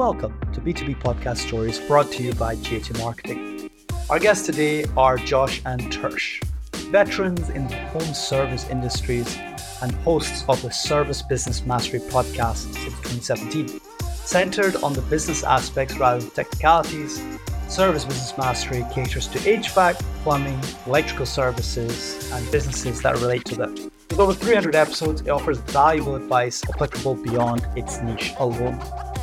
Welcome 0.00 0.40
to 0.54 0.62
B2B 0.62 0.98
Podcast 1.02 1.46
Stories 1.46 1.78
brought 1.78 2.10
to 2.12 2.22
you 2.22 2.32
by 2.32 2.54
GHA 2.54 2.98
Marketing. 3.00 3.68
Our 4.08 4.18
guests 4.18 4.46
today 4.46 4.86
are 4.96 5.18
Josh 5.18 5.60
and 5.66 5.82
Tersh, 5.92 6.42
veterans 6.90 7.50
in 7.50 7.68
the 7.68 7.76
home 7.88 8.14
service 8.14 8.66
industries 8.70 9.36
and 9.82 9.92
hosts 9.96 10.46
of 10.48 10.62
the 10.62 10.70
Service 10.70 11.20
Business 11.20 11.66
Mastery 11.66 12.00
podcast 12.00 12.72
since 12.72 12.94
2017. 13.02 13.78
Centered 14.00 14.76
on 14.76 14.94
the 14.94 15.02
business 15.02 15.44
aspects 15.44 15.98
rather 15.98 16.20
than 16.20 16.30
technicalities, 16.30 17.22
Service 17.68 18.06
Business 18.06 18.32
Mastery 18.38 18.86
caters 18.94 19.28
to 19.28 19.38
HVAC, 19.38 19.96
plumbing, 20.22 20.58
electrical 20.86 21.26
services, 21.26 22.32
and 22.32 22.50
businesses 22.50 23.02
that 23.02 23.16
relate 23.16 23.44
to 23.44 23.54
them. 23.54 23.74
With 24.08 24.18
over 24.18 24.32
300 24.32 24.74
episodes, 24.74 25.20
it 25.20 25.28
offers 25.28 25.58
valuable 25.58 26.14
advice 26.14 26.62
applicable 26.70 27.16
beyond 27.16 27.66
its 27.76 28.00
niche 28.00 28.32
alone. 28.38 28.80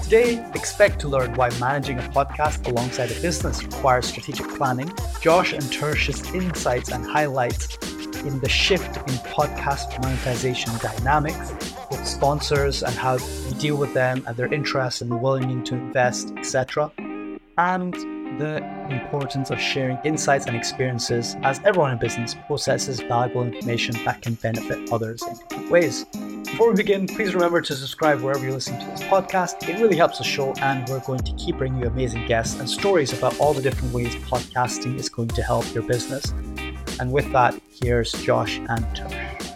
Today, 0.08 0.42
expect 0.56 1.02
to 1.02 1.10
learn 1.10 1.34
why 1.34 1.50
managing 1.60 2.00
a 2.00 2.02
podcast 2.02 2.66
alongside 2.66 3.12
a 3.12 3.22
business 3.22 3.62
requires 3.62 4.08
strategic 4.08 4.48
planning, 4.56 4.90
Josh 5.20 5.52
and 5.52 5.62
Tersh's 5.64 6.34
insights 6.34 6.94
and 6.94 7.06
highlights 7.06 7.76
in 8.20 8.40
the 8.40 8.48
shift 8.48 8.96
in 8.96 9.16
podcast 9.36 10.02
monetization 10.02 10.72
dynamics 10.82 11.52
with 11.92 12.08
sponsors 12.08 12.84
and 12.84 12.96
how 12.96 13.18
you 13.18 13.52
deal 13.60 13.76
with 13.76 13.94
them 13.94 14.24
and 14.26 14.38
their 14.38 14.48
interests 14.54 15.02
and 15.02 15.22
willing 15.22 15.62
to 15.66 15.76
invest, 15.76 16.32
etc. 16.38 16.90
And 17.58 17.94
the 18.38 18.58
importance 18.90 19.50
of 19.50 19.60
sharing 19.60 19.98
insights 20.04 20.46
and 20.46 20.56
experiences 20.56 21.36
as 21.44 21.60
everyone 21.66 21.92
in 21.92 21.98
business 21.98 22.36
processes 22.46 23.00
valuable 23.00 23.44
information 23.44 23.96
that 24.06 24.22
can 24.22 24.36
benefit 24.36 24.92
others 24.92 25.22
in 25.24 25.34
different 25.34 25.72
ways. 25.72 26.06
Before 26.44 26.70
we 26.70 26.76
begin, 26.76 27.08
please 27.08 27.34
remember 27.34 27.62
to 27.62 27.76
subscribe 27.76 28.22
wherever 28.22 28.46
you 28.46 28.54
listen 28.54 28.80
to 28.80 28.86
this 28.86 29.02
podcast. 29.04 29.68
It 29.68 29.82
really 29.82 29.98
helps 29.98 30.18
the 30.18 30.24
show, 30.24 30.54
and 30.62 30.88
we're 30.88 31.00
going 31.02 31.20
to 31.20 31.34
keep 31.34 31.58
bringing 31.58 31.82
you 31.82 31.88
amazing 31.88 32.26
guests 32.26 32.60
and 32.60 32.70
stories 32.70 33.12
about 33.12 33.40
all 33.40 33.54
the 33.54 33.62
different 33.62 33.94
ways 33.94 34.16
podcasting 34.16 34.98
is 34.98 35.10
going 35.10 35.30
to 35.30 35.42
help 35.42 35.74
your 35.74 35.84
business. 35.84 36.32
And 37.00 37.12
with 37.12 37.32
that, 37.32 37.60
here's 37.82 38.12
Josh 38.12 38.58
and 38.58 38.86
Tersh. 38.96 39.54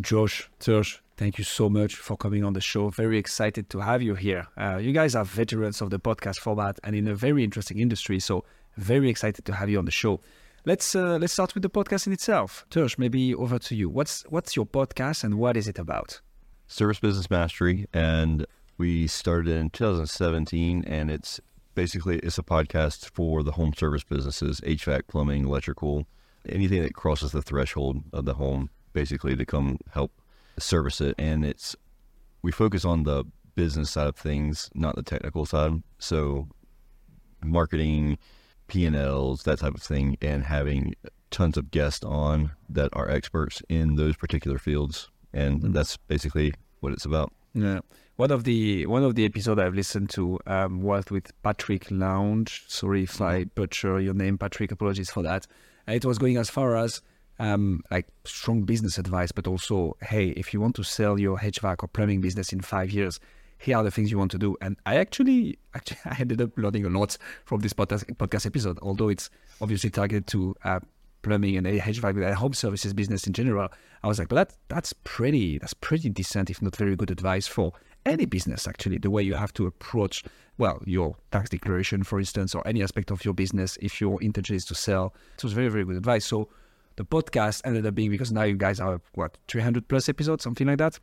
Josh, 0.00 0.50
Tersh, 0.60 0.98
thank 1.20 1.36
you 1.36 1.44
so 1.44 1.68
much 1.68 1.96
for 1.96 2.16
coming 2.16 2.42
on 2.44 2.54
the 2.54 2.62
show. 2.62 2.88
Very 2.88 3.18
excited 3.18 3.68
to 3.68 3.80
have 3.80 4.00
you 4.00 4.14
here. 4.14 4.46
Uh, 4.56 4.78
you 4.78 4.92
guys 4.92 5.14
are 5.14 5.22
veterans 5.22 5.82
of 5.82 5.90
the 5.90 6.00
podcast 6.00 6.38
format 6.38 6.80
and 6.82 6.96
in 6.96 7.06
a 7.06 7.14
very 7.14 7.44
interesting 7.44 7.78
industry, 7.78 8.18
so 8.18 8.42
very 8.78 9.10
excited 9.10 9.44
to 9.44 9.52
have 9.52 9.68
you 9.68 9.78
on 9.78 9.84
the 9.84 9.90
show. 9.90 10.20
Let's 10.64 10.94
uh, 10.94 11.18
let's 11.20 11.34
start 11.34 11.52
with 11.52 11.62
the 11.62 11.68
podcast 11.68 12.06
in 12.06 12.14
itself. 12.14 12.64
Tersh, 12.70 12.98
maybe 12.98 13.34
over 13.34 13.58
to 13.58 13.74
you. 13.74 13.90
What's 13.90 14.24
what's 14.30 14.56
your 14.56 14.64
podcast 14.64 15.22
and 15.22 15.34
what 15.34 15.58
is 15.58 15.68
it 15.68 15.78
about? 15.78 16.22
Service 16.66 17.00
Business 17.00 17.28
Mastery, 17.28 17.86
and 17.92 18.46
we 18.78 19.06
started 19.06 19.52
in 19.52 19.68
2017, 19.68 20.84
and 20.86 21.10
it's 21.10 21.38
basically 21.74 22.18
it's 22.20 22.38
a 22.38 22.42
podcast 22.42 23.10
for 23.10 23.42
the 23.42 23.52
home 23.52 23.74
service 23.74 24.04
businesses, 24.04 24.62
HVAC, 24.62 25.02
plumbing, 25.06 25.44
electrical, 25.44 26.06
anything 26.48 26.80
that 26.82 26.94
crosses 26.94 27.32
the 27.32 27.42
threshold 27.42 28.04
of 28.10 28.24
the 28.24 28.34
home, 28.34 28.70
basically 28.94 29.36
to 29.36 29.44
come 29.44 29.78
help 29.92 30.12
service 30.58 31.00
it. 31.00 31.14
And 31.18 31.44
it's 31.44 31.76
we 32.42 32.52
focus 32.52 32.84
on 32.84 33.04
the 33.04 33.24
business 33.54 33.90
side 33.90 34.06
of 34.06 34.16
things, 34.16 34.70
not 34.74 34.96
the 34.96 35.02
technical 35.02 35.46
side. 35.46 35.82
So 35.98 36.48
marketing, 37.42 38.18
P 38.68 38.86
and 38.86 38.96
Ls, 38.96 39.42
that 39.44 39.58
type 39.58 39.74
of 39.74 39.82
thing, 39.82 40.16
and 40.20 40.44
having 40.44 40.94
tons 41.30 41.56
of 41.56 41.70
guests 41.70 42.04
on 42.04 42.52
that 42.68 42.90
are 42.92 43.08
experts 43.08 43.62
in 43.68 43.96
those 43.96 44.16
particular 44.16 44.58
fields. 44.58 45.08
And 45.32 45.60
mm-hmm. 45.60 45.72
that's 45.72 45.96
basically 45.96 46.54
what 46.80 46.92
it's 46.92 47.04
about. 47.04 47.32
Yeah. 47.54 47.80
One 48.16 48.30
of 48.30 48.44
the 48.44 48.86
one 48.86 49.02
of 49.02 49.14
the 49.14 49.24
episodes 49.24 49.60
I've 49.60 49.74
listened 49.74 50.10
to 50.10 50.38
um, 50.46 50.82
was 50.82 51.06
with 51.10 51.32
Patrick 51.42 51.90
Lounge. 51.90 52.64
Sorry 52.68 53.04
if 53.04 53.20
I 53.20 53.44
butcher 53.44 53.98
your 53.98 54.14
name, 54.14 54.36
Patrick. 54.36 54.72
Apologies 54.72 55.10
for 55.10 55.22
that. 55.22 55.46
And 55.86 55.96
it 55.96 56.04
was 56.04 56.18
going 56.18 56.36
as 56.36 56.50
far 56.50 56.76
as 56.76 57.00
um, 57.40 57.82
like 57.90 58.06
strong 58.24 58.62
business 58.62 58.98
advice, 58.98 59.32
but 59.32 59.46
also, 59.46 59.96
hey, 60.02 60.28
if 60.28 60.52
you 60.52 60.60
want 60.60 60.76
to 60.76 60.84
sell 60.84 61.18
your 61.18 61.38
HVAC 61.38 61.82
or 61.82 61.88
plumbing 61.88 62.20
business 62.20 62.52
in 62.52 62.60
five 62.60 62.90
years, 62.90 63.18
here 63.56 63.78
are 63.78 63.82
the 63.82 63.90
things 63.90 64.10
you 64.10 64.18
want 64.18 64.30
to 64.32 64.38
do. 64.38 64.56
And 64.60 64.76
I 64.84 64.96
actually, 64.96 65.58
actually, 65.74 65.98
I 66.04 66.16
ended 66.20 66.40
up 66.42 66.50
learning 66.56 66.84
a 66.84 66.90
lot 66.90 67.16
from 67.46 67.60
this 67.60 67.72
podcast, 67.72 68.04
podcast 68.16 68.44
episode, 68.44 68.78
although 68.82 69.08
it's 69.08 69.30
obviously 69.60 69.88
targeted 69.88 70.26
to 70.28 70.54
uh, 70.64 70.80
plumbing 71.22 71.56
and 71.56 71.66
HVAC 71.66 72.26
and 72.26 72.34
home 72.34 72.52
services 72.52 72.92
business 72.92 73.26
in 73.26 73.32
general. 73.32 73.68
I 74.02 74.06
was 74.06 74.18
like, 74.18 74.28
but 74.28 74.36
that 74.36 74.56
that's 74.68 74.92
pretty, 74.92 75.58
that's 75.58 75.74
pretty 75.74 76.10
decent, 76.10 76.50
if 76.50 76.60
not 76.60 76.76
very 76.76 76.94
good 76.94 77.10
advice 77.10 77.46
for 77.46 77.72
any 78.04 78.26
business. 78.26 78.68
Actually, 78.68 78.98
the 78.98 79.10
way 79.10 79.22
you 79.22 79.34
have 79.34 79.54
to 79.54 79.66
approach, 79.66 80.24
well, 80.58 80.82
your 80.84 81.16
tax 81.32 81.48
declaration, 81.48 82.02
for 82.02 82.18
instance, 82.18 82.54
or 82.54 82.66
any 82.68 82.82
aspect 82.82 83.10
of 83.10 83.24
your 83.24 83.32
business 83.32 83.78
if 83.80 83.98
your 83.98 84.22
intention 84.22 84.56
is 84.56 84.66
to 84.66 84.74
sell. 84.74 85.14
It 85.38 85.44
was 85.44 85.54
very, 85.54 85.68
very 85.68 85.86
good 85.86 85.96
advice. 85.96 86.26
So 86.26 86.50
the 87.00 87.06
podcast 87.06 87.62
ended 87.64 87.86
up 87.86 87.94
being 87.94 88.10
because 88.10 88.30
now 88.30 88.42
you 88.42 88.56
guys 88.56 88.78
are 88.78 89.00
what 89.14 89.38
300 89.48 89.88
plus 89.88 90.06
episodes, 90.10 90.44
something 90.44 90.66
like 90.66 90.76
that. 90.76 90.98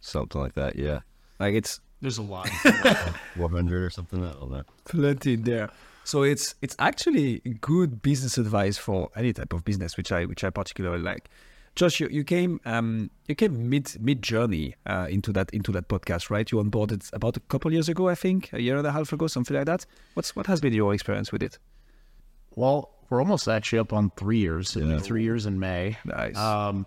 Something 0.00 0.40
like 0.40 0.54
that, 0.54 0.74
yeah. 0.74 1.00
Like 1.38 1.54
it's 1.54 1.80
there's 2.00 2.18
a 2.18 2.22
lot, 2.22 2.48
100 3.36 3.82
or 3.84 3.90
something. 3.90 4.24
I 4.24 4.32
don't 4.32 4.50
know. 4.50 4.62
Plenty 4.86 5.34
in 5.34 5.42
there. 5.44 5.70
So 6.02 6.24
it's 6.24 6.56
it's 6.62 6.74
actually 6.80 7.38
good 7.60 8.02
business 8.02 8.38
advice 8.38 8.76
for 8.76 9.08
any 9.14 9.32
type 9.32 9.52
of 9.52 9.64
business, 9.64 9.96
which 9.96 10.10
I 10.10 10.24
which 10.24 10.42
I 10.42 10.50
particularly 10.50 11.02
like. 11.02 11.30
Josh, 11.76 12.00
you, 12.00 12.08
you 12.10 12.24
came 12.24 12.60
um, 12.64 13.10
you 13.28 13.36
came 13.36 13.70
mid 13.70 14.02
mid 14.02 14.22
journey 14.22 14.74
uh, 14.86 15.06
into 15.08 15.32
that 15.34 15.50
into 15.50 15.70
that 15.72 15.86
podcast, 15.88 16.28
right? 16.28 16.50
You 16.50 16.58
onboarded 16.58 17.08
about 17.12 17.36
a 17.36 17.40
couple 17.40 17.72
years 17.72 17.88
ago, 17.88 18.08
I 18.08 18.16
think, 18.16 18.52
a 18.52 18.60
year 18.60 18.76
and 18.78 18.86
a 18.86 18.90
half 18.90 19.12
ago, 19.12 19.28
something 19.28 19.56
like 19.56 19.66
that. 19.66 19.86
What's 20.14 20.34
what 20.34 20.46
has 20.46 20.60
been 20.60 20.72
your 20.72 20.92
experience 20.92 21.30
with 21.30 21.44
it? 21.44 21.58
Well, 22.56 22.95
we're 23.10 23.20
almost 23.20 23.48
actually 23.48 23.78
up 23.78 23.92
on 23.92 24.10
three 24.16 24.38
years. 24.38 24.76
Yeah. 24.76 24.98
Three 24.98 25.22
years 25.22 25.46
in 25.46 25.58
May. 25.58 25.96
Nice. 26.04 26.36
Um, 26.36 26.86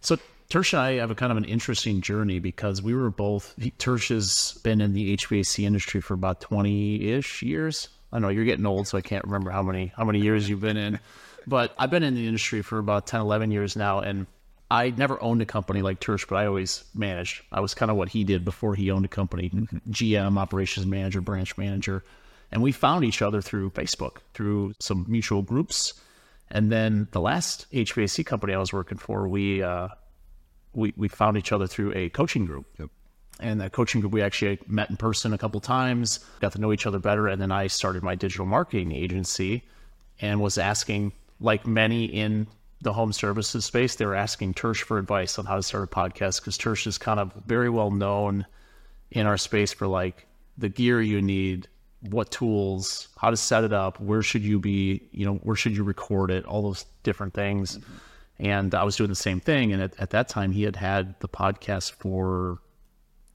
so 0.00 0.18
Tersh 0.50 0.72
and 0.72 0.80
I 0.80 0.92
have 0.94 1.10
a 1.10 1.14
kind 1.14 1.30
of 1.30 1.38
an 1.38 1.44
interesting 1.44 2.00
journey 2.00 2.38
because 2.38 2.80
we 2.80 2.94
were 2.94 3.10
both. 3.10 3.54
Tersh 3.78 4.08
has 4.08 4.58
been 4.62 4.80
in 4.80 4.94
the 4.94 5.16
HVAC 5.16 5.64
industry 5.64 6.00
for 6.00 6.14
about 6.14 6.40
twenty 6.40 7.10
ish 7.10 7.42
years. 7.42 7.88
I 8.12 8.18
know 8.18 8.28
you're 8.28 8.44
getting 8.44 8.66
old, 8.66 8.88
so 8.88 8.96
I 8.96 9.02
can't 9.02 9.24
remember 9.24 9.50
how 9.50 9.62
many 9.62 9.92
how 9.96 10.04
many 10.04 10.20
years 10.20 10.48
you've 10.48 10.60
been 10.60 10.76
in. 10.76 10.98
But 11.46 11.74
I've 11.78 11.90
been 11.90 12.02
in 12.02 12.14
the 12.14 12.26
industry 12.26 12.60
for 12.60 12.78
about 12.78 13.06
10, 13.06 13.22
11 13.22 13.50
years 13.50 13.74
now, 13.74 14.00
and 14.00 14.26
I 14.70 14.90
never 14.90 15.22
owned 15.22 15.40
a 15.40 15.46
company 15.46 15.80
like 15.80 15.98
Tersh, 15.98 16.28
but 16.28 16.36
I 16.36 16.46
always 16.46 16.84
managed. 16.94 17.42
I 17.50 17.60
was 17.60 17.72
kind 17.72 17.90
of 17.90 17.96
what 17.96 18.10
he 18.10 18.24
did 18.24 18.44
before 18.44 18.74
he 18.74 18.90
owned 18.90 19.06
a 19.06 19.08
company: 19.08 19.50
GM, 19.90 20.38
operations 20.38 20.86
manager, 20.86 21.20
branch 21.20 21.56
manager. 21.56 22.04
And 22.50 22.62
we 22.62 22.72
found 22.72 23.04
each 23.04 23.20
other 23.22 23.42
through 23.42 23.70
Facebook, 23.70 24.18
through 24.34 24.74
some 24.80 25.04
mutual 25.08 25.42
groups. 25.42 25.94
And 26.50 26.72
then 26.72 27.08
the 27.12 27.20
last 27.20 27.70
HVAC 27.72 28.24
company 28.24 28.54
I 28.54 28.58
was 28.58 28.72
working 28.72 28.98
for, 28.98 29.28
we 29.28 29.62
uh, 29.62 29.88
we 30.72 30.94
we 30.96 31.08
found 31.08 31.36
each 31.36 31.52
other 31.52 31.66
through 31.66 31.92
a 31.94 32.08
coaching 32.10 32.46
group. 32.46 32.66
Yep. 32.78 32.90
And 33.40 33.60
that 33.60 33.72
coaching 33.72 34.00
group, 34.00 34.12
we 34.12 34.22
actually 34.22 34.58
met 34.66 34.90
in 34.90 34.96
person 34.96 35.32
a 35.32 35.38
couple 35.38 35.60
times, 35.60 36.20
got 36.40 36.52
to 36.52 36.60
know 36.60 36.72
each 36.72 36.86
other 36.86 36.98
better. 36.98 37.28
And 37.28 37.40
then 37.40 37.52
I 37.52 37.68
started 37.68 38.02
my 38.02 38.16
digital 38.16 38.46
marketing 38.46 38.92
agency 38.92 39.62
and 40.20 40.40
was 40.40 40.58
asking, 40.58 41.12
like 41.40 41.64
many 41.64 42.06
in 42.06 42.48
the 42.80 42.92
home 42.92 43.12
services 43.12 43.64
space, 43.64 43.96
they 43.96 44.06
were 44.06 44.14
asking 44.14 44.54
Tersh 44.54 44.82
for 44.82 44.98
advice 44.98 45.38
on 45.38 45.46
how 45.46 45.56
to 45.56 45.62
start 45.62 45.84
a 45.84 45.86
podcast 45.86 46.40
because 46.40 46.56
Tersh 46.56 46.86
is 46.86 46.98
kind 46.98 47.18
of 47.18 47.32
very 47.46 47.68
well 47.68 47.90
known 47.90 48.46
in 49.10 49.26
our 49.26 49.36
space 49.36 49.72
for 49.72 49.86
like 49.86 50.26
the 50.56 50.68
gear 50.68 51.00
you 51.00 51.20
need, 51.20 51.68
what 52.00 52.30
tools, 52.30 53.08
how 53.18 53.30
to 53.30 53.36
set 53.36 53.64
it 53.64 53.72
up, 53.72 54.00
where 54.00 54.22
should 54.22 54.42
you 54.42 54.58
be, 54.58 55.08
you 55.10 55.24
know, 55.24 55.34
where 55.36 55.56
should 55.56 55.76
you 55.76 55.82
record 55.82 56.30
it, 56.30 56.44
all 56.44 56.62
those 56.62 56.86
different 57.02 57.34
things. 57.34 57.78
Mm-hmm. 57.78 57.94
And 58.40 58.74
I 58.74 58.84
was 58.84 58.96
doing 58.96 59.10
the 59.10 59.16
same 59.16 59.40
thing. 59.40 59.72
And 59.72 59.82
at, 59.82 59.98
at, 59.98 60.10
that 60.10 60.28
time, 60.28 60.52
he 60.52 60.62
had 60.62 60.76
had 60.76 61.18
the 61.18 61.28
podcast 61.28 61.92
for 61.92 62.58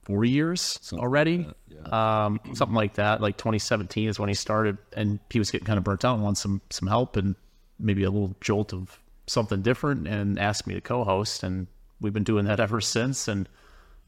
four 0.04 0.24
years 0.24 0.78
something 0.80 1.04
already, 1.04 1.38
like 1.38 1.56
yeah. 1.68 2.24
um, 2.24 2.40
something 2.54 2.74
like 2.74 2.94
that. 2.94 3.20
Like 3.20 3.36
2017 3.36 4.08
is 4.08 4.18
when 4.18 4.30
he 4.30 4.34
started, 4.34 4.78
and 4.96 5.18
he 5.28 5.38
was 5.38 5.50
getting 5.50 5.66
kind 5.66 5.76
of 5.76 5.84
burnt 5.84 6.06
out 6.06 6.14
and 6.14 6.22
wanted 6.22 6.38
some 6.38 6.62
some 6.70 6.88
help 6.88 7.16
and 7.16 7.34
maybe 7.78 8.02
a 8.04 8.10
little 8.10 8.34
jolt 8.40 8.72
of 8.72 8.98
something 9.26 9.60
different, 9.60 10.08
and 10.08 10.38
asked 10.38 10.66
me 10.66 10.72
to 10.72 10.80
co-host. 10.80 11.42
And 11.42 11.66
we've 12.00 12.14
been 12.14 12.24
doing 12.24 12.46
that 12.46 12.60
ever 12.66 12.80
since. 12.80 13.28
And 13.28 13.46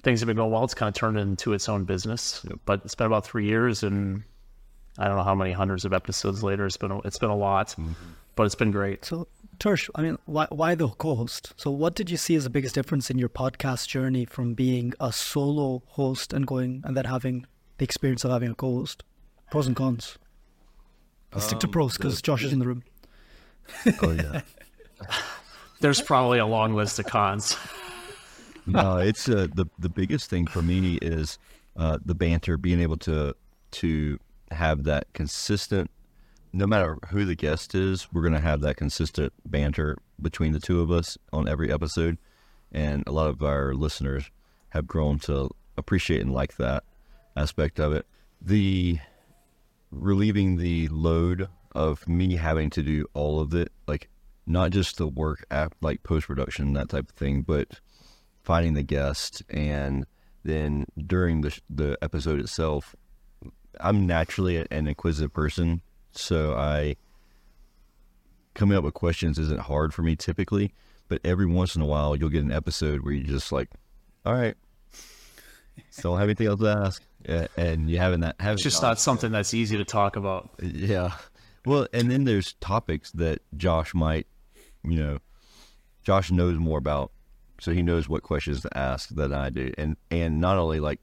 things 0.02 0.20
have 0.20 0.28
been 0.28 0.36
going 0.36 0.50
well. 0.50 0.64
It's 0.64 0.72
kind 0.72 0.88
of 0.88 0.94
turned 0.94 1.18
into 1.18 1.52
its 1.52 1.68
own 1.68 1.84
business, 1.84 2.40
yep. 2.48 2.58
but 2.64 2.82
it's 2.84 2.94
been 2.94 3.08
about 3.08 3.26
three 3.26 3.44
years, 3.44 3.82
and 3.82 4.22
I 4.98 5.06
don't 5.06 5.16
know 5.16 5.22
how 5.22 5.34
many 5.34 5.52
hundreds 5.52 5.84
of 5.84 5.92
episodes 5.92 6.42
later. 6.42 6.66
It's 6.66 6.76
been 6.76 6.90
a, 6.90 6.98
it's 7.00 7.18
been 7.18 7.30
a 7.30 7.36
lot, 7.36 7.68
mm-hmm. 7.68 7.92
but 8.34 8.44
it's 8.44 8.54
been 8.54 8.70
great. 8.70 9.04
So 9.04 9.28
Tersh, 9.58 9.88
I 9.94 10.02
mean, 10.02 10.18
why 10.26 10.46
why 10.50 10.74
the 10.74 10.88
co-host? 10.88 11.52
So 11.56 11.70
what 11.70 11.94
did 11.94 12.10
you 12.10 12.16
see 12.16 12.34
as 12.34 12.44
the 12.44 12.50
biggest 12.50 12.74
difference 12.74 13.10
in 13.10 13.18
your 13.18 13.28
podcast 13.28 13.88
journey 13.88 14.24
from 14.24 14.54
being 14.54 14.92
a 15.00 15.12
solo 15.12 15.82
host 15.86 16.32
and 16.32 16.46
going 16.46 16.82
and 16.84 16.96
then 16.96 17.06
having 17.06 17.46
the 17.78 17.84
experience 17.84 18.24
of 18.24 18.30
having 18.30 18.50
a 18.50 18.54
co-host? 18.54 19.02
Pros 19.50 19.66
and 19.66 19.76
cons. 19.76 20.18
Um, 21.32 21.40
stick 21.40 21.58
to 21.60 21.66
um, 21.66 21.72
pros 21.72 21.96
because 21.96 22.20
Josh 22.20 22.44
is 22.44 22.52
in 22.52 22.58
the 22.58 22.66
room. 22.66 22.82
oh 24.02 24.12
yeah. 24.12 24.42
There's 25.80 26.00
probably 26.00 26.38
a 26.38 26.46
long 26.46 26.74
list 26.74 26.98
of 26.98 27.06
cons. 27.06 27.56
no, 28.66 28.98
it's 28.98 29.28
uh, 29.28 29.46
the 29.54 29.66
the 29.78 29.88
biggest 29.88 30.30
thing 30.30 30.46
for 30.46 30.62
me 30.62 30.98
is 31.00 31.38
uh, 31.76 31.98
the 32.04 32.14
banter, 32.14 32.56
being 32.56 32.80
able 32.80 32.96
to 32.98 33.34
to 33.72 34.18
have 34.50 34.84
that 34.84 35.12
consistent. 35.12 35.90
No 36.52 36.66
matter 36.66 36.98
who 37.10 37.24
the 37.24 37.34
guest 37.34 37.74
is, 37.74 38.08
we're 38.12 38.22
going 38.22 38.32
to 38.32 38.40
have 38.40 38.60
that 38.62 38.76
consistent 38.76 39.32
banter 39.44 39.98
between 40.20 40.52
the 40.52 40.60
two 40.60 40.80
of 40.80 40.90
us 40.90 41.18
on 41.32 41.48
every 41.48 41.72
episode, 41.72 42.18
and 42.72 43.04
a 43.06 43.12
lot 43.12 43.28
of 43.28 43.42
our 43.42 43.74
listeners 43.74 44.30
have 44.70 44.86
grown 44.86 45.18
to 45.20 45.50
appreciate 45.76 46.22
and 46.22 46.32
like 46.32 46.56
that 46.56 46.84
aspect 47.36 47.78
of 47.78 47.92
it. 47.92 48.06
The 48.40 48.98
relieving 49.90 50.56
the 50.56 50.88
load 50.88 51.48
of 51.72 52.06
me 52.08 52.36
having 52.36 52.70
to 52.70 52.82
do 52.82 53.06
all 53.14 53.40
of 53.40 53.54
it, 53.54 53.70
like 53.86 54.08
not 54.46 54.70
just 54.70 54.96
the 54.96 55.06
work 55.06 55.44
app, 55.50 55.74
like 55.80 56.02
post 56.02 56.26
production, 56.26 56.72
that 56.74 56.88
type 56.88 57.10
of 57.10 57.16
thing, 57.16 57.42
but 57.42 57.80
finding 58.42 58.74
the 58.74 58.82
guest 58.82 59.42
and 59.50 60.06
then 60.44 60.86
during 61.06 61.40
the 61.40 61.58
the 61.68 61.98
episode 62.00 62.38
itself, 62.38 62.94
I'm 63.80 64.06
naturally 64.06 64.64
an 64.70 64.86
inquisitive 64.86 65.32
person, 65.32 65.80
so 66.12 66.54
I 66.54 66.96
coming 68.54 68.76
up 68.76 68.84
with 68.84 68.94
questions 68.94 69.38
isn't 69.38 69.60
hard 69.60 69.92
for 69.92 70.02
me 70.02 70.16
typically. 70.16 70.72
But 71.08 71.20
every 71.24 71.46
once 71.46 71.76
in 71.76 71.82
a 71.82 71.86
while, 71.86 72.16
you'll 72.16 72.30
get 72.30 72.42
an 72.42 72.50
episode 72.50 73.02
where 73.02 73.12
you're 73.12 73.26
just 73.26 73.52
like, 73.52 73.68
"All 74.24 74.34
right, 74.34 74.56
still 75.90 76.12
don't 76.12 76.18
have 76.20 76.28
anything 76.28 76.48
else 76.48 76.60
to 76.60 76.66
ask," 76.66 77.02
yeah, 77.28 77.46
and 77.56 77.88
you 77.88 77.98
haven't 77.98 78.20
that. 78.20 78.36
Having 78.40 78.54
It's 78.54 78.62
just 78.64 78.82
not 78.82 78.98
something 78.98 79.30
that's 79.30 79.54
easy 79.54 79.76
to 79.76 79.84
talk 79.84 80.16
about. 80.16 80.50
yeah. 80.60 81.12
Well, 81.64 81.86
and 81.92 82.10
then 82.10 82.24
there's 82.24 82.54
topics 82.54 83.10
that 83.12 83.40
Josh 83.56 83.94
might, 83.94 84.26
you 84.84 84.96
know, 84.96 85.18
Josh 86.02 86.30
knows 86.30 86.58
more 86.58 86.78
about, 86.78 87.12
so 87.60 87.72
he 87.72 87.82
knows 87.82 88.08
what 88.08 88.22
questions 88.22 88.62
to 88.62 88.78
ask 88.78 89.08
than 89.10 89.32
I 89.32 89.50
do, 89.50 89.72
and 89.78 89.96
and 90.10 90.40
not 90.40 90.58
only 90.58 90.80
like 90.80 91.00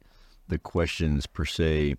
the 0.49 0.57
questions 0.57 1.27
per 1.27 1.45
se 1.45 1.95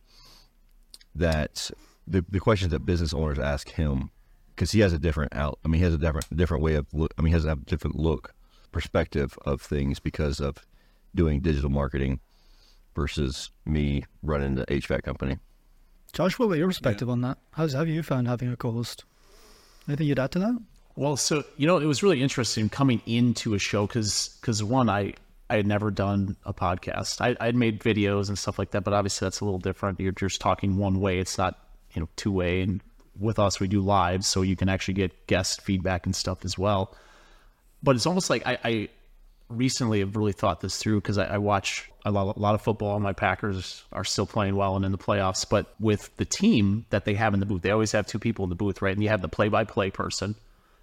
that 1.14 1.70
the 2.06 2.24
the 2.28 2.40
questions 2.40 2.70
that 2.72 2.80
business 2.80 3.14
owners 3.14 3.38
ask 3.38 3.70
him 3.70 4.10
because 4.54 4.72
he 4.72 4.80
has 4.80 4.92
a 4.92 4.98
different 4.98 5.34
out. 5.34 5.58
I 5.64 5.68
mean, 5.68 5.78
he 5.78 5.84
has 5.84 5.94
a 5.94 5.98
different 5.98 6.36
different 6.36 6.62
way 6.62 6.74
of 6.74 6.86
look. 6.92 7.12
I 7.18 7.22
mean, 7.22 7.28
he 7.28 7.34
has 7.34 7.44
a 7.44 7.56
different 7.56 7.96
look 7.96 8.34
perspective 8.72 9.38
of 9.44 9.60
things 9.60 10.00
because 10.00 10.40
of 10.40 10.58
doing 11.14 11.40
digital 11.40 11.70
marketing 11.70 12.20
versus 12.94 13.50
me 13.64 14.04
running 14.22 14.54
the 14.54 14.66
HVAC 14.66 15.02
company. 15.02 15.38
Josh, 16.12 16.38
what 16.38 16.46
about 16.46 16.58
your 16.58 16.68
perspective 16.68 17.10
on 17.10 17.22
that? 17.22 17.38
How's 17.52 17.72
have 17.72 17.88
you 17.88 18.02
found 18.02 18.28
having 18.28 18.50
a 18.52 18.56
co-host? 18.56 19.04
Anything 19.88 20.06
you'd 20.06 20.18
add 20.18 20.30
to 20.32 20.38
that? 20.38 20.58
Well, 20.96 21.16
so 21.16 21.42
you 21.56 21.66
know, 21.66 21.78
it 21.78 21.86
was 21.86 22.02
really 22.02 22.22
interesting 22.22 22.68
coming 22.68 23.02
into 23.06 23.54
a 23.54 23.58
show 23.58 23.86
because 23.86 24.36
because 24.40 24.62
one, 24.62 24.88
I 24.88 25.14
I 25.50 25.56
had 25.56 25.66
never 25.66 25.90
done 25.90 26.36
a 26.44 26.54
podcast. 26.54 27.20
I 27.20 27.36
I'd 27.38 27.54
made 27.54 27.80
videos 27.80 28.28
and 28.28 28.38
stuff 28.38 28.58
like 28.58 28.70
that, 28.72 28.82
but 28.84 28.94
obviously 28.94 29.26
that's 29.26 29.40
a 29.40 29.44
little 29.44 29.60
different. 29.60 30.00
You're 30.00 30.12
just 30.12 30.40
talking 30.40 30.76
one 30.76 31.00
way. 31.00 31.18
It's 31.18 31.38
not 31.38 31.58
you 31.92 32.00
know 32.00 32.08
two 32.16 32.32
way. 32.32 32.62
And 32.62 32.80
with 33.18 33.38
us, 33.38 33.60
we 33.60 33.68
do 33.68 33.80
live, 33.80 34.24
so 34.24 34.42
you 34.42 34.56
can 34.56 34.68
actually 34.68 34.94
get 34.94 35.26
guest 35.26 35.62
feedback 35.62 36.06
and 36.06 36.16
stuff 36.16 36.44
as 36.44 36.58
well. 36.58 36.94
But 37.82 37.96
it's 37.96 38.06
almost 38.06 38.30
like 38.30 38.46
I, 38.46 38.58
I 38.64 38.88
recently 39.48 40.00
have 40.00 40.16
really 40.16 40.32
thought 40.32 40.60
this 40.60 40.78
through 40.78 41.00
because 41.00 41.18
I, 41.18 41.26
I 41.26 41.38
watch 41.38 41.90
a 42.04 42.10
lot, 42.10 42.36
a 42.36 42.40
lot 42.40 42.54
of 42.54 42.62
football. 42.62 42.98
My 42.98 43.12
Packers 43.12 43.84
are 43.92 44.04
still 44.04 44.26
playing 44.26 44.56
well 44.56 44.76
and 44.76 44.84
in 44.84 44.92
the 44.92 44.98
playoffs. 44.98 45.48
But 45.48 45.72
with 45.78 46.14
the 46.16 46.24
team 46.24 46.86
that 46.90 47.04
they 47.04 47.14
have 47.14 47.34
in 47.34 47.40
the 47.40 47.46
booth, 47.46 47.62
they 47.62 47.70
always 47.70 47.92
have 47.92 48.06
two 48.06 48.18
people 48.18 48.44
in 48.44 48.48
the 48.48 48.56
booth, 48.56 48.82
right? 48.82 48.94
And 48.94 49.02
you 49.02 49.10
have 49.10 49.22
the 49.22 49.28
play-by-play 49.28 49.90
person, 49.90 50.34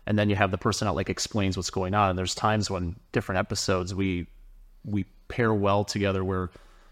and 0.06 0.18
then 0.18 0.30
you 0.30 0.36
have 0.36 0.52
the 0.52 0.58
person 0.58 0.86
that 0.86 0.94
like 0.94 1.10
explains 1.10 1.58
what's 1.58 1.72
going 1.72 1.94
on. 1.94 2.12
And 2.12 2.20
there's 2.20 2.36
times 2.36 2.70
when 2.70 2.96
different 3.12 3.40
episodes 3.40 3.94
we 3.96 4.28
we 4.86 5.06
pair 5.28 5.54
well 5.54 5.84
together 5.84 6.24
where 6.24 6.50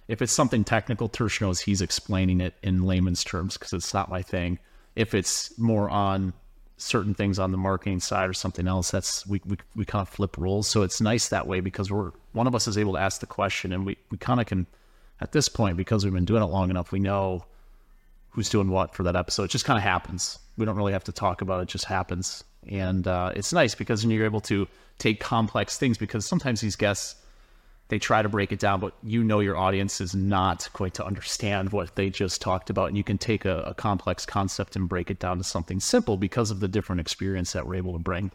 if 0.08 0.22
it's 0.22 0.34
something 0.34 0.64
technical, 0.64 1.08
Tersh 1.08 1.40
knows 1.42 1.60
he's 1.60 1.82
explaining 1.82 2.42
it 2.42 2.56
in 2.64 2.84
layman's 2.84 3.24
terms 3.24 3.58
because 3.58 3.74
it's 3.74 3.94
not 3.94 4.10
my 4.10 4.22
thing. 4.22 4.58
If 4.96 5.14
it's 5.14 5.58
more 5.60 5.90
on 5.90 6.34
certain 6.78 7.14
things 7.14 7.38
on 7.38 7.52
the 7.52 7.58
marketing 7.58 8.00
side 8.00 8.28
or 8.28 8.34
something 8.34 8.68
else, 8.68 8.90
that's 8.90 9.28
we, 9.28 9.42
we, 9.46 9.58
we 9.76 9.86
kind 9.86 10.02
of 10.02 10.10
flip 10.10 10.38
roles. 10.38 10.68
So 10.68 10.82
it's 10.82 11.00
nice 11.00 11.30
that 11.30 11.46
way 11.46 11.60
because 11.60 11.92
we're 11.92 12.12
one 12.34 12.48
of 12.48 12.56
us 12.56 12.68
is 12.68 12.78
able 12.78 12.94
to 12.94 13.00
ask 13.00 13.20
the 13.20 13.28
question 13.28 13.72
and 13.72 13.86
we, 13.86 13.98
we 14.10 14.18
kind 14.18 14.40
of 14.40 14.48
can 14.48 14.66
at 15.22 15.32
this 15.32 15.50
point, 15.50 15.78
because 15.78 16.04
we've 16.04 16.14
been 16.14 16.26
doing 16.26 16.44
it 16.44 16.48
long 16.48 16.70
enough, 16.70 16.92
we 16.92 17.00
know 17.00 17.44
who's 18.30 18.50
doing 18.50 18.70
what 18.70 18.96
for 18.96 19.04
that 19.04 19.16
episode. 19.16 19.44
It 19.44 19.52
just 19.52 19.66
kind 19.66 19.78
of 19.78 19.84
happens. 19.84 20.40
We 20.58 20.66
don't 20.66 20.78
really 20.78 20.94
have 20.94 21.04
to 21.06 21.12
talk 21.12 21.42
about 21.42 21.60
it; 21.60 21.64
it 21.64 21.70
just 21.70 21.86
happens. 21.86 22.44
And 22.68 23.08
uh, 23.08 23.32
it's 23.36 23.52
nice 23.52 23.76
because 23.76 24.02
then 24.02 24.12
you're 24.12 24.26
able 24.26 24.42
to 24.42 24.68
take 24.98 25.20
complex 25.20 25.78
things 25.78 25.98
because 25.98 26.26
sometimes 26.26 26.62
these 26.62 26.76
guests 26.76 27.16
they 27.90 28.00
try 28.00 28.22
to 28.22 28.30
break 28.30 28.52
it 28.52 28.60
down, 28.60 28.80
but 28.80 28.94
you 29.04 29.24
know 29.24 29.40
your 29.40 29.58
audience 29.58 30.00
is 30.00 30.16
not 30.16 30.70
going 30.74 30.92
to 30.92 31.06
understand 31.06 31.72
what 31.72 31.96
they 31.96 32.10
just 32.10 32.40
talked 32.40 32.70
about. 32.70 32.88
And 32.88 32.98
you 32.98 33.04
can 33.04 33.18
take 33.18 33.46
a, 33.46 33.62
a 33.64 33.74
complex 33.74 34.26
concept 34.26 34.76
and 34.76 34.88
break 34.88 35.12
it 35.12 35.20
down 35.20 35.38
to 35.40 35.44
something 35.44 35.80
simple 35.80 36.16
because 36.16 36.52
of 36.52 36.60
the 36.60 36.68
different 36.68 37.02
experience 37.02 37.52
that 37.54 37.66
we're 37.66 37.76
able 37.76 37.94
to 37.94 38.00
bring. 38.00 38.32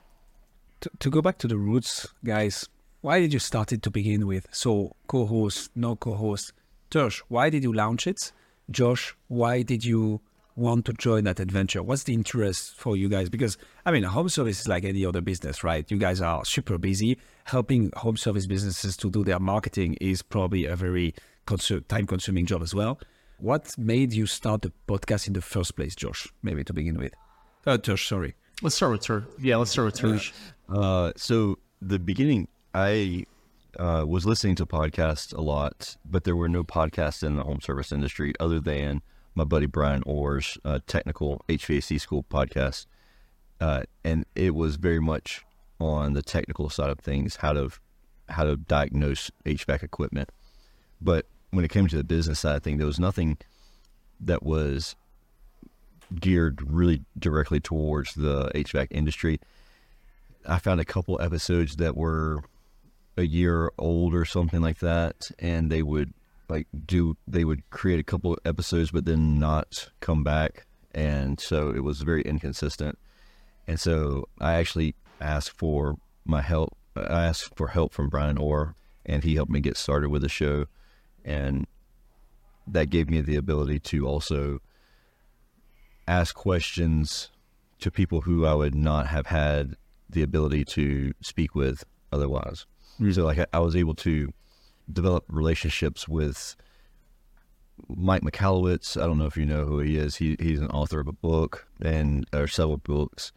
to, 0.81 0.91
to 0.99 1.11
go 1.11 1.23
back 1.23 1.39
to 1.39 1.49
the 1.49 1.57
roots, 1.57 2.07
guys, 2.25 2.69
why 3.01 3.21
did 3.21 3.33
you 3.33 3.39
start 3.39 3.73
it 3.73 3.83
to 3.83 3.91
begin 3.91 4.27
with? 4.27 4.47
So, 4.51 4.97
co 5.07 5.25
host, 5.27 5.71
no 5.75 5.95
co 5.97 6.15
host. 6.15 6.53
Josh, 6.91 7.23
why 7.29 7.49
did 7.51 7.63
you 7.63 7.73
launch 7.73 8.07
it? 8.07 8.33
Josh, 8.71 9.15
why 9.29 9.63
did 9.63 9.85
you 9.85 10.21
want 10.57 10.85
to 10.87 10.93
join 10.93 11.25
that 11.25 11.41
adventure? 11.41 11.83
What's 11.83 12.05
the 12.05 12.15
interest 12.15 12.77
for 12.77 12.97
you 12.97 13.09
guys? 13.09 13.29
Because, 13.29 13.59
I 13.85 13.91
mean, 13.91 14.03
home 14.05 14.29
service 14.29 14.61
is 14.61 14.69
like 14.69 14.85
any 14.85 15.05
other 15.05 15.21
business, 15.21 15.65
right? 15.65 15.89
You 15.91 15.99
guys 15.99 16.21
are 16.21 16.45
super 16.45 16.79
busy. 16.79 17.19
Helping 17.45 17.91
home 17.97 18.17
service 18.17 18.47
businesses 18.47 18.97
to 18.99 19.11
do 19.11 19.25
their 19.25 19.41
marketing 19.41 19.97
is 20.01 20.23
probably 20.23 20.67
a 20.67 20.77
very 20.77 21.15
consu- 21.47 21.87
time 21.89 22.07
consuming 22.07 22.47
job 22.47 22.63
as 22.63 22.75
well. 22.75 23.01
What 23.39 23.77
made 23.77 24.13
you 24.13 24.27
start 24.27 24.63
the 24.63 24.73
podcast 24.89 25.27
in 25.27 25.33
the 25.33 25.43
first 25.43 25.77
place, 25.77 25.95
Josh? 25.95 26.33
Maybe 26.43 26.65
to 26.65 26.73
begin 26.73 26.99
with. 26.99 27.13
Uh, 27.67 27.79
Josh, 27.79 28.09
sorry. 28.09 28.35
Let's 28.63 28.77
start 28.77 28.93
with 28.93 29.03
Ter. 29.03 29.27
Yeah, 29.41 29.57
let's 29.57 29.73
start 29.73 29.87
with 29.87 30.01
Tersh. 30.01 30.33
Uh, 30.69 31.13
so 31.17 31.59
the 31.83 31.99
beginning, 31.99 32.49
I 32.73 33.27
uh, 33.79 34.05
was 34.07 34.25
listening 34.25 34.55
to 34.57 34.67
podcasts 34.67 35.35
a 35.35 35.41
lot, 35.41 35.97
but 36.09 36.25
there 36.25 36.37
were 36.37 36.49
no 36.49 36.63
podcasts 36.63 37.23
in 37.23 37.37
the 37.37 37.43
home 37.43 37.61
service 37.61 37.91
industry 37.91 38.33
other 38.39 38.61
than 38.61 39.03
my 39.35 39.45
buddy 39.45 39.67
Bryan 39.67 40.03
Orr's 40.07 40.59
uh, 40.65 40.79
technical 40.87 41.45
HVAC 41.49 42.01
school 42.01 42.25
podcast, 42.25 42.87
uh, 43.61 43.83
and 44.05 44.25
it 44.35 44.55
was 44.55 44.77
very 44.77 45.01
much 45.01 45.45
on 45.81 46.13
the 46.13 46.23
technical 46.23 46.71
side 46.71 46.91
of 46.91 47.01
things, 47.01 47.37
how 47.37 47.53
to 47.53 47.71
how 48.29 48.45
to 48.45 48.57
diagnose 48.57 49.31
HVAC 49.45 49.83
equipment. 49.83 50.31
But 51.01 51.27
when 51.51 51.65
it 51.65 51.71
came 51.71 51.87
to 51.89 51.97
the 51.97 52.05
business 52.05 52.41
side 52.41 52.57
of 52.57 52.63
things, 52.63 52.79
there 52.79 52.87
was 52.87 53.01
nothing 53.01 53.37
that 54.21 54.43
was 54.43 54.97
geared 56.21 56.63
really 56.63 57.03
directly 57.19 57.61
towards 57.61 58.15
the 58.15 58.51
HVAC 58.55 58.89
industry. 58.91 59.41
I 60.47 60.59
found 60.59 60.81
a 60.81 60.85
couple 60.85 61.21
episodes 61.21 61.77
that 61.77 61.97
were 61.97 62.43
a 63.17 63.23
year 63.23 63.71
old 63.79 64.15
or 64.15 64.25
something 64.25 64.61
like 64.61 64.79
that, 64.79 65.31
and 65.39 65.71
they 65.71 65.83
would 65.83 66.13
like 66.55 66.69
do 66.87 67.17
they 67.27 67.45
would 67.45 67.69
create 67.71 67.99
a 67.99 68.05
couple 68.05 68.39
episodes 68.45 68.93
but 68.93 69.05
then 69.05 69.39
not 69.39 69.91
come 70.01 70.23
back, 70.23 70.67
and 70.95 71.41
so 71.41 71.71
it 71.71 71.83
was 71.83 72.03
very 72.03 72.23
inconsistent. 72.23 72.97
And 73.67 73.81
so 73.81 74.29
I 74.41 74.55
actually 74.55 74.95
asked 75.21 75.53
for 75.53 75.97
my 76.25 76.43
help. 76.43 76.77
I 76.97 77.25
asked 77.25 77.57
for 77.57 77.69
help 77.69 77.93
from 77.93 78.09
Bryan 78.09 78.39
Orr, 78.39 78.77
and 79.05 79.25
he 79.25 79.35
helped 79.35 79.51
me 79.51 79.61
get 79.61 79.77
started 79.77 80.11
with 80.11 80.23
the 80.23 80.29
show, 80.29 80.67
and 81.25 81.67
that 82.69 82.91
gave 82.91 83.11
me 83.11 83.21
the 83.21 83.37
ability 83.37 83.81
to 83.81 84.07
also 84.07 84.61
ask 86.07 86.35
questions 86.35 87.31
to 87.81 87.91
people 87.91 88.21
who 88.21 88.47
I 88.47 88.55
would 88.55 88.77
not 88.77 89.09
have 89.09 89.27
had 89.27 89.75
the 90.09 90.23
ability 90.23 90.65
to 90.67 91.13
speak 91.21 91.55
with 91.57 91.85
otherwise. 92.13 92.67
Hmm. 92.99 93.11
So, 93.11 93.25
like, 93.25 93.39
I, 93.39 93.47
I 93.53 93.59
was 93.59 93.75
able 93.75 93.95
to 93.97 94.33
develop 94.93 95.25
relationships 95.29 96.09
with 96.09 96.57
Mike 97.89 98.23
Michalowicz. 98.23 99.01
I 99.01 99.07
don't 99.07 99.19
know 99.19 99.27
if 99.27 99.37
you 99.37 99.47
know 99.47 99.65
who 99.65 99.81
he 99.81 99.97
is. 99.97 100.17
He 100.17 100.37
he's 100.39 100.61
an 100.61 100.71
author 100.71 101.01
of 101.01 101.09
a 101.09 101.13
book 101.13 101.67
and 101.83 102.27
or 102.33 102.47
several 102.47 102.77
books, 102.79 103.33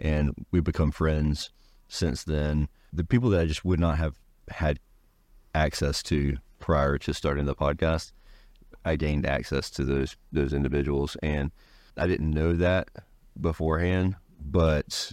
and 0.00 0.34
we've 0.50 0.64
become 0.64 0.90
friends 0.90 1.50
since 1.88 2.24
then. 2.24 2.68
The 2.92 3.04
people 3.04 3.30
that 3.30 3.40
I 3.40 3.46
just 3.46 3.64
would 3.64 3.80
not 3.80 3.98
have 3.98 4.18
had 4.50 4.78
access 5.54 6.02
to 6.04 6.36
prior 6.58 6.98
to 6.98 7.12
starting 7.12 7.46
the 7.46 7.54
podcast, 7.54 8.12
I 8.84 8.96
gained 8.96 9.26
access 9.26 9.70
to 9.70 9.84
those 9.84 10.16
those 10.30 10.52
individuals, 10.52 11.16
and 11.22 11.50
I 11.96 12.06
didn't 12.06 12.30
know 12.30 12.54
that 12.54 12.88
beforehand, 13.40 14.16
but 14.40 15.12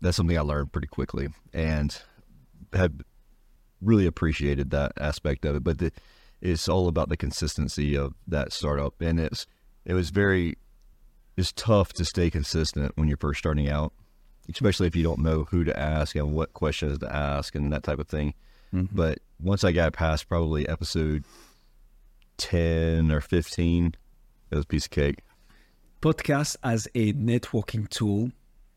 that's 0.00 0.16
something 0.16 0.38
I 0.38 0.42
learned 0.42 0.72
pretty 0.72 0.88
quickly, 0.88 1.28
and 1.52 1.96
have 2.72 2.92
really 3.80 4.06
appreciated 4.06 4.70
that 4.70 4.92
aspect 4.98 5.44
of 5.44 5.56
it. 5.56 5.64
But 5.64 5.78
the, 5.78 5.92
it's 6.40 6.68
all 6.68 6.88
about 6.88 7.08
the 7.08 7.16
consistency 7.16 7.96
of 7.96 8.14
that 8.26 8.52
startup, 8.52 9.00
and 9.00 9.20
it's 9.20 9.46
it 9.84 9.94
was 9.94 10.10
very 10.10 10.56
it's 11.36 11.52
tough 11.52 11.92
to 11.94 12.04
stay 12.04 12.30
consistent 12.30 12.92
when 12.96 13.08
you're 13.08 13.16
first 13.16 13.38
starting 13.38 13.68
out, 13.68 13.92
especially 14.52 14.86
if 14.86 14.96
you 14.96 15.02
don't 15.02 15.20
know 15.20 15.44
who 15.44 15.64
to 15.64 15.78
ask 15.78 16.16
and 16.16 16.32
what 16.32 16.52
questions 16.52 16.98
to 16.98 17.14
ask 17.14 17.54
and 17.54 17.72
that 17.72 17.82
type 17.82 17.98
of 17.98 18.08
thing. 18.08 18.34
Mm-hmm. 18.74 18.94
But 18.94 19.18
once 19.42 19.64
I 19.64 19.72
got 19.72 19.92
past 19.92 20.28
probably 20.28 20.68
episode 20.68 21.24
10 22.40 23.12
or 23.12 23.20
15. 23.20 23.94
It 24.50 24.54
was 24.54 24.64
a 24.64 24.66
piece 24.66 24.86
of 24.86 24.90
cake. 24.90 25.20
podcast 26.00 26.56
as 26.64 26.88
a 26.94 27.12
networking 27.12 27.88
tool 27.88 28.32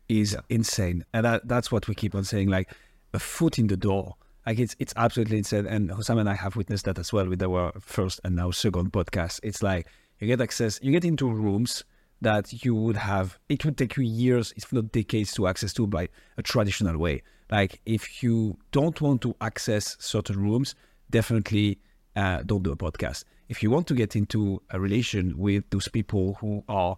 is 0.08 0.36
insane, 0.50 1.04
and 1.12 1.24
that, 1.24 1.48
that's 1.48 1.72
what 1.72 1.88
we 1.88 1.94
keep 1.94 2.14
on 2.14 2.24
saying. 2.24 2.48
Like 2.48 2.70
a 3.14 3.18
foot 3.18 3.58
in 3.58 3.66
the 3.66 3.76
door, 3.76 4.14
like 4.46 4.58
it's 4.58 4.76
it's 4.78 4.92
absolutely 4.96 5.38
insane. 5.38 5.66
And 5.66 5.90
Hosam 5.90 6.20
and 6.20 6.28
I 6.28 6.34
have 6.34 6.56
witnessed 6.56 6.84
that 6.84 6.98
as 6.98 7.12
well 7.12 7.28
with 7.28 7.42
our 7.42 7.72
first 7.80 8.20
and 8.24 8.36
now 8.36 8.50
second 8.50 8.92
podcast. 8.92 9.40
It's 9.42 9.62
like 9.62 9.88
you 10.20 10.26
get 10.26 10.40
access, 10.40 10.78
you 10.82 10.92
get 10.92 11.04
into 11.04 11.28
rooms 11.28 11.84
that 12.20 12.64
you 12.64 12.74
would 12.74 12.96
have. 12.96 13.38
It 13.48 13.64
would 13.64 13.76
take 13.76 13.96
you 13.96 14.04
years, 14.04 14.52
if 14.56 14.72
not 14.72 14.92
decades, 14.92 15.32
to 15.34 15.46
access 15.46 15.72
to 15.74 15.86
by 15.86 16.08
a 16.36 16.42
traditional 16.42 16.98
way. 16.98 17.22
Like 17.50 17.80
if 17.86 18.22
you 18.22 18.56
don't 18.72 19.00
want 19.00 19.22
to 19.22 19.34
access 19.40 19.96
certain 19.98 20.40
rooms, 20.40 20.74
definitely 21.10 21.78
uh, 22.16 22.42
don't 22.44 22.62
do 22.62 22.72
a 22.72 22.76
podcast. 22.76 23.24
If 23.48 23.62
you 23.62 23.70
want 23.70 23.86
to 23.88 23.94
get 23.94 24.16
into 24.16 24.62
a 24.70 24.80
relation 24.80 25.36
with 25.36 25.64
those 25.70 25.88
people 25.88 26.34
who 26.40 26.64
are 26.68 26.96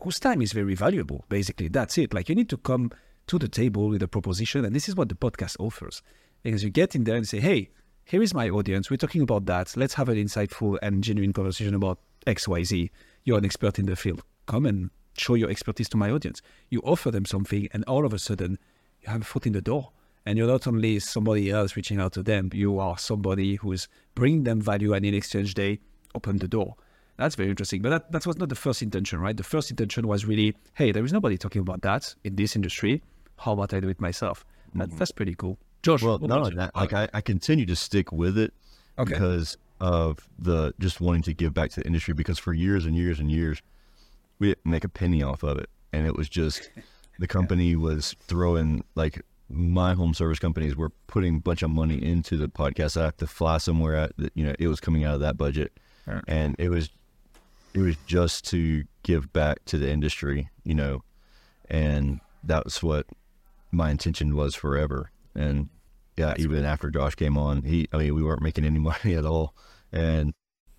whose 0.00 0.20
time 0.20 0.40
is 0.40 0.52
very 0.52 0.74
valuable, 0.74 1.24
basically, 1.28 1.68
that's 1.68 1.98
it. 1.98 2.14
Like 2.14 2.28
you 2.28 2.34
need 2.34 2.48
to 2.50 2.56
come 2.56 2.92
to 3.26 3.38
the 3.38 3.48
table 3.48 3.88
with 3.88 4.02
a 4.02 4.08
proposition, 4.08 4.64
and 4.64 4.74
this 4.74 4.88
is 4.88 4.94
what 4.94 5.08
the 5.08 5.14
podcast 5.14 5.56
offers. 5.58 6.02
Because 6.42 6.64
you 6.64 6.70
get 6.70 6.94
in 6.94 7.04
there 7.04 7.16
and 7.16 7.26
say, 7.26 7.40
"Hey, 7.40 7.70
here 8.04 8.22
is 8.22 8.34
my 8.34 8.48
audience. 8.48 8.90
We're 8.90 8.96
talking 8.96 9.22
about 9.22 9.46
that. 9.46 9.76
Let's 9.76 9.94
have 9.94 10.08
an 10.08 10.16
insightful 10.16 10.78
and 10.82 11.02
genuine 11.02 11.32
conversation 11.32 11.74
about 11.74 11.98
X, 12.26 12.48
Y, 12.48 12.62
Z. 12.62 12.90
You're 13.24 13.38
an 13.38 13.44
expert 13.44 13.78
in 13.78 13.86
the 13.86 13.96
field. 13.96 14.22
Come 14.46 14.66
and 14.66 14.90
show 15.16 15.34
your 15.34 15.50
expertise 15.50 15.88
to 15.90 15.96
my 15.96 16.10
audience." 16.10 16.40
You 16.70 16.80
offer 16.80 17.10
them 17.10 17.24
something, 17.24 17.68
and 17.72 17.84
all 17.84 18.04
of 18.06 18.12
a 18.12 18.18
sudden, 18.18 18.58
you 19.02 19.10
have 19.10 19.22
a 19.22 19.24
foot 19.24 19.46
in 19.46 19.52
the 19.52 19.62
door 19.62 19.92
and 20.28 20.36
you're 20.36 20.46
not 20.46 20.66
only 20.66 20.98
somebody 20.98 21.50
else 21.50 21.74
reaching 21.74 21.98
out 21.98 22.12
to 22.12 22.22
them, 22.22 22.50
you 22.52 22.78
are 22.78 22.98
somebody 22.98 23.54
who's 23.54 23.88
bringing 24.14 24.44
them 24.44 24.60
value, 24.60 24.92
and 24.92 25.06
in 25.06 25.14
exchange, 25.14 25.54
they 25.54 25.80
open 26.14 26.36
the 26.36 26.46
door. 26.46 26.74
That's 27.16 27.34
very 27.34 27.48
interesting. 27.48 27.80
But 27.80 27.88
that, 27.88 28.12
that 28.12 28.26
was 28.26 28.36
not 28.36 28.50
the 28.50 28.54
first 28.54 28.82
intention, 28.82 29.20
right? 29.20 29.34
The 29.34 29.42
first 29.42 29.70
intention 29.70 30.06
was 30.06 30.26
really, 30.26 30.54
hey, 30.74 30.92
there 30.92 31.02
is 31.02 31.14
nobody 31.14 31.38
talking 31.38 31.62
about 31.62 31.80
that 31.80 32.14
in 32.24 32.36
this 32.36 32.56
industry. 32.56 33.02
How 33.38 33.52
about 33.52 33.72
I 33.72 33.80
do 33.80 33.88
it 33.88 34.02
myself? 34.02 34.44
That, 34.74 34.88
mm-hmm. 34.88 34.98
that's 34.98 35.12
pretty 35.12 35.34
cool. 35.34 35.58
Josh, 35.82 36.02
Well, 36.02 36.18
not 36.18 36.38
only 36.38 36.54
that, 36.56 36.74
like 36.74 36.92
I, 36.92 37.08
I 37.14 37.20
continue 37.20 37.66
to 37.66 37.76
stick 37.76 38.10
with 38.12 38.36
it 38.36 38.52
Okay. 38.98 39.12
because 39.14 39.56
of 39.80 40.28
the 40.38 40.74
just 40.80 41.00
wanting 41.00 41.22
to 41.22 41.32
give 41.34 41.54
back 41.54 41.70
to 41.70 41.80
the 41.80 41.86
industry. 41.86 42.12
Because 42.14 42.38
for 42.38 42.52
years 42.52 42.84
and 42.84 42.96
years 42.96 43.20
and 43.20 43.30
years, 43.30 43.62
we 44.38 44.48
didn't 44.48 44.66
make 44.66 44.84
a 44.84 44.88
penny 44.88 45.22
off 45.22 45.42
of 45.42 45.58
it, 45.58 45.70
and 45.92 46.06
it 46.06 46.16
was 46.16 46.28
just 46.28 46.68
the 47.18 47.26
company 47.28 47.76
was 47.76 48.14
throwing 48.26 48.82
like 48.96 49.22
my 49.50 49.94
home 49.94 50.12
service 50.14 50.38
companies 50.38 50.76
were 50.76 50.90
putting 51.06 51.36
a 51.36 51.40
bunch 51.40 51.62
of 51.62 51.70
money 51.70 52.02
into 52.02 52.36
the 52.36 52.48
podcast. 52.48 53.00
I 53.00 53.04
have 53.04 53.16
to 53.18 53.26
fly 53.26 53.58
somewhere 53.58 53.96
at 53.96 54.12
that 54.18 54.32
you 54.34 54.44
know 54.44 54.54
it 54.58 54.66
was 54.68 54.80
coming 54.80 55.04
out 55.04 55.14
of 55.14 55.20
that 55.20 55.36
budget, 55.38 55.72
Right. 56.06 56.22
and 56.26 56.56
it 56.58 56.68
was 56.70 56.90
it 57.74 57.80
was 57.80 57.96
just 58.06 58.46
to 58.48 58.84
give 59.04 59.32
back 59.32 59.64
to 59.66 59.78
the 59.78 59.88
industry, 59.90 60.50
you 60.64 60.74
know, 60.74 61.02
and 61.70 62.20
that's 62.42 62.82
what 62.82 63.06
my 63.70 63.90
intention 63.90 64.34
was 64.34 64.54
forever. 64.54 65.10
And 65.34 65.68
yeah, 66.16 66.34
even 66.36 66.64
after 66.64 66.90
Josh 66.90 67.14
came 67.14 67.38
on, 67.38 67.62
he, 67.62 67.88
I 67.92 67.98
mean, 67.98 68.14
we 68.14 68.22
weren't 68.22 68.42
making 68.42 68.64
any 68.64 68.78
money 68.90 69.14
at 69.14 69.24
all. 69.24 69.54
And 69.92 70.32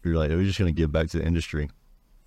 we 0.04 0.12
were 0.12 0.18
like, 0.18 0.30
we're 0.30 0.44
just 0.44 0.60
going 0.60 0.74
to 0.74 0.78
give 0.78 0.92
back 0.92 1.10
to 1.10 1.18
the 1.20 1.26
industry. 1.26 1.70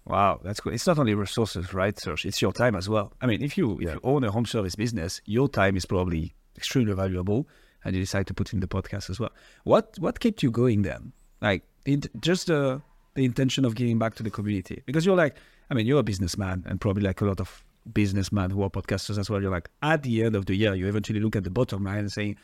Wow, 0.04 0.40
that's 0.42 0.60
cool. 0.60 0.72
It's 0.72 0.86
not 0.86 0.98
only 0.98 1.14
resources, 1.14 1.72
right, 1.72 1.94
Tersh? 1.94 2.24
It's 2.24 2.42
your 2.42 2.52
time 2.52 2.74
as 2.74 2.88
well. 2.88 3.12
I 3.20 3.26
mean, 3.26 3.42
if 3.42 3.56
you 3.56 3.78
if 3.78 3.92
you 3.94 4.00
own 4.02 4.24
a 4.24 4.32
home 4.32 4.46
service 4.46 4.74
business, 4.74 5.20
your 5.26 5.48
time 5.48 5.76
is 5.76 5.84
probably 5.84 6.34
extremely 6.56 6.92
valuable, 6.92 7.46
and 7.84 7.94
you 7.94 8.02
decide 8.02 8.26
to 8.26 8.34
put 8.34 8.52
in 8.52 8.58
the 8.58 8.66
podcast 8.66 9.10
as 9.10 9.20
well. 9.20 9.30
What 9.62 9.94
what 10.00 10.18
kept 10.18 10.42
you 10.42 10.50
going 10.50 10.82
then? 10.82 11.12
Like 11.40 11.62
it, 11.84 12.08
just 12.20 12.48
the 12.48 12.82
the 13.14 13.24
intention 13.24 13.64
of 13.64 13.76
giving 13.76 14.00
back 14.00 14.16
to 14.16 14.24
the 14.24 14.30
community, 14.30 14.82
because 14.86 15.06
you're 15.06 15.16
like, 15.16 15.36
I 15.70 15.74
mean, 15.74 15.86
you're 15.86 16.00
a 16.00 16.04
businessman, 16.04 16.64
and 16.66 16.80
probably 16.80 17.04
like 17.04 17.20
a 17.20 17.24
lot 17.24 17.38
of 17.38 17.62
businessmen 17.90 18.50
who 18.50 18.62
are 18.62 18.70
podcasters 18.70 19.18
as 19.18 19.28
well. 19.30 19.40
You're 19.40 19.50
like, 19.50 19.70
at 19.82 20.02
the 20.02 20.22
end 20.24 20.36
of 20.36 20.46
the 20.46 20.54
year, 20.54 20.74
you 20.74 20.86
eventually 20.88 21.20
look 21.20 21.36
at 21.36 21.44
the 21.44 21.50
bottom 21.50 21.84
line 21.84 21.98
and 21.98 22.12
saying, 22.12 22.36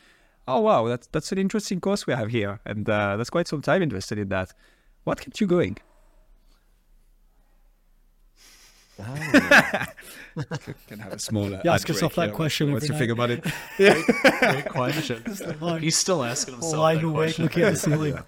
"Oh 0.47 0.61
wow, 0.61 0.87
that's 0.87 1.07
that's 1.07 1.31
an 1.31 1.37
interesting 1.37 1.79
course 1.81 2.05
we 2.07 2.13
have 2.13 2.29
here, 2.29 2.59
and 2.65 2.89
uh, 2.89 3.15
that's 3.17 3.29
quite 3.29 3.47
some 3.47 3.61
time 3.61 3.81
invested 3.81 4.17
in 4.17 4.29
that." 4.29 4.53
What 5.05 5.21
kept 5.21 5.39
you 5.41 5.47
going? 5.47 5.77
Can 10.87 10.99
have 10.99 11.13
a 11.13 11.19
small. 11.19 11.53
Uh, 11.53 11.61
You 11.63 11.71
ask 11.71 11.87
yourself 11.87 12.15
that 12.15 12.27
here. 12.27 12.35
question 12.35 12.71
What's 12.73 12.89
every 12.89 13.07
your 13.07 13.15
night. 13.15 13.41
think 13.41 13.43
about 13.77 13.79
it? 13.79 14.39
Great 14.53 14.65
question. 14.69 15.23
He's 15.81 15.97
still 15.97 16.23
asking 16.23 16.55
himself 16.55 16.77
lying 16.77 16.99
that 16.99 17.05
awake, 17.05 17.15
question. 17.35 17.43
looking 17.45 17.63
at 17.63 17.73
the 17.73 17.79
ceiling. 17.79 18.19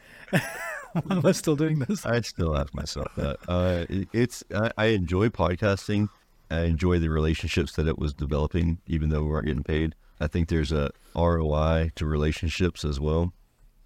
Why 0.94 1.15
am 1.18 1.25
I 1.25 1.32
still 1.34 1.56
doing 1.56 1.80
this? 1.80 2.06
I'd 2.06 2.25
still 2.25 2.58
ask 2.58 2.74
myself 2.74 3.08
that. 3.18 3.38
Uh, 3.48 3.86
it- 3.89 4.08
it's, 4.13 4.44
I, 4.53 4.72
I 4.77 4.86
enjoy 4.88 5.30
podcasting. 5.30 6.08
I 6.51 6.63
enjoy 6.65 7.00
the 7.00 7.10
relationships 7.10 7.74
that 7.74 7.88
it 7.88 7.98
was 7.98 8.13
developing, 8.13 8.79
even 8.88 9.10
though 9.10 9.24
we 9.24 9.29
weren't 9.29 9.46
getting 9.48 9.63
paid. 9.63 9.96
I 10.20 10.27
think 10.27 10.50
there's 10.50 10.72
a 10.72 10.91
ROI 11.15 11.91
to 11.96 12.05
relationships 12.05 12.84
as 12.86 13.00
well. 13.00 13.34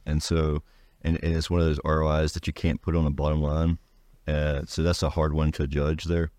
And 0.05 0.21
so, 0.21 0.63
and, 1.01 1.21
and 1.23 1.35
it's 1.35 1.49
one 1.49 1.61
of 1.61 1.65
those 1.67 1.79
ROIs 1.85 2.33
that 2.33 2.47
you 2.47 2.53
can't 2.53 2.81
put 2.81 2.95
on 2.95 3.05
a 3.05 3.11
bottom 3.11 3.41
line. 3.41 3.77
Uh, 4.27 4.63
so 4.65 4.81
that's 4.83 5.03
a 5.03 5.09
hard 5.11 5.33
one 5.33 5.51
to 5.53 5.67
judge 5.67 6.05
there. 6.05 6.31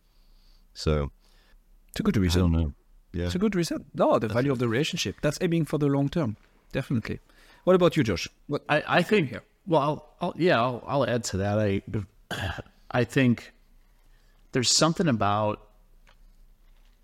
So 0.75 1.11
It's 1.90 2.00
a 2.00 2.02
good 2.02 2.16
I 2.18 2.21
reason. 2.21 2.40
don't 2.42 2.52
know. 2.52 2.73
Yeah. 3.12 3.26
It's 3.26 3.35
a 3.35 3.38
good 3.38 3.54
reason. 3.54 3.87
No, 3.95 4.18
the 4.18 4.28
value 4.28 4.52
of 4.52 4.59
the 4.59 4.68
relationship. 4.68 5.16
That's 5.23 5.38
aiming 5.40 5.64
for 5.66 5.78
the 5.78 5.87
long 5.87 6.09
term. 6.09 6.37
Definitely. 6.73 7.21
What 7.64 7.75
about 7.76 7.97
you, 7.97 8.02
Josh? 8.02 8.28
What? 8.49 8.62
I, 8.68 8.83
I 8.87 9.02
think. 9.02 9.30
Here? 9.30 9.42
Well, 9.66 9.80
I'll, 9.80 10.14
I'll, 10.21 10.35
yeah, 10.37 10.61
I'll, 10.61 10.85
I'll 10.87 11.06
add 11.09 11.25
to 11.25 11.38
that. 11.38 11.59
I, 11.59 11.83
I 12.90 13.04
think 13.04 13.52
there's 14.52 14.71
something 14.71 15.09
about 15.09 15.62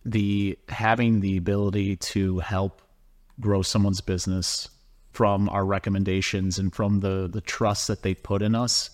the 0.04 0.59
having 0.68 1.21
the 1.21 1.37
ability 1.37 1.97
to 1.97 2.38
help 2.40 2.82
grow 3.40 3.62
someone's 3.62 4.00
business 4.00 4.68
from 5.12 5.49
our 5.50 5.64
recommendations 5.64 6.59
and 6.59 6.75
from 6.75 7.00
the 7.00 7.28
the 7.30 7.40
trust 7.40 7.88
that 7.88 8.02
they 8.02 8.14
put 8.14 8.42
in 8.42 8.54
us. 8.54 8.90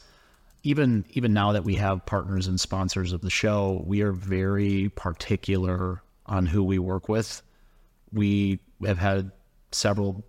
Even 0.65 1.05
even 1.11 1.33
now 1.33 1.53
that 1.53 1.65
we 1.65 1.77
have 1.77 2.05
partners 2.05 2.47
and 2.47 2.61
sponsors 2.61 3.13
of 3.13 3.21
the 3.21 3.31
show, 3.31 3.83
we 3.87 4.03
are 4.03 4.13
very 4.13 4.91
particular 4.91 6.03
on 6.27 6.47
who 6.47 6.63
we 6.63 6.79
work 6.79 7.09
with. 7.09 7.43
We 8.13 8.59
have 8.85 8.99
had 8.99 9.31
several 9.73 10.25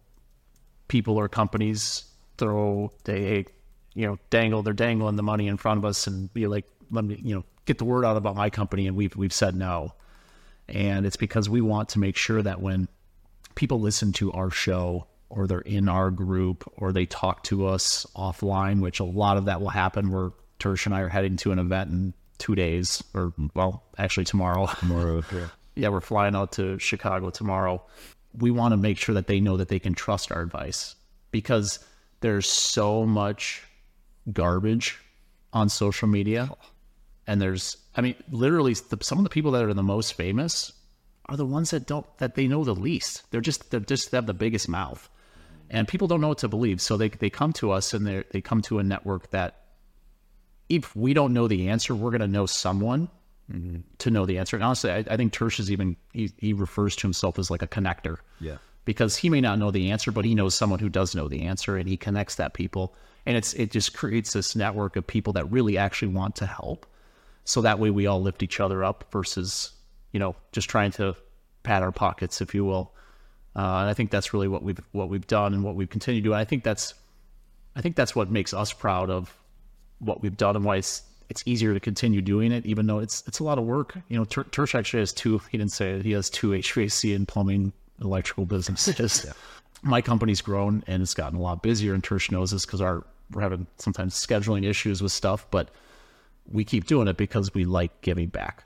people 0.87 1.17
or 1.17 1.27
companies 1.27 2.05
throw 2.37 2.91
they 3.03 3.45
you 3.93 4.05
know 4.05 4.17
dangle 4.29 4.63
they're 4.63 4.73
dangling 4.73 5.15
the 5.15 5.23
money 5.23 5.47
in 5.47 5.57
front 5.57 5.77
of 5.77 5.85
us 5.85 6.07
and 6.07 6.33
be 6.33 6.47
like 6.47 6.65
let 6.91 7.03
me 7.03 7.19
you 7.23 7.35
know 7.35 7.43
get 7.65 7.77
the 7.77 7.85
word 7.85 8.03
out 8.03 8.17
about 8.17 8.35
my 8.35 8.49
company 8.49 8.87
and 8.87 8.97
we've 8.97 9.15
we've 9.15 9.33
said 9.33 9.55
no 9.55 9.93
and 10.69 11.05
it's 11.05 11.15
because 11.15 11.49
we 11.49 11.61
want 11.61 11.89
to 11.89 11.99
make 11.99 12.15
sure 12.15 12.41
that 12.41 12.61
when 12.61 12.87
people 13.55 13.79
listen 13.79 14.11
to 14.13 14.31
our 14.31 14.49
show 14.51 15.07
or 15.29 15.47
they're 15.47 15.59
in 15.61 15.89
our 15.89 16.09
group 16.11 16.71
or 16.77 16.91
they 16.91 17.05
talk 17.05 17.43
to 17.43 17.67
us 17.67 18.05
offline 18.15 18.81
which 18.81 18.99
a 18.99 19.03
lot 19.03 19.37
of 19.37 19.45
that 19.45 19.61
will 19.61 19.69
happen 19.69 20.11
where 20.11 20.31
Tersh 20.59 20.85
and 20.85 20.95
I 20.95 21.01
are 21.01 21.09
heading 21.09 21.37
to 21.37 21.51
an 21.51 21.59
event 21.59 21.91
in 21.91 22.13
two 22.37 22.55
days 22.55 23.03
or 23.13 23.33
well 23.53 23.83
actually 23.97 24.25
tomorrow 24.25 24.67
Tomorrow. 24.79 25.23
Yeah. 25.33 25.47
yeah, 25.79 25.89
we're 25.89 26.01
flying 26.01 26.35
out 26.35 26.51
to 26.53 26.77
Chicago 26.77 27.29
tomorrow. 27.29 27.81
We 28.37 28.51
want 28.51 28.73
to 28.73 28.77
make 28.77 28.97
sure 28.97 29.15
that 29.15 29.27
they 29.27 29.39
know 29.39 29.57
that 29.57 29.69
they 29.69 29.79
can 29.79 29.93
trust 29.93 30.31
our 30.31 30.41
advice 30.41 30.95
because 31.31 31.79
there's 32.19 32.47
so 32.47 33.05
much 33.05 33.63
garbage 34.31 34.99
on 35.53 35.69
social 35.69 36.07
media. 36.07 36.51
And 37.27 37.41
there's, 37.41 37.77
I 37.99 38.01
mean, 38.01 38.15
literally, 38.31 38.73
the, 38.73 38.97
some 39.01 39.17
of 39.17 39.25
the 39.25 39.29
people 39.29 39.51
that 39.51 39.65
are 39.65 39.73
the 39.73 39.83
most 39.83 40.13
famous 40.13 40.71
are 41.25 41.35
the 41.35 41.45
ones 41.45 41.71
that 41.71 41.85
don't, 41.85 42.05
that 42.19 42.35
they 42.35 42.47
know 42.47 42.63
the 42.63 42.73
least. 42.73 43.29
They're 43.29 43.41
just, 43.41 43.71
they're 43.71 43.81
just, 43.81 44.11
they 44.11 44.17
have 44.17 44.25
the 44.25 44.33
biggest 44.33 44.69
mouth. 44.69 45.09
And 45.69 45.85
people 45.85 46.07
don't 46.07 46.21
know 46.21 46.29
what 46.29 46.37
to 46.37 46.47
believe. 46.47 46.79
So 46.79 46.95
they, 46.95 47.09
they 47.09 47.29
come 47.29 47.51
to 47.53 47.71
us 47.71 47.93
and 47.93 48.07
they 48.07 48.23
they 48.31 48.39
come 48.39 48.61
to 48.63 48.79
a 48.79 48.83
network 48.83 49.29
that 49.31 49.65
if 50.69 50.95
we 50.95 51.13
don't 51.13 51.33
know 51.33 51.49
the 51.49 51.67
answer, 51.67 51.93
we're 51.93 52.11
going 52.11 52.21
to 52.21 52.27
know 52.27 52.45
someone 52.45 53.09
to 53.97 54.09
know 54.09 54.25
the 54.25 54.37
answer. 54.37 54.55
And 54.55 54.63
honestly, 54.63 54.91
I, 54.91 54.99
I 55.09 55.17
think 55.17 55.33
Tersh 55.33 55.59
is 55.59 55.69
even 55.69 55.97
he, 56.13 56.31
he 56.37 56.53
refers 56.53 56.95
to 56.95 57.01
himself 57.01 57.37
as 57.37 57.51
like 57.51 57.61
a 57.61 57.67
connector. 57.67 58.19
Yeah. 58.39 58.57
Because 58.85 59.17
he 59.17 59.29
may 59.29 59.41
not 59.41 59.59
know 59.59 59.71
the 59.71 59.91
answer, 59.91 60.11
but 60.11 60.23
he 60.23 60.33
knows 60.33 60.55
someone 60.55 60.79
who 60.79 60.89
does 60.89 61.13
know 61.13 61.27
the 61.27 61.41
answer, 61.41 61.77
and 61.77 61.87
he 61.87 61.97
connects 61.97 62.35
that 62.35 62.55
people, 62.55 62.95
and 63.25 63.37
it's 63.37 63.53
it 63.53 63.71
just 63.71 63.93
creates 63.93 64.33
this 64.33 64.55
network 64.55 64.95
of 64.95 65.05
people 65.05 65.33
that 65.33 65.51
really 65.51 65.77
actually 65.77 66.13
want 66.13 66.35
to 66.37 66.47
help. 66.47 66.87
So 67.49 67.61
that 67.61 67.79
way, 67.79 67.89
we 67.89 68.05
all 68.05 68.21
lift 68.21 68.43
each 68.43 68.59
other 68.59 68.83
up 68.83 69.05
versus 69.11 69.71
you 70.11 70.19
know 70.19 70.35
just 70.51 70.69
trying 70.69 70.91
to 70.91 71.15
pat 71.63 71.81
our 71.81 71.91
pockets, 71.91 72.41
if 72.41 72.53
you 72.53 72.63
will. 72.63 72.93
Uh, 73.55 73.81
and 73.81 73.89
I 73.89 73.95
think 73.95 74.11
that's 74.11 74.35
really 74.35 74.47
what 74.47 74.61
we've 74.61 74.79
what 74.91 75.09
we've 75.09 75.25
done 75.25 75.55
and 75.55 75.63
what 75.63 75.73
we've 75.73 75.89
continued 75.89 76.21
to 76.21 76.29
do. 76.29 76.33
And 76.33 76.39
I 76.39 76.45
think 76.45 76.63
that's 76.63 76.93
I 77.75 77.81
think 77.81 77.95
that's 77.95 78.15
what 78.15 78.29
makes 78.29 78.53
us 78.53 78.71
proud 78.71 79.09
of 79.09 79.35
what 79.97 80.21
we've 80.21 80.37
done 80.37 80.57
and 80.57 80.63
why 80.63 80.75
it's 80.77 81.01
it's 81.27 81.41
easier 81.47 81.73
to 81.73 81.79
continue 81.79 82.21
doing 82.21 82.51
it, 82.51 82.67
even 82.67 82.85
though 82.85 82.99
it's 82.99 83.23
it's 83.25 83.39
a 83.39 83.43
lot 83.43 83.57
of 83.57 83.63
work. 83.63 83.97
You 84.09 84.17
know, 84.19 84.25
Ter- 84.25 84.43
Tersh 84.43 84.75
actually 84.75 84.99
has 84.99 85.11
two. 85.11 85.41
He 85.49 85.57
didn't 85.57 85.71
say 85.71 85.93
it. 85.93 86.05
He 86.05 86.11
has 86.11 86.29
two 86.29 86.49
HVAC 86.49 87.15
and 87.15 87.27
plumbing 87.27 87.73
electrical 87.99 88.45
businesses. 88.45 89.25
My 89.81 90.01
company's 90.01 90.41
grown 90.41 90.83
and 90.85 91.01
it's 91.01 91.15
gotten 91.15 91.39
a 91.39 91.41
lot 91.41 91.63
busier, 91.63 91.95
and 91.95 92.03
Tersh 92.03 92.31
knows 92.31 92.51
this 92.51 92.67
because 92.67 92.79
our 92.81 93.03
we're 93.31 93.41
having 93.41 93.65
sometimes 93.77 94.13
scheduling 94.13 94.65
issues 94.67 95.01
with 95.01 95.11
stuff, 95.11 95.47
but 95.49 95.69
we 96.51 96.63
keep 96.63 96.85
doing 96.85 97.07
it 97.07 97.17
because 97.17 97.53
we 97.53 97.65
like 97.65 98.01
giving 98.01 98.29
back, 98.29 98.63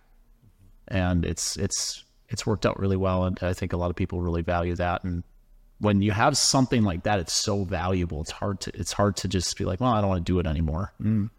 and 0.87 1.25
it's 1.25 1.57
it's 1.57 2.03
it's 2.29 2.45
worked 2.45 2.65
out 2.65 2.79
really 2.79 2.97
well, 2.97 3.25
and 3.25 3.37
I 3.41 3.53
think 3.53 3.73
a 3.73 3.77
lot 3.77 3.89
of 3.89 3.95
people 3.95 4.21
really 4.21 4.41
value 4.41 4.75
that. 4.75 5.03
And 5.03 5.23
when 5.79 6.01
you 6.01 6.11
have 6.11 6.37
something 6.37 6.83
like 6.83 7.03
that, 7.03 7.19
it's 7.19 7.33
so 7.33 7.63
valuable. 7.63 8.21
It's 8.21 8.31
hard 8.31 8.59
to 8.61 8.71
it's 8.73 8.93
hard 8.93 9.15
to 9.17 9.27
just 9.27 9.57
be 9.57 9.65
like, 9.65 9.79
well, 9.81 9.91
I 9.91 10.01
don't 10.01 10.09
want 10.09 10.25
to 10.25 10.31
do 10.31 10.39
it 10.39 10.47
anymore, 10.47 10.93
mm. 11.01 11.29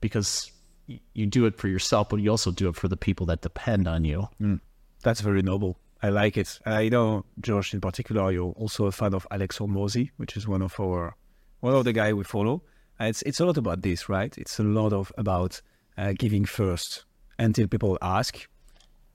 because 0.00 0.50
you 0.86 1.26
do 1.26 1.46
it 1.46 1.56
for 1.56 1.68
yourself, 1.68 2.10
but 2.10 2.20
you 2.20 2.30
also 2.30 2.50
do 2.50 2.68
it 2.68 2.76
for 2.76 2.88
the 2.88 2.96
people 2.96 3.26
that 3.26 3.40
depend 3.40 3.88
on 3.88 4.04
you. 4.04 4.28
Mm. 4.40 4.60
That's 5.02 5.20
very 5.20 5.42
noble. 5.42 5.78
I 6.02 6.10
like 6.10 6.36
it. 6.36 6.58
I 6.66 6.90
know, 6.90 7.24
Josh, 7.40 7.72
in 7.72 7.80
particular, 7.80 8.30
you're 8.30 8.52
also 8.52 8.84
a 8.84 8.92
fan 8.92 9.14
of 9.14 9.26
Alex 9.30 9.58
Hormozi, 9.58 10.10
which 10.18 10.36
is 10.36 10.46
one 10.46 10.60
of 10.60 10.78
our 10.78 11.16
one 11.60 11.74
of 11.74 11.84
the 11.84 11.94
guy 11.94 12.12
we 12.12 12.24
follow. 12.24 12.62
Uh, 13.00 13.04
it's 13.04 13.22
it's 13.22 13.40
a 13.40 13.46
lot 13.46 13.56
about 13.56 13.80
this, 13.80 14.08
right? 14.08 14.36
It's 14.36 14.58
a 14.58 14.62
lot 14.62 14.92
of 14.92 15.10
about 15.16 15.62
uh, 15.96 16.12
giving 16.18 16.44
first 16.44 17.04
until 17.38 17.66
people 17.66 17.98
ask, 18.02 18.48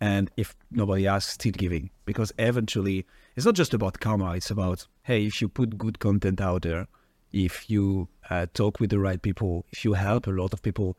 and 0.02 0.30
if 0.38 0.56
nobody 0.72 1.08
asks, 1.08 1.34
still 1.34 1.52
giving. 1.52 1.90
Because 2.06 2.32
eventually, 2.40 3.06
it's 3.36 3.46
not 3.46 3.56
just 3.56 3.74
about 3.74 4.00
karma. 4.00 4.36
It's 4.36 4.52
about 4.52 4.88
hey, 5.04 5.26
if 5.26 5.42
you 5.42 5.50
put 5.50 5.78
good 5.78 6.00
content 6.00 6.42
out 6.42 6.64
there, 6.64 6.88
if 7.32 7.70
you 7.70 8.08
uh, 8.30 8.46
talk 8.54 8.80
with 8.80 8.90
the 8.90 9.00
right 9.00 9.22
people, 9.22 9.66
if 9.72 9.84
you 9.84 9.94
help 9.94 10.28
a 10.28 10.32
lot 10.32 10.54
of 10.54 10.62
people, 10.62 10.98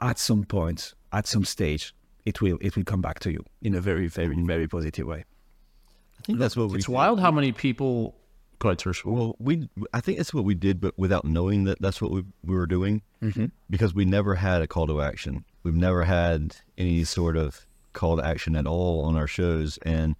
at 0.00 0.18
some 0.18 0.44
point, 0.44 0.94
at 1.12 1.26
some 1.26 1.44
stage, 1.44 1.94
it 2.24 2.40
will 2.40 2.58
it 2.60 2.76
will 2.76 2.84
come 2.84 3.00
back 3.00 3.18
to 3.20 3.32
you 3.32 3.44
in 3.62 3.74
a 3.74 3.80
very 3.80 4.08
very 4.08 4.34
very 4.42 4.66
positive 4.66 5.06
way. 5.06 5.24
I 6.18 6.22
think 6.22 6.38
that's 6.38 6.56
what 6.56 6.70
we. 6.70 6.78
It's 6.78 6.88
wild 6.88 7.20
how 7.20 7.30
many 7.30 7.52
people. 7.52 8.14
Ahead, 8.62 8.84
Well, 9.04 9.36
we 9.38 9.68
I 9.92 10.00
think 10.00 10.18
that's 10.18 10.34
what 10.34 10.44
we 10.44 10.54
did, 10.54 10.80
but 10.80 10.98
without 10.98 11.24
knowing 11.24 11.64
that 11.64 11.80
that's 11.80 12.02
what 12.02 12.10
we, 12.10 12.24
we 12.44 12.54
were 12.54 12.66
doing, 12.66 13.02
mm-hmm. 13.22 13.46
because 13.70 13.94
we 13.94 14.04
never 14.04 14.34
had 14.34 14.60
a 14.62 14.66
call 14.66 14.86
to 14.86 15.00
action. 15.00 15.44
We've 15.62 15.74
never 15.74 16.04
had 16.04 16.56
any 16.76 17.04
sort 17.04 17.36
of 17.36 17.66
call 17.92 18.16
to 18.18 18.24
action 18.24 18.56
at 18.56 18.66
all 18.66 19.04
on 19.04 19.16
our 19.16 19.26
shows, 19.26 19.78
and 19.82 20.14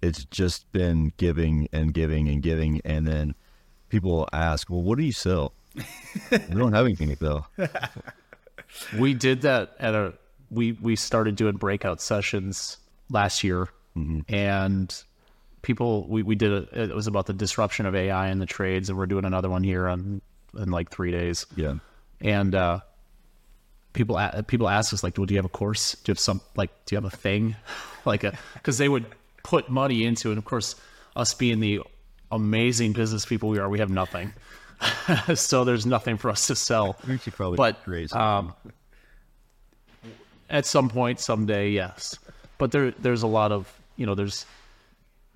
it's 0.00 0.24
just 0.24 0.70
been 0.72 1.12
giving 1.16 1.68
and 1.72 1.92
giving 1.92 2.28
and 2.28 2.42
giving, 2.42 2.80
and 2.84 3.06
then 3.06 3.34
people 3.88 4.28
ask, 4.32 4.70
"Well, 4.70 4.82
what 4.82 4.96
do 4.98 5.04
you 5.04 5.12
sell?" 5.12 5.52
we 6.30 6.38
don't 6.54 6.72
have 6.72 6.86
anything 6.86 7.14
to 7.14 7.16
sell. 7.16 7.48
we 8.98 9.12
did 9.12 9.42
that 9.42 9.74
at 9.78 9.94
a 9.94 10.14
we 10.50 10.72
we 10.72 10.96
started 10.96 11.36
doing 11.36 11.56
breakout 11.56 12.00
sessions 12.00 12.78
last 13.10 13.44
year, 13.44 13.68
mm-hmm. 13.96 14.20
and 14.32 15.04
people 15.66 16.06
we, 16.08 16.22
we 16.22 16.34
did 16.34 16.52
a, 16.52 16.82
it 16.84 16.94
was 16.94 17.06
about 17.06 17.26
the 17.26 17.32
disruption 17.32 17.84
of 17.84 17.94
AI 17.94 18.28
in 18.30 18.38
the 18.38 18.46
trades, 18.46 18.88
and 18.88 18.96
we're 18.96 19.06
doing 19.06 19.24
another 19.24 19.50
one 19.50 19.62
here 19.62 19.88
on 19.88 20.22
in 20.56 20.70
like 20.70 20.90
three 20.90 21.10
days. 21.10 21.44
Yeah, 21.56 21.74
and 22.20 22.54
uh, 22.54 22.80
people 23.92 24.18
people 24.46 24.68
ask 24.68 24.94
us 24.94 25.02
like, 25.02 25.18
well, 25.18 25.26
do 25.26 25.34
you 25.34 25.38
have 25.38 25.44
a 25.44 25.50
course? 25.50 25.92
Do 25.92 26.10
you 26.10 26.12
have 26.12 26.20
some 26.20 26.40
like 26.54 26.70
do 26.86 26.94
you 26.94 27.02
have 27.02 27.12
a 27.12 27.16
thing 27.16 27.56
like 28.06 28.24
a 28.24 28.38
because 28.54 28.78
they 28.78 28.88
would 28.88 29.04
put 29.42 29.68
money 29.68 30.04
into 30.04 30.28
it. 30.28 30.32
And 30.32 30.38
of 30.38 30.44
course, 30.44 30.74
us 31.14 31.34
being 31.34 31.60
the 31.60 31.80
amazing 32.32 32.92
business 32.92 33.24
people 33.24 33.48
we 33.48 33.58
are, 33.58 33.68
we 33.68 33.78
have 33.78 33.90
nothing. 33.90 34.32
so 35.34 35.64
there's 35.64 35.86
nothing 35.86 36.16
for 36.16 36.30
us 36.30 36.48
to 36.48 36.56
sell. 36.56 36.96
We 37.06 37.18
should 37.18 37.34
probably 37.34 37.56
but 37.56 38.12
um, 38.12 38.54
at 40.50 40.66
some 40.66 40.88
point, 40.88 41.20
someday, 41.20 41.70
yes. 41.70 42.18
But 42.58 42.72
there, 42.72 42.90
there's 42.90 43.22
a 43.22 43.26
lot 43.26 43.52
of, 43.52 43.72
you 43.96 44.04
know, 44.04 44.14
there's, 44.14 44.46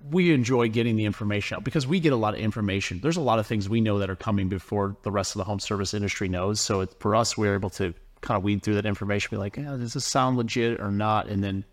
we 0.09 0.33
enjoy 0.33 0.69
getting 0.69 0.95
the 0.95 1.05
information 1.05 1.57
out 1.57 1.63
because 1.63 1.85
we 1.85 1.99
get 1.99 2.13
a 2.13 2.15
lot 2.15 2.33
of 2.33 2.39
information. 2.39 2.99
There's 3.01 3.17
a 3.17 3.21
lot 3.21 3.39
of 3.39 3.47
things 3.47 3.69
we 3.69 3.81
know 3.81 3.99
that 3.99 4.09
are 4.09 4.15
coming 4.15 4.49
before 4.49 4.95
the 5.03 5.11
rest 5.11 5.35
of 5.35 5.39
the 5.39 5.43
home 5.43 5.59
service 5.59 5.93
industry 5.93 6.27
knows. 6.27 6.59
So 6.59 6.81
it, 6.81 6.95
for 6.99 7.15
us, 7.15 7.37
we're 7.37 7.53
able 7.53 7.69
to 7.71 7.93
kind 8.21 8.37
of 8.37 8.43
weed 8.43 8.63
through 8.63 8.75
that 8.75 8.85
information, 8.85 9.29
be 9.31 9.37
like, 9.37 9.57
yeah, 9.57 9.75
does 9.77 9.93
this 9.93 10.05
sound 10.05 10.37
legit 10.37 10.79
or 10.79 10.91
not? 10.91 11.27
And 11.27 11.43
then 11.43 11.65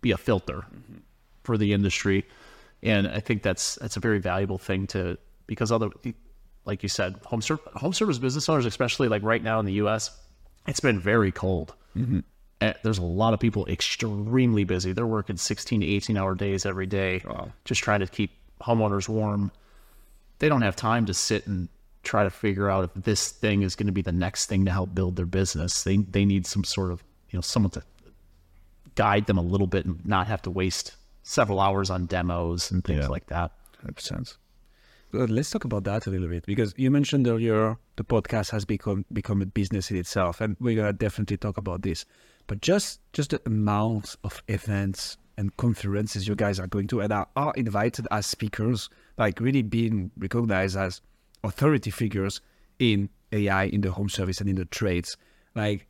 be 0.00 0.10
a 0.10 0.16
filter 0.16 0.58
mm-hmm. 0.58 0.98
for 1.42 1.56
the 1.56 1.72
industry. 1.72 2.24
And 2.82 3.08
I 3.08 3.20
think 3.20 3.42
that's, 3.42 3.76
that's 3.76 3.96
a 3.96 4.00
very 4.00 4.18
valuable 4.18 4.58
thing 4.58 4.86
to, 4.88 5.16
because 5.46 5.72
other, 5.72 5.88
like 6.64 6.82
you 6.82 6.88
said, 6.88 7.16
home, 7.24 7.40
ser- 7.40 7.60
home 7.74 7.92
service 7.92 8.18
business 8.18 8.48
owners, 8.48 8.66
especially 8.66 9.08
like 9.08 9.22
right 9.22 9.42
now 9.42 9.60
in 9.60 9.66
the 9.66 9.74
U.S., 9.74 10.10
it's 10.66 10.80
been 10.80 11.00
very 11.00 11.32
cold. 11.32 11.74
Mm-hmm. 11.96 12.20
Eh, 12.64 12.72
there's 12.82 12.98
a 12.98 13.02
lot 13.02 13.34
of 13.34 13.40
people 13.40 13.66
extremely 13.66 14.64
busy. 14.64 14.92
They're 14.92 15.06
working 15.06 15.36
16 15.36 15.80
to 15.80 15.86
18 15.86 16.16
hour 16.16 16.34
days 16.34 16.64
every 16.64 16.86
day, 16.86 17.22
wow. 17.24 17.52
just 17.64 17.82
trying 17.82 18.00
to 18.00 18.06
keep 18.06 18.30
homeowners 18.62 19.08
warm. 19.08 19.50
They 20.38 20.48
don't 20.48 20.62
have 20.62 20.76
time 20.76 21.06
to 21.06 21.14
sit 21.14 21.46
and 21.46 21.68
try 22.02 22.24
to 22.24 22.30
figure 22.30 22.70
out 22.70 22.84
if 22.84 23.04
this 23.04 23.30
thing 23.30 23.62
is 23.62 23.74
going 23.74 23.86
to 23.86 23.92
be 23.92 24.02
the 24.02 24.12
next 24.12 24.46
thing 24.46 24.64
to 24.64 24.70
help 24.70 24.94
build 24.94 25.16
their 25.16 25.26
business. 25.26 25.82
They 25.82 25.98
they 25.98 26.24
need 26.24 26.46
some 26.46 26.64
sort 26.64 26.90
of 26.90 27.02
you 27.30 27.36
know 27.36 27.42
someone 27.42 27.70
to 27.72 27.82
guide 28.94 29.26
them 29.26 29.38
a 29.38 29.42
little 29.42 29.66
bit 29.66 29.84
and 29.84 30.04
not 30.06 30.26
have 30.26 30.42
to 30.42 30.50
waste 30.50 30.96
several 31.22 31.60
hours 31.60 31.90
on 31.90 32.06
demos 32.06 32.70
and 32.70 32.84
things 32.84 33.04
yeah. 33.04 33.08
like 33.08 33.26
that. 33.26 33.52
Hundred 33.80 33.96
percent. 33.96 34.36
Let's 35.12 35.50
talk 35.50 35.64
about 35.64 35.84
that 35.84 36.06
a 36.06 36.10
little 36.10 36.28
bit 36.28 36.44
because 36.44 36.74
you 36.76 36.90
mentioned 36.90 37.28
earlier 37.28 37.76
the 37.96 38.04
podcast 38.04 38.50
has 38.50 38.64
become 38.64 39.04
become 39.12 39.42
a 39.42 39.46
business 39.46 39.90
in 39.90 39.96
itself, 39.96 40.40
and 40.40 40.56
we're 40.60 40.76
gonna 40.76 40.92
definitely 40.92 41.36
talk 41.36 41.56
about 41.56 41.82
this. 41.82 42.04
But 42.46 42.60
just 42.60 43.00
just 43.12 43.30
the 43.30 43.40
amount 43.46 44.16
of 44.24 44.42
events 44.48 45.16
and 45.36 45.56
conferences 45.56 46.28
you 46.28 46.34
guys 46.34 46.60
are 46.60 46.66
going 46.66 46.86
to 46.88 47.00
and 47.00 47.12
are, 47.12 47.28
are 47.36 47.52
invited 47.56 48.06
as 48.10 48.26
speakers, 48.26 48.88
like 49.18 49.40
really 49.40 49.62
being 49.62 50.10
recognized 50.18 50.76
as 50.76 51.00
authority 51.42 51.90
figures 51.90 52.40
in 52.78 53.08
AI, 53.32 53.64
in 53.64 53.80
the 53.80 53.90
home 53.90 54.08
service 54.08 54.40
and 54.40 54.48
in 54.48 54.56
the 54.56 54.64
trades. 54.66 55.16
Like, 55.54 55.88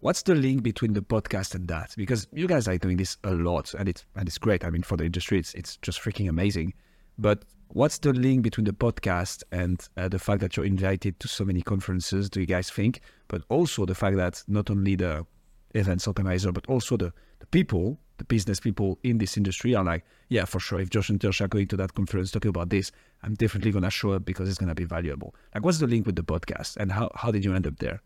what's 0.00 0.22
the 0.22 0.34
link 0.34 0.62
between 0.62 0.92
the 0.92 1.00
podcast 1.00 1.54
and 1.54 1.66
that? 1.68 1.94
Because 1.96 2.26
you 2.32 2.46
guys 2.46 2.68
are 2.68 2.78
doing 2.78 2.96
this 2.96 3.16
a 3.24 3.32
lot 3.32 3.74
and 3.74 3.88
it's 3.88 4.04
and 4.14 4.28
it's 4.28 4.38
great. 4.38 4.64
I 4.64 4.70
mean, 4.70 4.82
for 4.82 4.96
the 4.96 5.04
industry, 5.04 5.38
it's 5.38 5.54
it's 5.54 5.76
just 5.78 6.00
freaking 6.00 6.28
amazing. 6.28 6.74
But 7.18 7.44
what's 7.68 7.98
the 7.98 8.12
link 8.12 8.42
between 8.42 8.64
the 8.64 8.72
podcast 8.72 9.42
and 9.50 9.86
uh, 9.96 10.08
the 10.08 10.18
fact 10.18 10.40
that 10.42 10.56
you're 10.56 10.66
invited 10.66 11.18
to 11.20 11.28
so 11.28 11.44
many 11.44 11.62
conferences? 11.62 12.28
Do 12.28 12.40
you 12.40 12.46
guys 12.46 12.70
think? 12.70 13.00
But 13.28 13.42
also 13.48 13.86
the 13.86 13.94
fact 13.94 14.16
that 14.16 14.42
not 14.46 14.70
only 14.70 14.96
the 14.96 15.26
events 15.74 16.06
organizer, 16.06 16.52
but 16.52 16.66
also 16.66 16.96
the, 16.96 17.12
the 17.40 17.46
people, 17.46 17.98
the 18.18 18.24
business 18.24 18.60
people 18.60 18.98
in 19.02 19.18
this 19.18 19.36
industry 19.36 19.74
are 19.74 19.84
like, 19.84 20.04
yeah, 20.28 20.44
for 20.44 20.60
sure. 20.60 20.80
If 20.80 20.90
Josh 20.90 21.10
and 21.10 21.20
Tersh 21.20 21.40
are 21.40 21.48
going 21.48 21.68
to 21.68 21.76
that 21.76 21.94
conference 21.94 22.30
talking 22.30 22.48
about 22.48 22.70
this, 22.70 22.90
I'm 23.22 23.34
definitely 23.34 23.72
going 23.72 23.84
to 23.84 23.90
show 23.90 24.12
up 24.12 24.24
because 24.24 24.48
it's 24.48 24.58
going 24.58 24.68
to 24.68 24.74
be 24.74 24.84
valuable. 24.84 25.34
Like, 25.54 25.64
what's 25.64 25.78
the 25.78 25.86
link 25.86 26.06
with 26.06 26.16
the 26.16 26.24
podcast 26.24 26.76
and 26.76 26.92
how, 26.92 27.10
how 27.14 27.30
did 27.30 27.44
you 27.44 27.54
end 27.54 27.66
up 27.66 27.78
there? 27.78 28.02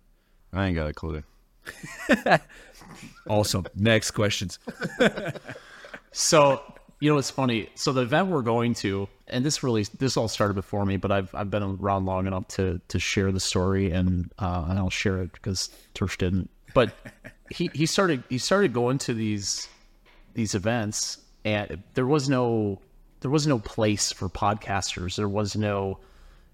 I 0.52 0.66
ain't 0.66 0.76
got 0.76 0.88
a 0.88 0.92
clue. 0.92 1.22
awesome. 3.28 3.66
Next 3.74 4.10
questions. 4.12 4.58
so, 6.12 6.62
you 6.98 7.10
know, 7.10 7.18
it's 7.18 7.30
funny. 7.30 7.68
So 7.74 7.92
the 7.92 8.02
event 8.02 8.28
we're 8.28 8.42
going 8.42 8.74
to, 8.74 9.08
and 9.28 9.44
this 9.44 9.62
really, 9.62 9.84
this 9.98 10.16
all 10.16 10.28
started 10.28 10.54
before 10.54 10.84
me, 10.84 10.96
but 10.96 11.12
I've, 11.12 11.34
I've 11.34 11.50
been 11.50 11.62
around 11.62 12.06
long 12.06 12.26
enough 12.26 12.48
to, 12.48 12.80
to 12.88 12.98
share 12.98 13.30
the 13.30 13.40
story 13.40 13.90
and, 13.92 14.32
uh, 14.38 14.66
and 14.68 14.78
I'll 14.78 14.90
share 14.90 15.22
it 15.22 15.32
because 15.32 15.70
Tersh 15.94 16.18
didn't. 16.18 16.50
But 16.74 16.92
he 17.50 17.70
he 17.74 17.86
started 17.86 18.22
he 18.28 18.38
started 18.38 18.72
going 18.72 18.98
to 18.98 19.14
these 19.14 19.68
these 20.34 20.54
events 20.54 21.18
and 21.44 21.82
there 21.94 22.06
was 22.06 22.28
no 22.28 22.80
there 23.20 23.30
was 23.30 23.46
no 23.46 23.58
place 23.58 24.12
for 24.12 24.28
podcasters. 24.28 25.16
There 25.16 25.28
was 25.28 25.56
no 25.56 25.98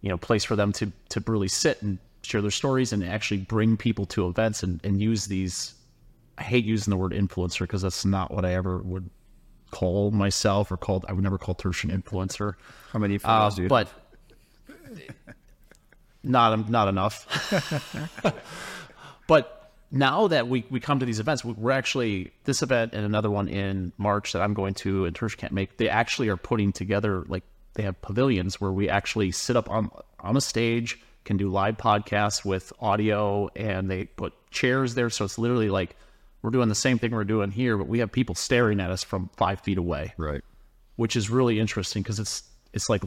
you 0.00 0.08
know 0.08 0.16
place 0.16 0.44
for 0.44 0.56
them 0.56 0.72
to 0.74 0.92
to 1.10 1.22
really 1.26 1.48
sit 1.48 1.80
and 1.82 1.98
share 2.22 2.42
their 2.42 2.50
stories 2.50 2.92
and 2.92 3.04
actually 3.04 3.38
bring 3.38 3.76
people 3.76 4.04
to 4.06 4.26
events 4.28 4.62
and, 4.62 4.80
and 4.84 5.00
use 5.00 5.26
these 5.26 5.74
i 6.38 6.42
hate 6.42 6.64
using 6.64 6.90
the 6.90 6.96
word 6.96 7.12
influencer 7.12 7.60
because 7.60 7.82
that's 7.82 8.04
not 8.04 8.32
what 8.32 8.44
i 8.44 8.52
ever 8.52 8.78
would 8.78 9.08
call 9.70 10.10
myself 10.10 10.72
or 10.72 10.76
called 10.76 11.04
i 11.08 11.12
would 11.12 11.22
never 11.22 11.38
call 11.38 11.54
Tersh 11.54 11.84
an 11.84 12.02
influencer. 12.02 12.54
How 12.92 12.98
many 12.98 13.20
uh, 13.22 13.50
do 13.50 13.62
you 13.62 13.68
but 13.68 13.88
not 16.24 16.68
not 16.68 16.88
enough. 16.88 17.26
But 19.26 19.55
now 19.90 20.28
that 20.28 20.48
we, 20.48 20.64
we 20.70 20.80
come 20.80 20.98
to 20.98 21.06
these 21.06 21.20
events, 21.20 21.44
we're 21.44 21.70
actually 21.70 22.32
this 22.44 22.62
event 22.62 22.92
and 22.92 23.04
another 23.04 23.30
one 23.30 23.48
in 23.48 23.92
March 23.98 24.32
that 24.32 24.42
I'm 24.42 24.54
going 24.54 24.74
to 24.74 25.04
and 25.04 25.14
Tersh 25.14 25.36
can't 25.36 25.52
make. 25.52 25.76
They 25.76 25.88
actually 25.88 26.28
are 26.28 26.36
putting 26.36 26.72
together 26.72 27.24
like 27.28 27.44
they 27.74 27.82
have 27.82 28.00
pavilions 28.02 28.60
where 28.60 28.72
we 28.72 28.88
actually 28.88 29.30
sit 29.30 29.56
up 29.56 29.70
on 29.70 29.90
on 30.20 30.36
a 30.36 30.40
stage, 30.40 30.98
can 31.24 31.36
do 31.36 31.48
live 31.48 31.76
podcasts 31.76 32.44
with 32.44 32.72
audio, 32.80 33.48
and 33.54 33.90
they 33.90 34.04
put 34.04 34.32
chairs 34.50 34.94
there. 34.94 35.10
So 35.10 35.24
it's 35.24 35.38
literally 35.38 35.70
like 35.70 35.94
we're 36.42 36.50
doing 36.50 36.68
the 36.68 36.74
same 36.74 36.98
thing 36.98 37.12
we're 37.12 37.24
doing 37.24 37.50
here, 37.50 37.76
but 37.76 37.86
we 37.86 37.98
have 38.00 38.10
people 38.10 38.34
staring 38.34 38.80
at 38.80 38.90
us 38.90 39.04
from 39.04 39.30
five 39.36 39.60
feet 39.60 39.78
away. 39.78 40.14
Right. 40.16 40.42
Which 40.96 41.14
is 41.14 41.30
really 41.30 41.60
interesting 41.60 42.02
because 42.02 42.18
it's 42.18 42.42
it's 42.72 42.88
like 42.88 43.02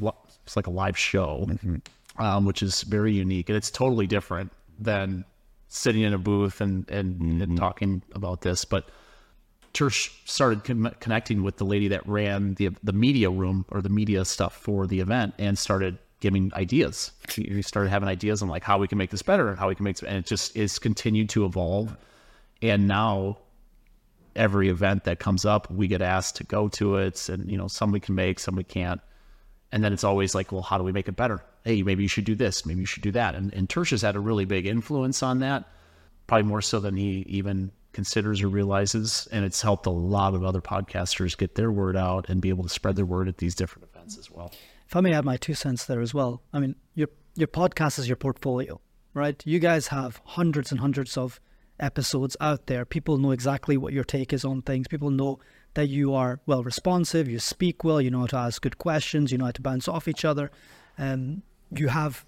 it's 0.46 0.56
like 0.56 0.68
a 0.68 0.72
live 0.72 0.98
show, 0.98 1.46
mm-hmm. 1.50 2.24
um, 2.24 2.46
which 2.46 2.62
is 2.62 2.84
very 2.84 3.14
unique 3.14 3.50
and 3.50 3.58
it's 3.58 3.72
totally 3.72 4.08
different 4.08 4.52
than 4.80 5.26
sitting 5.70 6.02
in 6.02 6.14
a 6.14 6.18
booth 6.18 6.60
and 6.60 6.90
and, 6.90 7.16
mm-hmm. 7.16 7.42
and 7.42 7.58
talking 7.58 8.02
about 8.14 8.42
this, 8.42 8.66
but 8.66 8.90
Tersh 9.74 10.10
started 10.26 10.64
con- 10.64 10.96
connecting 11.00 11.44
with 11.44 11.58
the 11.58 11.66
lady 11.66 11.88
that 11.88 12.06
ran 12.08 12.56
the 12.56 12.70
the 12.84 12.94
media 12.94 13.30
room 13.30 13.66
or 13.70 13.82
the 13.82 13.90
media 13.90 14.26
stuff 14.26 14.56
for 14.56 14.88
the 14.88 15.00
event, 15.00 15.34
and 15.38 15.58
started 15.58 15.98
giving 16.20 16.52
ideas. 16.54 17.12
We 17.38 17.62
started 17.62 17.90
having 17.90 18.10
ideas 18.10 18.42
on 18.42 18.50
like 18.50 18.64
how 18.64 18.78
we 18.78 18.88
can 18.88 18.98
make 18.98 19.12
this 19.12 19.22
better 19.22 19.48
and 19.48 19.58
how 19.58 19.70
we 19.70 19.76
can 19.76 19.86
make 19.86 19.98
this, 19.98 20.10
and 20.10 20.18
it 20.18 20.26
just 20.26 20.56
is 20.58 20.80
continued 20.80 21.30
to 21.30 21.46
evolve. 21.46 21.96
And 22.62 22.88
now 22.88 23.38
every 24.36 24.70
event 24.70 25.06
that 25.06 25.20
comes 25.20 25.46
up, 25.46 25.72
we 25.72 25.88
get 25.88 26.02
asked 26.02 26.36
to 26.38 26.44
go 26.44 26.68
to 26.70 26.98
it, 26.98 27.30
and 27.30 27.50
you 27.50 27.58
know, 27.58 27.68
some 27.68 27.92
we 27.92 28.00
can 28.00 28.16
make, 28.16 28.40
some 28.40 28.56
we 28.56 28.64
can't. 28.64 29.02
And 29.72 29.84
then 29.84 29.94
it's 29.94 30.04
always 30.04 30.34
like, 30.34 30.52
well, 30.52 30.64
how 30.64 30.80
do 30.80 30.84
we 30.84 30.92
make 30.92 31.08
it 31.08 31.16
better? 31.16 31.44
Hey, 31.64 31.84
maybe 31.84 32.04
you 32.04 32.10
should 32.10 32.26
do 32.26 32.36
this, 32.36 32.66
maybe 32.66 32.82
you 32.82 32.86
should 32.86 33.04
do 33.04 33.12
that. 33.12 33.36
And, 33.36 33.54
and 33.54 33.68
Tersh 33.68 33.92
has 33.92 34.02
had 34.02 34.16
a 34.16 34.20
really 34.20 34.46
big 34.46 34.66
influence 34.66 35.22
on 35.22 35.40
that, 35.40 35.66
probably 36.28 36.48
more 36.48 36.62
so 36.62 36.80
than 36.80 36.96
he 36.96 37.26
even 37.28 37.72
considers 37.92 38.42
or 38.42 38.48
realizes. 38.48 39.28
And 39.32 39.44
it's 39.46 39.62
helped 39.62 39.86
a 39.86 39.92
lot 39.92 40.36
of 40.36 40.44
other 40.44 40.62
podcasters 40.62 41.38
get 41.38 41.56
their 41.56 41.72
word 41.72 41.98
out 41.98 42.30
and 42.30 42.42
be 42.42 42.50
able 42.50 42.64
to 42.64 42.70
spread 42.70 42.96
their 42.96 43.06
word 43.06 43.28
at 43.28 43.38
these 43.38 43.56
different 43.56 43.90
events 43.94 44.18
as 44.18 44.32
well. 44.32 44.54
If 44.88 44.96
I 44.96 45.02
may 45.02 45.14
add 45.14 45.26
my 45.26 45.38
two 45.38 45.54
cents 45.54 45.86
there 45.86 46.02
as 46.02 46.14
well. 46.14 46.42
I 46.52 46.60
mean, 46.60 46.76
your 46.96 47.10
your 47.36 47.48
podcast 47.48 48.00
is 48.00 48.08
your 48.08 48.16
portfolio, 48.16 48.82
right? 49.14 49.42
You 49.46 49.60
guys 49.60 49.88
have 49.88 50.20
hundreds 50.26 50.72
and 50.72 50.80
hundreds 50.80 51.16
of 51.18 51.40
episodes 51.80 52.36
out 52.42 52.68
there. 52.68 52.86
People 52.86 53.18
know 53.18 53.32
exactly 53.32 53.78
what 53.78 53.94
your 53.94 54.04
take 54.04 54.34
is 54.34 54.44
on 54.44 54.62
things. 54.62 54.88
People 54.88 55.12
know 55.12 55.40
that 55.76 55.88
you 55.88 56.14
are 56.14 56.40
well 56.46 56.64
responsive, 56.64 57.28
you 57.28 57.40
speak 57.40 57.84
well, 57.84 58.02
you 58.02 58.10
know 58.10 58.22
how 58.22 58.26
to 58.28 58.38
ask 58.38 58.62
good 58.62 58.78
questions, 58.78 59.32
you 59.32 59.38
know 59.38 59.46
how 59.46 59.52
to 59.52 59.62
bounce 59.62 59.88
off 59.88 60.08
each 60.08 60.26
other. 60.26 60.52
Um, 60.98 61.44
you 61.76 61.88
have 61.90 62.26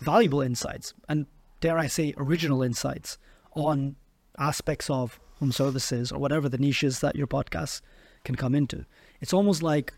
valuable 0.00 0.40
insights 0.40 0.94
and 1.08 1.26
dare 1.60 1.78
I 1.78 1.86
say 1.86 2.14
original 2.16 2.62
insights 2.62 3.18
on 3.54 3.96
aspects 4.38 4.90
of 4.90 5.18
home 5.38 5.52
services 5.52 6.12
or 6.12 6.18
whatever 6.18 6.48
the 6.48 6.58
niches 6.58 7.00
that 7.00 7.16
your 7.16 7.26
podcast 7.26 7.80
can 8.24 8.34
come 8.34 8.54
into. 8.54 8.84
It's 9.20 9.32
almost 9.32 9.62
like 9.62 9.92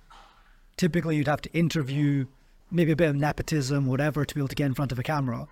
typically 0.76 1.16
you'd 1.16 1.28
have 1.28 1.42
to 1.42 1.52
interview 1.52 2.26
maybe 2.70 2.92
a 2.92 2.96
bit 2.96 3.10
of 3.10 3.16
nepotism, 3.16 3.86
whatever, 3.86 4.24
to 4.24 4.34
be 4.34 4.40
able 4.40 4.48
to 4.48 4.54
get 4.54 4.66
in 4.66 4.74
front 4.74 4.92
of 4.92 4.98
a 4.98 5.02
camera 5.02 5.46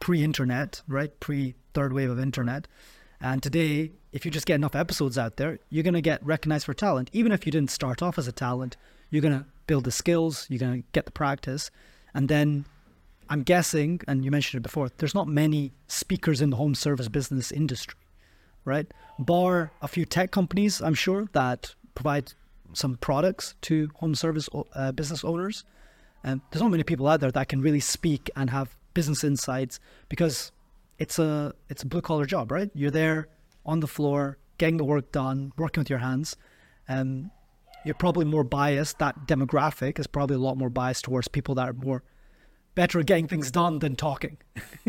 pre-internet, 0.00 0.82
right? 0.88 1.18
Pre 1.20 1.54
third 1.74 1.92
wave 1.92 2.10
of 2.10 2.18
internet. 2.18 2.68
And 3.20 3.42
today, 3.42 3.92
if 4.12 4.24
you 4.24 4.30
just 4.30 4.46
get 4.46 4.56
enough 4.56 4.74
episodes 4.74 5.16
out 5.16 5.36
there, 5.36 5.58
you're 5.70 5.82
going 5.82 5.94
to 5.94 6.02
get 6.02 6.24
recognized 6.24 6.66
for 6.66 6.74
talent. 6.74 7.08
Even 7.12 7.32
if 7.32 7.46
you 7.46 7.52
didn't 7.52 7.70
start 7.70 8.02
off 8.02 8.18
as 8.18 8.28
a 8.28 8.32
talent, 8.32 8.76
you're 9.10 9.22
going 9.22 9.38
to 9.38 9.46
build 9.66 9.84
the 9.84 9.90
skills, 9.90 10.46
you're 10.50 10.58
going 10.58 10.82
to 10.82 10.88
get 10.92 11.06
the 11.06 11.12
practice. 11.12 11.70
And 12.14 12.28
then 12.28 12.66
I'm 13.28 13.42
guessing, 13.42 14.00
and 14.06 14.24
you 14.24 14.30
mentioned 14.30 14.60
it 14.60 14.62
before, 14.62 14.90
there's 14.98 15.14
not 15.14 15.28
many 15.28 15.72
speakers 15.88 16.40
in 16.40 16.50
the 16.50 16.56
home 16.56 16.74
service 16.74 17.08
business 17.08 17.50
industry, 17.50 17.98
right? 18.64 18.86
Bar 19.18 19.72
a 19.82 19.88
few 19.88 20.04
tech 20.04 20.30
companies, 20.30 20.80
I'm 20.80 20.94
sure, 20.94 21.28
that 21.32 21.74
provide 21.94 22.32
some 22.72 22.96
products 22.96 23.54
to 23.62 23.90
home 23.96 24.14
service 24.14 24.48
uh, 24.74 24.92
business 24.92 25.24
owners. 25.24 25.64
And 26.22 26.40
there's 26.50 26.62
not 26.62 26.70
many 26.70 26.82
people 26.82 27.06
out 27.08 27.20
there 27.20 27.30
that 27.30 27.48
can 27.48 27.60
really 27.60 27.80
speak 27.80 28.30
and 28.36 28.50
have 28.50 28.76
business 28.94 29.24
insights 29.24 29.78
because 30.08 30.52
it's 30.98 31.18
a 31.18 31.54
it's 31.68 31.82
a 31.82 31.86
blue 31.86 32.00
collar 32.00 32.26
job, 32.26 32.50
right? 32.50 32.70
You're 32.74 32.90
there 32.90 33.28
on 33.64 33.80
the 33.80 33.86
floor, 33.86 34.38
getting 34.58 34.76
the 34.76 34.84
work 34.84 35.12
done, 35.12 35.52
working 35.56 35.80
with 35.80 35.90
your 35.90 36.00
hands. 36.00 36.36
and 36.88 37.30
you're 37.84 37.94
probably 37.94 38.24
more 38.24 38.42
biased. 38.42 38.98
That 38.98 39.28
demographic 39.28 40.00
is 40.00 40.08
probably 40.08 40.34
a 40.34 40.40
lot 40.40 40.58
more 40.58 40.68
biased 40.68 41.04
towards 41.04 41.28
people 41.28 41.54
that 41.54 41.68
are 41.68 41.72
more 41.72 42.02
better 42.76 43.00
at 43.00 43.06
getting 43.06 43.26
things 43.26 43.50
done 43.50 43.80
than 43.80 43.96
talking. 43.96 44.36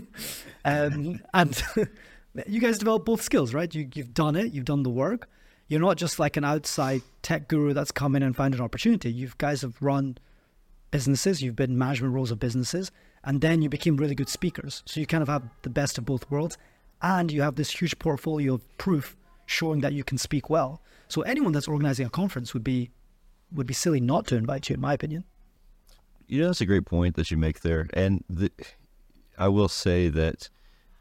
um, 0.66 1.20
and 1.34 1.64
you 2.48 2.62
guys 2.62 2.78
develop 2.78 3.06
both 3.06 3.24
skills, 3.24 3.56
right? 3.56 3.74
You, 3.74 3.90
you've 3.96 4.14
done 4.14 4.36
it, 4.36 4.54
you've 4.54 4.66
done 4.66 4.84
the 4.84 4.92
work. 4.92 5.28
You're 5.68 5.82
not 5.82 5.98
just 5.98 6.20
like 6.20 6.38
an 6.38 6.44
outside 6.44 7.02
tech 7.24 7.48
guru 7.48 7.74
that's 7.74 7.92
come 7.92 8.16
in 8.16 8.22
and 8.22 8.36
found 8.36 8.54
an 8.54 8.62
opportunity. 8.62 9.12
You 9.12 9.32
guys 9.40 9.64
have 9.64 9.82
run 9.82 10.20
businesses, 10.92 11.42
you've 11.42 11.56
been 11.56 11.78
management 11.78 12.14
roles 12.14 12.30
of 12.30 12.40
businesses, 12.40 12.92
and 13.24 13.42
then 13.42 13.62
you 13.62 13.70
became 13.70 13.98
really 13.98 14.16
good 14.16 14.30
speakers. 14.30 14.84
So 14.86 15.00
you 15.00 15.08
kind 15.08 15.24
of 15.24 15.28
have 15.28 15.44
the 15.64 15.70
best 15.70 15.98
of 15.98 16.06
both 16.06 16.30
worlds, 16.30 16.58
and 17.02 17.32
you 17.32 17.42
have 17.42 17.56
this 17.56 17.72
huge 17.72 17.98
portfolio 18.00 18.54
of 18.54 18.78
proof 18.78 19.16
showing 19.46 19.82
that 19.82 19.94
you 19.94 20.04
can 20.04 20.18
speak 20.18 20.50
well. 20.50 20.82
So 21.08 21.22
anyone 21.22 21.54
that's 21.54 21.68
organizing 21.68 22.06
a 22.06 22.10
conference 22.10 22.54
would 22.54 22.64
be 22.64 22.92
would 23.54 23.68
be 23.68 23.74
silly 23.74 24.02
not 24.02 24.28
to 24.28 24.36
invite 24.36 24.70
you, 24.70 24.74
in 24.74 24.82
my 24.82 24.94
opinion. 24.94 25.24
You 26.28 26.42
know, 26.42 26.48
that's 26.48 26.62
a 26.62 26.66
great 26.66 26.86
point 26.86 27.16
that 27.16 27.32
you 27.32 27.38
make 27.38 27.62
there, 27.62 27.88
and 27.94 28.24
the, 28.30 28.52
I 29.38 29.48
will 29.48 29.70
say 29.70 30.10
that 30.10 30.50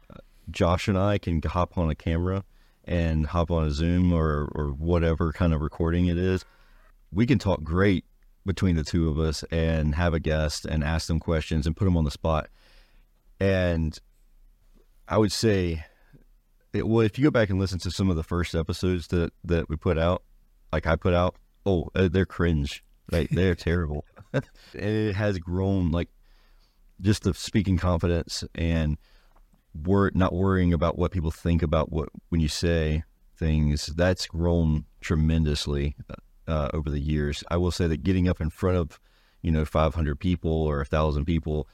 uh, 0.09 0.19
Josh 0.49 0.87
and 0.87 0.97
I 0.97 1.17
can 1.17 1.41
hop 1.41 1.77
on 1.77 1.89
a 1.89 1.95
camera 1.95 2.45
and 2.85 3.27
hop 3.27 3.51
on 3.51 3.65
a 3.65 3.71
Zoom 3.71 4.13
or 4.13 4.49
or 4.55 4.67
whatever 4.67 5.33
kind 5.33 5.53
of 5.53 5.61
recording 5.61 6.07
it 6.07 6.17
is. 6.17 6.45
We 7.11 7.25
can 7.25 7.39
talk 7.39 7.61
great 7.61 8.05
between 8.45 8.77
the 8.77 8.83
two 8.83 9.09
of 9.09 9.19
us 9.19 9.43
and 9.51 9.93
have 9.95 10.13
a 10.13 10.19
guest 10.19 10.65
and 10.65 10.83
ask 10.83 11.07
them 11.07 11.19
questions 11.19 11.67
and 11.67 11.75
put 11.75 11.85
them 11.85 11.97
on 11.97 12.05
the 12.05 12.11
spot. 12.11 12.47
And 13.39 13.99
I 15.07 15.17
would 15.17 15.31
say, 15.31 15.85
it, 16.73 16.87
well, 16.87 17.01
if 17.01 17.19
you 17.19 17.25
go 17.25 17.31
back 17.31 17.49
and 17.49 17.59
listen 17.59 17.79
to 17.79 17.91
some 17.91 18.09
of 18.09 18.15
the 18.15 18.23
first 18.23 18.55
episodes 18.55 19.07
that, 19.07 19.31
that 19.43 19.69
we 19.69 19.75
put 19.75 19.97
out, 19.97 20.23
like 20.71 20.87
I 20.87 20.95
put 20.95 21.13
out, 21.13 21.35
oh, 21.65 21.89
uh, 21.93 22.07
they're 22.07 22.25
cringe. 22.25 22.83
Like 23.11 23.29
they're 23.29 23.55
terrible. 23.55 24.05
it 24.73 25.13
has 25.13 25.37
grown 25.39 25.91
like 25.91 26.09
just 27.01 27.23
the 27.23 27.33
speaking 27.33 27.77
confidence 27.77 28.43
and 28.55 28.97
wor- 29.85 30.11
not 30.13 30.33
worrying 30.33 30.73
about 30.73 30.97
what 30.97 31.11
people 31.11 31.31
think 31.31 31.61
about 31.61 31.91
what 31.91 32.09
when 32.29 32.41
you 32.41 32.47
say 32.47 33.03
things. 33.37 33.87
That's 33.87 34.27
grown 34.27 34.85
tremendously 35.01 35.95
uh, 36.47 36.69
over 36.73 36.89
the 36.89 36.99
years. 36.99 37.43
I 37.49 37.57
will 37.57 37.71
say 37.71 37.87
that 37.87 38.03
getting 38.03 38.27
up 38.27 38.41
in 38.41 38.49
front 38.49 38.77
of, 38.77 38.99
you 39.41 39.51
know, 39.51 39.65
500 39.65 40.19
people 40.19 40.51
or 40.51 40.77
a 40.77 40.79
1,000 40.79 41.25
people, 41.25 41.67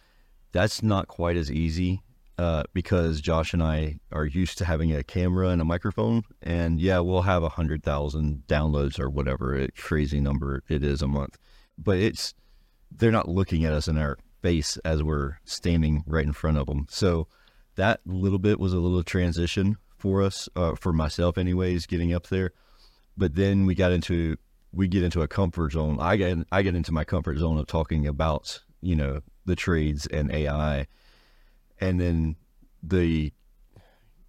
that's 0.51 0.83
not 0.83 1.07
quite 1.07 1.37
as 1.37 1.51
easy 1.51 2.01
uh, 2.37 2.63
because 2.73 3.21
Josh 3.21 3.53
and 3.53 3.61
I 3.61 3.99
are 4.11 4.25
used 4.25 4.57
to 4.57 4.65
having 4.65 4.93
a 4.93 5.03
camera 5.03 5.49
and 5.49 5.61
a 5.61 5.65
microphone. 5.65 6.23
And 6.41 6.79
yeah, 6.79 6.99
we'll 6.99 7.21
have 7.23 7.43
100,000 7.43 8.43
downloads 8.47 8.99
or 8.99 9.09
whatever 9.09 9.55
it, 9.55 9.75
crazy 9.75 10.19
number 10.19 10.63
it 10.67 10.83
is 10.83 11.01
a 11.01 11.07
month. 11.07 11.37
But 11.77 11.97
it's, 11.97 12.33
they're 12.91 13.11
not 13.11 13.29
looking 13.29 13.65
at 13.65 13.73
us 13.73 13.87
in 13.87 13.97
our 13.97 14.17
face 14.41 14.77
as 14.77 15.01
we're 15.01 15.37
standing 15.45 16.03
right 16.05 16.25
in 16.25 16.33
front 16.33 16.57
of 16.57 16.67
them. 16.67 16.87
So 16.89 17.27
that 17.75 18.01
little 18.05 18.39
bit 18.39 18.59
was 18.59 18.73
a 18.73 18.79
little 18.79 19.03
transition 19.03 19.77
for 19.97 20.21
us, 20.21 20.49
uh, 20.55 20.75
for 20.75 20.91
myself, 20.91 21.37
anyways, 21.37 21.85
getting 21.85 22.13
up 22.13 22.27
there. 22.27 22.51
But 23.15 23.35
then 23.35 23.65
we 23.65 23.75
got 23.75 23.91
into 23.91 24.37
we 24.73 24.87
get 24.87 25.03
into 25.03 25.21
a 25.21 25.27
comfort 25.27 25.73
zone. 25.73 25.97
I 25.99 26.17
get 26.17 26.37
I 26.51 26.61
get 26.63 26.75
into 26.75 26.91
my 26.91 27.03
comfort 27.03 27.37
zone 27.37 27.57
of 27.57 27.67
talking 27.67 28.07
about 28.07 28.61
you 28.81 28.95
know 28.95 29.21
the 29.45 29.55
trades 29.55 30.07
and 30.07 30.31
AI, 30.31 30.87
and 31.83 31.99
then 31.99 32.35
the 32.81 33.33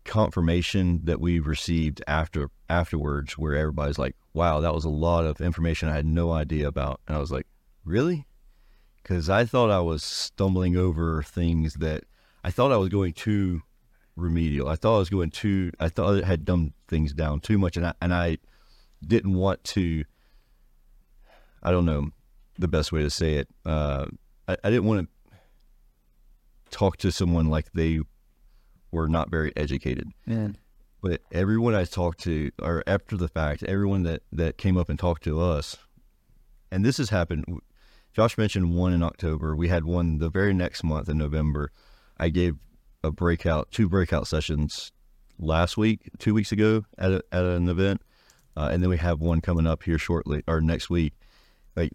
confirmation 0.04 1.00
that 1.04 1.20
we 1.20 1.38
received 1.38 2.02
after 2.06 2.50
afterwards, 2.68 3.38
where 3.38 3.54
everybody's 3.54 3.98
like, 3.98 4.16
"Wow, 4.32 4.60
that 4.60 4.74
was 4.74 4.84
a 4.84 4.90
lot 4.90 5.24
of 5.24 5.40
information 5.40 5.88
I 5.88 5.94
had 5.94 6.06
no 6.06 6.32
idea 6.32 6.66
about," 6.66 7.00
and 7.06 7.16
I 7.16 7.20
was 7.20 7.30
like, 7.30 7.46
"Really?" 7.84 8.26
Because 9.02 9.30
I 9.30 9.44
thought 9.44 9.70
I 9.70 9.80
was 9.80 10.02
stumbling 10.02 10.76
over 10.76 11.22
things 11.22 11.74
that 11.74 12.04
I 12.42 12.50
thought 12.50 12.72
I 12.72 12.76
was 12.76 12.88
going 12.88 13.12
too 13.12 13.62
remedial. 14.16 14.68
I 14.68 14.76
thought 14.76 14.96
I 14.96 14.98
was 14.98 15.10
going 15.10 15.30
too. 15.30 15.70
I 15.78 15.88
thought 15.88 16.24
I 16.24 16.26
had 16.26 16.44
dumbed 16.44 16.72
things 16.88 17.12
down 17.12 17.40
too 17.40 17.58
much, 17.58 17.76
and 17.76 17.86
I 17.86 17.94
and 18.00 18.12
I 18.12 18.38
didn't 19.06 19.34
want 19.34 19.62
to 19.64 20.04
I 21.62 21.70
don't 21.70 21.86
know 21.86 22.10
the 22.58 22.68
best 22.68 22.92
way 22.92 23.02
to 23.02 23.10
say 23.10 23.34
it. 23.34 23.48
Uh, 23.64 24.06
I, 24.48 24.56
I 24.64 24.70
didn't 24.70 24.84
want 24.84 25.02
to 25.02 25.13
talk 26.74 26.96
to 26.98 27.12
someone 27.12 27.48
like 27.48 27.72
they 27.72 28.00
were 28.90 29.08
not 29.08 29.30
very 29.30 29.52
educated. 29.56 30.08
Yeah. 30.26 30.48
But 31.02 31.20
everyone 31.30 31.74
I 31.74 31.84
talked 31.84 32.20
to, 32.20 32.50
or 32.60 32.82
after 32.86 33.16
the 33.16 33.28
fact, 33.28 33.62
everyone 33.62 34.04
that, 34.04 34.22
that 34.32 34.56
came 34.56 34.76
up 34.76 34.88
and 34.88 34.98
talked 34.98 35.24
to 35.24 35.40
us, 35.40 35.76
and 36.70 36.84
this 36.84 36.96
has 36.96 37.10
happened. 37.10 37.44
Josh 38.12 38.38
mentioned 38.38 38.74
one 38.74 38.92
in 38.92 39.02
October. 39.02 39.54
We 39.54 39.68
had 39.68 39.84
one 39.84 40.18
the 40.18 40.30
very 40.30 40.54
next 40.54 40.82
month 40.82 41.08
in 41.08 41.18
November. 41.18 41.70
I 42.18 42.28
gave 42.28 42.56
a 43.02 43.10
breakout, 43.10 43.70
two 43.70 43.88
breakout 43.88 44.26
sessions 44.26 44.92
last 45.38 45.76
week, 45.76 46.10
two 46.18 46.32
weeks 46.32 46.52
ago 46.52 46.84
at, 46.96 47.12
a, 47.12 47.24
at 47.32 47.44
an 47.44 47.68
event. 47.68 48.00
Uh, 48.56 48.68
and 48.72 48.82
then 48.82 48.88
we 48.88 48.96
have 48.96 49.20
one 49.20 49.40
coming 49.40 49.66
up 49.66 49.82
here 49.82 49.98
shortly 49.98 50.42
or 50.46 50.60
next 50.60 50.88
week 50.88 51.12
like 51.76 51.92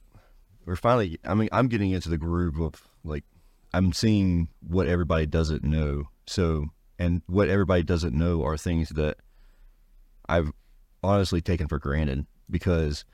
we're 0.65 0.76
finally 0.76 1.20
I 1.24 1.34
mean 1.34 1.50
I'm 1.52 1.68
getting 1.68 1.92
into 1.92 2.10
the 2.10 2.18
groove 2.18 2.60
of 2.60 2.88
like 3.04 3.24
I'm 3.73 3.93
seeing 3.93 4.49
what 4.67 4.88
everybody 4.88 5.25
doesn't 5.25 5.63
know. 5.63 6.05
So 6.27 6.67
and 6.97 7.21
what 7.27 7.49
everybody 7.49 7.84
doesn't 7.84 8.13
know 8.13 8.43
are 8.43 8.58
things 8.58 8.89
that 8.89 9.17
I've 10.27 10.51
honestly 11.01 11.41
taken 11.41 11.67
for 11.67 11.79
granted 11.79 12.25
because 12.49 13.05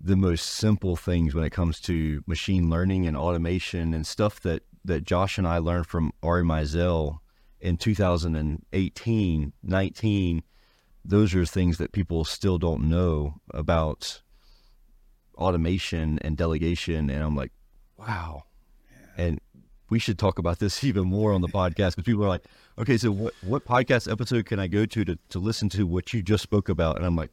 the 0.00 0.16
most 0.16 0.44
simple 0.44 0.96
things 0.96 1.34
when 1.34 1.44
it 1.44 1.50
comes 1.50 1.80
to 1.80 2.22
machine 2.26 2.68
learning 2.68 3.06
and 3.06 3.16
automation 3.16 3.94
and 3.94 4.06
stuff 4.06 4.40
that, 4.40 4.62
that 4.84 5.04
Josh 5.04 5.38
and 5.38 5.46
I 5.46 5.58
learned 5.58 5.86
from 5.86 6.12
Ari 6.22 6.42
Meisel 6.42 7.18
in 7.60 7.76
2018, 7.76 9.52
19, 9.62 10.42
those 11.04 11.34
are 11.34 11.46
things 11.46 11.78
that 11.78 11.92
people 11.92 12.24
still 12.24 12.58
don't 12.58 12.88
know 12.88 13.34
about 13.52 14.22
automation 15.36 16.18
and 16.22 16.36
delegation 16.36 17.10
and 17.10 17.22
i'm 17.22 17.34
like 17.34 17.50
wow 17.96 18.44
yeah. 18.88 19.24
and 19.24 19.40
we 19.90 19.98
should 19.98 20.18
talk 20.18 20.38
about 20.38 20.58
this 20.58 20.82
even 20.84 21.06
more 21.06 21.32
on 21.32 21.40
the 21.40 21.48
podcast 21.48 21.96
because 21.96 22.04
people 22.04 22.24
are 22.24 22.28
like, 22.28 22.44
okay, 22.78 22.96
so 22.96 23.10
what 23.10 23.34
what 23.42 23.64
podcast 23.64 24.10
episode 24.10 24.46
can 24.46 24.58
I 24.58 24.66
go 24.66 24.86
to 24.86 25.04
to 25.04 25.18
to 25.30 25.38
listen 25.38 25.68
to 25.70 25.86
what 25.86 26.12
you 26.12 26.22
just 26.22 26.42
spoke 26.42 26.68
about? 26.68 26.96
And 26.96 27.06
I'm 27.06 27.16
like, 27.16 27.30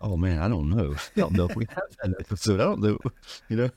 oh 0.00 0.16
man, 0.16 0.38
I 0.40 0.48
don't 0.48 0.70
know. 0.70 0.94
I 1.16 1.20
don't 1.20 1.32
know 1.32 1.46
if 1.46 1.56
we 1.56 1.66
have 1.68 1.96
that 2.02 2.14
episode. 2.20 2.60
I 2.60 2.64
don't 2.64 2.80
know, 2.80 2.98
you 3.48 3.56
know. 3.56 3.70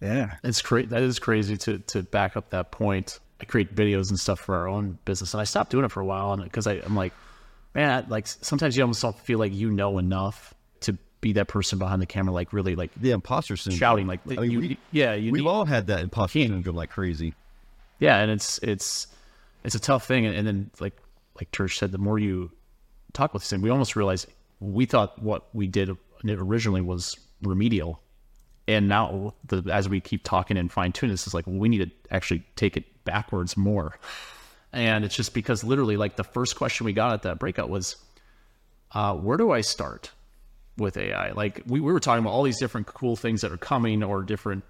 Yeah. 0.00 0.36
It's 0.42 0.62
crazy. 0.62 0.88
That 0.88 1.02
is 1.02 1.18
crazy 1.18 1.56
to 1.58 1.78
to 1.78 2.02
back 2.02 2.36
up 2.36 2.50
that 2.50 2.70
point. 2.70 3.20
I 3.40 3.44
create 3.44 3.74
videos 3.74 4.10
and 4.10 4.20
stuff 4.20 4.38
for 4.38 4.54
our 4.54 4.68
own 4.68 4.98
business, 5.04 5.32
and 5.32 5.40
I 5.40 5.44
stopped 5.44 5.70
doing 5.70 5.84
it 5.84 5.90
for 5.90 6.00
a 6.00 6.04
while, 6.04 6.32
and 6.32 6.44
because 6.44 6.66
I'm 6.66 6.94
like, 6.94 7.14
man, 7.74 7.90
I, 7.90 8.08
like 8.08 8.26
sometimes 8.26 8.76
you 8.76 8.82
almost 8.82 9.04
feel 9.20 9.38
like 9.38 9.54
you 9.54 9.70
know 9.70 9.98
enough 9.98 10.52
to 10.52 10.59
be 11.20 11.32
that 11.34 11.48
person 11.48 11.78
behind 11.78 12.00
the 12.00 12.06
camera, 12.06 12.32
like 12.32 12.52
really 12.52 12.74
like 12.76 12.90
The 12.96 13.10
imposter 13.10 13.56
syndrome. 13.56 13.78
shouting, 13.78 14.06
like 14.06 14.20
I 14.26 14.36
mean, 14.36 14.50
you, 14.50 14.58
we, 14.60 14.78
yeah, 14.90 15.14
you 15.14 15.32
we've 15.32 15.46
all 15.46 15.64
had 15.64 15.86
that 15.88 16.00
imposter 16.00 16.40
syndrome 16.40 16.76
like 16.76 16.90
crazy. 16.90 17.34
yeah, 17.98 18.18
and 18.18 18.30
it's 18.30 18.58
it's 18.58 19.06
it's 19.64 19.74
a 19.74 19.80
tough 19.80 20.06
thing, 20.06 20.24
and, 20.26 20.34
and 20.34 20.46
then 20.46 20.70
like 20.80 20.96
like 21.36 21.50
Tersh 21.52 21.76
said, 21.78 21.92
the 21.92 21.98
more 21.98 22.18
you 22.18 22.50
talk 23.12 23.34
with 23.34 23.50
him, 23.52 23.60
we 23.62 23.70
almost 23.70 23.96
realize 23.96 24.26
we 24.60 24.86
thought 24.86 25.20
what 25.22 25.54
we 25.54 25.66
did 25.66 25.90
originally 26.24 26.80
was 26.80 27.18
remedial, 27.42 28.00
and 28.68 28.88
now 28.88 29.34
the, 29.46 29.62
as 29.72 29.88
we 29.88 30.00
keep 30.00 30.22
talking 30.24 30.56
and 30.56 30.70
fine 30.72 30.92
tune 30.92 31.10
this, 31.10 31.26
is 31.26 31.34
like 31.34 31.46
well, 31.46 31.56
we 31.56 31.68
need 31.68 31.78
to 31.84 32.14
actually 32.14 32.42
take 32.56 32.76
it 32.76 32.84
backwards 33.04 33.56
more, 33.56 33.98
and 34.72 35.04
it's 35.04 35.14
just 35.16 35.34
because 35.34 35.64
literally 35.64 35.96
like 35.98 36.16
the 36.16 36.24
first 36.24 36.56
question 36.56 36.86
we 36.86 36.92
got 36.94 37.12
at 37.12 37.22
that 37.22 37.38
breakout 37.38 37.68
was, 37.68 37.96
uh, 38.92 39.14
where 39.14 39.36
do 39.36 39.50
I 39.50 39.60
start? 39.60 40.12
With 40.80 40.96
AI. 40.96 41.30
Like 41.32 41.62
we, 41.66 41.78
we 41.78 41.92
were 41.92 42.00
talking 42.00 42.24
about 42.24 42.32
all 42.32 42.42
these 42.42 42.58
different 42.58 42.86
cool 42.86 43.14
things 43.14 43.42
that 43.42 43.52
are 43.52 43.58
coming 43.58 44.02
or 44.02 44.22
different 44.22 44.64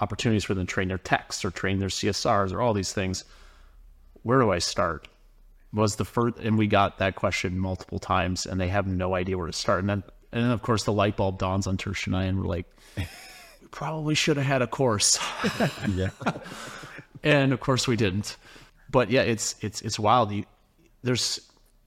opportunities 0.00 0.44
for 0.44 0.54
them 0.54 0.66
to 0.66 0.72
train 0.72 0.88
their 0.88 0.98
texts 0.98 1.44
or 1.44 1.50
train 1.50 1.78
their 1.78 1.88
CSRs 1.88 2.52
or 2.52 2.60
all 2.60 2.74
these 2.74 2.92
things. 2.92 3.24
Where 4.22 4.40
do 4.40 4.50
I 4.50 4.58
start? 4.58 5.08
Was 5.72 5.96
the 5.96 6.04
first, 6.04 6.38
and 6.38 6.58
we 6.58 6.66
got 6.66 6.98
that 6.98 7.14
question 7.14 7.58
multiple 7.58 7.98
times 7.98 8.46
and 8.46 8.60
they 8.60 8.68
have 8.68 8.86
no 8.86 9.14
idea 9.14 9.38
where 9.38 9.46
to 9.46 9.52
start. 9.52 9.80
And 9.80 9.88
then, 9.88 10.02
and 10.32 10.44
then 10.44 10.50
of 10.50 10.62
course 10.62 10.84
the 10.84 10.92
light 10.92 11.16
bulb 11.16 11.38
dawns 11.38 11.66
on 11.66 11.76
Tersh 11.76 12.06
and 12.06 12.16
I 12.16 12.24
and 12.24 12.38
we're 12.40 12.46
like, 12.46 12.66
we 12.96 13.06
probably 13.70 14.14
should 14.14 14.36
have 14.36 14.46
had 14.46 14.62
a 14.62 14.66
course. 14.66 15.18
Yeah. 15.94 16.10
and 17.22 17.52
of 17.52 17.60
course 17.60 17.86
we 17.86 17.96
didn't. 17.96 18.36
But 18.90 19.10
yeah, 19.10 19.22
it's, 19.22 19.56
it's, 19.60 19.80
it's 19.82 19.98
wild. 19.98 20.32
You, 20.32 20.44
there's, 21.02 21.40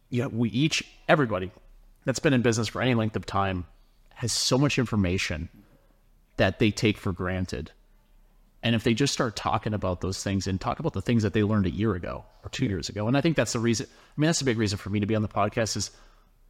yeah, 0.10 0.28
we 0.28 0.50
each, 0.50 0.84
everybody 1.08 1.52
that's 2.08 2.20
been 2.20 2.34
in 2.34 2.42
business 2.42 2.70
for 2.70 2.82
any 2.82 2.94
length 2.94 3.16
of 3.16 3.26
time 3.26 3.66
has 4.16 4.32
so 4.32 4.58
much 4.58 4.80
information 4.80 5.50
that 6.38 6.60
they 6.60 6.72
take 6.72 6.98
for 6.98 7.12
granted. 7.12 7.72
And 8.64 8.76
if 8.76 8.84
they 8.84 8.94
just 8.94 9.14
start 9.14 9.36
talking 9.36 9.74
about 9.74 10.02
those 10.02 10.24
things 10.24 10.48
and 10.48 10.60
talk 10.60 10.80
about 10.80 10.94
the 10.94 11.02
things 11.02 11.24
that 11.24 11.34
they 11.34 11.44
learned 11.44 11.66
a 11.66 11.70
year 11.70 11.96
ago 11.96 12.24
or 12.44 12.50
two 12.50 12.66
years 12.66 12.90
ago, 12.90 13.08
and 13.08 13.18
I 13.18 13.22
think 13.22 13.36
that's 13.36 13.54
the 13.54 13.60
reason, 13.60 13.88
I 13.90 14.22
mean, 14.22 14.28
that's 14.28 14.42
a 14.42 14.46
big 14.46 14.58
reason 14.58 14.78
for 14.78 14.90
me 14.90 15.00
to 15.02 15.06
be 15.06 15.16
on 15.16 15.22
the 15.22 15.28
podcast 15.28 15.76
is 15.76 15.92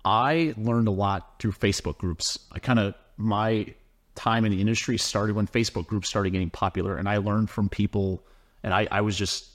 I 0.05 0.53
learned 0.57 0.87
a 0.87 0.91
lot 0.91 1.39
through 1.39 1.53
Facebook 1.53 1.97
groups. 1.97 2.39
I 2.51 2.59
kind 2.59 2.79
of, 2.79 2.95
my 3.17 3.73
time 4.15 4.45
in 4.45 4.51
the 4.51 4.61
industry 4.61 4.97
started 4.97 5.35
when 5.35 5.47
Facebook 5.47 5.87
groups 5.87 6.07
started 6.07 6.29
getting 6.31 6.49
popular 6.49 6.97
and 6.97 7.09
I 7.09 7.17
learned 7.17 7.49
from 7.49 7.67
people 7.67 8.23
and 8.63 8.73
I, 8.73 8.87
I 8.91 9.01
was 9.01 9.17
just, 9.17 9.49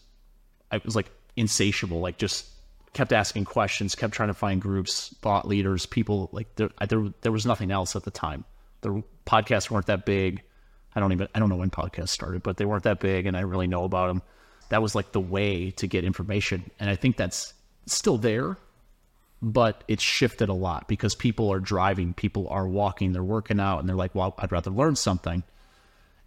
I 0.70 0.80
was 0.84 0.96
like 0.96 1.10
insatiable, 1.36 2.00
like 2.00 2.18
just 2.18 2.46
kept 2.92 3.12
asking 3.12 3.44
questions, 3.44 3.94
kept 3.94 4.12
trying 4.12 4.28
to 4.28 4.34
find 4.34 4.60
groups, 4.60 5.14
thought 5.22 5.48
leaders, 5.48 5.86
people 5.86 6.28
like 6.32 6.54
there, 6.56 6.70
there, 6.88 7.08
there 7.22 7.32
was 7.32 7.46
nothing 7.46 7.70
else 7.70 7.96
at 7.96 8.04
the 8.04 8.10
time. 8.10 8.44
The 8.82 9.02
podcasts 9.26 9.70
weren't 9.70 9.86
that 9.86 10.04
big. 10.04 10.42
I 10.94 11.00
don't 11.00 11.12
even, 11.12 11.28
I 11.34 11.38
don't 11.38 11.48
know 11.48 11.56
when 11.56 11.70
podcasts 11.70 12.10
started, 12.10 12.42
but 12.42 12.58
they 12.58 12.66
weren't 12.66 12.84
that 12.84 13.00
big 13.00 13.26
and 13.26 13.36
I 13.36 13.40
really 13.40 13.66
know 13.66 13.84
about 13.84 14.08
them. 14.08 14.22
That 14.68 14.82
was 14.82 14.94
like 14.94 15.12
the 15.12 15.20
way 15.20 15.70
to 15.72 15.86
get 15.86 16.04
information. 16.04 16.70
And 16.78 16.90
I 16.90 16.96
think 16.96 17.16
that's 17.16 17.54
still 17.86 18.18
there, 18.18 18.58
but 19.40 19.84
it's 19.88 20.02
shifted 20.02 20.48
a 20.48 20.54
lot 20.54 20.86
because 20.86 21.14
people 21.14 21.50
are 21.50 21.60
driving, 21.60 22.12
people 22.12 22.48
are 22.48 22.68
walking, 22.68 23.12
they're 23.12 23.22
working 23.24 23.58
out, 23.58 23.80
and 23.80 23.88
they're 23.88 23.96
like, 23.96 24.14
well, 24.14 24.34
I'd 24.38 24.52
rather 24.52 24.70
learn 24.70 24.96
something. 24.96 25.42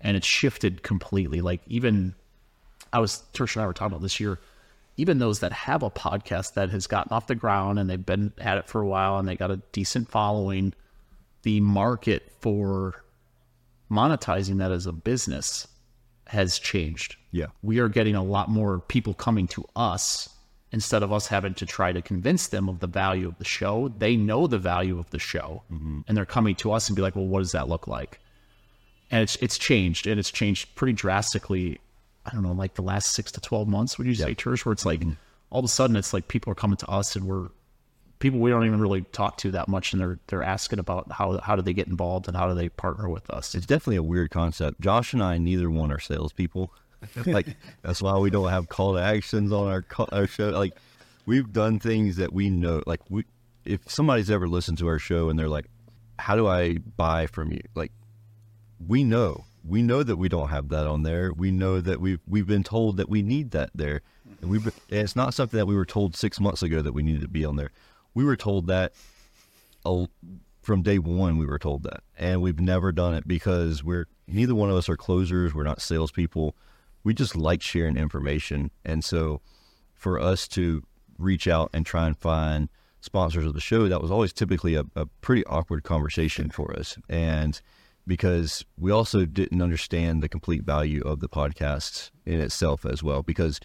And 0.02 0.18
it's 0.18 0.28
shifted 0.28 0.84
completely. 0.84 1.42
Like 1.42 1.62
even 1.68 2.16
I 2.92 3.00
was, 3.00 3.24
Tersh 3.34 3.56
and 3.56 3.64
I 3.64 3.68
were 3.68 3.74
talking 3.74 3.94
about 3.94 4.02
this 4.02 4.20
year, 4.20 4.40
even 4.98 5.20
those 5.20 5.40
that 5.40 5.52
have 5.52 5.84
a 5.84 5.90
podcast 5.90 6.54
that 6.54 6.70
has 6.70 6.88
gotten 6.88 7.12
off 7.12 7.28
the 7.28 7.36
ground 7.36 7.80
and 7.80 7.90
they've 7.90 8.06
been 8.06 8.32
at 8.38 8.58
it 8.58 8.68
for 8.68 8.82
a 8.82 8.88
while 8.88 9.18
and 9.18 9.28
they 9.28 9.36
got 9.36 9.52
a 9.52 9.62
decent 9.72 10.10
following, 10.10 10.74
the 11.44 11.60
market 11.60 12.32
for 12.40 13.04
monetizing 13.92 14.58
that 14.58 14.72
as 14.72 14.86
a 14.86 14.92
business 14.92 15.68
has 16.28 16.58
changed. 16.58 17.18
Yeah. 17.32 17.48
We 17.62 17.80
are 17.80 17.90
getting 17.90 18.16
a 18.16 18.24
lot 18.24 18.50
more 18.50 18.80
people 18.80 19.14
coming 19.14 19.48
to 19.50 19.66
us 19.76 20.30
instead 20.72 21.04
of 21.04 21.14
us 21.14 21.28
having 21.28 21.54
to 21.56 21.66
try 21.66 21.92
to 21.92 22.02
convince 22.02 22.48
them 22.48 22.68
of 22.68 22.80
the 22.80 22.88
value 22.88 23.28
of 23.28 23.38
the 23.38 23.46
show. 23.46 23.94
They 23.98 24.16
know 24.16 24.48
the 24.48 24.58
value 24.58 24.98
of 24.98 25.10
the 25.12 25.20
show 25.20 25.64
mm-hmm. 25.72 26.02
and 26.08 26.18
they're 26.18 26.26
coming 26.26 26.56
to 26.56 26.72
us 26.72 26.90
and 26.90 26.96
be 26.96 27.02
like, 27.02 27.16
well, 27.16 27.28
what 27.28 27.40
does 27.40 27.52
that 27.52 27.70
look 27.70 27.88
like? 27.88 28.20
And 29.12 29.22
it's 29.22 29.36
it's 29.38 29.58
changed 29.58 30.08
and 30.08 30.20
it's 30.20 30.32
changed 30.32 30.76
pretty 30.76 30.94
drastically. 30.94 31.80
I 32.26 32.32
don't 32.32 32.44
know, 32.44 32.54
like 32.54 32.74
the 32.76 32.82
last 32.82 33.14
six 33.14 33.32
to 33.34 33.42
twelve 33.42 33.68
months, 33.68 33.98
would 33.98 34.08
you 34.08 34.16
say, 34.16 34.34
Tersh, 34.36 34.66
where 34.66 34.74
it's 34.74 34.86
like 34.86 35.04
all 35.50 35.60
of 35.60 35.66
a 35.66 35.70
sudden 35.70 35.96
it's 35.96 36.14
like 36.14 36.28
people 36.28 36.52
are 36.52 36.56
coming 36.56 36.78
to 36.78 36.88
us 36.90 37.16
and 37.16 37.26
we're 37.26 37.50
people 38.20 38.40
we 38.40 38.50
don't 38.50 38.66
even 38.66 38.80
really 38.80 39.02
talk 39.12 39.38
to 39.38 39.52
that 39.52 39.68
much 39.68 39.94
and 39.94 40.02
they're 40.02 40.20
they're 40.28 40.44
asking 40.44 40.80
about 40.80 41.12
how 41.12 41.38
how 41.40 41.56
do 41.56 41.62
they 41.62 41.74
get 41.74 41.88
involved 41.88 42.28
and 42.28 42.36
how 42.36 42.48
do 42.48 42.56
they 42.56 42.70
partner 42.70 43.10
with 43.10 43.30
us. 43.30 43.56
It's 43.56 43.66
definitely 43.66 43.98
a 43.98 44.04
weird 44.04 44.32
concept. 44.32 44.82
Josh 44.82 45.14
and 45.14 45.22
I, 45.22 45.38
neither 45.38 45.70
one 45.70 45.92
are 45.92 46.00
salespeople. 46.00 46.74
like 47.26 47.48
that's 47.82 48.02
why 48.02 48.18
we 48.18 48.30
don't 48.30 48.50
have 48.50 48.70
call 48.70 48.96
to 48.96 49.02
actions 49.02 49.52
on 49.52 49.68
our 49.68 49.86
our 50.12 50.28
show. 50.28 50.50
Like 50.50 50.76
we've 51.26 51.52
done 51.52 51.80
things 51.80 52.18
that 52.18 52.34
we 52.34 52.50
know. 52.50 52.82
Like 52.86 53.02
we, 53.10 53.26
if 53.64 53.90
somebody's 53.90 54.32
ever 54.32 54.48
listened 54.48 54.78
to 54.80 54.88
our 54.88 55.00
show 55.00 55.30
and 55.30 55.38
they're 55.38 55.50
like, 55.50 55.66
"How 56.18 56.36
do 56.36 56.48
I 56.48 56.78
buy 56.78 57.28
from 57.28 57.52
you?" 57.52 57.62
Like 57.76 57.92
we 58.86 59.04
know, 59.04 59.46
we 59.68 59.82
know 59.82 60.04
that 60.04 60.18
we 60.18 60.30
don't 60.30 60.50
have 60.50 60.70
that 60.70 60.88
on 60.88 61.04
there. 61.04 61.34
We 61.34 61.52
know 61.52 61.82
that 61.82 62.00
we've 62.00 62.20
we've 62.28 62.48
been 62.48 62.64
told 62.64 62.98
that 62.98 63.10
we 63.10 63.22
need 63.22 63.52
that 63.52 63.72
there, 63.74 64.02
and 64.42 64.50
we. 64.50 64.60
it's 64.90 65.16
not 65.16 65.34
something 65.34 65.58
that 65.58 65.66
we 65.66 65.76
were 65.76 65.86
told 65.86 66.16
six 66.16 66.40
months 66.40 66.62
ago 66.62 66.82
that 66.82 66.94
we 66.94 67.04
needed 67.04 67.22
to 67.22 67.28
be 67.28 67.46
on 67.46 67.56
there. 67.56 67.72
We 68.14 68.24
were 68.24 68.36
told 68.36 68.68
that 68.68 68.94
from 70.66 70.82
day 70.82 70.98
one 70.98 71.38
we 71.38 71.46
were 71.46 71.60
told 71.60 71.84
that 71.84 72.02
and 72.18 72.42
we've 72.42 72.60
never 72.60 72.92
done 72.92 73.14
it 73.14 73.28
because 73.28 73.84
we're 73.84 74.08
neither 74.28 74.56
one 74.56 74.70
of 74.70 74.76
us 74.76 74.90
are 74.90 74.98
closers 74.98 75.54
we're 75.54 75.64
not 75.64 75.80
salespeople 75.80 76.56
we 77.04 77.14
just 77.14 77.36
like 77.36 77.62
sharing 77.62 77.96
information 77.96 78.72
and 78.84 79.04
so 79.06 79.42
for 79.94 80.20
us 80.20 80.48
to 80.48 80.82
reach 81.20 81.48
out 81.48 81.70
and 81.72 81.86
try 81.86 82.08
and 82.08 82.18
find 82.18 82.68
sponsors 83.00 83.46
of 83.46 83.54
the 83.54 83.62
show 83.62 83.88
that 83.88 84.02
was 84.02 84.10
always 84.10 84.34
typically 84.34 84.74
a, 84.74 84.84
a 84.96 85.06
pretty 85.22 85.46
awkward 85.46 85.84
conversation 85.84 86.50
for 86.50 86.76
us 86.76 86.98
and 87.08 87.62
because 88.08 88.66
we 88.78 88.92
also 88.92 89.26
didn't 89.26 89.62
understand 89.62 90.22
the 90.22 90.30
complete 90.30 90.64
value 90.64 91.02
of 91.02 91.20
the 91.20 91.30
podcast 91.30 92.12
in 92.26 92.40
itself 92.40 92.86
as 92.86 93.02
well 93.04 93.24
because 93.24 93.60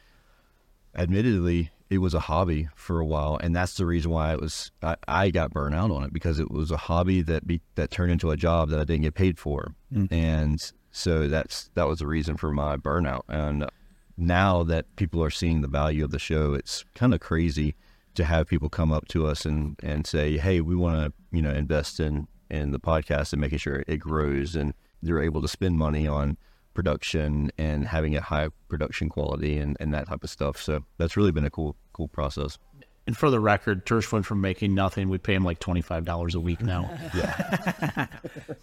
admittedly 0.94 1.70
it 1.88 1.98
was 1.98 2.14
a 2.14 2.20
hobby 2.20 2.68
for 2.74 3.00
a 3.00 3.06
while 3.06 3.38
and 3.42 3.54
that's 3.54 3.74
the 3.74 3.86
reason 3.86 4.10
why 4.10 4.32
it 4.32 4.40
was 4.40 4.70
I, 4.82 4.96
I 5.06 5.30
got 5.30 5.52
burnt 5.52 5.74
out 5.74 5.90
on 5.90 6.04
it 6.04 6.12
because 6.12 6.38
it 6.38 6.50
was 6.50 6.70
a 6.70 6.76
hobby 6.76 7.22
that 7.22 7.46
be, 7.46 7.60
that 7.74 7.90
turned 7.90 8.12
into 8.12 8.30
a 8.30 8.36
job 8.36 8.70
that 8.70 8.80
I 8.80 8.84
didn't 8.84 9.02
get 9.02 9.14
paid 9.14 9.38
for. 9.38 9.74
Mm. 9.92 10.08
And 10.10 10.72
so 10.90 11.28
that's 11.28 11.70
that 11.74 11.86
was 11.86 11.98
the 11.98 12.06
reason 12.06 12.36
for 12.36 12.50
my 12.50 12.76
burnout. 12.76 13.22
And 13.28 13.68
now 14.16 14.62
that 14.64 14.94
people 14.96 15.22
are 15.22 15.30
seeing 15.30 15.62
the 15.62 15.68
value 15.68 16.04
of 16.04 16.10
the 16.10 16.18
show 16.18 16.52
it's 16.52 16.84
kind 16.94 17.14
of 17.14 17.20
crazy 17.20 17.74
to 18.14 18.24
have 18.24 18.46
people 18.46 18.68
come 18.68 18.92
up 18.92 19.08
to 19.08 19.26
us 19.26 19.44
and 19.44 19.76
and 19.82 20.06
say 20.06 20.36
hey 20.36 20.60
we 20.60 20.76
want 20.76 20.96
to 20.96 21.12
you 21.36 21.40
know 21.40 21.50
invest 21.50 21.98
in 21.98 22.28
in 22.50 22.72
the 22.72 22.80
podcast 22.80 23.32
and 23.32 23.40
making 23.40 23.58
sure 23.58 23.84
it 23.86 23.98
grows 23.98 24.54
and 24.56 24.74
they're 25.02 25.22
able 25.22 25.40
to 25.42 25.48
spend 25.48 25.78
money 25.78 26.06
on 26.06 26.36
production 26.74 27.50
and 27.58 27.86
having 27.86 28.16
a 28.16 28.20
high 28.20 28.48
production 28.68 29.08
quality 29.08 29.58
and, 29.58 29.76
and 29.80 29.92
that 29.92 30.08
type 30.08 30.22
of 30.24 30.30
stuff. 30.30 30.60
So 30.60 30.84
that's 30.98 31.16
really 31.16 31.32
been 31.32 31.44
a 31.44 31.50
cool 31.50 31.76
cool 31.92 32.08
process. 32.08 32.58
And 33.06 33.16
for 33.16 33.30
the 33.30 33.40
record, 33.40 33.86
Tersh 33.86 34.12
went 34.12 34.24
from 34.24 34.40
making 34.40 34.74
nothing. 34.74 35.08
We 35.08 35.18
pay 35.18 35.34
him 35.34 35.44
like 35.44 35.58
twenty 35.58 35.80
five 35.80 36.04
dollars 36.04 36.34
a 36.34 36.40
week 36.40 36.60
now. 36.60 36.90
Yeah. 37.14 38.06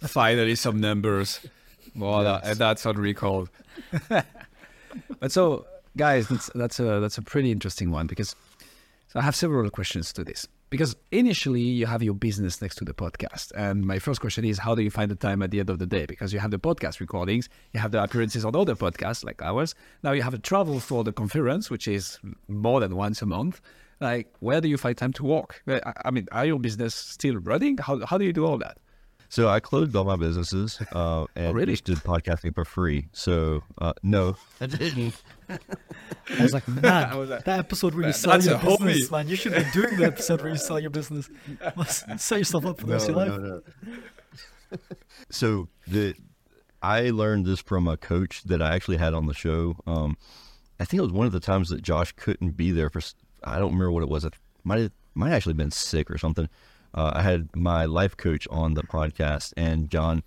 Finally, 0.00 0.54
some 0.54 0.80
numbers. 0.80 1.40
Well, 1.94 2.22
that, 2.22 2.58
that's 2.58 2.86
on 2.86 2.96
record. 2.96 3.48
but 5.20 5.32
so, 5.32 5.66
guys, 5.96 6.28
that's 6.28 6.50
that's 6.54 6.80
a 6.80 7.00
that's 7.00 7.18
a 7.18 7.22
pretty 7.22 7.50
interesting 7.50 7.90
one 7.90 8.06
because 8.06 8.34
so 9.08 9.18
I 9.20 9.22
have 9.22 9.36
several 9.36 9.68
questions 9.70 10.12
to 10.14 10.24
this. 10.24 10.46
Because 10.70 10.96
initially 11.10 11.62
you 11.62 11.86
have 11.86 12.02
your 12.02 12.14
business 12.14 12.60
next 12.60 12.76
to 12.76 12.84
the 12.84 12.92
podcast, 12.92 13.52
and 13.56 13.86
my 13.86 13.98
first 13.98 14.20
question 14.20 14.44
is, 14.44 14.58
how 14.58 14.74
do 14.74 14.82
you 14.82 14.90
find 14.90 15.10
the 15.10 15.14
time 15.14 15.42
at 15.42 15.50
the 15.50 15.60
end 15.60 15.70
of 15.70 15.78
the 15.78 15.86
day? 15.86 16.04
Because 16.04 16.32
you 16.32 16.40
have 16.40 16.50
the 16.50 16.58
podcast 16.58 17.00
recordings, 17.00 17.48
you 17.72 17.80
have 17.80 17.90
the 17.90 18.02
appearances 18.02 18.44
on 18.44 18.54
other 18.54 18.74
podcasts 18.74 19.24
like 19.24 19.40
ours. 19.40 19.74
Now 20.02 20.12
you 20.12 20.22
have 20.22 20.34
to 20.34 20.38
travel 20.38 20.78
for 20.78 21.04
the 21.04 21.12
conference, 21.12 21.70
which 21.70 21.88
is 21.88 22.18
more 22.48 22.80
than 22.80 22.96
once 22.96 23.22
a 23.22 23.26
month. 23.26 23.62
Like, 24.00 24.32
where 24.40 24.60
do 24.60 24.68
you 24.68 24.76
find 24.76 24.96
time 24.96 25.12
to 25.14 25.24
walk? 25.24 25.62
I 25.66 25.80
I 26.04 26.10
mean, 26.10 26.28
are 26.32 26.44
your 26.44 26.58
business 26.58 26.94
still 26.94 27.36
running? 27.36 27.78
How 27.78 28.04
how 28.04 28.18
do 28.18 28.24
you 28.24 28.32
do 28.32 28.44
all 28.44 28.58
that? 28.58 28.78
So 29.30 29.48
I 29.48 29.60
closed 29.60 29.94
all 29.94 30.04
my 30.04 30.16
businesses 30.16 30.80
uh, 30.92 31.26
and 31.36 31.54
really? 31.54 31.72
just 31.72 31.84
did 31.84 31.98
podcasting 31.98 32.54
for 32.54 32.64
free. 32.64 33.08
So 33.12 33.62
uh, 33.78 33.92
no, 34.02 34.36
I 34.60 34.66
didn't. 34.66 35.22
I 35.48 36.42
was 36.42 36.54
like, 36.54 36.66
man, 36.68 37.16
was 37.18 37.28
like, 37.28 37.44
that 37.44 37.58
episode 37.58 37.94
where 37.94 38.06
you 38.06 38.12
sell 38.12 38.40
your 38.40 38.54
a 38.54 38.58
hobby. 38.58 38.84
business, 38.84 39.10
man. 39.10 39.28
You 39.28 39.36
should 39.36 39.54
be 39.54 39.64
doing 39.72 39.96
the 39.96 40.06
episode 40.06 40.40
where 40.40 40.50
you 40.50 40.56
sell 40.56 40.80
your 40.80 40.90
business. 40.90 41.28
Must 41.76 42.04
set 42.20 42.38
yourself 42.38 42.64
up 42.64 42.80
for 42.80 42.86
the 42.86 42.92
rest 42.92 43.08
of 43.10 43.16
your 43.16 43.26
life. 43.26 43.40
no. 43.40 44.78
so 45.30 45.68
the 45.86 46.14
I 46.82 47.10
learned 47.10 47.44
this 47.44 47.60
from 47.60 47.86
a 47.86 47.96
coach 47.96 48.44
that 48.44 48.62
I 48.62 48.74
actually 48.74 48.96
had 48.96 49.12
on 49.12 49.26
the 49.26 49.34
show. 49.34 49.76
Um, 49.86 50.16
I 50.80 50.84
think 50.84 50.98
it 50.98 51.02
was 51.02 51.12
one 51.12 51.26
of 51.26 51.32
the 51.32 51.40
times 51.40 51.68
that 51.68 51.82
Josh 51.82 52.12
couldn't 52.12 52.56
be 52.56 52.70
there 52.70 52.88
for. 52.88 53.00
I 53.44 53.58
don't 53.58 53.72
remember 53.72 53.92
what 53.92 54.02
it 54.02 54.08
was. 54.08 54.24
It 54.24 54.34
might 54.64 54.80
have, 54.80 54.92
might 55.14 55.28
have 55.28 55.36
actually 55.36 55.54
been 55.54 55.70
sick 55.70 56.10
or 56.10 56.16
something. 56.16 56.48
Uh, 56.94 57.12
I 57.14 57.22
had 57.22 57.54
my 57.54 57.84
life 57.84 58.16
coach 58.16 58.46
on 58.50 58.74
the 58.74 58.82
podcast, 58.82 59.52
and 59.56 59.90
John 59.90 60.22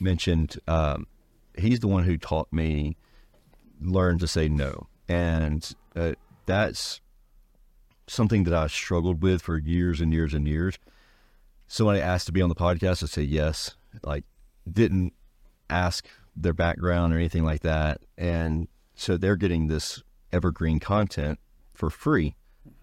mentioned 0.00 0.58
um, 0.66 1.06
he's 1.56 1.80
the 1.80 1.88
one 1.88 2.04
who 2.04 2.16
taught 2.16 2.52
me 2.52 2.96
learn 3.80 4.18
to 4.18 4.26
say 4.26 4.48
no, 4.48 4.88
and 5.08 5.74
uh, 5.94 6.12
that's 6.46 7.00
something 8.06 8.44
that 8.44 8.54
I 8.54 8.66
struggled 8.66 9.22
with 9.22 9.42
for 9.42 9.56
years 9.58 10.00
and 10.00 10.12
years 10.12 10.34
and 10.34 10.46
years 10.46 10.78
somebody 11.70 12.00
asked 12.00 12.26
to 12.26 12.32
be 12.32 12.42
on 12.42 12.48
the 12.48 12.54
podcast, 12.54 13.02
I 13.04 13.06
say 13.06 13.22
yes. 13.22 13.76
Like, 14.02 14.24
didn't 14.70 15.14
ask 15.70 16.06
their 16.34 16.52
background 16.52 17.14
or 17.14 17.16
anything 17.16 17.44
like 17.44 17.60
that. 17.60 18.00
And 18.18 18.66
so 18.96 19.16
they're 19.16 19.36
getting 19.36 19.68
this 19.68 20.02
evergreen 20.32 20.80
content 20.80 21.38
for 21.72 21.88
free 21.88 22.34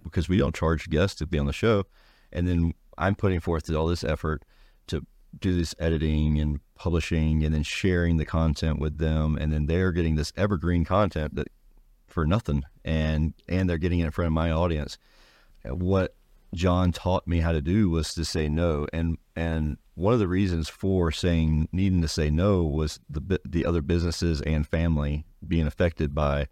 because 0.04 0.30
we 0.30 0.38
don't 0.38 0.56
charge 0.56 0.90
guests 0.90 1.18
to 1.18 1.28
be 1.28 1.38
on 1.38 1.46
the 1.46 1.54
show. 1.54 1.84
And 2.32 2.48
then 2.48 2.74
I'm 2.98 3.16
putting 3.16 3.40
forth 3.40 3.70
all 3.74 3.88
this 3.88 4.04
effort 4.04 4.44
to 4.88 5.06
do 5.40 5.56
this 5.58 5.76
editing 5.80 6.40
and 6.40 6.60
publishing 6.76 7.44
and 7.44 7.54
then 7.54 7.64
sharing 7.64 8.18
the 8.18 8.26
content 8.26 8.80
with 8.80 8.98
them. 8.98 9.38
And 9.40 9.52
then 9.52 9.66
they're 9.66 9.92
getting 9.92 10.16
this 10.16 10.34
evergreen 10.38 10.86
content 10.86 11.36
that 11.36 11.48
for 12.08 12.26
nothing. 12.26 12.64
And, 12.86 13.34
and 13.48 13.70
they're 13.70 13.78
getting 13.78 14.00
it 14.00 14.06
in 14.06 14.12
front 14.12 14.28
of 14.28 14.34
my 14.34 14.52
audience. 14.52 14.98
What 15.64 16.16
John 16.54 16.92
taught 16.92 17.28
me 17.28 17.40
how 17.40 17.52
to 17.52 17.62
do 17.62 17.90
was 17.90 18.14
to 18.14 18.24
say 18.24 18.48
no, 18.48 18.88
and 18.94 19.18
and 19.36 19.78
one 19.96 20.14
of 20.14 20.20
the 20.20 20.28
reasons 20.28 20.70
for 20.70 21.12
saying 21.12 21.68
needing 21.72 22.02
to 22.02 22.08
say 22.08 22.30
no 22.30 22.64
was 22.64 23.00
the 23.10 23.40
the 23.46 23.66
other 23.66 23.82
businesses 23.82 24.42
and 24.42 24.66
family 24.66 25.26
being 25.46 25.68
affected 25.68 26.16
by 26.16 26.48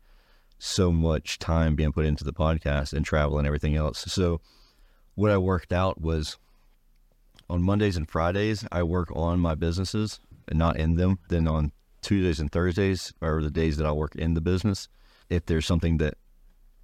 so 0.59 0.91
much 0.91 1.39
time 1.39 1.75
being 1.75 1.91
put 1.91 2.05
into 2.05 2.23
the 2.23 2.33
podcast 2.33 2.93
and 2.93 3.05
travel 3.05 3.37
and 3.37 3.47
everything 3.47 3.75
else. 3.75 4.03
So 4.07 4.41
what 5.15 5.31
I 5.31 5.37
worked 5.37 5.73
out 5.73 5.99
was 5.99 6.37
on 7.49 7.61
Mondays 7.61 7.97
and 7.97 8.09
Fridays 8.09 8.65
I 8.71 8.83
work 8.83 9.09
on 9.15 9.39
my 9.39 9.55
businesses 9.55 10.19
and 10.47 10.59
not 10.59 10.77
in 10.77 10.95
them. 10.95 11.19
Then 11.29 11.47
on 11.47 11.71
Tuesdays 12.01 12.39
and 12.39 12.51
Thursdays 12.51 13.13
are 13.21 13.41
the 13.41 13.51
days 13.51 13.77
that 13.77 13.85
I 13.85 13.91
work 13.91 14.15
in 14.15 14.33
the 14.33 14.41
business. 14.41 14.87
If 15.29 15.45
there's 15.45 15.65
something 15.65 15.97
that 15.97 16.15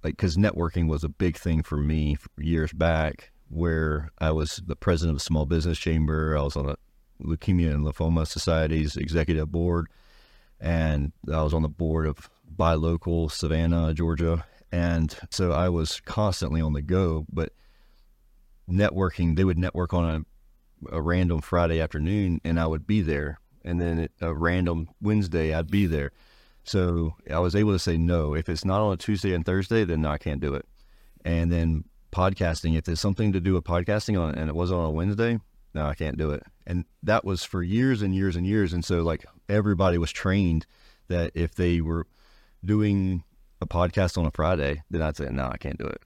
like 0.02 0.16
because 0.16 0.36
networking 0.36 0.88
was 0.88 1.04
a 1.04 1.08
big 1.08 1.36
thing 1.36 1.62
for 1.62 1.76
me 1.76 2.16
years 2.38 2.72
back 2.72 3.30
where 3.48 4.10
i 4.18 4.30
was 4.30 4.62
the 4.66 4.76
president 4.76 5.14
of 5.14 5.20
the 5.20 5.24
small 5.24 5.46
business 5.46 5.78
chamber 5.78 6.36
i 6.36 6.42
was 6.42 6.56
on 6.56 6.66
the 6.66 6.76
leukemia 7.22 7.72
and 7.72 7.84
lymphoma 7.84 8.26
society's 8.26 8.96
executive 8.96 9.50
board 9.50 9.86
and 10.60 11.12
i 11.32 11.42
was 11.42 11.54
on 11.54 11.62
the 11.62 11.68
board 11.68 12.06
of 12.06 12.30
buy 12.48 12.74
local 12.74 13.28
savannah 13.28 13.94
georgia 13.94 14.44
and 14.70 15.16
so 15.30 15.52
i 15.52 15.68
was 15.68 16.00
constantly 16.00 16.60
on 16.60 16.72
the 16.72 16.82
go 16.82 17.26
but 17.32 17.52
networking 18.70 19.36
they 19.36 19.44
would 19.44 19.58
network 19.58 19.92
on 19.92 20.26
a, 20.90 20.96
a 20.96 21.00
random 21.00 21.40
friday 21.40 21.80
afternoon 21.80 22.40
and 22.44 22.58
i 22.58 22.66
would 22.66 22.86
be 22.86 23.00
there 23.00 23.38
and 23.64 23.80
then 23.80 24.08
a 24.20 24.32
random 24.32 24.88
wednesday 25.00 25.54
i'd 25.54 25.70
be 25.70 25.86
there 25.86 26.12
so 26.64 27.14
I 27.30 27.38
was 27.38 27.56
able 27.56 27.72
to 27.72 27.78
say 27.78 27.96
no. 27.96 28.34
If 28.34 28.48
it's 28.48 28.64
not 28.64 28.80
on 28.80 28.92
a 28.92 28.96
Tuesday 28.96 29.34
and 29.34 29.44
Thursday, 29.44 29.84
then 29.84 30.02
no, 30.02 30.10
I 30.10 30.18
can't 30.18 30.40
do 30.40 30.54
it. 30.54 30.66
And 31.24 31.50
then 31.50 31.84
podcasting, 32.12 32.76
if 32.76 32.84
there's 32.84 33.00
something 33.00 33.32
to 33.32 33.40
do 33.40 33.54
with 33.54 33.64
podcasting 33.64 34.20
on 34.20 34.34
and 34.34 34.48
it 34.48 34.54
wasn't 34.54 34.80
on 34.80 34.86
a 34.86 34.90
Wednesday, 34.90 35.38
no, 35.74 35.86
I 35.86 35.94
can't 35.94 36.18
do 36.18 36.30
it. 36.30 36.42
And 36.66 36.84
that 37.02 37.24
was 37.24 37.42
for 37.42 37.62
years 37.62 38.02
and 38.02 38.14
years 38.14 38.36
and 38.36 38.46
years. 38.46 38.72
And 38.72 38.84
so 38.84 39.02
like 39.02 39.24
everybody 39.48 39.98
was 39.98 40.12
trained 40.12 40.66
that 41.08 41.32
if 41.34 41.54
they 41.54 41.80
were 41.80 42.06
doing 42.64 43.24
a 43.60 43.66
podcast 43.66 44.16
on 44.16 44.26
a 44.26 44.30
Friday, 44.30 44.82
then 44.90 45.02
I'd 45.02 45.16
say, 45.16 45.28
no, 45.30 45.48
I 45.48 45.56
can't 45.56 45.78
do 45.78 45.86
it. 45.86 46.02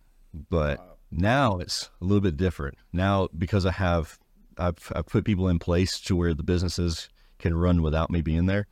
But 0.49 0.96
now 1.11 1.59
it's 1.59 1.91
a 2.01 2.05
little 2.05 2.21
bit 2.21 2.37
different. 2.37 2.79
Now 2.93 3.29
because 3.37 3.67
I 3.67 3.73
have 3.73 4.19
I've, 4.59 4.93
I've 4.95 5.07
put 5.07 5.25
people 5.25 5.49
in 5.49 5.59
place 5.59 6.01
to 6.01 6.17
where 6.17 6.35
the 6.35 6.43
businesses 6.43 7.09
can 7.39 7.57
run 7.57 7.83
without 7.83 8.11
me 8.11 8.23
being 8.23 8.47
there. 8.47 8.67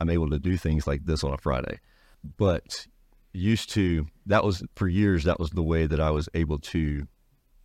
I'm 0.00 0.10
able 0.10 0.30
to 0.30 0.38
do 0.38 0.56
things 0.56 0.86
like 0.86 1.04
this 1.04 1.22
on 1.22 1.34
a 1.34 1.38
Friday. 1.38 1.80
But 2.36 2.86
used 3.32 3.70
to 3.70 4.06
that 4.26 4.44
was 4.44 4.62
for 4.74 4.88
years 4.88 5.24
that 5.24 5.38
was 5.38 5.50
the 5.50 5.62
way 5.62 5.86
that 5.86 6.00
I 6.00 6.10
was 6.10 6.28
able 6.34 6.58
to 6.58 7.06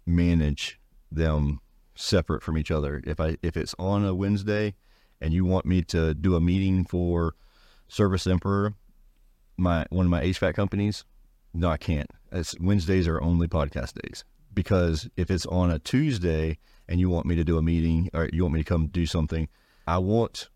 manage 0.06 0.80
them 1.12 1.60
separate 1.96 2.44
from 2.44 2.58
each 2.58 2.72
other. 2.72 3.02
If 3.06 3.20
I 3.20 3.38
if 3.42 3.58
it's 3.58 3.76
on 3.80 4.06
a 4.06 4.14
Wednesday 4.14 4.76
and 5.22 5.34
you 5.34 5.46
want 5.46 5.66
me 5.66 5.82
to 5.84 6.14
do 6.14 6.36
a 6.36 6.42
meeting 6.42 6.86
for 6.86 7.36
Service 7.88 8.28
Emperor, 8.28 8.74
my 9.58 9.86
one 9.90 10.06
of 10.06 10.10
my 10.10 10.22
HVAC 10.22 10.54
companies, 10.56 11.06
no, 11.54 11.70
I 11.70 11.78
can't. 11.78 12.10
It's 12.34 12.60
Wednesdays 12.60 13.08
are 13.08 13.22
only 13.22 13.48
podcast 13.48 13.94
days 14.02 14.24
because 14.56 15.08
if 15.16 15.30
it's 15.30 15.46
on 15.46 15.70
a 15.70 15.78
Tuesday 15.78 16.58
and 16.90 17.00
you 17.00 17.08
want 17.08 17.28
me 17.28 17.36
to 17.36 17.44
do 17.44 17.60
a 17.60 17.62
meeting 17.62 18.10
or 18.12 18.28
you 18.34 18.42
want 18.42 18.56
me 18.56 18.62
to 18.62 18.68
come 18.68 18.88
do 18.88 19.06
something, 19.06 19.48
I 19.86 20.00
won't 20.00 20.50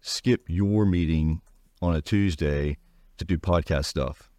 skip 0.00 0.44
your 0.48 0.86
meeting 0.86 1.42
on 1.82 1.94
a 1.94 2.00
Tuesday 2.00 2.78
to 3.18 3.26
do 3.26 3.36
podcast 3.36 3.84
stuff. 3.84 4.30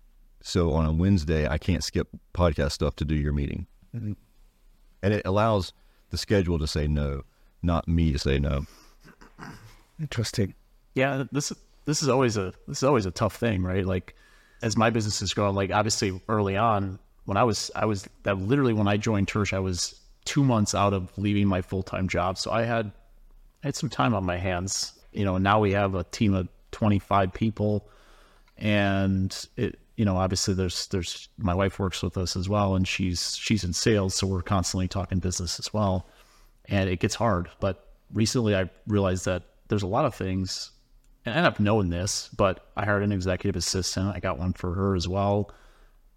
So 0.42 0.74
on 0.74 0.86
a 0.88 0.92
Wednesday, 0.92 1.48
I 1.48 1.60
can't 1.60 1.84
skip 1.84 2.08
podcast 2.34 2.72
stuff 2.72 2.96
to 2.98 3.06
do 3.06 3.14
your 3.14 3.34
meeting. 3.34 3.68
Mm-hmm. 3.96 4.14
And 5.04 5.14
it 5.14 5.22
allows 5.26 5.74
the 6.10 6.18
schedule 6.18 6.58
to 6.58 6.66
say 6.66 6.88
no, 6.88 7.22
not 7.62 7.88
me 7.88 8.12
to 8.14 8.18
say 8.18 8.40
no. 8.40 8.66
Interesting. 10.00 10.56
yeah 10.96 11.24
this 11.32 11.54
this 11.86 12.02
is 12.02 12.10
always 12.10 12.36
a 12.36 12.52
this 12.68 12.78
is 12.78 12.84
always 12.84 13.06
a 13.06 13.12
tough 13.12 13.36
thing 13.36 13.62
right 13.62 13.86
like 13.86 14.16
as 14.64 14.76
my 14.76 14.90
business 14.90 15.20
has 15.20 15.34
grown 15.34 15.54
like 15.54 15.72
obviously 15.72 16.20
early 16.28 16.58
on 16.58 16.98
when 17.26 17.38
i 17.38 17.44
was 17.44 17.70
i 17.76 17.86
was 17.86 18.08
that 18.24 18.40
literally 18.40 18.74
when 18.74 18.88
i 18.88 18.98
joined 18.98 19.28
Tersh, 19.28 19.54
i 19.54 19.60
was 19.60 20.00
two 20.26 20.44
months 20.44 20.74
out 20.74 20.94
of 20.94 21.16
leaving 21.18 21.48
my 21.48 21.62
full-time 21.62 22.08
job. 22.08 22.38
So 22.38 22.52
i 22.52 22.64
had 22.64 22.92
I 23.64 23.68
had 23.68 23.76
some 23.76 23.90
time 23.90 24.14
on 24.14 24.26
my 24.26 24.38
hands 24.38 24.94
you 25.12 25.26
know 25.26 25.38
now 25.38 25.60
we 25.60 25.72
have 25.72 25.96
a 25.96 26.04
team 26.06 26.34
of 26.34 26.48
25 26.72 27.34
people. 27.34 27.88
And 28.58 29.36
it 29.58 29.80
you 29.96 30.06
know 30.06 30.18
obviously 30.18 30.54
there's 30.54 30.88
there's 30.88 31.30
my 31.38 31.54
wife 31.54 31.80
works 31.80 32.02
with 32.02 32.18
us 32.18 32.36
as 32.36 32.50
well 32.50 32.76
and 32.76 32.88
she's 32.88 33.36
she's 33.36 33.64
in 33.64 33.74
sales 33.74 34.16
so 34.16 34.26
we're 34.26 34.42
constantly 34.42 34.88
talking 34.88 35.20
business 35.20 35.60
as 35.60 35.74
well. 35.74 36.08
And 36.66 36.90
it 36.90 37.00
gets 37.00 37.16
hard 37.16 37.50
but 37.60 37.90
recently 38.14 38.56
i 38.56 38.70
realized 38.88 39.26
that 39.26 39.44
there's 39.68 39.84
a 39.84 39.88
lot 39.88 40.06
of 40.06 40.14
things 40.14 40.72
and 41.26 41.34
I 41.34 41.38
ended 41.38 41.54
up 41.54 41.60
knowing 41.60 41.90
this, 41.90 42.30
but 42.36 42.68
I 42.76 42.86
hired 42.86 43.04
an 43.04 43.12
executive 43.12 43.56
assistant. 43.56 44.16
I 44.16 44.20
got 44.20 44.38
one 44.38 44.54
for 44.54 44.74
her 44.74 44.96
as 44.96 45.08
well 45.08 45.52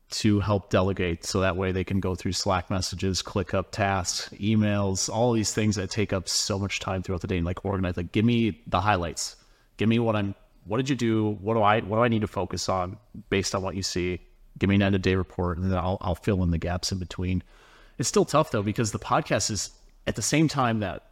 to 0.08 0.40
help 0.40 0.70
delegate 0.70 1.24
so 1.24 1.40
that 1.40 1.56
way 1.56 1.72
they 1.72 1.84
can 1.84 1.98
go 2.00 2.14
through 2.14 2.32
Slack 2.32 2.70
messages, 2.70 3.22
ClickUp 3.22 3.70
tasks, 3.70 4.28
emails, 4.34 5.08
all 5.08 5.32
these 5.32 5.52
things 5.52 5.76
that 5.76 5.90
take 5.90 6.12
up 6.12 6.28
so 6.28 6.58
much 6.58 6.78
time 6.78 7.02
throughout 7.02 7.20
the 7.20 7.26
day 7.26 7.36
and 7.36 7.46
like 7.46 7.64
organize 7.64 7.96
like 7.96 8.12
give 8.12 8.24
me 8.24 8.62
the 8.66 8.80
highlights. 8.80 9.36
Give 9.76 9.88
me 9.88 9.98
what 9.98 10.16
I'm 10.16 10.34
what 10.64 10.78
did 10.78 10.88
you 10.88 10.96
do? 10.96 11.38
What 11.40 11.54
do 11.54 11.62
I 11.62 11.80
what 11.80 11.96
do 11.96 12.02
I 12.02 12.08
need 12.08 12.22
to 12.22 12.28
focus 12.28 12.68
on 12.68 12.96
based 13.30 13.54
on 13.54 13.62
what 13.62 13.74
you 13.76 13.82
see? 13.82 14.20
Give 14.58 14.68
me 14.68 14.76
an 14.76 14.82
end 14.82 14.94
of 14.94 15.02
day 15.02 15.16
report 15.16 15.58
and 15.58 15.70
then 15.70 15.78
I'll 15.78 15.98
I'll 16.00 16.14
fill 16.14 16.42
in 16.42 16.50
the 16.50 16.58
gaps 16.58 16.92
in 16.92 16.98
between. 16.98 17.42
It's 17.98 18.08
still 18.08 18.24
tough 18.24 18.52
though 18.52 18.62
because 18.62 18.92
the 18.92 18.98
podcast 18.98 19.50
is 19.50 19.70
at 20.06 20.14
the 20.14 20.22
same 20.22 20.46
time 20.46 20.80
that 20.80 21.10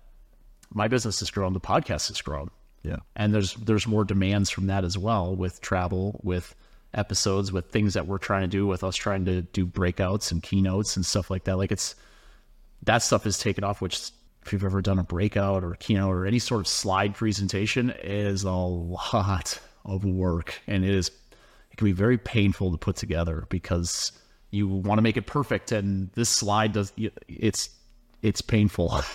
my 0.73 0.89
business 0.89 1.19
has 1.21 1.31
grown, 1.31 1.53
the 1.53 1.61
podcast 1.61 2.09
has 2.09 2.21
grown 2.23 2.51
Yeah. 2.85 2.99
and 3.17 3.33
there's 3.33 3.55
there's 3.55 3.87
more 3.87 4.05
demands 4.05 4.51
from 4.51 4.67
that 4.67 4.85
as 4.85 4.99
well 4.99 5.35
with 5.35 5.61
travel 5.63 6.21
with 6.23 6.55
episodes 6.95 7.53
with 7.53 7.71
things 7.71 7.95
that 7.95 8.07
we're 8.07 8.19
trying 8.19 8.43
to 8.43 8.49
do 8.49 8.67
with 8.67 8.85
us 8.85 8.95
trying 8.95 9.25
to 9.25 9.43
do 9.43 9.67
breakouts 9.67 10.31
and 10.31 10.43
keynotes 10.43 10.97
and 10.97 11.05
stuff 11.05 11.31
like 11.31 11.45
that. 11.45 11.57
Like 11.57 11.73
it's 11.73 11.95
that 12.83 12.99
stuff 12.99 13.27
is 13.27 13.39
taken 13.39 13.65
off 13.65 13.81
which 13.81 14.11
if 14.45 14.53
you've 14.53 14.65
ever 14.65 14.83
done 14.83 14.99
a 14.99 15.05
breakout 15.05 15.65
or 15.65 15.73
a 15.73 15.77
keynote 15.77 16.13
or 16.15 16.27
any 16.27 16.39
sort 16.39 16.61
of 16.61 16.69
slide 16.69 17.15
presentation 17.15 17.91
is 18.03 18.45
a 18.45 18.51
lot 18.53 19.59
of 19.85 20.05
work. 20.05 20.61
And 20.67 20.85
it 20.85 20.95
is 20.95 21.09
it 21.71 21.77
can 21.79 21.87
be 21.87 21.93
very 21.93 22.19
painful 22.19 22.71
to 22.71 22.79
put 22.79 22.97
together 22.97 23.47
because 23.49 24.13
you 24.51 24.69
want 24.69 24.99
to 24.99 25.03
make 25.03 25.17
it 25.17 25.27
perfect 25.27 25.73
and 25.73 26.11
this 26.13 26.29
slide 26.29 26.73
does 26.73 26.93
it's 27.27 27.71
it's 28.23 28.41
painful. 28.41 29.01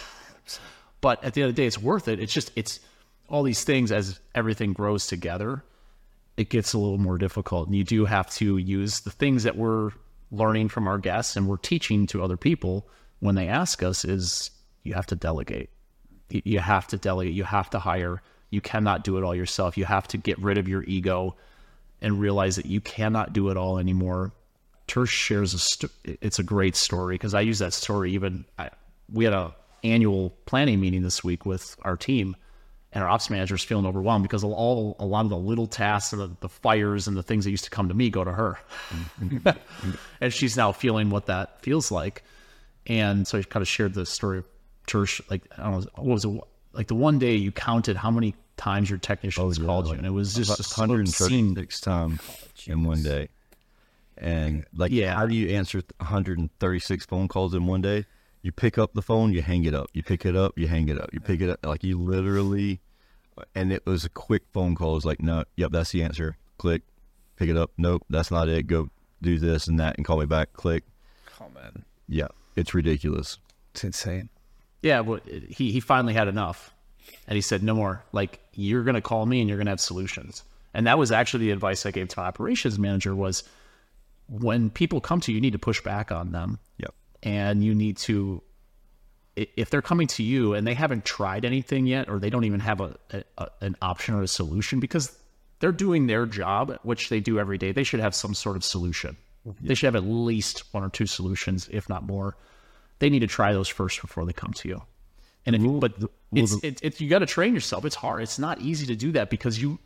But 1.01 1.24
at 1.24 1.34
the 1.34 1.41
end 1.43 1.49
of 1.49 1.55
the 1.55 1.61
day 1.61 1.65
it's 1.65 1.78
worth 1.78 2.09
it. 2.09 2.20
It's 2.20 2.34
just 2.34 2.51
it's 2.57 2.82
all 3.30 3.43
these 3.43 3.63
things 3.63 3.91
as 3.91 4.19
everything 4.36 4.73
grows 4.73 5.07
together 5.07 5.63
it 6.38 6.49
gets 6.49 6.73
a 6.73 6.77
little 6.77 6.97
more 6.97 7.17
difficult 7.17 7.67
and 7.67 7.75
you 7.75 7.84
do 7.84 8.05
have 8.05 8.30
to 8.30 8.57
use 8.57 9.01
the 9.01 9.11
things 9.11 9.43
that 9.43 9.57
we're 9.57 9.91
learning 10.32 10.69
from 10.69 10.88
our 10.88 10.97
guests 10.97 11.36
and 11.36 11.47
we're 11.47 11.57
teaching 11.57 12.05
to 12.07 12.23
other 12.23 12.38
people 12.38 12.88
when 13.19 13.36
they 13.36 13.47
ask 13.47 13.84
us 13.84 14.05
is 14.05 14.51
you 14.84 14.93
have 14.93 15.05
to 15.05 15.15
delegate 15.15 15.69
you 16.30 16.59
have 16.59 16.88
to 16.88 16.97
delegate, 16.97 17.34
you 17.34 17.43
have 17.43 17.69
to 17.71 17.80
hire. 17.80 18.21
You 18.49 18.61
cannot 18.61 19.03
do 19.03 19.17
it 19.17 19.23
all 19.23 19.36
yourself. 19.36 19.77
You 19.77 19.86
have 19.86 20.07
to 20.09 20.17
get 20.17 20.39
rid 20.39 20.57
of 20.57 20.67
your 20.67 20.84
ego 20.84 21.36
and 22.01 22.19
realize 22.19 22.55
that 22.55 22.65
you 22.65 22.82
cannot 22.82 23.34
do 23.34 23.49
it 23.49 23.57
all 23.57 23.77
anymore. 23.77 24.32
Tersh 24.88 25.09
shares 25.09 25.53
a 25.53 25.59
st- 25.59 25.91
it's 26.03 26.39
a 26.39 26.43
great 26.43 26.75
story 26.75 27.15
because 27.15 27.34
I 27.34 27.41
use 27.41 27.59
that 27.59 27.73
story 27.73 28.13
even 28.13 28.45
I, 28.57 28.69
we 29.11 29.23
had 29.23 29.34
a 29.34 29.55
annual 29.84 30.32
planning 30.45 30.80
meeting 30.80 31.03
this 31.03 31.23
week 31.23 31.45
with 31.45 31.75
our 31.84 31.95
team 31.95 32.36
and 32.92 33.04
our 33.04 33.10
ops 33.10 33.30
manager 33.30 33.56
is 33.56 33.64
feeling 33.64 33.86
overwhelmed 33.86 34.24
because 34.24 34.44
all 34.44 34.96
a 35.00 35.06
lot 35.06 35.24
of 35.24 35.30
the 35.30 35.38
little 35.38 35.68
tasks 35.68 36.14
and 36.14 36.22
the, 36.22 36.32
the 36.40 36.50
fires 36.50 37.08
and 37.08 37.16
the 37.16 37.24
things 37.24 37.46
that 37.46 37.52
used 37.52 37.64
to 37.66 37.70
come 37.70 37.88
to 37.88 37.94
me 37.94 38.10
go 38.10 38.24
to 38.24 38.32
her 38.32 38.58
and 40.22 40.34
she's 40.34 40.58
now 40.58 40.72
feeling 40.72 41.10
what 41.10 41.28
that 41.28 41.62
feels 41.62 41.92
like 41.92 42.24
and 42.88 43.28
so 43.28 43.38
I 43.38 43.44
kind 43.44 43.62
of 43.62 43.68
shared 43.68 43.94
the 43.94 44.06
story 44.06 44.40
of 44.40 44.46
Tersh 44.88 45.22
like 45.30 45.44
I 45.58 45.64
don't 45.64 45.72
know 45.82 45.92
what 45.96 46.06
was 46.06 46.26
it 46.26 46.42
like 46.74 46.88
the 46.88 46.96
one 46.96 47.20
day 47.20 47.36
you 47.36 47.52
counted 47.52 47.96
how 47.96 48.12
many 48.12 48.36
times 48.58 48.90
your 48.90 49.00
technicians 49.00 49.60
oh, 49.60 49.66
called 49.66 49.88
you 49.88 49.94
and 49.94 50.06
it 50.06 50.12
was 50.12 50.34
just 50.34 50.50
About 50.50 50.60
obscene 50.60 51.56
136 51.56 51.82
times 51.82 52.20
in 52.68 52.84
one 52.84 53.04
day. 53.04 53.30
And 54.18 54.66
like, 54.76 54.92
Yeah. 54.92 55.16
how 55.16 55.26
do 55.26 55.34
you 55.34 55.50
answer 55.56 55.82
136 55.98 57.06
phone 57.06 57.28
calls 57.28 57.54
in 57.54 57.66
one 57.68 57.82
day? 57.82 58.06
You 58.42 58.52
pick 58.52 58.78
up 58.78 58.94
the 58.94 59.02
phone, 59.02 59.34
you 59.34 59.42
hang 59.42 59.66
it 59.66 59.74
up. 59.74 59.90
You 59.94 60.02
pick 60.04 60.26
it 60.26 60.36
up, 60.36 60.58
you 60.58 60.68
hang 60.68 60.88
it 60.90 61.00
up. 61.00 61.10
You 61.14 61.20
pick 61.20 61.42
it 61.42 61.50
up, 61.50 61.66
like 61.66 61.84
you 61.84 61.98
literally. 62.00 62.80
And 63.56 63.72
it 63.72 63.86
was 63.86 64.06
a 64.06 64.10
quick 64.10 64.44
phone 64.54 64.76
call. 64.76 64.92
It 64.92 64.96
was 64.96 65.06
like, 65.06 65.22
no, 65.22 65.44
yep, 65.56 65.72
that's 65.72 65.92
the 65.92 66.04
answer. 66.04 66.38
Click, 66.58 66.82
pick 67.36 67.50
it 67.50 67.58
up. 67.58 67.72
Nope, 67.78 68.04
that's 68.10 68.32
not 68.32 68.48
it. 68.50 68.68
Go 68.68 68.90
do 69.22 69.40
this 69.40 69.68
and 69.68 69.80
that, 69.80 69.98
and 69.98 70.06
call 70.06 70.18
me 70.20 70.26
back. 70.26 70.54
Click. 70.54 70.84
Oh 71.42 71.48
man, 71.54 71.84
Yeah, 72.08 72.28
it's 72.56 72.74
ridiculous. 72.74 73.38
it's 73.74 73.84
insane. 73.84 74.30
Yeah, 74.82 75.02
well, 75.02 75.20
he 75.50 75.72
he 75.72 75.80
finally 75.82 76.14
had 76.14 76.28
enough, 76.30 76.74
and 77.28 77.36
he 77.36 77.42
said, 77.42 77.62
"No 77.64 77.76
more. 77.76 78.02
Like 78.14 78.40
you're 78.54 78.84
gonna 78.84 79.02
call 79.02 79.26
me, 79.26 79.42
and 79.42 79.50
you're 79.50 79.58
gonna 79.58 79.72
have 79.72 79.82
solutions." 79.82 80.44
And 80.74 80.88
that 80.88 80.98
was 80.98 81.12
actually 81.12 81.46
the 81.46 81.52
advice 81.52 81.86
I 81.86 81.92
gave 81.92 82.08
to 82.10 82.20
my 82.20 82.28
operations 82.28 82.78
manager 82.80 83.14
was, 83.16 83.44
when 84.28 84.70
people 84.70 85.02
come 85.02 85.20
to 85.22 85.32
you, 85.32 85.36
you 85.36 85.42
need 85.42 85.52
to 85.54 85.60
push 85.60 85.82
back 85.82 86.12
on 86.12 86.32
them, 86.32 86.60
Yep. 86.78 86.94
And 87.24 87.63
you 87.63 87.76
need 87.76 87.97
to, 87.97 88.41
if 89.36 89.70
they're 89.70 89.82
coming 89.82 90.07
to 90.07 90.24
you 90.24 90.53
and 90.53 90.65
they 90.65 90.74
haven't 90.74 91.05
tried 91.05 91.45
anything 91.45 91.88
yet, 91.88 92.09
or 92.09 92.20
they 92.20 92.30
don't 92.30 92.45
even 92.45 92.59
have 92.59 92.82
a, 92.82 92.95
a, 93.38 93.47
an 93.61 93.76
option 93.82 94.15
or 94.15 94.22
a 94.22 94.28
solution, 94.28 94.80
because 94.80 95.17
they're 95.59 95.72
doing 95.72 96.07
their 96.07 96.26
job, 96.26 96.80
which 96.84 97.09
they 97.09 97.20
do 97.20 97.39
every 97.39 97.57
day, 97.57 97.72
they 97.72 97.84
should 97.84 97.99
have 97.99 98.15
some 98.15 98.34
sort 98.34 98.55
of 98.55 98.63
solution. 98.63 99.17
Mm-hmm. 99.47 99.67
They 99.67 99.76
should 99.76 99.88
have 99.88 99.95
at 99.95 100.09
least 100.09 100.63
one 100.74 100.84
or 100.84 100.89
two 100.89 101.05
solutions, 101.05 101.70
if 101.72 101.89
not 101.89 102.03
more 102.03 102.36
they 102.99 103.09
need 103.09 103.20
to 103.20 103.28
try 103.28 103.53
those 103.53 103.67
first 103.67 104.01
before 104.01 104.26
they 104.26 104.34
come 104.34 104.53
to 104.53 104.67
you. 104.67 104.82
And 105.45 105.55
if 105.55 105.61
you, 105.61 105.80
but 105.80 105.93
it's 106.34 106.61
it, 106.63 106.80
it, 106.84 107.01
you 107.01 107.09
got 107.09 107.20
to 107.20 107.26
train 107.26 107.53
yourself. 107.53 107.86
It's 107.86 107.95
hard. 107.95 108.22
It's 108.22 108.38
not 108.38 108.61
easy 108.61 108.86
to 108.88 108.95
do 108.95 109.13
that 109.13 109.30
because 109.30 109.59
you, 109.59 109.80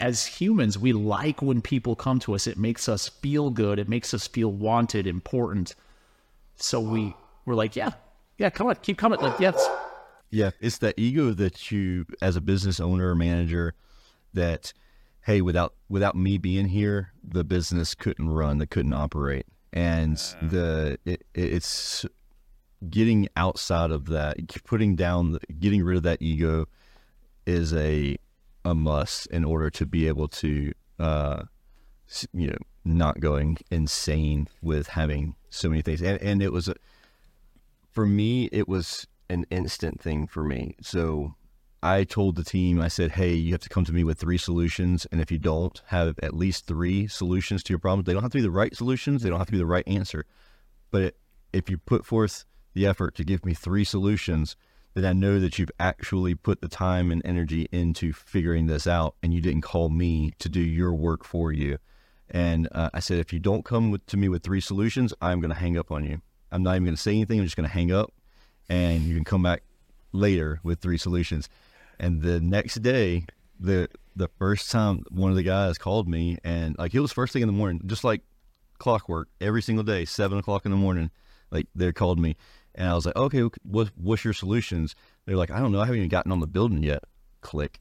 as 0.00 0.26
humans, 0.26 0.76
we 0.76 0.92
like 0.92 1.40
when 1.40 1.62
people 1.62 1.94
come 1.96 2.18
to 2.20 2.34
us. 2.34 2.46
It 2.46 2.58
makes 2.58 2.88
us 2.88 3.08
feel 3.08 3.50
good. 3.50 3.78
It 3.78 3.88
makes 3.88 4.12
us 4.12 4.26
feel 4.26 4.50
wanted, 4.50 5.06
important. 5.06 5.74
So 6.62 6.80
we 6.80 7.14
we're 7.44 7.54
like, 7.54 7.74
yeah, 7.74 7.90
yeah, 8.38 8.50
come 8.50 8.68
on, 8.68 8.76
keep 8.76 8.96
coming. 8.96 9.20
Like, 9.20 9.40
yes, 9.40 9.68
Yeah, 10.30 10.50
it's 10.60 10.78
that 10.78 10.94
ego 10.96 11.32
that 11.32 11.70
you, 11.70 12.06
as 12.22 12.36
a 12.36 12.40
business 12.40 12.80
owner 12.80 13.10
or 13.10 13.14
manager, 13.14 13.74
that 14.32 14.72
hey, 15.22 15.40
without 15.40 15.74
without 15.88 16.16
me 16.16 16.38
being 16.38 16.66
here, 16.66 17.12
the 17.22 17.44
business 17.44 17.94
couldn't 17.94 18.28
run, 18.28 18.58
that 18.58 18.70
couldn't 18.70 18.92
operate, 18.94 19.46
and 19.72 20.16
the 20.40 20.98
it, 21.04 21.24
it's 21.34 22.06
getting 22.88 23.28
outside 23.36 23.90
of 23.90 24.06
that, 24.06 24.36
putting 24.64 24.96
down, 24.96 25.32
the, 25.32 25.40
getting 25.58 25.84
rid 25.84 25.96
of 25.96 26.02
that 26.04 26.22
ego, 26.22 26.66
is 27.44 27.74
a 27.74 28.16
a 28.64 28.74
must 28.74 29.26
in 29.26 29.44
order 29.44 29.68
to 29.68 29.84
be 29.84 30.06
able 30.06 30.28
to, 30.28 30.72
uh, 30.98 31.42
you 32.32 32.46
know, 32.46 32.58
not 32.84 33.20
going 33.20 33.58
insane 33.70 34.48
with 34.60 34.88
having 34.88 35.36
so 35.50 35.68
many 35.68 35.82
things, 35.82 36.02
and 36.02 36.20
and 36.20 36.42
it 36.42 36.52
was 36.52 36.68
a 36.68 36.74
for 37.92 38.06
me, 38.06 38.48
it 38.52 38.66
was 38.66 39.06
an 39.28 39.46
instant 39.50 40.00
thing 40.00 40.26
for 40.26 40.42
me. 40.42 40.74
So 40.80 41.34
I 41.82 42.04
told 42.04 42.36
the 42.36 42.44
team, 42.44 42.80
I 42.80 42.88
said, 42.88 43.12
hey, 43.12 43.34
you 43.34 43.52
have 43.52 43.60
to 43.62 43.68
come 43.68 43.84
to 43.84 43.92
me 43.92 44.04
with 44.04 44.18
three 44.18 44.38
solutions. 44.38 45.06
And 45.10 45.20
if 45.20 45.30
you 45.30 45.38
don't 45.38 45.80
have 45.86 46.18
at 46.22 46.34
least 46.34 46.66
three 46.66 47.08
solutions 47.08 47.62
to 47.64 47.72
your 47.72 47.78
problem, 47.78 48.04
they 48.04 48.12
don't 48.12 48.22
have 48.22 48.32
to 48.32 48.38
be 48.38 48.42
the 48.42 48.50
right 48.50 48.74
solutions, 48.74 49.22
they 49.22 49.28
don't 49.28 49.38
have 49.38 49.48
to 49.48 49.52
be 49.52 49.58
the 49.58 49.66
right 49.66 49.86
answer. 49.86 50.24
But 50.90 51.16
if 51.52 51.68
you 51.68 51.78
put 51.78 52.06
forth 52.06 52.44
the 52.74 52.86
effort 52.86 53.14
to 53.16 53.24
give 53.24 53.44
me 53.44 53.52
three 53.52 53.84
solutions, 53.84 54.56
then 54.94 55.04
I 55.04 55.12
know 55.12 55.40
that 55.40 55.58
you've 55.58 55.72
actually 55.80 56.34
put 56.34 56.60
the 56.60 56.68
time 56.68 57.10
and 57.10 57.22
energy 57.24 57.68
into 57.72 58.12
figuring 58.12 58.66
this 58.66 58.86
out 58.86 59.16
and 59.22 59.32
you 59.34 59.40
didn't 59.40 59.62
call 59.62 59.88
me 59.88 60.32
to 60.38 60.48
do 60.48 60.60
your 60.60 60.94
work 60.94 61.24
for 61.24 61.52
you. 61.52 61.78
And 62.32 62.66
uh, 62.72 62.90
I 62.94 63.00
said, 63.00 63.18
if 63.18 63.32
you 63.32 63.38
don't 63.38 63.64
come 63.64 63.90
with, 63.90 64.04
to 64.06 64.16
me 64.16 64.28
with 64.28 64.42
three 64.42 64.60
solutions, 64.60 65.14
I'm 65.20 65.40
going 65.40 65.52
to 65.52 65.58
hang 65.58 65.76
up 65.76 65.92
on 65.92 66.04
you. 66.04 66.22
I'm 66.50 66.62
not 66.62 66.72
even 66.72 66.84
going 66.84 66.96
to 66.96 67.00
say 67.00 67.12
anything. 67.12 67.38
I'm 67.38 67.44
just 67.44 67.56
going 67.56 67.68
to 67.68 67.72
hang 67.72 67.92
up 67.92 68.12
and 68.68 69.02
you 69.02 69.14
can 69.14 69.24
come 69.24 69.42
back 69.42 69.62
later 70.12 70.60
with 70.62 70.80
three 70.80 70.98
solutions. 70.98 71.48
And 72.00 72.22
the 72.22 72.40
next 72.40 72.76
day, 72.76 73.26
the 73.60 73.88
the 74.16 74.28
first 74.38 74.70
time 74.70 75.04
one 75.10 75.30
of 75.30 75.36
the 75.36 75.42
guys 75.42 75.78
called 75.78 76.08
me 76.08 76.36
and 76.44 76.76
like 76.78 76.94
it 76.94 77.00
was 77.00 77.12
first 77.12 77.32
thing 77.32 77.42
in 77.42 77.48
the 77.48 77.52
morning, 77.52 77.80
just 77.86 78.02
like 78.02 78.22
clockwork, 78.78 79.28
every 79.40 79.62
single 79.62 79.84
day, 79.84 80.04
seven 80.04 80.38
o'clock 80.38 80.64
in 80.64 80.70
the 80.70 80.76
morning, 80.76 81.10
like 81.50 81.66
they 81.74 81.92
called 81.92 82.18
me. 82.18 82.36
And 82.74 82.88
I 82.88 82.94
was 82.94 83.06
like, 83.06 83.16
okay, 83.16 83.42
what, 83.62 83.90
what's 83.96 84.24
your 84.24 84.32
solutions? 84.32 84.96
They're 85.26 85.36
like, 85.36 85.50
I 85.50 85.60
don't 85.60 85.72
know. 85.72 85.80
I 85.80 85.84
haven't 85.84 85.98
even 85.98 86.08
gotten 86.08 86.32
on 86.32 86.40
the 86.40 86.46
building 86.46 86.82
yet. 86.82 87.04
Click. 87.42 87.80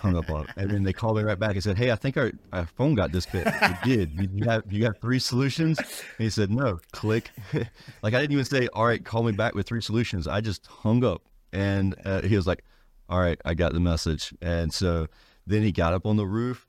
Hung 0.00 0.16
up 0.16 0.30
on 0.30 0.44
it. 0.44 0.50
And 0.56 0.70
then 0.70 0.82
they 0.82 0.92
called 0.92 1.16
me 1.16 1.22
right 1.22 1.38
back 1.38 1.52
and 1.52 1.62
said, 1.62 1.76
Hey, 1.76 1.90
I 1.90 1.96
think 1.96 2.16
our, 2.16 2.32
our 2.52 2.66
phone 2.66 2.94
got 2.94 3.12
disconnected. 3.12 3.78
You 3.84 3.96
did. 3.96 4.12
You, 4.12 4.28
you 4.32 4.44
have 4.44 4.72
you 4.72 4.84
have 4.84 4.98
three 4.98 5.18
solutions? 5.18 5.78
And 5.78 5.88
he 6.18 6.30
said, 6.30 6.50
No, 6.50 6.78
click. 6.92 7.30
like 8.02 8.14
I 8.14 8.20
didn't 8.20 8.32
even 8.32 8.44
say, 8.44 8.68
All 8.72 8.86
right, 8.86 9.04
call 9.04 9.22
me 9.22 9.32
back 9.32 9.54
with 9.54 9.66
three 9.66 9.82
solutions. 9.82 10.26
I 10.26 10.40
just 10.40 10.66
hung 10.66 11.04
up. 11.04 11.22
And 11.52 11.94
uh, 12.04 12.22
he 12.22 12.36
was 12.36 12.46
like, 12.46 12.64
All 13.08 13.20
right, 13.20 13.38
I 13.44 13.54
got 13.54 13.72
the 13.74 13.80
message. 13.80 14.32
And 14.40 14.72
so 14.72 15.06
then 15.46 15.62
he 15.62 15.70
got 15.70 15.92
up 15.92 16.06
on 16.06 16.16
the 16.16 16.26
roof 16.26 16.66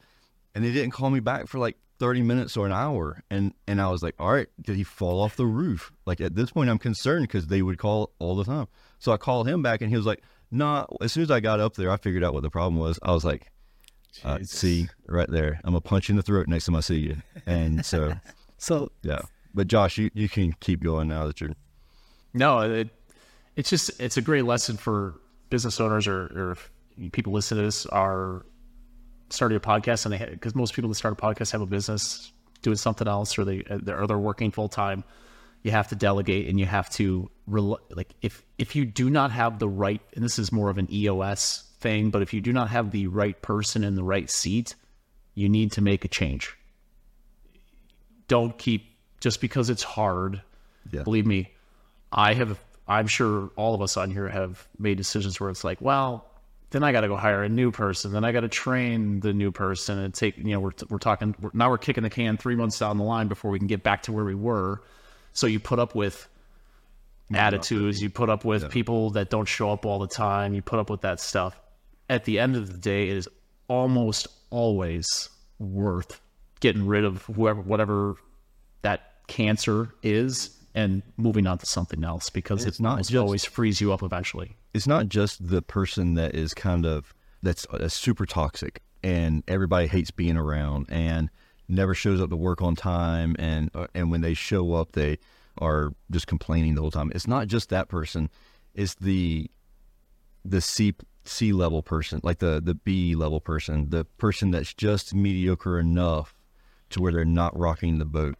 and 0.53 0.65
he 0.65 0.73
didn't 0.73 0.91
call 0.91 1.09
me 1.09 1.21
back 1.21 1.47
for 1.47 1.57
like 1.57 1.77
30 1.99 2.21
minutes 2.21 2.57
or 2.57 2.65
an 2.65 2.73
hour. 2.73 3.23
And 3.29 3.53
and 3.65 3.81
I 3.81 3.89
was 3.89 4.03
like, 4.03 4.15
All 4.19 4.33
right, 4.33 4.47
did 4.61 4.75
he 4.75 4.83
fall 4.83 5.21
off 5.21 5.37
the 5.37 5.45
roof? 5.45 5.93
Like 6.05 6.19
at 6.19 6.35
this 6.35 6.51
point 6.51 6.69
I'm 6.69 6.79
concerned 6.79 7.29
because 7.29 7.47
they 7.47 7.61
would 7.61 7.77
call 7.77 8.11
all 8.19 8.35
the 8.35 8.43
time. 8.43 8.67
So 8.99 9.13
I 9.13 9.17
called 9.17 9.47
him 9.47 9.61
back 9.61 9.81
and 9.81 9.89
he 9.89 9.95
was 9.95 10.05
like, 10.05 10.21
Nah, 10.51 10.85
as 11.01 11.11
soon 11.11 11.23
as 11.23 11.31
I 11.31 11.39
got 11.39 11.59
up 11.59 11.75
there, 11.75 11.91
I 11.91 11.97
figured 11.97 12.23
out 12.23 12.33
what 12.33 12.43
the 12.43 12.49
problem 12.49 12.79
was. 12.79 12.99
I 13.03 13.11
was 13.11 13.25
like, 13.25 13.51
uh, 14.23 14.39
see 14.43 14.87
right 15.07 15.29
there. 15.29 15.59
I'm 15.63 15.71
gonna 15.71 15.81
punch 15.81 16.07
you 16.07 16.13
in 16.13 16.17
the 16.17 16.23
throat 16.23 16.47
next 16.47 16.65
time 16.65 16.75
I 16.75 16.79
see 16.79 16.99
you. 16.99 17.17
And 17.45 17.85
so, 17.85 18.13
So 18.57 18.91
yeah. 19.03 19.21
But 19.53 19.67
Josh, 19.67 19.97
you, 19.97 20.09
you 20.13 20.27
can 20.27 20.53
keep 20.59 20.83
going 20.83 21.07
now 21.07 21.27
that 21.27 21.39
you're. 21.39 21.51
no, 22.33 22.59
it, 22.59 22.89
it's 23.55 23.69
just 23.69 23.99
it's 24.01 24.17
a 24.17 24.21
great 24.21 24.45
lesson 24.45 24.75
for 24.75 25.19
business 25.49 25.79
owners 25.79 26.07
or, 26.07 26.25
or 26.35 26.51
if 26.51 26.71
people 27.11 27.31
listen 27.31 27.57
to 27.57 27.63
this 27.63 27.85
are 27.87 28.45
starting 29.29 29.55
a 29.55 29.59
podcast 29.59 30.05
and 30.05 30.13
they 30.13 30.25
because 30.31 30.55
most 30.55 30.73
people 30.73 30.89
that 30.89 30.95
start 30.95 31.13
a 31.13 31.21
podcast 31.21 31.51
have 31.51 31.61
a 31.61 31.65
business 31.65 32.31
doing 32.61 32.75
something 32.75 33.07
else 33.07 33.37
or 33.37 33.45
they 33.45 33.63
or 33.87 34.07
they're 34.07 34.17
working 34.17 34.51
full 34.51 34.69
time. 34.69 35.03
You 35.65 35.71
have 35.71 35.87
to 35.87 35.95
delegate 35.95 36.47
and 36.47 36.59
you 36.59 36.67
have 36.67 36.91
to 36.91 37.31
rel- 37.47 37.79
like 37.89 38.13
if 38.21 38.43
if 38.59 38.75
you 38.75 38.85
do 38.85 39.09
not 39.09 39.31
have 39.31 39.57
the 39.57 39.67
right 39.67 40.01
and 40.13 40.23
this 40.23 40.37
is 40.37 40.51
more 40.51 40.69
of 40.69 40.77
an 40.77 40.87
EOS 40.93 41.63
thing, 41.79 42.11
but 42.11 42.21
if 42.21 42.33
you 42.33 42.41
do 42.41 42.53
not 42.53 42.69
have 42.69 42.91
the 42.91 43.07
right 43.07 43.41
person 43.41 43.83
in 43.83 43.95
the 43.95 44.03
right 44.03 44.29
seat, 44.29 44.75
you 45.33 45.49
need 45.49 45.71
to 45.71 45.81
make 45.81 46.05
a 46.05 46.07
change. 46.07 46.55
Don't 48.27 48.55
keep 48.57 48.85
just 49.19 49.41
because 49.41 49.71
it's 49.71 49.81
hard. 49.83 50.41
Yeah. 50.91 51.01
Believe 51.01 51.25
me, 51.25 51.51
I 52.11 52.35
have. 52.35 52.59
I'm 52.87 53.07
sure 53.07 53.49
all 53.55 53.73
of 53.73 53.81
us 53.81 53.97
on 53.97 54.11
here 54.11 54.29
have 54.29 54.67
made 54.77 54.97
decisions 54.97 55.39
where 55.39 55.49
it's 55.49 55.63
like, 55.63 55.81
well, 55.81 56.25
then 56.69 56.83
I 56.83 56.91
got 56.91 57.01
to 57.01 57.07
go 57.07 57.15
hire 57.15 57.43
a 57.43 57.49
new 57.49 57.71
person. 57.71 58.11
Then 58.11 58.23
I 58.23 58.31
got 58.31 58.41
to 58.41 58.49
train 58.49 59.19
the 59.19 59.33
new 59.33 59.51
person 59.51 59.97
and 59.97 60.13
take. 60.13 60.37
You 60.37 60.43
know, 60.43 60.59
we're 60.59 60.71
we're 60.89 60.99
talking 60.99 61.35
we're, 61.41 61.51
now. 61.53 61.69
We're 61.69 61.79
kicking 61.79 62.03
the 62.03 62.09
can 62.09 62.37
three 62.37 62.55
months 62.55 62.77
down 62.77 62.97
the 62.97 63.03
line 63.03 63.27
before 63.27 63.49
we 63.51 63.57
can 63.57 63.67
get 63.67 63.81
back 63.81 64.03
to 64.03 64.11
where 64.11 64.25
we 64.25 64.35
were. 64.35 64.83
So 65.35 65.45
you 65.47 65.59
put 65.59 65.77
up 65.77 65.93
with 65.93 66.27
attitudes. 67.33 68.01
You 68.01 68.09
put 68.09 68.29
up 68.29 68.43
with 68.45 68.69
people 68.71 69.11
that 69.11 69.29
don't 69.29 69.47
show 69.47 69.71
up 69.71 69.85
all 69.85 69.99
the 69.99 70.07
time. 70.07 70.53
You 70.55 70.61
put 70.61 70.79
up 70.79 70.89
with 70.89 71.01
that 71.01 71.19
stuff. 71.19 71.59
At 72.09 72.23
the 72.25 72.39
end 72.39 72.55
of 72.55 72.71
the 72.71 72.77
day, 72.77 73.09
it 73.09 73.17
is 73.17 73.29
almost 73.67 74.27
always 74.49 75.29
worth 75.59 76.21
getting 76.61 76.87
rid 76.87 77.03
of 77.03 77.23
whoever, 77.23 77.61
whatever 77.61 78.15
that 78.81 79.13
cancer 79.27 79.93
is, 80.03 80.51
and 80.73 81.01
moving 81.17 81.47
on 81.47 81.57
to 81.57 81.65
something 81.65 82.03
else 82.03 82.29
because 82.29 82.65
It's 82.65 82.79
it 82.79 82.83
not 82.83 82.99
just- 82.99 83.15
always 83.15 83.43
frees 83.45 83.81
you 83.81 83.91
up 83.91 84.03
eventually. 84.03 84.55
It's 84.73 84.87
not 84.87 85.07
just 85.09 85.47
the 85.47 85.61
person 85.61 86.15
that 86.15 86.35
is 86.35 86.53
kind 86.53 86.85
of 86.85 87.13
that's 87.41 87.65
uh, 87.67 87.87
super 87.87 88.25
toxic 88.25 88.81
and 89.03 89.43
everybody 89.47 89.87
hates 89.87 90.11
being 90.11 90.35
around 90.35 90.87
and 90.89 91.29
never 91.67 91.93
shows 91.93 92.21
up 92.21 92.29
to 92.29 92.35
work 92.35 92.61
on 92.61 92.75
time 92.75 93.35
and 93.39 93.69
uh, 93.73 93.87
and 93.93 94.11
when 94.11 94.21
they 94.21 94.33
show 94.33 94.73
up 94.73 94.91
they 94.93 95.17
are 95.57 95.93
just 96.11 96.27
complaining 96.27 96.75
the 96.75 96.81
whole 96.81 96.91
time. 96.91 97.11
It's 97.15 97.27
not 97.27 97.47
just 97.47 97.69
that 97.69 97.87
person. 97.87 98.29
It's 98.73 98.95
the 98.95 99.49
the 100.43 100.61
C 100.61 100.93
C 101.23 101.53
level 101.53 101.81
person, 101.81 102.19
like 102.23 102.39
the 102.39 102.61
the 102.63 102.75
B 102.75 103.15
level 103.15 103.39
person, 103.39 103.89
the 103.89 104.05
person 104.17 104.51
that's 104.51 104.73
just 104.73 105.15
mediocre 105.15 105.79
enough 105.79 106.35
to 106.91 107.01
where 107.01 107.11
they're 107.11 107.25
not 107.25 107.57
rocking 107.57 107.97
the 107.97 108.05
boat. 108.05 108.35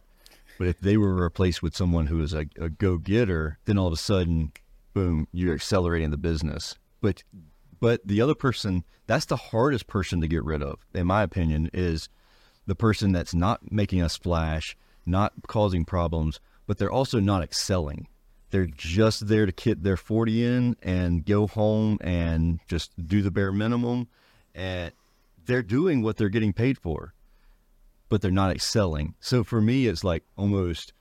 But 0.58 0.68
if 0.68 0.80
they 0.80 0.96
were 0.96 1.14
replaced 1.14 1.62
with 1.62 1.76
someone 1.76 2.06
who 2.06 2.22
is 2.22 2.32
a, 2.32 2.46
a 2.58 2.68
go 2.68 2.96
getter, 2.96 3.58
then 3.64 3.76
all 3.76 3.88
of 3.88 3.92
a 3.92 3.96
sudden, 3.96 4.52
boom, 4.94 5.26
you're 5.32 5.54
accelerating 5.54 6.10
the 6.10 6.16
business. 6.16 6.78
But 7.00 7.24
but 7.80 8.06
the 8.06 8.20
other 8.20 8.34
person, 8.34 8.84
that's 9.06 9.26
the 9.26 9.36
hardest 9.36 9.86
person 9.86 10.20
to 10.20 10.28
get 10.28 10.44
rid 10.44 10.62
of, 10.62 10.86
in 10.94 11.06
my 11.06 11.22
opinion, 11.22 11.70
is 11.74 12.08
the 12.66 12.74
person 12.74 13.12
that's 13.12 13.34
not 13.34 13.70
making 13.70 14.02
a 14.02 14.08
splash, 14.08 14.76
not 15.04 15.32
causing 15.46 15.84
problems, 15.84 16.40
but 16.66 16.78
they're 16.78 16.90
also 16.90 17.20
not 17.20 17.42
excelling. 17.42 18.08
They're 18.50 18.66
just 18.66 19.28
there 19.28 19.46
to 19.46 19.52
kit 19.52 19.82
their 19.82 19.96
40 19.96 20.44
in 20.44 20.76
and 20.82 21.24
go 21.24 21.46
home 21.46 21.98
and 22.00 22.60
just 22.68 22.92
do 23.06 23.22
the 23.22 23.30
bare 23.30 23.52
minimum. 23.52 24.08
And 24.54 24.92
they're 25.46 25.62
doing 25.62 26.02
what 26.02 26.16
they're 26.16 26.28
getting 26.28 26.52
paid 26.52 26.78
for, 26.78 27.14
but 28.08 28.22
they're 28.22 28.30
not 28.30 28.50
excelling. 28.50 29.14
So 29.20 29.44
for 29.44 29.60
me, 29.60 29.86
it's 29.86 30.04
like 30.04 30.24
almost 30.36 30.92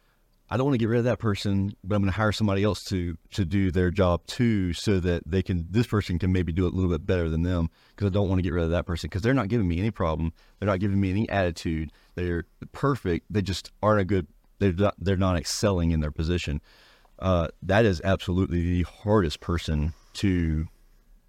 I 0.50 0.58
don't 0.58 0.66
want 0.68 0.76
to 0.76 0.80
get 0.80 0.90
rid 0.90 1.00
of 1.00 1.06
that 1.06 1.18
person, 1.18 1.76
but 1.84 1.96
I'm 1.96 2.02
going 2.04 2.12
to 2.12 2.18
hire 2.18 2.32
somebody 2.32 2.64
else 2.64 2.84
to 2.86 3.18
to 3.32 3.46
do 3.46 3.72
their 3.72 3.90
job 3.90 4.26
too, 4.28 4.74
so 4.74 5.00
that 5.00 5.24
they 5.26 5.42
can 5.42 5.66
this 5.70 5.88
person 5.88 6.20
can 6.20 6.32
maybe 6.32 6.52
do 6.52 6.68
it 6.68 6.74
a 6.74 6.76
little 6.76 6.92
bit 6.92 7.06
better 7.06 7.30
than 7.30 7.42
them. 7.42 7.70
Because 7.90 8.08
I 8.08 8.14
don't 8.14 8.30
want 8.30 8.40
to 8.40 8.44
get 8.44 8.54
rid 8.54 8.64
of 8.64 8.70
that 8.70 8.86
person 8.86 9.08
because 9.08 9.24
they're 9.24 9.34
not 9.34 9.48
giving 9.48 9.68
me 9.68 9.80
any 9.80 9.92
problem. 9.92 10.34
They're 10.60 10.70
not 10.70 10.80
giving 10.80 11.02
me 11.02 11.10
any 11.10 11.28
attitude. 11.30 11.92
They're 12.14 12.46
perfect. 12.74 13.26
They 13.30 13.42
just 13.42 13.72
aren't 13.82 14.02
a 14.02 14.06
good. 14.06 14.28
They're 14.60 14.74
not, 14.74 14.96
they're 15.00 15.18
not 15.18 15.36
excelling 15.36 15.92
in 15.92 16.00
their 16.00 16.12
position. 16.12 16.62
Uh, 17.18 17.48
that 17.64 17.86
is 17.86 18.02
absolutely 18.04 18.62
the 18.62 18.84
hardest 18.84 19.40
person 19.40 19.94
to 20.14 20.68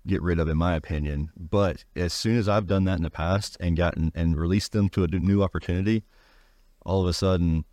get 0.07 0.23
rid 0.23 0.39
of, 0.39 0.49
in 0.49 0.59
my 0.59 0.75
opinion. 0.75 1.31
But 1.37 1.85
as 1.97 2.13
soon 2.13 2.37
as 2.37 2.49
I've 2.49 2.67
done 2.67 2.85
that 2.85 2.99
in 2.99 3.03
the 3.03 3.11
past 3.11 3.57
and 3.61 3.77
gotten 3.77 4.13
and 4.15 4.37
released 4.37 4.73
them 4.73 4.89
to 4.91 5.05
a 5.05 5.09
new 5.09 5.43
opportunity, 5.43 6.05
all 6.85 7.03
of 7.03 7.09
a 7.09 7.13
sudden 7.13 7.65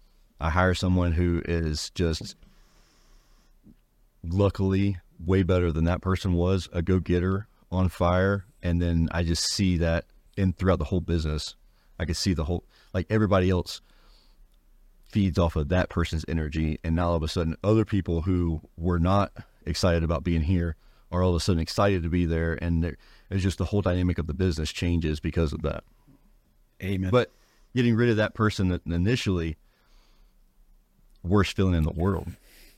I 0.44 0.50
hire 0.50 0.74
someone 0.74 1.14
who 1.14 1.42
is 1.46 1.90
just 1.92 2.36
luckily 4.28 4.98
way 5.26 5.42
better 5.42 5.72
than 5.72 5.86
that 5.86 6.02
person 6.02 6.34
was, 6.34 6.68
a 6.74 6.82
go 6.82 7.00
getter 7.00 7.48
on 7.72 7.88
fire. 7.88 8.44
And 8.62 8.82
then 8.82 9.08
I 9.14 9.24
just 9.24 9.44
see 9.54 9.78
that 9.78 10.04
in 10.36 10.52
throughout 10.52 10.80
the 10.80 10.86
whole 10.86 11.00
business. 11.00 11.56
I 11.98 12.04
can 12.04 12.14
see 12.14 12.34
the 12.34 12.44
whole, 12.44 12.66
like 12.94 13.08
everybody 13.10 13.50
else 13.50 13.80
feeds 15.06 15.40
off 15.40 15.56
of 15.56 15.70
that 15.70 15.88
person's 15.88 16.26
energy. 16.28 16.78
And 16.84 16.98
now 16.98 17.12
all 17.12 17.16
of 17.16 17.24
a 17.24 17.30
sudden, 17.30 17.56
other 17.64 17.86
people 17.86 18.24
who 18.24 18.60
were 18.76 19.00
not 19.00 19.32
excited 19.66 20.04
about 20.04 20.26
being 20.26 20.42
here 20.42 20.76
are 21.10 21.24
all 21.24 21.30
of 21.30 21.38
a 21.38 21.40
sudden 21.40 21.62
excited 21.62 22.04
to 22.04 22.10
be 22.10 22.26
there. 22.26 22.60
And 22.62 22.98
it's 23.30 23.44
just 23.44 23.60
the 23.60 23.66
whole 23.66 23.82
dynamic 23.82 24.18
of 24.18 24.28
the 24.28 24.34
business 24.34 24.74
changes 24.74 25.22
because 25.22 25.54
of 25.54 25.62
that. 25.62 25.86
Amen. 26.84 27.12
But 27.12 27.32
getting 27.74 27.96
rid 27.96 28.10
of 28.10 28.18
that 28.18 28.34
person 28.34 28.68
that 28.68 28.86
initially, 28.86 29.56
worst 31.24 31.56
feeling 31.56 31.74
in 31.76 31.84
the 31.84 31.92
world 31.92 32.28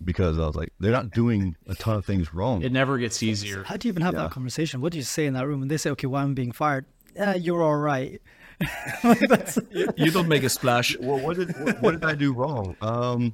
because 0.04 0.38
I 0.38 0.46
was 0.46 0.56
like, 0.56 0.72
they're 0.80 0.92
not 0.92 1.12
doing 1.12 1.56
a 1.68 1.76
ton 1.76 1.96
of 1.98 2.06
things 2.06 2.34
wrong. 2.34 2.62
It 2.62 2.72
never 2.72 2.98
gets 2.98 3.22
easier. 3.24 3.64
How 3.64 3.78
do 3.78 3.88
you 3.88 3.92
even 3.92 4.04
have 4.04 4.14
Yeah. 4.14 4.24
that 4.24 4.32
conversation? 4.32 4.82
What 4.82 4.92
do 4.92 4.98
you 4.98 5.04
say 5.04 5.26
in 5.26 5.34
that 5.34 5.48
room 5.48 5.60
when 5.62 5.70
they 5.70 5.78
say, 5.78 5.90
"Okay, 5.92 6.08
why 6.08 6.22
am 6.24 6.32
I 6.32 6.34
being 6.34 6.52
fired?" 6.52 6.86
Uh, 7.20 7.32
you're 7.40 7.64
all 7.64 7.78
right. 7.78 8.22
Like, 9.04 9.20
that's- 9.30 9.58
you 9.98 10.12
don't 10.12 10.28
make 10.28 10.44
a 10.44 10.50
splash. 10.50 10.98
well, 11.00 11.20
what 11.20 11.38
did 11.38 11.56
what, 11.64 11.82
what 11.82 11.92
did 11.92 12.06
I 12.06 12.14
do 12.16 12.34
wrong? 12.34 12.76
Um, 12.82 13.34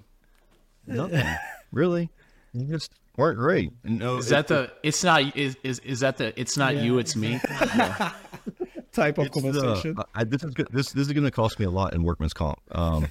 nothing 0.88 1.26
really. 1.72 2.10
You 2.54 2.66
just 2.66 2.92
weren't 3.18 3.38
great. 3.40 3.72
No, 3.84 4.18
Is 4.18 4.30
that 4.30 4.48
the? 4.48 4.72
It's 4.84 5.04
not. 5.04 5.36
Is 5.36 5.58
is, 5.64 5.80
is 5.80 6.00
that 6.02 6.18
the? 6.18 6.40
It's 6.40 6.58
not 6.58 6.76
you. 6.78 7.00
It's 7.00 7.16
me. 7.16 7.40
type 8.92 9.18
of 9.18 9.28
it's 9.28 9.36
the- 9.42 10.06
I, 10.14 10.24
this 10.26 10.44
is 10.44 10.54
good. 10.54 10.68
This 10.72 10.92
this 10.92 11.08
is 11.08 11.14
going 11.14 11.24
to 11.24 11.32
cost 11.32 11.60
me 11.60 11.66
a 11.66 11.70
lot 11.70 11.94
in 11.94 12.04
workman's 12.04 12.34
comp. 12.34 12.60
Um, 12.72 13.08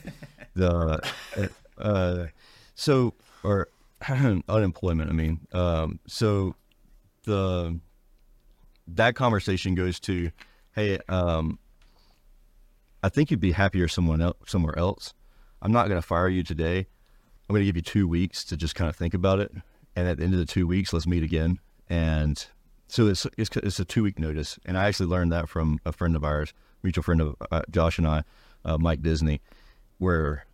the 0.55 1.01
uh, 1.81 2.27
so 2.75 3.15
or 3.43 3.69
unemployment. 4.49 5.11
I 5.11 5.13
mean, 5.13 5.41
um, 5.53 6.01
so 6.07 6.55
the 7.25 7.79
that 8.89 9.15
conversation 9.15 9.75
goes 9.75 10.01
to, 10.01 10.31
hey, 10.75 10.99
um, 11.09 11.59
I 13.03 13.09
think 13.09 13.31
you'd 13.31 13.41
be 13.41 13.53
happier 13.53 13.89
someone 13.89 14.21
else 14.21 14.37
somewhere 14.47 14.79
else. 14.79 15.15
I'm 15.63 15.73
not 15.73 15.89
going 15.89 16.01
to 16.01 16.07
fire 16.07 16.29
you 16.29 16.43
today. 16.43 16.87
I'm 17.49 17.55
going 17.55 17.63
to 17.63 17.67
give 17.67 17.77
you 17.77 17.83
two 17.83 18.09
weeks 18.09 18.45
to 18.45 18.57
just 18.57 18.75
kind 18.75 18.89
of 18.89 18.97
think 18.97 19.15
about 19.15 19.41
it, 19.41 19.53
and 19.97 20.09
at 20.09 20.19
the 20.19 20.25
end 20.25 20.33
of 20.35 20.39
the 20.39 20.47
two 20.47 20.67
weeks, 20.67 20.93
let's 20.93 21.07
meet 21.07 21.23
again. 21.23 21.59
And 21.89 22.45
so 22.87 23.09
it's 23.09 23.27
it's, 23.37 23.51
it's 23.57 23.81
a 23.81 23.85
two 23.85 24.03
week 24.03 24.19
notice, 24.19 24.59
and 24.65 24.79
I 24.79 24.87
actually 24.87 25.09
learned 25.09 25.33
that 25.33 25.49
from 25.49 25.81
a 25.85 25.93
friend 25.93 26.15
of 26.17 26.25
ours, 26.25 26.53
mutual 26.83 27.03
friend 27.03 27.21
of 27.21 27.37
uh, 27.51 27.63
Josh 27.71 27.99
and 27.99 28.07
I, 28.07 28.23
uh, 28.65 28.79
Mike 28.79 29.03
Disney, 29.03 29.41
where 29.99 30.47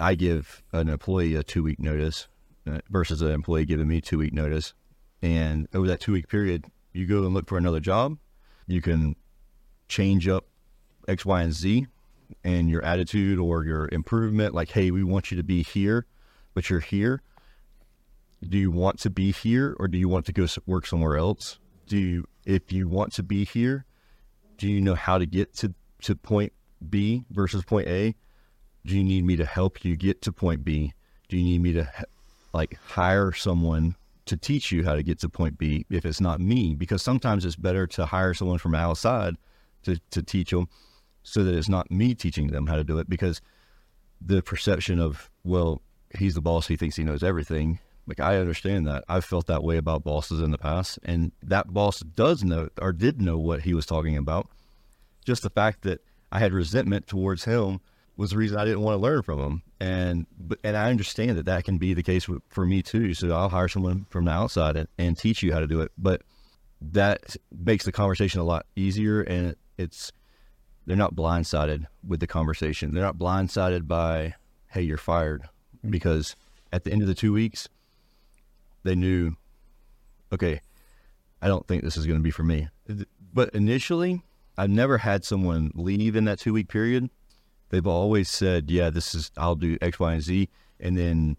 I 0.00 0.14
give 0.14 0.62
an 0.72 0.88
employee 0.88 1.34
a 1.34 1.42
two 1.42 1.62
week 1.62 1.78
notice 1.78 2.28
uh, 2.66 2.78
versus 2.88 3.22
an 3.22 3.30
employee 3.30 3.66
giving 3.66 3.88
me 3.88 4.00
two 4.00 4.18
week 4.18 4.32
notice, 4.32 4.74
and 5.22 5.68
over 5.74 5.86
that 5.88 6.00
two 6.00 6.12
week 6.12 6.28
period, 6.28 6.64
you 6.92 7.06
go 7.06 7.24
and 7.24 7.34
look 7.34 7.48
for 7.48 7.58
another 7.58 7.80
job. 7.80 8.18
You 8.66 8.80
can 8.80 9.16
change 9.88 10.26
up 10.28 10.46
X, 11.06 11.24
Y, 11.24 11.42
and 11.42 11.52
Z, 11.52 11.86
and 12.42 12.70
your 12.70 12.84
attitude 12.84 13.38
or 13.38 13.64
your 13.64 13.88
improvement. 13.92 14.54
Like, 14.54 14.70
hey, 14.70 14.90
we 14.90 15.04
want 15.04 15.30
you 15.30 15.36
to 15.36 15.42
be 15.42 15.62
here, 15.62 16.06
but 16.54 16.70
you're 16.70 16.80
here 16.80 17.22
do 18.48 18.58
you 18.58 18.70
want 18.70 18.98
to 19.00 19.10
be 19.10 19.32
here 19.32 19.76
or 19.78 19.88
do 19.88 19.98
you 19.98 20.08
want 20.08 20.26
to 20.26 20.32
go 20.32 20.46
work 20.66 20.86
somewhere 20.86 21.16
else? 21.16 21.58
Do 21.86 21.98
you, 21.98 22.28
if 22.46 22.72
you 22.72 22.88
want 22.88 23.12
to 23.14 23.22
be 23.22 23.44
here, 23.44 23.84
do 24.56 24.68
you 24.68 24.80
know 24.80 24.94
how 24.94 25.18
to 25.18 25.26
get 25.26 25.54
to, 25.56 25.74
to 26.02 26.14
point 26.14 26.52
B 26.88 27.24
versus 27.30 27.64
point 27.64 27.88
A? 27.88 28.14
Do 28.86 28.96
you 28.96 29.04
need 29.04 29.24
me 29.24 29.36
to 29.36 29.44
help 29.44 29.84
you 29.84 29.96
get 29.96 30.22
to 30.22 30.32
point 30.32 30.64
B? 30.64 30.94
Do 31.28 31.36
you 31.36 31.44
need 31.44 31.62
me 31.62 31.72
to 31.74 31.90
like 32.52 32.78
hire 32.84 33.32
someone 33.32 33.96
to 34.26 34.36
teach 34.36 34.72
you 34.72 34.84
how 34.84 34.94
to 34.94 35.02
get 35.02 35.18
to 35.20 35.28
point 35.28 35.58
B 35.58 35.86
if 35.90 36.04
it's 36.04 36.20
not 36.20 36.40
me? 36.40 36.74
Because 36.74 37.02
sometimes 37.02 37.44
it's 37.44 37.56
better 37.56 37.86
to 37.88 38.06
hire 38.06 38.34
someone 38.34 38.58
from 38.58 38.74
outside 38.74 39.36
to, 39.84 40.00
to 40.10 40.22
teach 40.22 40.50
them 40.50 40.68
so 41.22 41.44
that 41.44 41.54
it's 41.54 41.68
not 41.68 41.90
me 41.90 42.14
teaching 42.14 42.48
them 42.48 42.66
how 42.66 42.76
to 42.76 42.84
do 42.84 42.98
it 42.98 43.08
because 43.08 43.40
the 44.20 44.42
perception 44.42 44.98
of, 44.98 45.30
well, 45.44 45.80
he's 46.16 46.34
the 46.34 46.40
boss, 46.40 46.66
he 46.66 46.76
thinks 46.76 46.96
he 46.96 47.04
knows 47.04 47.22
everything. 47.22 47.78
Like 48.06 48.20
I 48.20 48.38
understand 48.38 48.86
that. 48.86 49.04
I've 49.08 49.24
felt 49.24 49.46
that 49.46 49.62
way 49.62 49.76
about 49.76 50.02
bosses 50.02 50.40
in 50.40 50.50
the 50.50 50.58
past, 50.58 50.98
and 51.04 51.32
that 51.42 51.72
boss 51.72 52.00
does 52.00 52.42
know 52.42 52.68
or 52.80 52.92
did 52.92 53.20
know 53.20 53.38
what 53.38 53.62
he 53.62 53.74
was 53.74 53.86
talking 53.86 54.16
about. 54.16 54.48
Just 55.24 55.42
the 55.42 55.50
fact 55.50 55.82
that 55.82 56.00
I 56.32 56.40
had 56.40 56.52
resentment 56.52 57.06
towards 57.06 57.44
him 57.44 57.80
was 58.20 58.32
the 58.32 58.36
reason 58.36 58.58
I 58.58 58.66
didn't 58.66 58.82
want 58.82 58.96
to 58.96 59.02
learn 59.02 59.22
from 59.22 59.40
them. 59.40 59.62
And 59.80 60.26
and 60.62 60.76
I 60.76 60.90
understand 60.90 61.38
that 61.38 61.46
that 61.46 61.64
can 61.64 61.78
be 61.78 61.94
the 61.94 62.02
case 62.02 62.28
for 62.50 62.66
me 62.66 62.82
too. 62.82 63.14
So 63.14 63.32
I'll 63.32 63.48
hire 63.48 63.66
someone 63.66 64.04
from 64.10 64.26
the 64.26 64.30
outside 64.30 64.76
and, 64.76 64.88
and 64.98 65.16
teach 65.16 65.42
you 65.42 65.54
how 65.54 65.60
to 65.60 65.66
do 65.66 65.80
it. 65.80 65.90
But 65.96 66.20
that 66.82 67.34
makes 67.50 67.86
the 67.86 67.92
conversation 67.92 68.40
a 68.40 68.44
lot 68.44 68.66
easier, 68.76 69.22
and 69.22 69.48
it, 69.48 69.58
it's 69.78 70.12
they're 70.84 70.98
not 70.98 71.14
blindsided 71.14 71.86
with 72.06 72.20
the 72.20 72.26
conversation. 72.26 72.92
They're 72.92 73.02
not 73.02 73.16
blindsided 73.16 73.88
by, 73.88 74.34
hey, 74.68 74.82
you're 74.82 74.98
fired, 74.98 75.48
because 75.88 76.36
at 76.72 76.84
the 76.84 76.92
end 76.92 77.00
of 77.00 77.08
the 77.08 77.14
two 77.14 77.32
weeks, 77.32 77.68
they 78.82 78.94
knew, 78.94 79.34
okay, 80.30 80.60
I 81.40 81.48
don't 81.48 81.66
think 81.66 81.84
this 81.84 81.96
is 81.96 82.06
going 82.06 82.18
to 82.18 82.22
be 82.22 82.30
for 82.30 82.42
me. 82.42 82.68
But 83.32 83.54
initially, 83.54 84.22
I've 84.58 84.70
never 84.70 84.98
had 84.98 85.24
someone 85.24 85.70
leave 85.74 86.16
in 86.16 86.24
that 86.26 86.38
two 86.38 86.52
week 86.52 86.68
period. 86.68 87.08
They've 87.70 87.86
always 87.86 88.28
said, 88.28 88.70
yeah, 88.70 88.90
this 88.90 89.14
is, 89.14 89.30
I'll 89.36 89.54
do 89.54 89.78
X, 89.80 89.98
Y, 89.98 90.12
and 90.12 90.22
Z. 90.22 90.48
And 90.80 90.98
then 90.98 91.36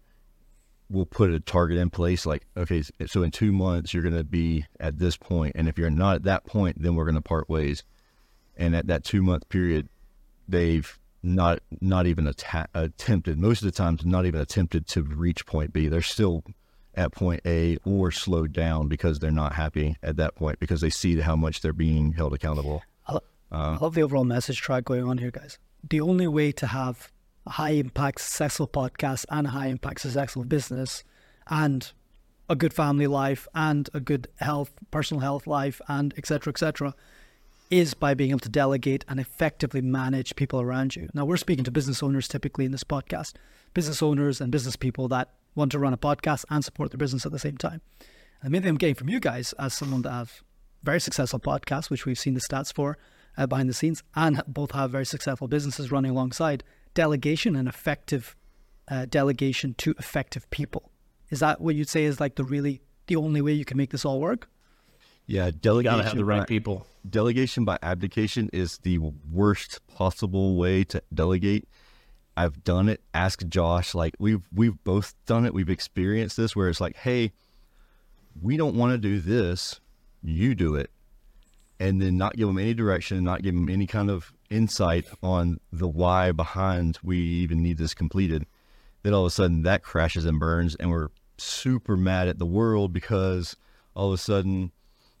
we'll 0.90 1.06
put 1.06 1.30
a 1.30 1.40
target 1.40 1.78
in 1.78 1.90
place 1.90 2.26
like, 2.26 2.46
okay, 2.56 2.82
so 3.06 3.22
in 3.22 3.30
two 3.30 3.52
months, 3.52 3.94
you're 3.94 4.02
going 4.02 4.16
to 4.16 4.24
be 4.24 4.66
at 4.80 4.98
this 4.98 5.16
point, 5.16 5.54
And 5.56 5.68
if 5.68 5.78
you're 5.78 5.90
not 5.90 6.16
at 6.16 6.22
that 6.24 6.44
point, 6.44 6.82
then 6.82 6.94
we're 6.94 7.04
going 7.04 7.14
to 7.14 7.22
part 7.22 7.48
ways. 7.48 7.84
And 8.56 8.76
at 8.76 8.86
that 8.88 9.04
two 9.04 9.22
month 9.22 9.48
period, 9.48 9.88
they've 10.48 10.98
not 11.22 11.60
not 11.80 12.06
even 12.06 12.26
atta- 12.26 12.68
attempted 12.74 13.38
most 13.38 13.62
of 13.62 13.66
the 13.66 13.72
times 13.72 14.04
not 14.04 14.26
even 14.26 14.40
attempted 14.40 14.86
to 14.88 15.02
reach 15.02 15.46
point 15.46 15.72
B. 15.72 15.86
They're 15.86 16.02
still 16.02 16.42
at 16.94 17.12
point 17.12 17.40
A 17.46 17.78
or 17.84 18.10
slowed 18.10 18.52
down 18.52 18.88
because 18.88 19.20
they're 19.20 19.30
not 19.30 19.54
happy 19.54 19.96
at 20.02 20.16
that 20.16 20.34
point 20.34 20.58
because 20.58 20.80
they 20.80 20.90
see 20.90 21.18
how 21.20 21.36
much 21.36 21.60
they're 21.60 21.72
being 21.72 22.12
held 22.12 22.34
accountable. 22.34 22.82
I 23.06 23.18
uh, 23.50 23.78
love 23.80 23.94
the 23.94 24.02
overall 24.02 24.24
message 24.24 24.60
track 24.60 24.84
going 24.84 25.04
on 25.04 25.18
here, 25.18 25.30
guys. 25.30 25.58
The 25.88 26.00
only 26.00 26.28
way 26.28 26.52
to 26.52 26.66
have 26.66 27.10
a 27.46 27.50
high 27.50 27.70
impact, 27.70 28.20
successful 28.20 28.68
podcast 28.68 29.24
and 29.30 29.46
a 29.46 29.50
high 29.50 29.66
impact, 29.66 30.00
successful 30.00 30.44
business 30.44 31.02
and 31.48 31.92
a 32.48 32.54
good 32.54 32.72
family 32.72 33.06
life 33.06 33.48
and 33.54 33.88
a 33.94 34.00
good 34.00 34.28
health, 34.36 34.72
personal 34.90 35.20
health 35.20 35.46
life, 35.46 35.80
and 35.88 36.14
etc. 36.16 36.50
etc. 36.50 36.94
is 37.70 37.94
by 37.94 38.14
being 38.14 38.30
able 38.30 38.40
to 38.40 38.48
delegate 38.48 39.04
and 39.08 39.18
effectively 39.18 39.80
manage 39.80 40.36
people 40.36 40.60
around 40.60 40.94
you. 40.94 41.08
Now, 41.14 41.24
we're 41.24 41.36
speaking 41.36 41.64
to 41.64 41.70
business 41.70 42.02
owners 42.02 42.28
typically 42.28 42.64
in 42.64 42.72
this 42.72 42.84
podcast, 42.84 43.34
business 43.74 44.02
owners 44.02 44.40
and 44.40 44.52
business 44.52 44.76
people 44.76 45.08
that 45.08 45.30
want 45.54 45.72
to 45.72 45.78
run 45.78 45.92
a 45.92 45.98
podcast 45.98 46.44
and 46.50 46.64
support 46.64 46.90
their 46.90 46.98
business 46.98 47.26
at 47.26 47.32
the 47.32 47.38
same 47.38 47.56
time. 47.56 47.80
the 48.42 48.50
main 48.50 48.62
thing 48.62 48.70
I'm 48.70 48.76
getting 48.76 48.94
from 48.94 49.08
you 49.08 49.20
guys, 49.20 49.52
as 49.58 49.74
someone 49.74 50.02
that 50.02 50.12
have 50.12 50.42
very 50.82 51.00
successful 51.00 51.40
podcasts, 51.40 51.90
which 51.90 52.06
we've 52.06 52.18
seen 52.18 52.34
the 52.34 52.40
stats 52.40 52.72
for 52.72 52.98
uh, 53.36 53.46
behind 53.46 53.68
the 53.68 53.74
scenes, 53.74 54.02
and 54.14 54.42
both 54.46 54.72
have 54.72 54.90
very 54.90 55.06
successful 55.06 55.48
businesses 55.48 55.90
running 55.90 56.10
alongside, 56.10 56.62
delegation 56.94 57.56
and 57.56 57.68
effective 57.68 58.36
uh, 58.88 59.06
delegation 59.06 59.74
to 59.78 59.94
effective 59.98 60.48
people. 60.50 60.90
Is 61.30 61.40
that 61.40 61.60
what 61.60 61.74
you'd 61.74 61.88
say 61.88 62.04
is 62.04 62.20
like 62.20 62.34
the 62.34 62.44
really 62.44 62.82
the 63.06 63.16
only 63.16 63.40
way 63.40 63.52
you 63.52 63.64
can 63.64 63.76
make 63.76 63.90
this 63.90 64.04
all 64.04 64.20
work? 64.20 64.48
Yeah, 65.26 65.46
You 65.46 65.52
delegation. 65.52 65.96
gotta 65.98 66.08
have 66.08 66.16
the 66.16 66.24
right 66.24 66.40
by- 66.40 66.46
people. 66.46 66.86
Delegation 67.08 67.64
by 67.64 67.78
abdication 67.82 68.48
is 68.52 68.78
the 68.78 68.98
worst 68.98 69.80
possible 69.88 70.56
way 70.56 70.84
to 70.84 71.02
delegate. 71.12 71.66
I've 72.36 72.62
done 72.64 72.88
it. 72.88 73.00
Ask 73.12 73.44
Josh. 73.48 73.94
Like 73.94 74.14
we've 74.18 74.42
we've 74.54 74.82
both 74.84 75.14
done 75.26 75.44
it. 75.44 75.52
We've 75.52 75.68
experienced 75.70 76.36
this 76.36 76.54
where 76.54 76.68
it's 76.68 76.80
like, 76.80 76.96
hey, 76.96 77.32
we 78.40 78.56
don't 78.56 78.76
want 78.76 78.92
to 78.92 78.98
do 78.98 79.20
this. 79.20 79.80
You 80.22 80.54
do 80.54 80.76
it, 80.76 80.90
and 81.82 82.00
then 82.00 82.16
not 82.16 82.36
give 82.36 82.46
them 82.46 82.58
any 82.58 82.74
direction, 82.74 83.24
not 83.24 83.42
give 83.42 83.56
them 83.56 83.68
any 83.68 83.88
kind 83.88 84.08
of 84.08 84.32
insight 84.48 85.04
on 85.20 85.58
the 85.72 85.88
why 85.88 86.30
behind 86.30 86.96
we 87.02 87.18
even 87.18 87.60
need 87.60 87.76
this 87.76 87.92
completed. 87.92 88.46
Then 89.02 89.12
all 89.12 89.22
of 89.22 89.26
a 89.26 89.30
sudden 89.30 89.64
that 89.64 89.82
crashes 89.82 90.24
and 90.24 90.38
burns, 90.38 90.76
and 90.76 90.92
we're 90.92 91.08
super 91.38 91.96
mad 91.96 92.28
at 92.28 92.38
the 92.38 92.46
world 92.46 92.92
because 92.92 93.56
all 93.96 94.06
of 94.06 94.14
a 94.14 94.18
sudden 94.18 94.70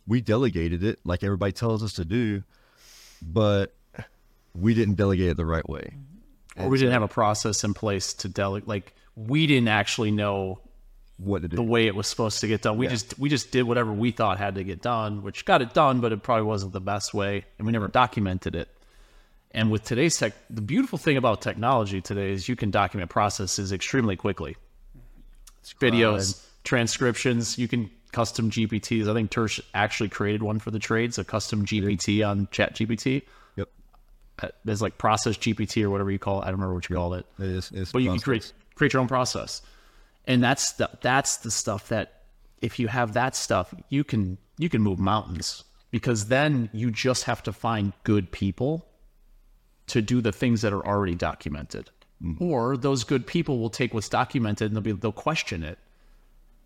we 0.06 0.20
delegated 0.20 0.84
it 0.84 1.00
like 1.04 1.24
everybody 1.24 1.50
tells 1.50 1.82
us 1.82 1.94
to 1.94 2.04
do, 2.04 2.44
but 3.20 3.74
we 4.54 4.72
didn't 4.72 4.94
delegate 4.94 5.30
it 5.30 5.36
the 5.36 5.44
right 5.44 5.68
way. 5.68 5.96
Or 6.56 6.68
we 6.68 6.78
didn't 6.78 6.92
have 6.92 7.02
a 7.02 7.08
process 7.08 7.64
in 7.64 7.74
place 7.74 8.14
to 8.14 8.28
delegate. 8.28 8.68
Like 8.68 8.94
we 9.16 9.48
didn't 9.48 9.68
actually 9.68 10.12
know 10.12 10.60
What 11.24 11.42
to 11.42 11.48
do? 11.48 11.56
the 11.56 11.62
way 11.62 11.86
it 11.86 11.94
was 11.94 12.06
supposed 12.06 12.40
to 12.40 12.48
get 12.48 12.62
done. 12.62 12.76
We 12.78 12.88
just 12.88 13.18
we 13.18 13.28
just 13.28 13.50
did 13.50 13.62
whatever 13.64 13.92
we 13.92 14.10
thought 14.10 14.38
had 14.38 14.56
to 14.56 14.64
get 14.64 14.82
done, 14.82 15.22
which 15.22 15.44
got 15.44 15.62
it 15.62 15.72
done, 15.74 16.00
but 16.00 16.12
it 16.12 16.22
probably 16.22 16.44
wasn't 16.44 16.72
the 16.72 16.80
best 16.80 17.14
way, 17.14 17.44
and 17.58 17.66
we 17.66 17.72
never 17.72 17.88
documented 17.88 18.54
it. 18.54 18.68
And 19.52 19.70
with 19.70 19.84
today's 19.84 20.16
tech, 20.16 20.32
the 20.48 20.62
beautiful 20.62 20.98
thing 20.98 21.16
about 21.16 21.42
technology 21.42 22.00
today 22.00 22.32
is 22.32 22.48
you 22.48 22.56
can 22.56 22.70
document 22.70 23.10
processes 23.10 23.70
extremely 23.72 24.16
quickly. 24.16 24.56
Videos, 25.80 26.44
transcriptions, 26.64 27.58
you 27.58 27.68
can 27.68 27.90
custom 28.12 28.50
GPTs. 28.50 29.08
I 29.08 29.14
think 29.14 29.30
Tersh 29.30 29.60
actually 29.74 30.08
created 30.08 30.42
one 30.42 30.58
for 30.58 30.70
the 30.70 30.78
trades, 30.78 31.18
a 31.18 31.24
custom 31.24 31.64
GPT 31.64 32.26
on 32.26 32.48
Chat 32.50 32.74
GPT. 32.74 33.22
Yep, 33.56 33.68
Uh, 34.42 34.48
There's 34.64 34.82
like 34.82 34.98
process 34.98 35.36
GPT 35.36 35.82
or 35.84 35.90
whatever 35.90 36.10
you 36.10 36.18
call 36.18 36.40
it. 36.40 36.42
I 36.42 36.46
don't 36.46 36.54
remember 36.54 36.74
what 36.74 36.88
you 36.88 36.96
call 36.96 37.14
it 37.14 37.26
it 37.38 37.44
is. 37.46 37.70
It's 37.72 37.92
but 37.92 38.02
you 38.02 38.10
can 38.10 38.20
create 38.20 38.52
create 38.74 38.92
your 38.92 39.02
own 39.02 39.08
process 39.08 39.62
and 40.26 40.42
that's 40.42 40.72
the 40.72 40.88
that's 41.00 41.38
the 41.38 41.50
stuff 41.50 41.88
that 41.88 42.22
if 42.60 42.78
you 42.78 42.88
have 42.88 43.12
that 43.14 43.34
stuff 43.34 43.74
you 43.88 44.04
can 44.04 44.38
you 44.58 44.68
can 44.68 44.82
move 44.82 44.98
mountains 44.98 45.64
because 45.90 46.26
then 46.26 46.70
you 46.72 46.90
just 46.90 47.24
have 47.24 47.42
to 47.42 47.52
find 47.52 47.92
good 48.04 48.30
people 48.30 48.86
to 49.86 50.00
do 50.00 50.20
the 50.20 50.32
things 50.32 50.62
that 50.62 50.72
are 50.72 50.86
already 50.86 51.14
documented 51.14 51.90
mm-hmm. 52.22 52.42
or 52.42 52.76
those 52.76 53.04
good 53.04 53.26
people 53.26 53.58
will 53.58 53.70
take 53.70 53.92
what's 53.92 54.08
documented 54.08 54.66
and 54.66 54.76
they'll 54.76 54.82
be 54.82 54.92
they'll 54.92 55.12
question 55.12 55.62
it 55.62 55.78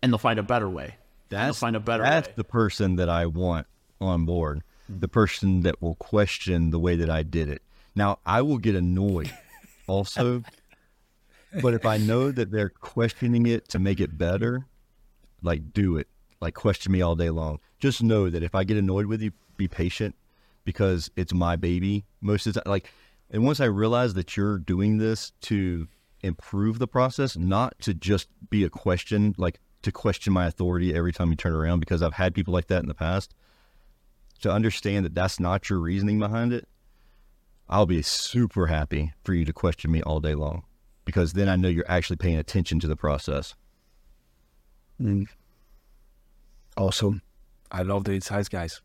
and 0.01 0.11
they'll 0.11 0.19
find 0.19 0.39
a 0.39 0.43
better 0.43 0.69
way 0.69 0.95
they'll 1.29 1.39
That's 1.39 1.59
find 1.59 1.75
a 1.75 1.79
better 1.79 2.03
That's 2.03 2.27
way 2.27 2.33
the 2.37 2.43
person 2.43 2.95
that 2.97 3.09
I 3.09 3.25
want 3.25 3.67
on 3.99 4.25
board. 4.25 4.63
Mm-hmm. 4.89 4.99
The 5.01 5.07
person 5.07 5.61
that 5.61 5.81
will 5.81 5.95
question 5.95 6.69
the 6.69 6.79
way 6.79 6.95
that 6.97 7.09
I 7.09 7.23
did 7.23 7.49
it. 7.49 7.61
Now 7.95 8.19
I 8.25 8.41
will 8.41 8.57
get 8.57 8.75
annoyed, 8.75 9.31
also. 9.87 10.43
But 11.61 11.73
if 11.73 11.85
I 11.85 11.97
know 11.97 12.31
that 12.31 12.51
they're 12.51 12.69
questioning 12.69 13.45
it 13.45 13.69
to 13.69 13.79
make 13.79 13.99
it 13.99 14.17
better, 14.17 14.65
like 15.41 15.73
do 15.73 15.97
it. 15.97 16.07
Like 16.39 16.53
question 16.53 16.91
me 16.91 17.01
all 17.01 17.15
day 17.15 17.29
long. 17.29 17.59
Just 17.79 18.03
know 18.03 18.29
that 18.29 18.43
if 18.43 18.53
I 18.53 18.63
get 18.63 18.77
annoyed 18.77 19.07
with 19.07 19.21
you, 19.21 19.31
be 19.55 19.67
patient 19.67 20.15
because 20.65 21.09
it's 21.15 21.33
my 21.33 21.55
baby 21.55 22.05
most 22.21 22.45
of 22.45 22.53
the 22.53 22.61
time. 22.61 22.69
Like, 22.69 22.91
and 23.31 23.43
once 23.43 23.59
I 23.59 23.65
realize 23.65 24.13
that 24.13 24.37
you're 24.37 24.59
doing 24.59 24.97
this 24.97 25.31
to 25.41 25.87
improve 26.21 26.79
the 26.79 26.87
process, 26.87 27.37
not 27.37 27.79
to 27.79 27.93
just 27.93 28.27
be 28.49 28.63
a 28.63 28.69
question, 28.69 29.33
like 29.37 29.59
to 29.81 29.91
question 29.91 30.33
my 30.33 30.45
authority 30.47 30.93
every 30.93 31.13
time 31.13 31.29
you 31.29 31.35
turn 31.35 31.53
around, 31.53 31.79
because 31.79 32.01
I've 32.01 32.13
had 32.13 32.35
people 32.35 32.53
like 32.53 32.67
that 32.67 32.81
in 32.81 32.87
the 32.87 32.93
past. 32.93 33.33
To 34.41 34.51
understand 34.51 35.03
that 35.05 35.15
that's 35.15 35.39
not 35.39 35.67
your 35.67 35.79
reasoning 35.79 36.19
behind 36.19 36.53
it, 36.53 36.67
I'll 37.67 37.87
be 37.87 38.03
super 38.03 38.67
happy 38.67 39.13
for 39.23 39.33
you 39.33 39.45
to 39.45 39.53
question 39.53 39.91
me 39.91 40.03
all 40.03 40.19
day 40.19 40.35
long 40.35 40.63
because 41.07 41.31
then 41.31 41.47
I 41.47 41.55
know 41.55 41.69
you're 41.69 41.89
actually 41.89 42.17
paying 42.17 42.35
attention 42.35 42.81
to 42.81 42.87
the 42.87 42.97
process. 42.97 43.55
Awesome. 46.75 47.21
I 47.71 47.83
love 47.83 48.03
the 48.03 48.13
insights, 48.13 48.49
guys. 48.49 48.81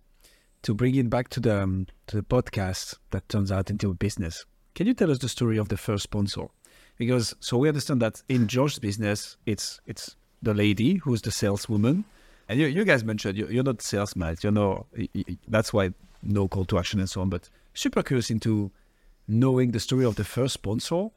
To 0.63 0.73
bring 0.73 0.95
it 0.95 1.11
back 1.11 1.31
to 1.31 1.41
the 1.41 1.61
um, 1.61 1.89
to 2.07 2.17
the 2.17 2.23
podcast 2.23 2.95
that 3.11 3.29
turns 3.29 3.51
out 3.51 3.71
into 3.71 3.91
a 3.91 3.95
business, 3.95 4.47
can 4.77 4.87
you 4.87 4.95
tell 4.95 5.11
us 5.11 5.19
the 5.19 5.29
story 5.29 5.59
of 5.59 5.69
the 5.69 5.77
first 5.77 6.05
sponsor? 6.05 6.47
Because 6.97 7.35
so 7.41 7.59
we 7.59 7.67
understand 7.67 8.01
that 8.03 8.23
in 8.29 8.47
George's 8.47 8.79
business, 8.79 9.37
it's 9.45 9.81
it's 9.87 10.15
the 10.43 10.55
lady 10.55 10.95
who's 10.99 11.23
the 11.23 11.33
saleswoman, 11.33 12.05
and 12.49 12.61
you, 12.61 12.69
you 12.69 12.85
guys 12.85 13.03
mentioned 13.03 13.37
you're, 13.37 13.51
you're 13.51 13.65
not 13.65 13.83
salesman. 13.83 14.37
You 14.43 14.53
know 14.53 14.87
that's 15.49 15.73
why 15.73 15.93
no 16.23 16.47
call 16.47 16.67
to 16.67 16.79
action 16.79 17.01
and 17.01 17.11
so 17.11 17.21
on. 17.21 17.31
But 17.31 17.49
super 17.75 18.05
curious 18.05 18.31
into 18.31 18.71
knowing 19.27 19.73
the 19.73 19.81
story 19.81 20.05
of 20.05 20.15
the 20.15 20.25
first 20.25 20.55
sponsor 20.55 21.09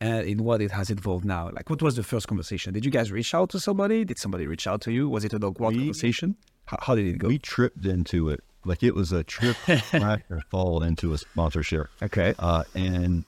and 0.00 0.26
in 0.26 0.44
what 0.44 0.60
it 0.60 0.70
has 0.72 0.90
involved 0.90 1.24
now. 1.24 1.50
Like, 1.50 1.70
what 1.70 1.80
was 1.82 1.96
the 1.96 2.02
first 2.02 2.28
conversation? 2.28 2.72
Did 2.74 2.84
you 2.84 2.90
guys 2.90 3.10
reach 3.12 3.34
out 3.34 3.50
to 3.50 3.60
somebody? 3.60 4.04
Did 4.04 4.18
somebody 4.18 4.46
reach 4.46 4.66
out 4.66 4.80
to 4.82 4.92
you? 4.92 5.08
Was 5.08 5.24
it 5.24 5.32
an 5.32 5.44
awkward 5.44 5.74
We- 5.74 5.78
conversation? 5.80 6.36
How, 6.66 6.78
how 6.80 6.94
did 6.94 7.06
it 7.06 7.18
go? 7.18 7.28
We 7.28 7.38
tripped 7.38 7.84
into 7.84 8.30
it 8.30 8.40
like 8.64 8.82
it 8.82 8.94
was 8.94 9.12
a 9.12 9.22
trip, 9.22 9.56
or 9.92 10.40
fall 10.50 10.82
into 10.82 11.12
a 11.12 11.18
sponsorship. 11.18 11.88
okay. 12.02 12.34
Uh, 12.38 12.64
and 12.74 13.24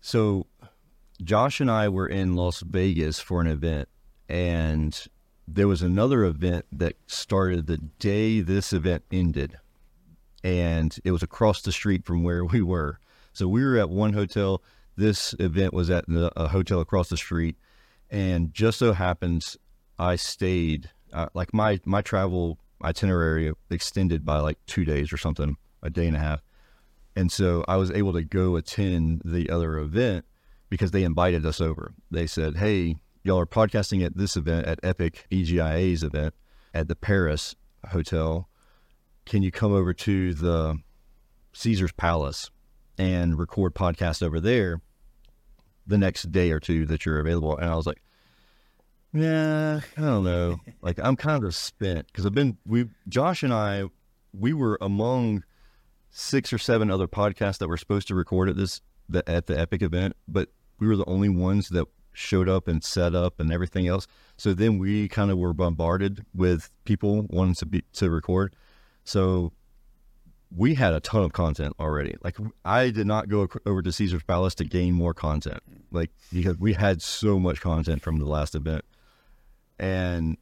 so 0.00 0.46
Josh 1.22 1.60
and 1.60 1.70
I 1.70 1.88
were 1.88 2.08
in 2.08 2.34
Las 2.34 2.60
Vegas 2.60 3.20
for 3.20 3.40
an 3.40 3.46
event, 3.46 3.88
and 4.28 4.98
there 5.46 5.68
was 5.68 5.82
another 5.82 6.24
event 6.24 6.66
that 6.72 6.94
started 7.06 7.66
the 7.68 7.78
day 7.78 8.40
this 8.40 8.72
event 8.72 9.04
ended, 9.12 9.56
and 10.42 10.96
it 11.04 11.12
was 11.12 11.22
across 11.22 11.62
the 11.62 11.72
street 11.72 12.04
from 12.04 12.22
where 12.24 12.44
we 12.44 12.60
were. 12.62 12.98
So 13.32 13.46
we 13.48 13.64
were 13.64 13.78
at 13.78 13.90
one 13.90 14.12
hotel. 14.12 14.62
This 14.96 15.34
event 15.38 15.74
was 15.74 15.90
at 15.90 16.06
the, 16.06 16.30
a 16.36 16.48
hotel 16.48 16.80
across 16.80 17.08
the 17.08 17.16
street, 17.16 17.56
and 18.10 18.52
just 18.54 18.78
so 18.78 18.92
happens 18.92 19.56
I 19.98 20.16
stayed. 20.16 20.90
Uh, 21.12 21.28
like 21.34 21.54
my 21.54 21.80
my 21.84 22.02
travel 22.02 22.58
itinerary 22.82 23.52
extended 23.70 24.24
by 24.24 24.38
like 24.38 24.58
two 24.66 24.84
days 24.84 25.12
or 25.12 25.16
something, 25.16 25.56
a 25.82 25.90
day 25.90 26.06
and 26.06 26.16
a 26.16 26.20
half. 26.20 26.42
And 27.16 27.30
so 27.30 27.64
I 27.68 27.76
was 27.76 27.90
able 27.90 28.12
to 28.14 28.22
go 28.22 28.56
attend 28.56 29.22
the 29.24 29.50
other 29.50 29.78
event 29.78 30.24
because 30.68 30.90
they 30.90 31.04
invited 31.04 31.46
us 31.46 31.60
over. 31.60 31.94
They 32.10 32.26
said, 32.26 32.56
Hey, 32.56 32.96
y'all 33.22 33.38
are 33.38 33.46
podcasting 33.46 34.04
at 34.04 34.16
this 34.16 34.36
event 34.36 34.66
at 34.66 34.80
Epic 34.82 35.26
EGIA's 35.30 36.02
event 36.02 36.34
at 36.72 36.88
the 36.88 36.96
Paris 36.96 37.54
Hotel. 37.90 38.48
Can 39.24 39.42
you 39.42 39.52
come 39.52 39.72
over 39.72 39.94
to 39.94 40.34
the 40.34 40.78
Caesar's 41.52 41.92
Palace 41.92 42.50
and 42.98 43.38
record 43.38 43.74
podcast 43.74 44.22
over 44.22 44.40
there 44.40 44.80
the 45.86 45.98
next 45.98 46.32
day 46.32 46.50
or 46.50 46.60
two 46.60 46.86
that 46.86 47.04
you're 47.04 47.20
available? 47.20 47.56
And 47.56 47.70
I 47.70 47.74
was 47.74 47.86
like, 47.86 48.02
Yeah, 49.12 49.80
I 49.96 50.00
don't 50.00 50.24
know. 50.24 50.58
like 50.82 50.98
I'm 51.02 51.16
kind 51.16 51.44
of 51.44 51.54
spent 51.54 52.06
because 52.06 52.26
I've 52.26 52.34
been 52.34 52.58
we 52.66 52.88
Josh 53.08 53.42
and 53.42 53.52
I 53.52 53.84
we 54.32 54.52
were 54.52 54.78
among 54.80 55.44
six 56.10 56.52
or 56.52 56.58
seven 56.58 56.90
other 56.90 57.08
podcasts 57.08 57.58
that 57.58 57.68
were 57.68 57.76
supposed 57.76 58.08
to 58.08 58.14
record 58.14 58.48
at 58.48 58.56
this 58.56 58.80
the, 59.08 59.28
at 59.28 59.46
the 59.46 59.58
Epic 59.58 59.82
event, 59.82 60.16
but 60.26 60.48
we 60.78 60.86
were 60.86 60.96
the 60.96 61.08
only 61.08 61.28
ones 61.28 61.68
that 61.70 61.86
showed 62.12 62.48
up 62.48 62.68
and 62.68 62.82
set 62.82 63.14
up 63.14 63.40
and 63.40 63.52
everything 63.52 63.86
else. 63.86 64.06
So 64.36 64.54
then 64.54 64.78
we 64.78 65.08
kind 65.08 65.30
of 65.30 65.38
were 65.38 65.52
bombarded 65.52 66.24
with 66.34 66.70
people 66.84 67.26
wanting 67.28 67.54
to 67.56 67.66
be 67.66 67.82
to 67.94 68.10
record. 68.10 68.54
So 69.04 69.52
we 70.56 70.74
had 70.74 70.92
a 70.92 71.00
ton 71.00 71.22
of 71.22 71.32
content 71.32 71.74
already. 71.80 72.16
Like 72.22 72.36
I 72.64 72.90
did 72.90 73.06
not 73.06 73.28
go 73.28 73.48
over 73.66 73.82
to 73.82 73.92
Caesar's 73.92 74.22
Palace 74.22 74.54
to 74.56 74.64
gain 74.64 74.94
more 74.94 75.14
content, 75.14 75.60
like 75.90 76.10
because 76.32 76.58
we 76.58 76.74
had 76.74 77.02
so 77.02 77.38
much 77.38 77.60
content 77.60 78.02
from 78.02 78.18
the 78.18 78.26
last 78.26 78.54
event, 78.54 78.84
and 79.78 80.36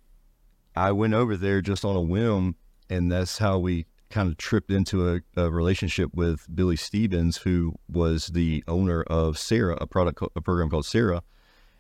I 0.77 0.93
went 0.93 1.15
over 1.15 1.37
there 1.37 1.61
just 1.61 1.85
on 1.85 1.97
a 1.97 2.01
whim, 2.01 2.57
and 2.91 3.11
that's 3.11 3.39
how 3.39 3.59
we 3.59 3.87
kind 4.11 4.29
of 4.29 4.37
tripped 4.37 4.71
into 4.71 5.15
a, 5.15 5.21
a 5.41 5.51
relationship 5.51 6.11
with 6.15 6.47
Billy 6.55 6.77
Stevens, 6.77 7.39
who 7.39 7.75
was 7.91 8.27
the 8.29 8.63
owner 8.69 9.03
of 9.05 9.39
Sera, 9.39 9.79
a 9.81 9.87
product, 9.87 10.23
a 10.37 10.41
program 10.43 10.69
called 10.69 10.85
Sera. 10.85 11.23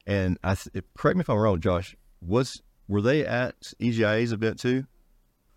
And 0.06 0.38
I 0.42 0.54
th- 0.54 0.84
correct 0.96 1.16
me 1.16 1.20
if 1.20 1.28
I'm 1.28 1.36
wrong, 1.36 1.60
Josh. 1.60 1.94
Was 2.22 2.62
were 2.88 3.02
they 3.02 3.26
at 3.26 3.54
EGIA's 3.78 4.32
event 4.32 4.58
too? 4.58 4.86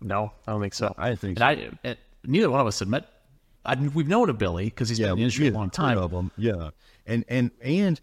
no 0.00 0.30
i 0.46 0.52
don't 0.52 0.60
think 0.60 0.74
so 0.74 0.94
I 0.98 1.10
didn't 1.10 1.20
think 1.20 1.40
and 1.40 1.44
i 1.44 1.70
and 1.84 1.96
neither 2.26 2.50
one 2.50 2.60
of 2.60 2.66
us 2.66 2.78
had 2.78 2.88
met 2.88 3.08
I, 3.66 3.74
we've 3.74 4.08
known 4.08 4.30
of 4.30 4.38
billy 4.38 4.66
because 4.66 4.88
he's 4.88 4.98
been 4.98 5.10
in 5.10 5.16
the 5.16 5.22
industry 5.22 5.48
a 5.48 5.52
long 5.52 5.70
time 5.70 5.98
Of 5.98 6.12
them. 6.12 6.30
Yeah, 6.36 6.70
and 7.04 7.24
and 7.28 7.50
and 7.60 8.00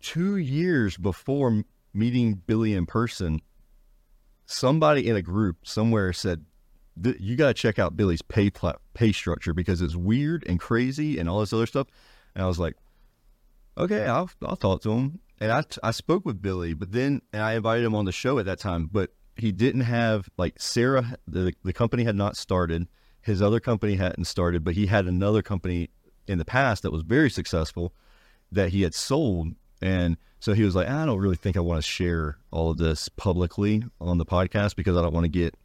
two 0.00 0.36
years 0.36 0.96
before 0.96 1.64
meeting 1.94 2.42
Billy 2.46 2.74
in 2.74 2.84
person, 2.86 3.40
somebody 4.44 5.08
in 5.08 5.16
a 5.16 5.22
group 5.22 5.58
somewhere 5.62 6.12
said, 6.12 6.44
"You 6.96 7.36
got 7.36 7.48
to 7.48 7.54
check 7.54 7.78
out 7.78 7.96
Billy's 7.96 8.22
pay 8.22 8.50
pla- 8.50 8.76
pay 8.92 9.12
structure 9.12 9.54
because 9.54 9.80
it's 9.80 9.96
weird 9.96 10.44
and 10.48 10.58
crazy 10.58 11.18
and 11.18 11.28
all 11.28 11.40
this 11.40 11.52
other 11.52 11.66
stuff." 11.66 11.86
And 12.34 12.42
I 12.42 12.48
was 12.48 12.58
like, 12.58 12.74
"Okay, 13.78 14.04
I'll 14.04 14.30
I'll 14.44 14.56
talk 14.56 14.82
to 14.82 14.92
him." 14.92 15.20
And 15.38 15.52
I 15.52 15.62
I 15.82 15.92
spoke 15.92 16.26
with 16.26 16.42
Billy, 16.42 16.74
but 16.74 16.90
then 16.90 17.22
and 17.32 17.42
I 17.42 17.54
invited 17.54 17.84
him 17.84 17.94
on 17.94 18.04
the 18.04 18.12
show 18.12 18.38
at 18.40 18.46
that 18.46 18.58
time, 18.58 18.88
but 18.90 19.10
he 19.36 19.52
didn't 19.52 19.82
have 19.82 20.28
like 20.36 20.60
Sera. 20.60 21.16
The 21.28 21.54
the 21.62 21.72
company 21.72 22.02
had 22.02 22.16
not 22.16 22.36
started. 22.36 22.88
His 23.26 23.42
other 23.42 23.58
company 23.58 23.96
hadn't 23.96 24.26
started, 24.26 24.62
but 24.62 24.74
he 24.74 24.86
had 24.86 25.06
another 25.06 25.42
company 25.42 25.90
in 26.28 26.38
the 26.38 26.44
past 26.44 26.84
that 26.84 26.92
was 26.92 27.02
very 27.02 27.28
successful 27.28 27.92
that 28.52 28.68
he 28.68 28.82
had 28.82 28.94
sold. 28.94 29.48
And 29.82 30.16
so 30.38 30.52
he 30.52 30.62
was 30.62 30.76
like, 30.76 30.88
I 30.88 31.04
don't 31.04 31.18
really 31.18 31.34
think 31.34 31.56
I 31.56 31.60
want 31.60 31.82
to 31.82 31.90
share 31.90 32.38
all 32.52 32.70
of 32.70 32.78
this 32.78 33.08
publicly 33.08 33.82
on 34.00 34.18
the 34.18 34.24
podcast 34.24 34.76
because 34.76 34.96
I 34.96 35.02
don't 35.02 35.12
want 35.12 35.24
to 35.24 35.28
get 35.28 35.56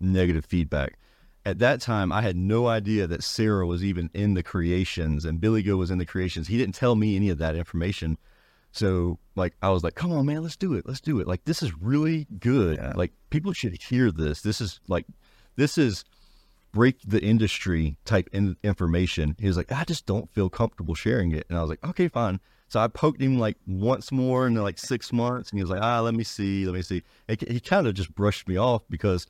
negative 0.00 0.44
feedback. 0.44 0.98
At 1.46 1.60
that 1.60 1.80
time, 1.80 2.10
I 2.10 2.20
had 2.20 2.36
no 2.36 2.66
idea 2.66 3.06
that 3.06 3.22
Sera 3.22 3.64
was 3.64 3.84
even 3.84 4.10
in 4.12 4.34
the 4.34 4.42
creations 4.42 5.24
and 5.24 5.40
Billy 5.40 5.62
Go 5.62 5.76
was 5.76 5.92
in 5.92 5.98
the 5.98 6.06
creations. 6.06 6.48
He 6.48 6.58
didn't 6.58 6.74
tell 6.74 6.96
me 6.96 7.14
any 7.14 7.30
of 7.30 7.38
that 7.38 7.54
information. 7.54 8.18
So, 8.72 9.20
like, 9.36 9.54
I 9.62 9.70
was 9.70 9.84
like, 9.84 9.94
come 9.94 10.10
on, 10.10 10.26
man, 10.26 10.42
let's 10.42 10.56
do 10.56 10.74
it. 10.74 10.84
Let's 10.84 11.00
do 11.00 11.20
it. 11.20 11.28
Like, 11.28 11.44
this 11.44 11.62
is 11.62 11.80
really 11.80 12.26
good. 12.40 12.96
Like, 12.96 13.12
people 13.30 13.52
should 13.52 13.80
hear 13.80 14.10
this. 14.10 14.40
This 14.40 14.60
is 14.60 14.80
like, 14.88 15.06
this 15.54 15.78
is 15.78 16.04
break 16.74 16.96
the 17.06 17.22
industry 17.22 17.96
type 18.04 18.28
in 18.32 18.56
information. 18.64 19.36
He 19.38 19.46
was 19.46 19.56
like, 19.56 19.70
I 19.70 19.84
just 19.84 20.06
don't 20.06 20.28
feel 20.32 20.50
comfortable 20.50 20.94
sharing 20.94 21.32
it. 21.32 21.46
And 21.48 21.56
I 21.56 21.60
was 21.60 21.70
like, 21.70 21.82
okay, 21.84 22.08
fine. 22.08 22.40
So 22.68 22.80
I 22.80 22.88
poked 22.88 23.22
him 23.22 23.38
like 23.38 23.56
once 23.66 24.10
more 24.10 24.46
in 24.48 24.54
like 24.56 24.78
six 24.78 25.12
months, 25.12 25.50
and 25.50 25.58
he 25.58 25.62
was 25.62 25.70
like, 25.70 25.80
ah, 25.80 26.00
let 26.00 26.14
me 26.14 26.24
see, 26.24 26.66
let 26.66 26.74
me 26.74 26.82
see. 26.82 27.02
And 27.28 27.40
he 27.40 27.60
kind 27.60 27.86
of 27.86 27.94
just 27.94 28.12
brushed 28.14 28.48
me 28.48 28.56
off 28.56 28.82
because 28.90 29.28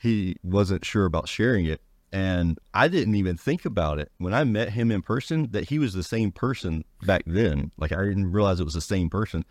he 0.00 0.36
wasn't 0.42 0.84
sure 0.84 1.04
about 1.04 1.28
sharing 1.28 1.66
it. 1.66 1.82
And 2.10 2.58
I 2.72 2.88
didn't 2.88 3.14
even 3.14 3.36
think 3.36 3.64
about 3.66 3.98
it 3.98 4.10
when 4.18 4.32
I 4.32 4.44
met 4.44 4.70
him 4.70 4.90
in 4.90 5.02
person 5.02 5.48
that 5.52 5.68
he 5.68 5.78
was 5.78 5.92
the 5.92 6.02
same 6.02 6.32
person 6.32 6.84
back 7.02 7.22
then. 7.26 7.70
Like 7.76 7.92
I 7.92 8.02
didn't 8.02 8.32
realize 8.32 8.60
it 8.60 8.64
was 8.64 8.74
the 8.74 8.80
same 8.80 9.10
person. 9.10 9.44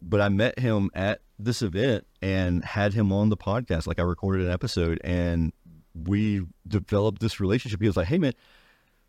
But 0.00 0.20
I 0.20 0.28
met 0.28 0.58
him 0.58 0.90
at 0.94 1.20
this 1.38 1.62
event 1.62 2.06
and 2.20 2.64
had 2.64 2.94
him 2.94 3.12
on 3.12 3.28
the 3.28 3.36
podcast. 3.36 3.86
Like 3.86 4.00
I 4.00 4.02
recorded 4.02 4.46
an 4.46 4.52
episode 4.52 5.00
and 5.04 5.52
we 5.94 6.42
developed 6.66 7.20
this 7.20 7.40
relationship. 7.40 7.80
He 7.80 7.86
was 7.86 7.96
like, 7.96 8.08
Hey 8.08 8.18
man, 8.18 8.34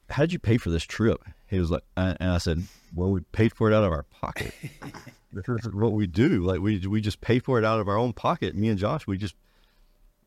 how 0.10 0.24
did 0.24 0.34
you 0.34 0.40
pay 0.40 0.58
for 0.58 0.70
this 0.70 0.84
trip? 0.84 1.24
He 1.48 1.60
was 1.60 1.72
like, 1.72 1.84
uh, 1.98 2.16
and 2.20 2.32
I 2.32 2.38
said, 2.38 2.64
well, 2.96 3.12
we 3.12 3.22
paid 3.32 3.54
for 3.54 3.70
it 3.72 3.76
out 3.76 3.84
of 3.84 3.92
our 3.92 4.04
pocket. 4.04 4.54
this 5.34 5.48
is 5.48 5.74
what 5.74 5.94
we 5.94 6.08
do. 6.08 6.44
Like 6.44 6.60
we, 6.62 6.80
we 6.86 7.02
just 7.02 7.22
pay 7.22 7.40
for 7.40 7.58
it 7.58 7.66
out 7.66 7.80
of 7.80 7.88
our 7.88 7.98
own 7.98 8.14
pocket. 8.14 8.56
Me 8.56 8.70
and 8.70 8.78
Josh, 8.78 9.08
we 9.08 9.18
just 9.18 9.36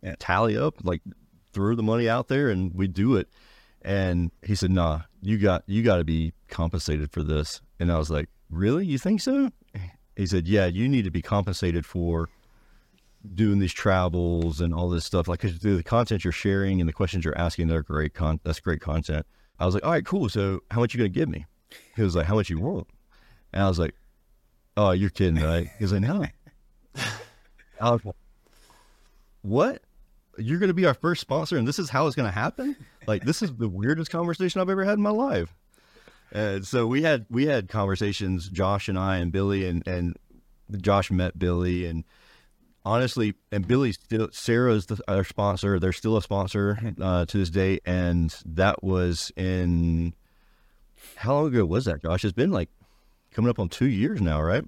eh, 0.02 0.14
tally 0.18 0.57
up, 0.57 0.74
like 0.84 1.02
throw 1.52 1.74
the 1.74 1.82
money 1.82 2.09
out 2.09 2.28
there 2.28 2.48
and 2.48 2.74
we 2.74 2.88
do 2.88 3.16
it. 3.16 3.28
And 3.82 4.32
he 4.42 4.54
said, 4.54 4.70
nah, 4.70 5.02
you 5.22 5.38
got, 5.38 5.62
you 5.66 5.82
got 5.82 5.98
to 5.98 6.04
be 6.04 6.32
compensated 6.48 7.12
for 7.12 7.22
this. 7.22 7.61
And 7.78 7.92
I 7.92 7.98
was 7.98 8.11
like, 8.11 8.28
really? 8.50 8.86
You 8.86 8.98
think 8.98 9.20
so? 9.20 9.50
He 10.16 10.26
said, 10.26 10.48
yeah, 10.48 10.66
you 10.66 10.88
need 10.88 11.04
to 11.04 11.11
be 11.11 11.22
compensated 11.22 11.84
for 11.84 12.28
doing 13.34 13.58
these 13.58 13.72
travels 13.72 14.60
and 14.60 14.74
all 14.74 14.88
this 14.88 15.04
stuff. 15.04 15.28
Like 15.28 15.40
'cause 15.40 15.58
the 15.58 15.82
content 15.82 16.24
you're 16.24 16.32
sharing 16.32 16.80
and 16.80 16.88
the 16.88 16.92
questions 16.92 17.24
you're 17.24 17.38
asking, 17.38 17.68
they're 17.68 17.82
great. 17.82 18.14
Con- 18.14 18.40
that's 18.44 18.60
great 18.60 18.80
content. 18.80 19.26
I 19.58 19.66
was 19.66 19.74
like, 19.74 19.84
all 19.84 19.92
right, 19.92 20.04
cool. 20.04 20.28
So 20.28 20.60
how 20.70 20.80
much 20.80 20.94
you 20.94 20.98
going 20.98 21.12
to 21.12 21.18
give 21.18 21.28
me? 21.28 21.46
He 21.94 22.02
was 22.02 22.14
like, 22.14 22.26
how 22.26 22.34
much 22.34 22.50
you 22.50 22.58
want? 22.58 22.86
And 23.52 23.62
I 23.62 23.68
was 23.68 23.78
like, 23.78 23.94
oh, 24.76 24.90
you're 24.90 25.10
kidding, 25.10 25.42
right? 25.42 25.68
He 25.78 25.84
was 25.84 25.92
like, 25.92 26.02
no. 26.02 26.26
I 27.80 27.90
was 27.90 28.04
like, 28.04 28.14
what? 29.42 29.82
You're 30.38 30.58
going 30.58 30.68
to 30.68 30.74
be 30.74 30.84
our 30.84 30.94
first 30.94 31.22
sponsor 31.22 31.56
and 31.56 31.66
this 31.66 31.78
is 31.78 31.88
how 31.88 32.06
it's 32.06 32.16
going 32.16 32.28
to 32.28 32.34
happen? 32.38 32.76
Like, 33.06 33.24
this 33.24 33.40
is 33.40 33.54
the 33.54 33.68
weirdest 33.68 34.10
conversation 34.10 34.60
I've 34.60 34.68
ever 34.68 34.84
had 34.84 34.98
in 34.98 35.02
my 35.02 35.10
life. 35.10 35.54
And 36.32 36.66
so 36.66 36.86
we 36.86 37.02
had, 37.02 37.24
we 37.30 37.46
had 37.46 37.68
conversations, 37.68 38.48
Josh 38.50 38.88
and 38.88 38.98
I 38.98 39.16
and 39.16 39.32
Billy 39.32 39.66
and, 39.66 39.86
and 39.86 40.16
Josh 40.80 41.10
met 41.10 41.38
Billy 41.38 41.86
and 41.86 42.04
honestly, 42.87 43.34
and 43.53 43.66
Billy's 43.66 43.97
still, 44.03 44.28
Sera's 44.32 44.87
the, 44.87 44.99
our 45.09 45.24
sponsor. 45.24 45.78
They're 45.78 45.93
still 45.93 46.16
a 46.16 46.22
sponsor 46.22 46.78
uh, 47.01 47.26
to 47.26 47.39
this 47.39 47.51
day. 47.51 47.80
And 47.84 48.34
that 48.47 48.82
was 48.82 49.32
in, 49.37 50.14
how 51.16 51.34
long 51.34 51.47
ago 51.49 51.64
was 51.66 51.84
that, 51.87 52.01
Josh? 52.03 52.24
It's 52.24 52.32
been 52.32 52.53
like 52.53 52.70
coming 53.32 53.51
up 53.51 53.59
on 53.59 53.68
two 53.68 53.87
years 53.89 54.20
now, 54.22 54.41
right? 54.41 54.64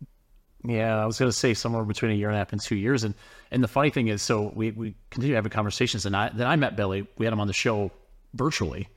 Yeah, 0.64 1.00
I 1.00 1.06
was 1.06 1.18
going 1.18 1.30
to 1.30 1.36
say 1.36 1.54
somewhere 1.54 1.84
between 1.84 2.10
a 2.10 2.14
year 2.14 2.28
and 2.28 2.34
a 2.34 2.38
half 2.38 2.52
and 2.52 2.60
two 2.60 2.74
years. 2.76 3.04
And 3.04 3.14
and 3.52 3.62
the 3.62 3.68
funny 3.68 3.90
thing 3.90 4.08
is, 4.08 4.20
so 4.22 4.52
we, 4.54 4.72
we 4.72 4.94
continue 5.10 5.36
having 5.36 5.50
conversations. 5.50 6.04
And 6.04 6.16
I, 6.16 6.30
then 6.30 6.48
I 6.48 6.56
met 6.56 6.74
Billy. 6.76 7.06
We 7.16 7.24
had 7.24 7.32
him 7.32 7.40
on 7.40 7.46
the 7.46 7.52
show 7.52 7.92
virtually, 8.34 8.88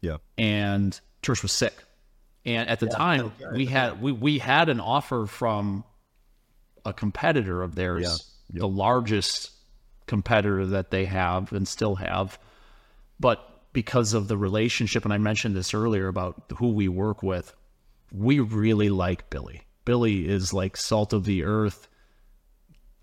Yeah. 0.00 0.18
and 0.38 0.98
Tersh 1.22 1.42
was 1.42 1.50
sick. 1.52 1.74
And 2.46 2.68
at 2.68 2.78
the 2.80 2.86
time, 2.86 3.32
we 3.52 3.66
had 3.66 4.00
we, 4.00 4.12
we 4.12 4.38
had 4.38 4.68
an 4.68 4.78
offer 4.80 5.26
from 5.26 5.84
a 6.86 6.92
competitor 6.92 7.62
of 7.62 7.74
theirs, 7.74 8.02
Yeah. 8.04 8.37
The 8.50 8.68
largest 8.68 9.50
competitor 10.06 10.66
that 10.66 10.90
they 10.90 11.04
have 11.04 11.52
and 11.52 11.68
still 11.68 11.96
have. 11.96 12.38
But 13.20 13.44
because 13.72 14.14
of 14.14 14.28
the 14.28 14.36
relationship, 14.36 15.04
and 15.04 15.12
I 15.12 15.18
mentioned 15.18 15.54
this 15.54 15.74
earlier 15.74 16.08
about 16.08 16.42
who 16.56 16.70
we 16.70 16.88
work 16.88 17.22
with, 17.22 17.54
we 18.12 18.40
really 18.40 18.88
like 18.88 19.30
Billy. 19.30 19.62
Billy 19.84 20.28
is 20.28 20.52
like 20.52 20.76
salt 20.76 21.12
of 21.12 21.24
the 21.24 21.44
earth. 21.44 21.88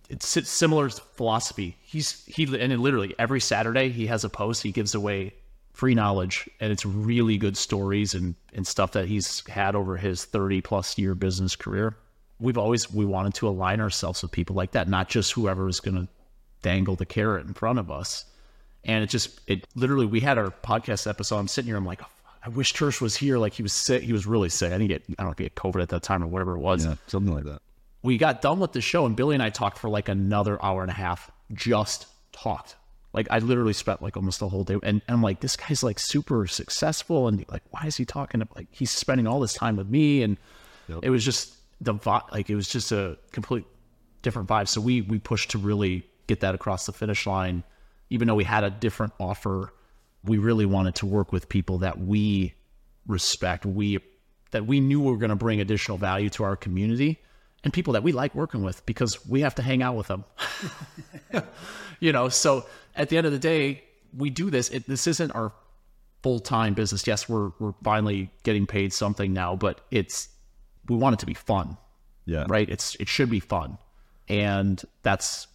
It's 0.10 0.36
s- 0.36 0.50
similar 0.50 0.89
philosophy. 0.89 1.78
He's 1.82 2.24
he 2.26 2.43
and 2.60 2.80
literally 2.80 3.16
every 3.18 3.39
Saturday 3.39 3.89
he 3.89 4.08
has 4.08 4.24
a 4.24 4.30
post. 4.30 4.64
He 4.64 4.72
gives 4.72 4.96
away 4.96 5.34
free 5.74 5.96
knowledge, 5.96 6.50
and 6.60 6.72
it's 6.72 6.86
really 6.86 7.38
good 7.38 7.58
stories 7.58 8.14
and 8.14 8.36
and 8.54 8.66
stuff 8.66 8.93
that 8.93 9.08
he's 9.08 9.46
had 9.48 9.76
over 9.76 9.98
his 9.98 10.26
thirty 10.26 10.62
plus 10.62 10.98
year 10.98 11.16
business 11.16 11.56
career. 11.56 11.98
We've 12.40 12.58
always 12.58 12.92
we 12.92 13.06
wanted 13.06 13.34
to 13.36 13.48
align 13.48 13.80
ourselves 13.80 14.22
with 14.22 14.32
people 14.32 14.56
like 14.56 14.72
that, 14.72 14.88
not 14.88 15.10
just 15.10 15.32
whoever 15.32 15.68
is 15.68 15.80
going 15.80 15.96
to 15.96 16.08
dangle 16.62 16.96
the 16.96 17.06
carrot 17.06 17.46
in 17.46 17.54
front 17.54 17.80
of 17.80 17.92
us. 17.92 18.26
And 18.84 19.04
it 19.04 19.10
just 19.10 19.40
it 19.48 19.66
literally 19.76 20.06
we 20.06 20.20
had 20.20 20.38
our 20.38 20.50
podcast 20.50 21.08
episode. 21.08 21.38
I'm 21.38 21.48
sitting 21.48 21.68
here, 21.68 21.78
I'm 21.78 21.86
like, 21.86 22.02
I 22.44 22.50
wish 22.50 22.74
Tersh 22.74 23.02
was 23.02 23.16
here. 23.16 23.38
Like 23.38 23.54
he 23.54 23.64
was 23.64 23.74
sick. 23.74 24.04
He 24.04 24.14
was 24.14 24.26
really 24.28 24.50
sick. 24.50 24.72
I 24.72 24.78
didn't 24.78 24.90
get 24.90 25.04
I 25.18 25.24
don't 25.24 25.32
know, 25.32 25.34
get 25.34 25.56
COVID 25.56 25.82
at 25.82 25.90
that 25.90 26.04
time 26.04 26.24
or 26.24 26.28
whatever 26.28 26.56
it 26.56 26.60
was. 26.60 26.86
Yeah. 26.86 26.96
Something 27.08 27.34
like 27.34 27.46
that. 27.46 27.62
We 28.04 28.18
got 28.18 28.42
done 28.42 28.60
with 28.60 28.74
the 28.74 28.82
show 28.82 29.06
and 29.06 29.16
Billy 29.16 29.34
and 29.34 29.42
I 29.42 29.50
talked 29.50 29.80
for 29.80 29.90
like 29.90 30.10
another 30.10 30.64
hour 30.64 30.82
and 30.82 30.92
a 30.92 30.96
half. 30.96 31.32
Just 31.54 32.08
talked. 32.32 32.76
Like 33.14 33.28
I 33.32 33.40
literally 33.40 33.74
spent 33.74 34.02
like 34.02 34.18
almost 34.18 34.40
the 34.40 34.50
whole 34.50 34.64
day 34.64 34.74
and, 34.74 34.84
and 34.84 35.02
I'm 35.08 35.24
like, 35.24 35.40
this 35.40 35.56
guy's 35.56 35.82
like 35.82 36.00
super 36.00 36.46
successful 36.46 37.28
and 37.28 37.46
like 37.50 37.64
why 37.72 37.86
is 37.86 37.96
he 37.96 38.06
talking 38.06 38.44
like 38.56 38.68
he's 38.72 38.92
spending 38.92 39.26
all 39.26 39.40
this 39.40 39.54
time 39.54 39.78
with 39.78 39.88
me 39.88 40.22
and 40.22 40.38
it 41.02 41.10
was 41.10 41.26
just 41.26 41.55
the 41.82 41.94
vi- 41.94 42.22
like 42.32 42.50
it 42.50 42.56
was 42.56 42.68
just 42.68 42.92
a 42.92 43.18
complete 43.32 43.66
different 44.22 44.48
vibe. 44.48 44.68
So 44.68 44.82
we 44.82 45.02
we 45.02 45.20
pushed 45.20 45.52
to 45.52 45.58
really 45.58 46.06
get 46.28 46.40
that 46.42 46.56
across 46.56 46.86
the 46.86 46.94
finish 46.94 47.26
line. 47.26 47.64
Even 48.10 48.28
though 48.28 48.36
we 48.36 48.44
had 48.44 48.64
a 48.64 48.70
different 48.70 49.14
offer, 49.20 49.74
we 50.24 50.38
really 50.38 50.66
wanted 50.66 50.96
to 50.96 51.06
work 51.06 51.32
with 51.32 51.50
people 51.50 51.80
that 51.80 52.00
we 52.00 52.54
respect, 53.08 53.66
we 53.66 54.00
that 54.52 54.66
we 54.66 54.80
knew 54.80 55.02
were 55.02 55.18
going 55.18 55.30
to 55.30 55.36
bring 55.36 55.60
additional 55.60 55.98
value 55.98 56.30
to 56.30 56.44
our 56.44 56.56
community, 56.56 57.20
and 57.64 57.74
people 57.74 57.94
that 57.94 58.04
we 58.04 58.12
like 58.12 58.34
working 58.36 58.64
with 58.64 58.86
because 58.86 59.26
we 59.28 59.42
have 59.42 59.56
to 59.56 59.62
hang 59.62 59.82
out 59.82 59.96
with 59.96 60.08
them. 60.08 60.24
you 62.00 62.12
know, 62.12 62.30
so 62.30 62.66
at 62.96 63.10
the 63.10 63.18
end 63.18 63.26
of 63.26 63.34
the 63.34 63.40
day, 63.40 63.84
we 64.16 64.30
do 64.30 64.50
this. 64.50 64.70
It, 64.70 64.88
this 64.88 65.08
isn't 65.08 65.32
our 65.32 65.52
full 66.24 66.40
time 66.40 66.74
business. 66.74 67.06
Yes, 67.06 67.28
we're 67.30 67.52
we're 67.60 67.74
finally 67.84 68.32
getting 68.44 68.66
paid 68.66 68.94
something 68.94 69.34
now, 69.34 69.56
but 69.56 69.82
it's 69.92 70.30
we 70.90 70.96
want 70.96 71.14
it 71.14 71.20
to 71.20 71.26
be 71.26 71.34
fun 71.34 71.78
Yeah. 72.26 72.46
right? 72.48 72.70
It's 72.70 72.96
it 72.96 73.08
should 73.08 73.30
be 73.30 73.40
fun, 73.40 73.78
and 74.30 74.82
that's 75.04 75.48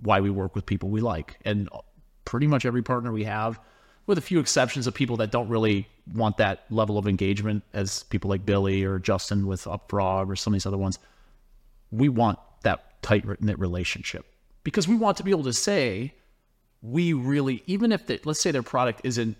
why 0.00 0.20
we 0.20 0.30
work 0.30 0.54
with 0.54 0.66
people 0.66 0.88
we 0.90 1.00
like. 1.00 1.38
And 1.44 1.68
pretty 2.24 2.46
much 2.46 2.64
every 2.66 2.82
partner 2.82 3.12
we 3.12 3.24
have, 3.24 3.58
with 4.06 4.18
a 4.18 4.20
few 4.20 4.38
exceptions 4.40 4.86
of 4.86 4.94
people 4.94 5.16
that 5.18 5.30
don't 5.30 5.48
really 5.48 5.88
want 6.14 6.36
that 6.38 6.64
level 6.70 6.98
of 6.98 7.06
engagement, 7.06 7.62
as 7.72 8.02
people 8.04 8.28
like 8.28 8.44
Billy 8.44 8.84
or 8.84 8.98
Justin 8.98 9.46
with 9.46 9.64
Upfrog 9.64 10.28
or 10.28 10.36
some 10.36 10.52
of 10.52 10.56
these 10.56 10.66
other 10.66 10.76
ones, 10.78 10.98
we 11.90 12.08
want 12.08 12.38
that 12.62 13.00
tight 13.02 13.24
knit 13.40 13.58
relationship 13.58 14.26
because 14.64 14.88
we 14.88 14.94
want 14.94 15.16
to 15.18 15.22
be 15.22 15.30
able 15.30 15.44
to 15.44 15.52
say 15.52 16.12
we 16.82 17.12
really 17.12 17.62
even 17.66 17.92
if 17.92 18.06
the, 18.06 18.20
let's 18.24 18.40
say 18.40 18.50
their 18.50 18.62
product 18.62 19.00
isn't 19.04 19.36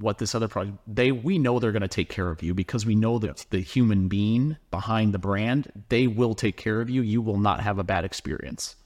what 0.00 0.18
this 0.18 0.34
other 0.34 0.48
product 0.48 0.78
they 0.86 1.12
we 1.12 1.38
know 1.38 1.58
they're 1.58 1.72
going 1.72 1.82
to 1.82 1.88
take 1.88 2.08
care 2.08 2.30
of 2.30 2.42
you 2.42 2.54
because 2.54 2.84
we 2.86 2.94
know 2.94 3.18
that 3.18 3.44
the 3.50 3.60
human 3.60 4.08
being 4.08 4.56
behind 4.70 5.12
the 5.14 5.18
brand 5.18 5.70
they 5.88 6.06
will 6.06 6.34
take 6.34 6.56
care 6.56 6.80
of 6.80 6.90
you 6.90 7.02
you 7.02 7.20
will 7.22 7.38
not 7.38 7.60
have 7.60 7.78
a 7.78 7.84
bad 7.84 8.04
experience 8.04 8.76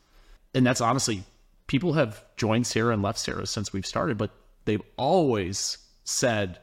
and 0.55 0.67
that's 0.67 0.81
honestly 0.81 1.23
people 1.67 1.93
have 1.93 2.25
joined 2.37 2.67
Sera 2.67 2.93
and 2.93 3.03
left 3.03 3.19
Sera 3.19 3.47
since 3.47 3.73
we've 3.73 3.87
started 3.87 4.17
but 4.19 4.31
they've 4.65 4.83
always 4.97 5.79
said 6.05 6.59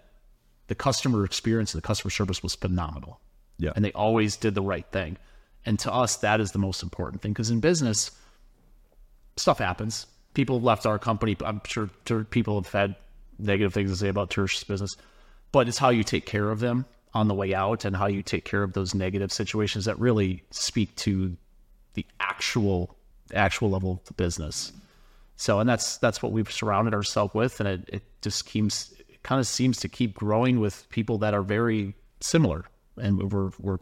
the 0.67 0.75
customer 0.75 1.23
experience 1.25 1.71
the 1.71 1.81
customer 1.81 2.11
service 2.11 2.43
was 2.43 2.55
phenomenal 2.55 3.19
Yeah. 3.57 3.71
and 3.75 3.83
they 3.83 3.91
always 3.93 4.37
did 4.37 4.55
the 4.55 4.61
right 4.61 4.85
thing 4.91 5.17
and 5.65 5.77
to 5.79 5.93
us 5.93 6.17
that 6.17 6.39
is 6.39 6.51
the 6.51 6.59
most 6.59 6.83
important 6.83 7.21
thing 7.21 7.33
because 7.33 7.49
in 7.49 7.59
business 7.59 8.11
stuff 9.37 9.59
happens. 9.59 10.07
People 10.33 10.57
have 10.57 10.63
left 10.63 10.85
our 10.85 10.99
company. 10.99 11.35
I'm 11.43 11.61
sure 11.65 11.89
people 12.25 12.61
have 12.61 12.71
had 12.71 12.95
negative 13.39 13.73
things 13.73 13.91
to 13.91 13.97
say 13.97 14.07
about 14.09 14.29
Tersh's 14.29 14.63
business, 14.63 14.95
but 15.51 15.67
it's 15.67 15.77
how 15.77 15.89
you 15.89 16.03
take 16.03 16.25
care 16.25 16.49
of 16.49 16.59
them 16.59 16.85
on 17.13 17.27
the 17.27 17.33
way 17.33 17.53
out 17.53 17.85
and 17.85 17.95
how 17.95 18.07
you 18.07 18.21
take 18.21 18.45
care 18.45 18.63
of 18.63 18.73
those 18.73 18.93
negative 18.93 19.31
situations 19.31 19.85
that 19.85 19.99
really 19.99 20.43
speak 20.51 20.95
to 20.95 21.35
the 21.93 22.05
actual 22.19 22.95
actual 23.33 23.69
level 23.69 23.93
of 23.93 24.03
the 24.05 24.13
business. 24.13 24.71
So, 25.35 25.59
and 25.59 25.69
that's 25.69 25.97
that's 25.97 26.21
what 26.21 26.31
we've 26.31 26.51
surrounded 26.51 26.93
ourselves 26.93 27.33
with, 27.33 27.59
and 27.59 27.69
it, 27.69 27.89
it 27.91 28.03
just 28.21 28.45
keeps 28.45 28.93
kind 29.23 29.39
of 29.39 29.47
seems 29.47 29.77
to 29.79 29.89
keep 29.89 30.13
growing 30.15 30.59
with 30.59 30.88
people 30.89 31.17
that 31.19 31.33
are 31.33 31.43
very 31.43 31.93
similar. 32.21 32.65
And 32.97 33.31
we're 33.31 33.51
we're 33.59 33.77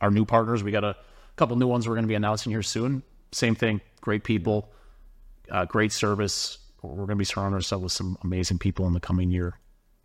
our 0.00 0.10
new 0.10 0.24
partners. 0.24 0.62
We 0.62 0.70
got 0.70 0.84
a 0.84 0.96
couple 1.36 1.56
new 1.56 1.66
ones 1.66 1.86
we're 1.88 1.94
going 1.94 2.04
to 2.04 2.08
be 2.08 2.14
announcing 2.14 2.52
here 2.52 2.62
soon. 2.62 3.02
Same 3.32 3.54
thing, 3.54 3.80
great 4.00 4.24
people, 4.24 4.70
uh, 5.50 5.64
great 5.66 5.92
service. 5.92 6.58
We're 6.82 6.94
going 6.94 7.08
to 7.10 7.16
be 7.16 7.24
surrounding 7.24 7.54
ourselves 7.54 7.82
with 7.82 7.92
some 7.92 8.18
amazing 8.22 8.58
people 8.58 8.86
in 8.86 8.92
the 8.92 9.00
coming 9.00 9.30
year. 9.30 9.58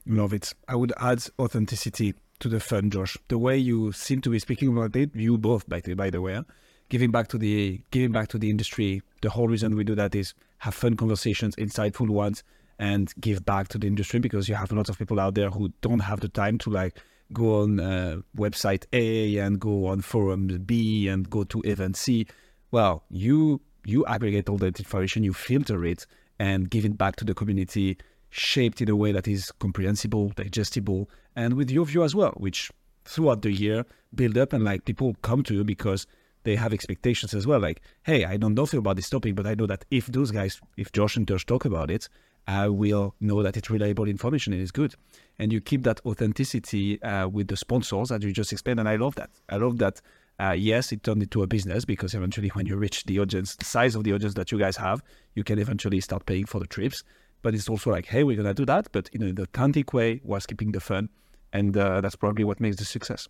Love 0.06 0.34
it. 0.34 0.54
I 0.68 0.76
would 0.76 0.94
add 0.98 1.24
authenticity 1.38 2.16
to 2.40 2.50
the 2.50 2.60
fun, 2.60 2.90
Josh. 2.90 3.18
The 3.28 3.38
way 3.38 3.58
you 3.58 3.92
seem 3.92 4.22
to 4.22 4.30
be 4.30 4.40
speaking 4.40 4.76
about 4.76 4.96
it, 4.96 5.16
you 5.16 5.38
both, 5.38 5.70
by 5.70 5.80
the, 5.80 5.94
by 5.94 6.10
the 6.10 6.22
way, 6.22 6.42
giving 6.90 7.12
back 7.12 7.28
to 7.30 7.38
the 7.38 7.82
giving 7.92 8.12
back 8.12 8.28
to 8.30 8.38
the 8.38 8.50
industry. 8.50 9.02
The 9.22 9.30
whole 9.30 9.48
reason 9.48 9.76
we 9.76 9.84
do 9.84 9.96
that 9.96 10.16
is 10.16 10.34
have 10.60 10.74
fun 10.74 10.98
conversations, 10.98 11.56
insightful 11.56 12.10
ones, 12.10 12.44
and 12.80 13.14
give 13.22 13.46
back 13.46 13.68
to 13.70 13.78
the 13.78 13.88
industry 13.88 14.20
because 14.20 14.50
you 14.50 14.56
have 14.56 14.72
a 14.72 14.76
lot 14.76 14.90
of 14.90 14.98
people 14.98 15.20
out 15.20 15.36
there 15.36 15.50
who 15.50 15.72
don't 15.82 16.00
have 16.00 16.20
the 16.20 16.30
time 16.30 16.58
to 16.60 16.70
like 16.72 16.98
go 17.32 17.62
on 17.62 17.80
uh, 17.80 18.18
website 18.36 18.86
A 18.92 19.38
and 19.38 19.60
go 19.60 19.86
on 19.86 20.02
forum 20.02 20.48
B 20.66 21.08
and 21.08 21.30
go 21.30 21.44
to 21.44 21.62
event 21.62 21.96
C. 21.96 22.28
Well, 22.72 23.04
you 23.10 23.62
you 23.86 24.06
aggregate 24.06 24.50
all 24.50 24.58
that 24.58 24.80
information, 24.80 25.24
you 25.24 25.34
filter 25.34 25.86
it, 25.86 26.06
and 26.42 26.72
give 26.72 26.86
it 26.86 26.98
back 26.98 27.16
to 27.18 27.24
the 27.24 27.36
community, 27.36 27.96
shaped 28.32 28.82
in 28.82 28.90
a 28.90 28.96
way 28.96 29.12
that 29.12 29.28
is 29.28 29.52
comprehensible, 29.60 30.30
digestible, 30.30 31.08
and 31.36 31.54
with 31.54 31.70
your 31.70 31.86
view 31.86 32.04
as 32.04 32.16
well, 32.16 32.32
which 32.38 32.72
throughout 33.06 33.44
the 33.44 33.52
year 33.52 33.86
build 34.16 34.36
up 34.40 34.52
and 34.52 34.64
like 34.64 34.84
people 34.84 35.16
come 35.22 35.44
to 35.44 35.54
you 35.54 35.64
because 35.64 36.08
they 36.42 36.56
have 36.56 36.74
expectations 36.74 37.36
as 37.36 37.46
well. 37.46 37.60
Like, 37.60 37.82
hey, 38.02 38.26
I 38.26 38.38
don't 38.38 38.56
know 38.56 38.66
about 38.74 38.96
this 38.96 39.08
topic, 39.08 39.36
but 39.36 39.46
I 39.46 39.54
know 39.54 39.68
that 39.68 39.86
if 39.92 40.08
those 40.08 40.32
guys, 40.32 40.60
if 40.78 40.92
Josh 40.92 41.16
and 41.16 41.28
Tosh 41.28 41.46
talk 41.46 41.64
about 41.66 41.92
it, 41.92 42.10
I 42.48 42.70
will 42.70 43.14
know 43.20 43.44
that 43.44 43.56
it's 43.56 43.70
reliable 43.70 44.08
information 44.08 44.52
and 44.52 44.64
it's 44.64 44.72
good. 44.72 44.96
And 45.38 45.54
you 45.54 45.62
keep 45.62 45.84
that 45.84 46.02
authenticity 46.08 47.00
uh, 47.04 47.28
with 47.28 47.50
the 47.50 47.56
sponsors 47.56 48.12
as 48.12 48.24
you 48.24 48.34
just 48.34 48.52
explained. 48.52 48.80
And 48.80 48.90
I 48.90 48.96
love 48.96 49.14
that. 49.16 49.30
I 49.48 49.58
love 49.58 49.78
that. 49.78 50.02
Uh, 50.42 50.54
yes, 50.54 50.92
it 50.92 51.04
turned 51.04 51.22
into 51.22 51.44
a 51.44 51.48
business 51.48 51.86
because 51.86 52.16
eventually, 52.16 52.48
when 52.50 52.66
you 52.66 52.76
reach 52.76 53.04
the 53.04 53.20
audience, 53.20 53.56
the 53.56 53.66
size 53.66 53.94
of 53.94 54.04
the 54.04 54.12
audience 54.12 54.34
that 54.34 54.52
you 54.52 54.58
guys 54.58 54.76
have, 54.76 55.04
you 55.36 55.44
can 55.44 55.60
eventually 55.60 56.00
start 56.02 56.26
paying 56.26 56.46
for 56.46 56.60
the 56.60 56.66
trips. 56.66 57.04
But 57.44 57.54
it's 57.54 57.70
also 57.70 57.92
like, 57.92 58.08
hey, 58.08 58.24
we're 58.24 58.38
gonna 58.38 58.56
do 58.56 58.66
that, 58.66 58.92
but 58.92 59.08
you 59.14 59.20
know, 59.20 59.28
in 59.28 59.36
the 59.36 59.44
authentic 59.44 59.94
way, 59.94 60.20
whilst 60.24 60.48
keeping 60.48 60.72
the 60.72 60.80
fun, 60.80 61.10
and 61.54 61.78
uh, 61.78 62.02
that's 62.02 62.16
probably 62.16 62.44
what 62.44 62.60
makes 62.60 62.78
the 62.78 62.86
success. 62.86 63.28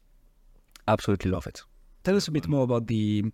Absolutely 0.88 1.32
love 1.32 1.48
it. 1.48 1.64
Tell 2.06 2.16
us 2.16 2.30
a 2.30 2.32
bit 2.32 2.48
more 2.48 2.64
about 2.64 2.88
the 2.88 3.26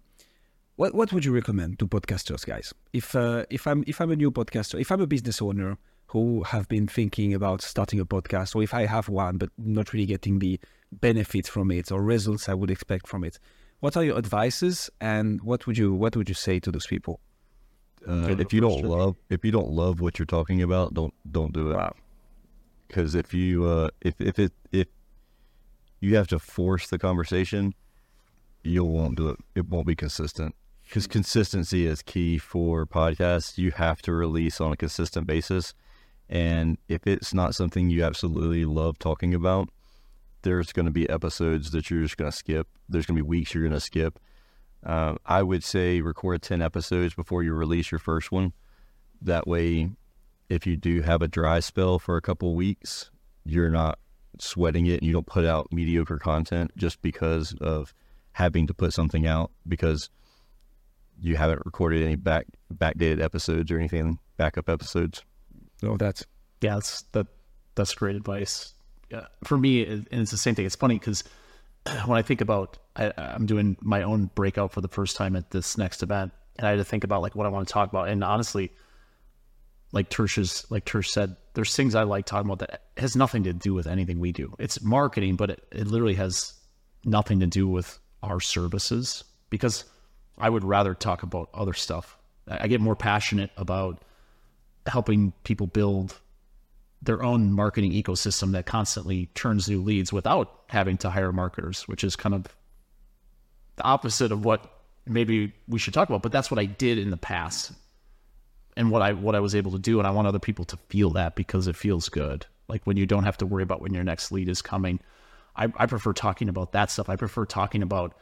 what 0.76 0.96
what 0.96 1.14
would 1.14 1.24
you 1.24 1.32
recommend 1.32 1.78
to 1.78 1.88
podcasters, 1.88 2.46
guys? 2.48 2.74
If 2.94 3.16
uh, 3.16 3.46
if 3.52 3.68
I'm 3.68 3.84
if 3.86 4.02
I'm 4.02 4.10
a 4.10 4.16
new 4.16 4.32
podcaster, 4.32 4.82
if 4.82 4.92
I'm 4.92 5.02
a 5.02 5.08
business 5.08 5.40
owner 5.40 5.78
who 6.08 6.42
have 6.44 6.68
been 6.68 6.88
thinking 6.88 7.34
about 7.36 7.62
starting 7.62 8.00
a 8.00 8.06
podcast, 8.06 8.56
or 8.56 8.64
if 8.64 8.74
I 8.74 8.88
have 8.88 9.08
one 9.08 9.38
but 9.38 9.50
not 9.58 9.94
really 9.94 10.08
getting 10.08 10.40
the 10.40 10.60
benefits 10.92 11.48
from 11.48 11.70
it 11.70 11.92
or 11.92 12.02
results 12.02 12.50
I 12.50 12.56
would 12.56 12.72
expect 12.72 13.08
from 13.08 13.24
it, 13.24 13.38
what 13.80 13.96
are 13.96 14.04
your 14.04 14.18
advices 14.18 14.90
and 15.00 15.42
what 15.42 15.68
would 15.68 15.78
you 15.78 15.94
what 15.94 16.16
would 16.16 16.30
you 16.30 16.36
say 16.36 16.60
to 16.60 16.72
those 16.72 16.88
people? 16.88 17.20
Uh, 18.08 18.36
if 18.40 18.54
you 18.54 18.62
don't 18.62 18.84
love 18.84 19.16
if 19.30 19.44
you 19.44 19.52
don't 19.52 19.70
love 19.70 20.00
what 20.00 20.18
you're 20.18 20.26
talking 20.26 20.62
about, 20.62 20.94
don't 20.94 21.14
don't 21.32 21.54
do 21.54 21.72
it. 21.72 21.76
Wow. 21.76 21.96
Because 22.88 23.16
if 23.16 23.34
you 23.34 23.66
uh, 23.66 23.90
if 24.02 24.20
if 24.20 24.40
it 24.40 24.54
if 24.72 24.88
you 26.00 26.16
have 26.16 26.28
to 26.28 26.40
force 26.40 26.88
the 26.90 26.98
conversation, 26.98 27.74
you 28.64 28.84
won't 28.84 29.18
do 29.18 29.30
it. 29.30 29.40
It 29.56 29.68
won't 29.68 29.88
be 29.88 29.96
consistent 29.96 30.56
because 30.88 31.06
consistency 31.06 31.86
is 31.86 32.02
key 32.02 32.38
for 32.38 32.86
podcasts. 32.86 33.58
You 33.58 33.72
have 33.72 34.02
to 34.04 34.14
release 34.14 34.62
on 34.62 34.72
a 34.72 34.78
consistent 34.78 35.28
basis. 35.28 35.74
And 36.30 36.78
if 36.88 37.08
it's 37.08 37.34
not 37.34 37.56
something 37.56 37.90
you 37.90 38.04
absolutely 38.04 38.66
love 38.66 39.00
talking 39.00 39.34
about, 39.34 39.70
there's 40.42 40.72
going 40.72 40.86
to 40.86 40.92
be 40.92 41.10
episodes 41.10 41.72
that 41.72 41.90
you're 41.90 42.04
just 42.04 42.18
going 42.18 42.32
to 42.32 42.38
skip. 42.38 42.68
There's 42.88 43.06
going 43.06 43.18
to 43.18 43.24
be 43.24 43.28
weeks 43.28 43.54
you're 43.54 43.64
going 43.64 43.74
to 43.74 43.80
skip. 43.80 44.20
Uh, 44.86 45.16
I 45.26 45.44
would 45.44 45.64
say 45.64 46.02
record 46.02 46.42
10 46.42 46.62
episodes 46.62 47.14
before 47.14 47.44
you 47.44 47.54
release 47.54 47.92
your 47.92 48.00
first 48.00 48.32
one. 48.32 48.54
That 49.22 49.48
way, 49.48 49.90
if 50.50 50.68
you 50.68 50.78
do 50.78 51.02
have 51.02 51.22
a 51.22 51.28
dry 51.28 51.60
spell 51.60 52.00
for 52.00 52.16
a 52.18 52.22
couple 52.22 52.56
weeks, 52.56 53.10
you're 53.44 53.70
not 53.70 54.00
sweating 54.40 54.86
it 54.86 55.00
and 55.00 55.04
you 55.04 55.14
don't 55.14 55.26
put 55.26 55.46
out 55.46 55.72
mediocre 55.72 56.20
content 56.20 56.72
just 56.78 57.02
because 57.02 57.56
of 57.60 57.94
having 58.34 58.68
to 58.68 58.74
put 58.74 58.94
something 58.94 59.26
out 59.26 59.52
because 59.68 60.10
you 61.20 61.36
haven't 61.36 61.66
recorded 61.66 62.04
any 62.04 62.16
back 62.16 62.46
backdated 62.74 63.22
episodes 63.22 63.72
or 63.72 63.80
anything 63.80 64.20
backup 64.38 64.70
episodes. 64.70 65.24
Oh, 65.84 65.98
that's 65.98 66.24
yeah, 66.62 66.76
that's 66.76 67.04
that 67.14 67.28
that's 67.76 67.94
great 67.96 68.16
advice. 68.16 68.74
Yeah, 69.10 69.28
for 69.44 69.58
me, 69.58 69.86
and 69.86 70.08
it's 70.12 70.32
the 70.32 70.38
same 70.38 70.56
thing. 70.56 70.66
It's 70.66 70.76
funny 70.76 71.00
because 71.00 71.24
when 72.06 72.18
I 72.18 72.22
think 72.22 72.42
about, 72.42 72.78
I, 72.96 73.14
I'm 73.18 73.46
doing 73.46 73.78
my 73.82 74.04
own 74.04 74.30
breakout 74.36 74.72
for 74.72 74.82
the 74.82 74.88
first 74.88 75.16
time 75.16 75.36
at 75.36 75.52
this 75.52 75.78
next 75.78 76.04
event, 76.04 76.34
and 76.58 76.68
I 76.68 76.72
had 76.72 76.78
to 76.78 76.84
think 76.84 77.04
about 77.04 77.22
like 77.22 77.36
what 77.36 77.46
I 77.46 77.50
want 77.50 77.68
to 77.68 77.74
talk 77.74 77.90
about. 77.90 78.10
And 78.10 78.24
honestly, 78.24 78.72
like 79.92 80.10
Tersh's, 80.10 80.70
like 80.70 80.86
Tersh 80.86 81.08
said, 81.08 81.36
there's 81.54 81.76
things 81.76 81.96
I 81.96 82.04
like 82.04 82.26
talking 82.26 82.50
about 82.50 82.60
that 82.60 82.84
has 82.98 83.16
nothing 83.16 83.44
to 83.44 83.54
do 83.54 83.74
with 83.74 83.88
anything 83.88 84.20
we 84.20 84.32
do. 84.32 84.54
It's 84.60 84.82
marketing, 84.82 85.36
but 85.36 85.52
it, 85.52 85.68
it 85.72 85.88
literally 85.88 86.16
has 86.16 86.54
nothing 87.06 87.40
to 87.40 87.48
do 87.48 87.68
with 87.68 88.00
our 88.22 88.40
services 88.40 89.24
because 89.50 89.86
I 90.38 90.50
would 90.50 90.64
rather 90.64 90.94
talk 90.94 91.24
about 91.24 91.50
other 91.54 91.74
stuff. 91.74 92.18
I 92.48 92.68
get 92.68 92.82
more 92.82 92.96
passionate 92.96 93.52
about 93.58 94.02
helping 94.86 95.34
people 95.44 95.68
build 95.68 96.20
their 97.02 97.24
own 97.24 97.52
marketing 97.52 97.92
ecosystem 97.92 98.52
that 98.52 98.66
constantly 98.66 99.28
turns 99.36 99.70
new 99.70 99.82
leads 99.82 100.12
without 100.12 100.62
having 100.68 100.98
to 100.98 101.10
hire 101.10 101.32
marketers, 101.32 101.88
which 101.88 102.04
is 102.04 102.16
kind 102.16 102.34
of 102.34 102.48
the 103.76 103.84
opposite 103.84 104.32
of 104.32 104.44
what 104.44 104.82
maybe 105.06 105.54
we 105.68 105.80
should 105.80 105.94
talk 105.94 106.10
about. 106.10 106.24
But 106.24 106.32
that's 106.32 106.50
what 106.50 106.60
I 106.60 106.66
did 106.66 106.98
in 106.98 107.12
the 107.12 107.18
past 107.18 107.72
and 108.76 108.92
what 108.92 109.02
I 109.02 109.14
what 109.14 109.36
I 109.36 109.40
was 109.40 109.56
able 109.56 109.72
to 109.72 109.80
do. 109.80 110.00
And 110.00 110.08
I 110.08 110.12
want 110.12 110.28
other 110.28 110.40
people 110.40 110.66
to 110.66 110.78
feel 110.90 111.12
that 111.12 111.36
because 111.36 111.68
it 111.68 111.76
feels 111.76 112.10
good. 112.10 112.46
Like 112.68 112.86
when 112.86 112.98
you 112.98 113.06
don't 113.06 113.24
have 113.24 113.38
to 113.38 113.46
worry 113.46 113.64
about 113.64 113.82
when 113.82 113.94
your 113.94 114.04
next 114.04 114.32
lead 114.32 114.50
is 114.50 114.62
coming. 114.62 115.00
I, 115.56 115.72
I 115.76 115.88
prefer 115.88 116.14
talking 116.14 116.50
about 116.50 116.74
that 116.74 116.92
stuff. 116.92 117.10
I 117.10 117.16
prefer 117.16 117.46
talking 117.46 117.82
about 117.82 118.16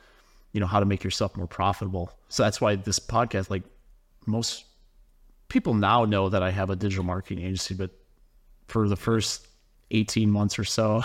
you 0.53 0.59
know 0.59 0.67
how 0.67 0.79
to 0.79 0.85
make 0.85 1.03
yourself 1.03 1.35
more 1.35 1.47
profitable. 1.47 2.11
So 2.29 2.43
that's 2.43 2.61
why 2.61 2.75
this 2.75 2.99
podcast, 2.99 3.49
like 3.49 3.63
most 4.25 4.65
people 5.49 5.73
now 5.73 6.05
know 6.05 6.29
that 6.29 6.43
I 6.43 6.51
have 6.51 6.69
a 6.69 6.75
digital 6.75 7.03
marketing 7.03 7.43
agency, 7.43 7.73
but 7.73 7.91
for 8.67 8.87
the 8.87 8.95
first 8.95 9.47
18 9.91 10.29
months 10.29 10.57
or 10.59 10.63
so, 10.63 11.03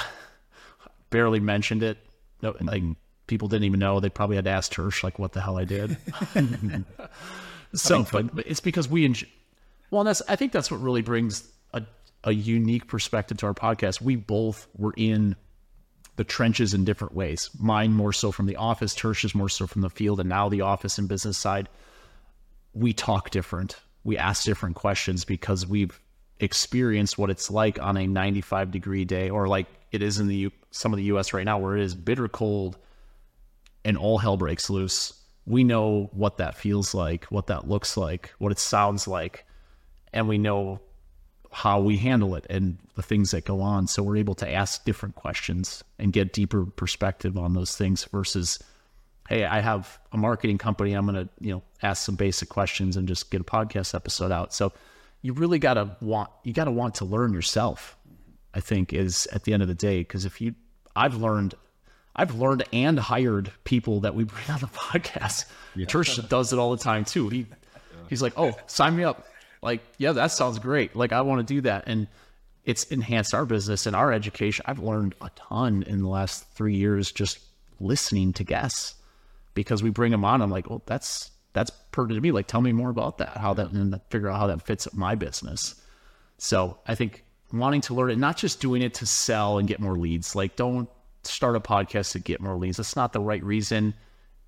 barely 1.11 1.41
mentioned 1.41 1.83
it. 1.83 1.99
No, 2.43 2.51
like 2.61 2.83
mm-hmm. 2.83 2.93
people 3.27 3.49
didn't 3.49 3.65
even 3.65 3.81
know. 3.81 4.01
They 4.01 4.09
probably 4.09 4.37
had 4.37 4.47
to 4.47 4.51
ask 4.51 4.73
Tersh 4.73 5.03
like 5.03 5.19
what 5.19 5.33
the 5.33 5.41
hell 5.41 5.59
I 5.59 5.65
did. 5.65 5.97
so, 7.75 8.07
but, 8.11 8.35
but 8.35 8.47
it's 8.47 8.61
because 8.61 8.89
we 8.89 9.05
enjoy, 9.05 9.29
well, 9.91 10.05
that's 10.05 10.23
I 10.29 10.37
think 10.37 10.53
that's 10.53 10.71
what 10.71 10.81
really 10.81 11.03
brings 11.03 11.49
a 11.75 11.83
a 12.25 12.33
unique 12.33 12.87
perspective 12.87 13.39
to 13.39 13.47
our 13.47 13.55
podcast. 13.55 14.01
We 14.01 14.17
both 14.17 14.69
were 14.77 14.95
in 14.97 15.37
the 16.17 16.25
trenches 16.25 16.75
in 16.75 16.85
different 16.85 17.15
ways. 17.15 17.51
Mine 17.59 17.93
more 17.93 18.13
so 18.13 18.31
from 18.31 18.47
the 18.47 18.57
office, 18.57 18.95
Tersh's 18.95 19.35
more 19.35 19.49
so 19.49 19.67
from 19.67 19.81
the 19.83 19.91
field, 19.91 20.21
and 20.21 20.29
now 20.29 20.49
the 20.49 20.61
office 20.61 20.99
and 20.99 21.09
business 21.09 21.39
side. 21.39 21.69
We 22.73 22.93
talk 22.93 23.31
different. 23.31 23.77
We 24.05 24.17
ask 24.17 24.45
different 24.45 24.77
questions 24.77 25.25
because 25.25 25.67
we've 25.67 26.01
experienced 26.41 27.19
what 27.19 27.31
it's 27.31 27.51
like 27.51 27.81
on 27.81 27.97
a 27.97 28.07
95 28.07 28.71
degree 28.71 29.05
day, 29.05 29.31
or 29.31 29.49
like 29.49 29.67
it 29.93 30.03
is 30.03 30.19
in 30.19 30.29
the 30.29 30.37
U- 30.37 30.53
some 30.71 30.93
of 30.93 30.97
the 30.97 31.05
U.S. 31.05 31.33
right 31.33 31.45
now, 31.45 31.59
where 31.59 31.77
it 31.77 31.83
is 31.83 31.95
bitter 31.95 32.29
cold 32.29 32.79
and 33.85 33.97
all 33.97 34.19
hell 34.19 34.37
breaks 34.37 34.71
loose. 34.71 35.13
We 35.47 35.65
know 35.65 36.11
what 36.13 36.39
that 36.39 36.55
feels 36.55 36.95
like, 36.95 37.25
what 37.25 37.49
that 37.49 37.69
looks 37.69 37.97
like, 37.97 38.33
what 38.39 38.53
it 38.53 38.59
sounds 38.59 39.09
like, 39.09 39.47
and 40.13 40.29
we 40.29 40.39
know 40.39 40.81
how 41.53 41.81
we 41.81 41.97
handle 41.97 42.37
it 42.37 42.47
and 42.49 42.79
the 42.95 43.03
things 43.03 43.33
that 43.33 43.45
go 43.45 43.61
on. 43.61 43.87
So 43.87 44.03
we're 44.03 44.19
able 44.19 44.35
to 44.37 44.51
ask 44.51 44.85
different 44.85 45.17
questions 45.17 45.83
and 45.99 46.13
get 46.13 46.33
deeper 46.33 46.65
perspective 46.65 47.37
on 47.37 47.55
those 47.55 47.77
things 47.77 48.05
versus, 48.05 48.61
hey, 49.29 49.45
I 49.45 49.61
have 49.61 49.99
a 50.13 50.17
marketing 50.17 50.59
company. 50.59 50.93
I'm 50.93 51.07
going 51.07 51.27
to, 51.27 51.29
you 51.41 51.53
know, 51.53 51.63
ask 51.83 52.05
some 52.05 52.15
basic 52.15 52.49
questions 52.49 52.97
and 52.97 53.09
just 53.09 53.31
get 53.31 53.41
a 53.41 53.45
podcast 53.45 53.95
episode 53.95 54.31
out. 54.31 54.55
So 54.55 54.73
you 55.23 55.33
really 55.33 55.59
got 55.59 55.75
to 55.75 55.97
want, 56.01 56.31
you 56.45 56.53
got 56.53 56.65
to 56.65 56.71
want 56.71 56.97
to 56.97 57.05
learn 57.05 57.33
yourself, 57.33 57.97
I 58.55 58.61
think 58.61 58.93
is 58.93 59.27
at 59.33 59.45
the 59.45 59.53
end 59.53 59.63
of 59.63 59.69
the 59.69 59.75
day. 59.75 60.03
Cause 60.05 60.25
if 60.25 60.41
you, 60.41 60.55
I've 60.97 61.17
learned, 61.17 61.55
I've 62.17 62.35
learned 62.35 62.65
and 62.73 62.99
hired 62.99 63.53
people 63.65 64.01
that 64.01 64.15
we 64.15 64.25
bring 64.25 64.45
on 64.51 64.61
the 64.61 64.67
podcast. 64.67 65.45
Yeah. 65.75 65.87
Tersh 65.87 66.29
does 66.29 66.53
it 66.53 66.59
all 66.59 66.71
the 66.71 66.83
time 66.83 67.05
too. 67.05 67.29
He, 67.29 67.47
He's 68.11 68.21
like, 68.21 68.35
"Oh, 68.37 68.53
sign 68.67 68.97
me 68.97 69.05
up." 69.05 69.25
Like, 69.63 69.81
yeah, 69.97 70.13
that 70.13 70.33
sounds 70.33 70.59
great. 70.59 70.97
Like, 70.97 71.13
I 71.13 71.21
want 71.23 71.47
to 71.47 71.55
do 71.55 71.61
that, 71.63 71.85
and 71.87 72.09
it's 72.65 72.85
enhanced 72.85 73.35
our 73.35 73.47
business 73.47 73.87
and 73.87 73.95
our 73.95 74.13
education. 74.13 74.65
I've 74.69 74.81
learned 74.81 75.15
a 75.21 75.31
ton 75.37 75.85
in 75.85 76.03
the 76.03 76.09
last 76.09 76.51
three 76.53 76.75
years 76.77 77.13
just 77.13 77.39
listening 77.79 78.33
to 78.35 78.45
guests 78.45 78.97
because 79.55 79.83
we 79.83 79.91
bring 79.91 80.11
them 80.11 80.25
on. 80.25 80.43
I'm 80.43 80.51
like, 80.51 80.69
well, 80.69 80.83
that's 80.87 81.30
that's 81.53 81.71
pertinent 81.93 82.19
to 82.19 82.21
me. 82.23 82.33
Like, 82.33 82.47
tell 82.47 82.61
me 82.61 82.73
more 82.73 82.91
about 82.91 83.19
that, 83.19 83.37
how 83.37 83.55
that, 83.55 83.71
and 83.73 84.01
figure 84.11 84.29
out 84.29 84.39
how 84.39 84.47
that 84.47 84.63
fits 84.63 84.93
my 84.95 85.15
business. 85.15 85.75
So 86.39 86.79
I 86.87 86.95
think 86.95 87.25
wanting 87.53 87.81
to 87.83 87.95
learn 87.95 88.11
it, 88.11 88.19
not 88.19 88.37
just 88.37 88.61
doing 88.61 88.83
it 88.83 88.95
to 88.95 89.07
sell 89.07 89.59
and 89.59 89.67
get 89.69 89.81
more 89.81 89.97
leads. 89.97 90.35
Like, 90.35 90.57
don't 90.57 90.89
start 91.25 91.57
a 91.57 91.61
podcast 91.61 92.13
to 92.13 92.19
get 92.19 92.41
more 92.41 92.57
leads. 92.57 92.77
That's 92.77 92.97
not 92.97 93.13
the 93.13 93.21
right 93.21 93.43
reason. 93.43 93.95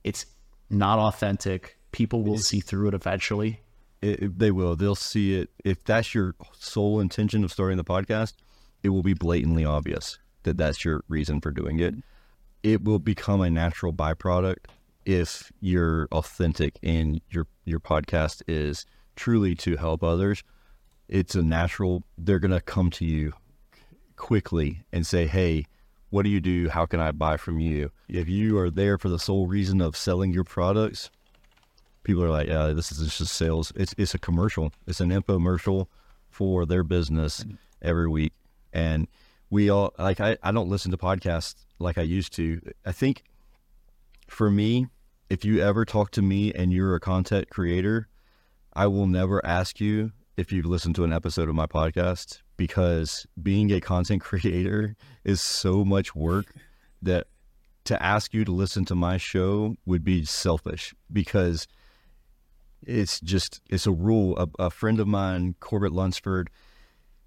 It's 0.05 0.25
not 0.71 0.99
authentic. 0.99 1.77
People 1.91 2.23
will 2.23 2.39
see 2.39 2.61
through 2.61 2.89
it 2.89 2.95
eventually. 2.95 3.61
It, 4.01 4.23
it- 4.23 4.39
they 4.39 4.51
will. 4.51 4.77
They'll 4.77 4.95
see 4.95 5.35
it. 5.35 5.51
If 5.65 5.85
that's 5.85 6.15
your 6.15 6.35
sole 6.55 7.01
intention 7.01 7.45
of 7.45 7.53
starting 7.53 7.77
the 7.77 7.85
podcast, 7.85 8.35
it 8.83 8.89
will 8.89 9.03
be 9.03 9.15
blatantly 9.15 9.65
obvious 9.65 10.19
that 10.45 10.57
that's 10.57 10.85
your 10.85 11.05
reason 11.09 11.41
for 11.41 11.51
doing 11.51 11.79
it. 11.79 11.95
It 12.63 12.83
will 12.85 12.99
become 12.99 13.41
a 13.41 13.51
natural 13.51 13.93
byproduct 13.93 14.59
if 15.05 15.53
you're 15.61 16.09
authentic 16.13 16.79
and 16.83 17.21
your 17.31 17.47
your 17.65 17.81
podcast 17.81 18.43
is 18.47 18.87
truly 19.17 19.55
to 19.57 19.77
help 19.77 20.03
others. 20.03 20.43
It's 21.09 21.35
a 21.35 21.43
natural. 21.43 22.05
They're 22.17 22.39
gonna 22.39 22.61
come 22.61 22.91
to 22.91 23.05
you 23.05 23.33
quickly 24.17 24.85
and 24.93 25.07
say, 25.07 25.27
"Hey, 25.27 25.67
what 26.11 26.23
do 26.23 26.31
you 26.31 26.41
do? 26.41 26.69
How 26.69 26.87
can 26.87 27.01
I 27.01 27.13
buy 27.13 27.37
from 27.37 27.59
you?" 27.61 27.91
If 28.09 28.29
you 28.29 28.59
are 28.59 28.71
there 28.71 28.99
for 28.99 29.09
the 29.09 29.19
sole 29.19 29.47
reason 29.47 29.81
of 29.81 29.97
selling 29.97 30.33
your 30.33 30.45
products, 30.45 31.11
people 32.05 32.23
are 32.23 32.31
like, 32.31 32.49
yeah, 32.49 32.69
this 32.69 32.93
is 32.93 33.17
just 33.17 33.35
sales. 33.35 33.73
It's 33.77 33.95
it's 33.99 34.15
a 34.15 34.19
commercial. 34.19 34.73
It's 34.87 35.01
an 35.01 35.11
infomercial 35.11 35.87
for 36.31 36.67
their 36.67 36.85
business 36.85 37.45
every 37.81 38.09
week. 38.09 38.33
And 38.73 39.09
we 39.51 39.71
all 39.71 39.93
like 39.99 40.21
I, 40.21 40.37
I 40.43 40.53
don't 40.53 40.69
listen 40.69 40.91
to 40.91 40.97
podcasts 40.97 41.57
like 41.79 41.99
I 41.99 42.03
used 42.03 42.33
to. 42.35 42.61
I 42.87 42.93
think 42.93 43.23
for 44.33 44.51
me, 44.51 44.87
if 45.29 45.45
you 45.45 45.61
ever 45.61 45.85
talk 45.85 46.11
to 46.13 46.23
me 46.23 46.53
and 46.53 46.73
you're 46.73 46.95
a 46.95 47.01
content 47.01 47.51
creator, 47.51 48.09
I 48.73 48.87
will 48.87 49.07
never 49.07 49.45
ask 49.45 49.79
you 49.79 50.13
if 50.37 50.51
you've 50.51 50.67
listened 50.67 50.95
to 50.97 51.05
an 51.05 51.13
episode 51.13 51.49
of 51.49 51.55
my 51.55 51.67
podcast 51.67 52.41
because 52.57 53.27
being 53.43 53.71
a 53.71 53.81
content 53.81 54.23
creator 54.31 54.97
is 55.25 55.41
so 55.41 55.85
much 55.85 56.15
work 56.15 56.47
that 57.03 57.27
to 57.85 58.03
ask 58.03 58.33
you 58.33 58.45
to 58.45 58.53
listen 58.53 58.85
to 58.87 58.95
my 58.95 59.19
show 59.19 59.77
would 59.85 60.03
be 60.03 60.25
selfish 60.25 60.95
because 61.13 61.67
it's 62.85 63.21
just 63.21 63.61
it's 63.69 63.87
a 63.87 63.93
rule. 63.93 64.37
A, 64.39 64.65
a 64.65 64.71
friend 64.71 64.99
of 64.99 65.07
mine, 65.07 65.57
Corbett 65.61 65.93
Lunsford, 65.93 66.49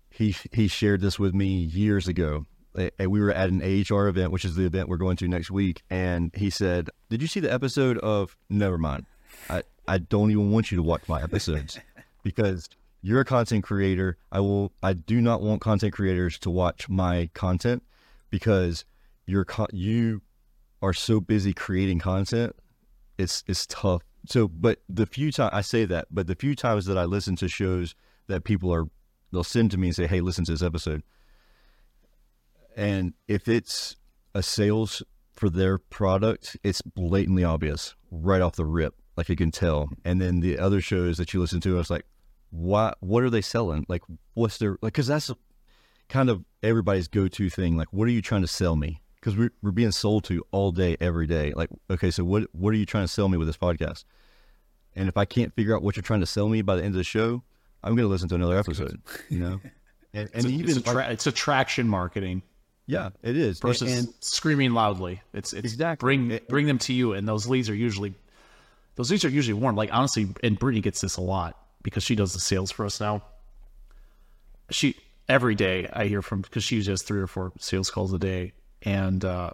he 0.10 0.36
he 0.52 0.68
shared 0.68 1.02
this 1.02 1.20
with 1.20 1.36
me 1.36 1.48
years 1.48 2.08
ago. 2.08 2.46
And 2.76 3.12
we 3.12 3.22
were 3.22 3.32
at 3.32 3.50
an 3.50 3.62
AHR 3.62 4.08
event, 4.08 4.32
which 4.32 4.46
is 4.46 4.56
the 4.56 4.66
event 4.66 4.90
we're 4.90 4.98
going 4.98 5.18
to 5.18 5.28
next 5.28 5.52
week. 5.52 5.84
And 5.90 6.32
he 6.36 6.50
said, 6.50 6.90
"Did 7.10 7.22
you 7.22 7.28
see 7.28 7.40
the 7.40 7.52
episode 7.52 7.98
of? 8.00 8.36
Never 8.50 8.78
mind. 8.78 9.06
I 9.50 9.64
I 9.88 10.00
don't 10.00 10.32
even 10.32 10.52
want 10.52 10.72
you 10.72 10.78
to 10.78 10.84
watch 10.84 11.08
my 11.08 11.22
episodes 11.22 11.80
because 12.24 12.70
you're 13.02 13.22
a 13.22 13.26
content 13.26 13.64
creator. 13.64 14.18
I 14.32 14.40
will. 14.40 14.72
I 14.84 14.94
do 14.94 15.22
not 15.22 15.42
want 15.42 15.62
content 15.62 15.94
creators 15.94 16.38
to 16.40 16.50
watch 16.50 16.90
my 16.90 17.30
content 17.34 17.84
because 18.30 18.86
you're 19.26 19.46
you 19.72 20.22
are 20.82 20.94
so 20.94 21.20
busy 21.20 21.54
creating 21.54 22.00
content 22.00 22.56
it's 23.18 23.44
it's 23.48 23.66
tough. 23.68 24.04
So, 24.28 24.48
but 24.48 24.80
the 24.90 25.06
few 25.06 25.32
times 25.32 25.52
I 25.54 25.62
say 25.62 25.86
that, 25.86 26.08
but 26.12 26.28
the 26.28 26.36
few 26.36 26.56
times 26.56 26.86
that 26.86 26.98
I 26.98 27.06
listen 27.06 27.36
to 27.38 27.48
shows 27.48 27.96
that 28.28 28.44
people 28.44 28.74
are, 28.74 28.86
they'll 29.32 29.44
send 29.44 29.72
to 29.72 29.78
me 29.78 29.88
and 29.88 29.96
say, 29.96 30.08
"Hey, 30.08 30.22
listen 30.22 30.46
to 30.46 30.52
this 30.52 30.64
episode," 30.64 31.04
and 32.76 33.14
if 33.28 33.48
it's 33.48 33.96
a 34.34 34.44
sales 34.44 35.02
for 35.34 35.50
their 35.50 35.78
product, 35.78 36.58
it's 36.64 36.82
blatantly 36.82 37.44
obvious 37.44 37.96
right 38.12 38.42
off 38.42 38.56
the 38.56 38.66
rip, 38.66 38.96
like 39.18 39.30
you 39.30 39.36
can 39.36 39.52
tell. 39.52 39.90
And 40.04 40.22
then 40.22 40.42
the 40.42 40.60
other 40.60 40.82
shows 40.82 41.18
that 41.18 41.34
you 41.34 41.40
listen 41.40 41.62
to, 41.62 41.76
I 41.76 41.78
was 41.78 41.90
like, 41.90 42.06
"What? 42.52 42.98
What 43.00 43.24
are 43.24 43.30
they 43.30 43.42
selling? 43.42 43.86
Like, 43.88 44.02
what's 44.34 44.58
their 44.58 44.78
like?" 44.82 44.94
Because 44.94 45.08
that's 45.08 45.32
kind 46.10 46.30
of 46.30 46.44
everybody's 46.62 47.08
go-to 47.08 47.50
thing. 47.50 47.78
Like, 47.78 47.92
what 47.92 48.08
are 48.08 48.12
you 48.12 48.22
trying 48.22 48.42
to 48.42 48.48
sell 48.48 48.76
me? 48.76 49.02
Because 49.16 49.36
we're, 49.36 49.52
we're 49.64 49.72
being 49.72 49.92
sold 49.92 50.24
to 50.26 50.44
all 50.52 50.72
day, 50.72 50.98
every 51.02 51.26
day. 51.26 51.52
Like, 51.56 51.70
okay, 51.90 52.12
so 52.12 52.24
what 52.24 52.44
what 52.52 52.74
are 52.74 52.78
you 52.78 52.86
trying 52.86 53.06
to 53.06 53.12
sell 53.12 53.30
me 53.30 53.38
with 53.38 53.48
this 53.48 53.58
podcast? 53.58 54.04
And 54.96 55.10
if 55.10 55.18
I 55.18 55.26
can't 55.26 55.54
figure 55.54 55.76
out 55.76 55.82
what 55.82 55.96
you're 55.96 56.04
trying 56.04 56.22
to 56.22 56.26
sell 56.26 56.48
me 56.48 56.62
by 56.62 56.76
the 56.76 56.84
end 56.84 56.94
of 56.94 56.98
the 56.98 57.04
show, 57.04 57.44
I'm 57.84 57.96
going 57.96 58.06
to 58.06 58.12
listen 58.12 58.30
to 58.30 58.36
another 58.36 58.58
episode. 58.58 59.02
You 59.30 59.40
know, 59.40 59.62
and, 60.14 60.30
and 60.34 60.46
It's, 60.46 60.46
even 60.46 60.78
it's, 60.78 60.88
attra- 60.88 61.10
it's 61.10 61.28
attraction 61.28 61.88
marketing 61.88 62.44
yeah, 62.88 63.10
it 63.24 63.36
is. 63.38 63.58
And- 63.58 63.62
versus 63.70 63.92
and 64.00 64.14
screaming 64.20 64.72
loudly. 64.74 65.22
It's 65.34 65.54
it's 65.54 65.74
Exactly. 65.74 66.06
bring 66.06 66.32
It- 66.32 66.48
bring 66.48 66.68
them 66.68 66.78
to 66.80 66.94
you, 66.94 67.14
and 67.14 67.28
those 67.28 67.48
leads 67.48 67.70
are 67.70 67.76
usually 67.76 68.14
those 68.96 69.12
leads 69.12 69.26
are 69.26 69.30
usually 69.30 69.54
warm. 69.60 69.76
Like 69.76 69.90
honestly, 69.94 70.28
and 70.44 70.58
Brittany 70.60 70.82
gets 70.82 71.02
this 71.02 71.18
a 71.18 71.22
lot 71.22 71.58
because 71.84 72.04
she 72.04 72.16
does 72.16 72.34
the 72.34 72.40
sales 72.40 72.72
for 72.72 72.86
us 72.86 73.00
now. 73.02 73.22
She 74.72 74.96
every 75.28 75.56
day 75.56 75.90
I 75.92 76.06
hear 76.06 76.22
from 76.22 76.42
because 76.42 76.64
she 76.64 76.76
usually 76.76 76.94
has 76.94 77.02
three 77.04 77.20
or 77.22 77.28
four 77.28 77.52
sales 77.60 77.90
calls 77.92 78.14
a 78.14 78.20
day, 78.20 78.54
and 78.82 79.24
uh, 79.24 79.52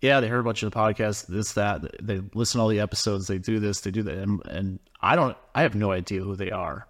yeah, 0.00 0.20
they 0.20 0.28
heard 0.28 0.40
a 0.40 0.44
bunch 0.44 0.62
of 0.62 0.70
the 0.70 0.76
podcast, 0.76 1.26
this 1.26 1.52
that. 1.52 2.04
They 2.04 2.20
listen 2.34 2.58
to 2.58 2.62
all 2.62 2.68
the 2.68 2.80
episodes. 2.80 3.26
They 3.26 3.38
do 3.38 3.58
this, 3.60 3.80
they 3.82 3.90
do 3.90 4.02
that, 4.04 4.18
and, 4.18 4.44
and 4.46 4.78
I 5.00 5.14
don't. 5.16 5.36
I 5.54 5.62
have 5.62 5.74
no 5.74 5.92
idea 5.92 6.20
who 6.22 6.34
they 6.36 6.50
are, 6.50 6.86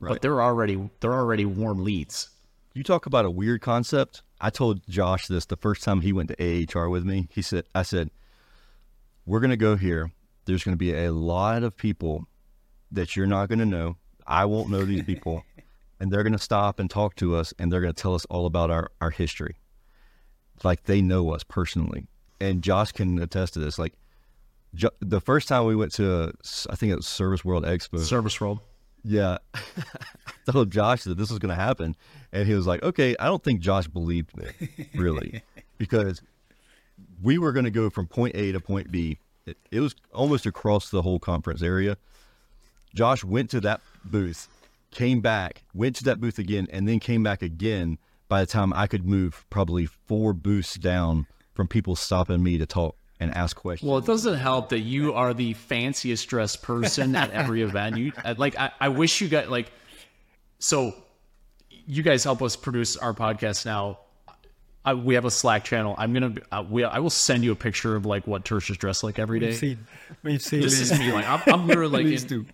Right. 0.00 0.10
but 0.14 0.22
they're 0.22 0.42
already 0.42 0.90
they're 1.00 1.14
already 1.14 1.44
warm 1.44 1.84
leads. 1.84 2.30
You 2.74 2.82
talk 2.82 3.06
about 3.06 3.24
a 3.24 3.30
weird 3.30 3.60
concept. 3.60 4.22
I 4.40 4.50
told 4.50 4.86
Josh 4.88 5.26
this 5.26 5.44
the 5.44 5.56
first 5.56 5.82
time 5.82 6.00
he 6.00 6.12
went 6.12 6.30
to 6.30 6.66
AHR 6.74 6.88
with 6.88 7.04
me. 7.04 7.28
He 7.30 7.42
said, 7.42 7.64
I 7.74 7.82
said, 7.82 8.10
we're 9.26 9.40
going 9.40 9.50
to 9.50 9.56
go 9.56 9.76
here. 9.76 10.10
There's 10.46 10.64
going 10.64 10.74
to 10.74 10.78
be 10.78 10.94
a 10.94 11.12
lot 11.12 11.62
of 11.62 11.76
people 11.76 12.26
that 12.90 13.14
you're 13.14 13.26
not 13.26 13.48
going 13.48 13.58
to 13.58 13.66
know. 13.66 13.96
I 14.26 14.46
won't 14.46 14.70
know 14.70 14.84
these 14.84 15.04
people. 15.04 15.44
and 16.00 16.10
they're 16.10 16.24
going 16.24 16.32
to 16.32 16.38
stop 16.38 16.80
and 16.80 16.90
talk 16.90 17.14
to 17.16 17.36
us 17.36 17.54
and 17.58 17.70
they're 17.70 17.80
going 17.80 17.92
to 17.92 18.02
tell 18.02 18.14
us 18.14 18.24
all 18.24 18.46
about 18.46 18.70
our, 18.70 18.90
our 19.00 19.10
history. 19.10 19.56
Like 20.64 20.84
they 20.84 21.00
know 21.00 21.30
us 21.30 21.44
personally. 21.44 22.06
And 22.40 22.62
Josh 22.62 22.90
can 22.90 23.20
attest 23.20 23.54
to 23.54 23.60
this. 23.60 23.78
Like 23.78 23.94
jo- 24.74 24.90
the 24.98 25.20
first 25.20 25.46
time 25.46 25.66
we 25.66 25.76
went 25.76 25.92
to, 25.92 26.32
I 26.68 26.74
think 26.74 26.90
it 26.90 26.96
was 26.96 27.06
Service 27.06 27.44
World 27.44 27.64
Expo. 27.64 28.00
Service 28.00 28.40
world. 28.40 28.60
Yeah. 29.04 29.38
I 29.54 30.52
told 30.52 30.70
Josh 30.70 31.04
that 31.04 31.16
this 31.16 31.30
was 31.30 31.38
going 31.38 31.54
to 31.54 31.60
happen. 31.60 31.96
And 32.32 32.46
he 32.46 32.54
was 32.54 32.66
like, 32.66 32.82
okay, 32.82 33.16
I 33.18 33.26
don't 33.26 33.42
think 33.42 33.60
Josh 33.60 33.88
believed 33.88 34.36
me, 34.36 34.46
really, 34.94 35.42
because 35.78 36.22
we 37.22 37.38
were 37.38 37.52
going 37.52 37.64
to 37.64 37.70
go 37.70 37.90
from 37.90 38.06
point 38.06 38.34
A 38.34 38.52
to 38.52 38.60
point 38.60 38.90
B. 38.90 39.18
It, 39.44 39.58
it 39.70 39.80
was 39.80 39.94
almost 40.12 40.46
across 40.46 40.90
the 40.90 41.02
whole 41.02 41.18
conference 41.18 41.62
area. 41.62 41.96
Josh 42.94 43.24
went 43.24 43.50
to 43.50 43.60
that 43.60 43.80
booth, 44.04 44.48
came 44.90 45.20
back, 45.20 45.64
went 45.74 45.96
to 45.96 46.04
that 46.04 46.20
booth 46.20 46.38
again, 46.38 46.68
and 46.70 46.86
then 46.86 47.00
came 47.00 47.22
back 47.22 47.42
again 47.42 47.98
by 48.28 48.40
the 48.40 48.46
time 48.46 48.72
I 48.72 48.86
could 48.86 49.06
move 49.06 49.44
probably 49.50 49.86
four 49.86 50.32
booths 50.32 50.74
down 50.74 51.26
from 51.54 51.68
people 51.68 51.96
stopping 51.96 52.42
me 52.42 52.56
to 52.58 52.66
talk 52.66 52.96
and 53.22 53.34
ask 53.34 53.56
questions. 53.56 53.88
Well, 53.88 53.98
it 53.98 54.04
doesn't 54.06 54.38
help 54.38 54.70
that 54.70 54.80
you 54.80 55.14
are 55.14 55.32
the 55.32 55.54
fanciest 55.54 56.28
dressed 56.28 56.62
person 56.62 57.14
at 57.16 57.30
every 57.30 57.62
event. 57.68 57.96
You 57.96 58.12
uh, 58.24 58.34
like, 58.36 58.58
I, 58.58 58.70
I 58.80 58.88
wish 58.88 59.20
you 59.20 59.28
got 59.28 59.48
like, 59.48 59.70
so 60.58 60.94
you 61.86 62.02
guys 62.02 62.24
help 62.24 62.42
us 62.42 62.56
produce 62.56 62.96
our 62.96 63.14
podcast 63.14 63.64
now. 63.66 63.98
I, 64.84 64.94
we 64.94 65.14
have 65.14 65.24
a 65.24 65.30
Slack 65.30 65.62
channel. 65.64 65.94
I'm 65.96 66.12
gonna, 66.12 66.34
uh, 66.50 66.64
we, 66.68 66.82
I 66.84 66.98
will 66.98 67.10
send 67.10 67.44
you 67.44 67.52
a 67.52 67.56
picture 67.56 67.94
of 67.94 68.04
like 68.04 68.26
what 68.26 68.44
Tersh 68.44 68.68
is 68.70 68.76
dressed 68.76 69.04
like 69.04 69.18
every 69.20 69.38
day. 69.38 69.46
We've 69.48 69.56
seen, 69.56 69.78
we've 70.24 70.42
seen 70.42 70.60
This 70.60 70.80
it. 70.80 70.92
is 70.94 70.98
me. 70.98 71.12
Like 71.12 71.28
I'm, 71.28 71.40
I'm 71.46 71.66
literally 71.68 71.92
like, 71.92 72.06
Please 72.06 72.22
in- 72.24 72.28
do. 72.28 72.46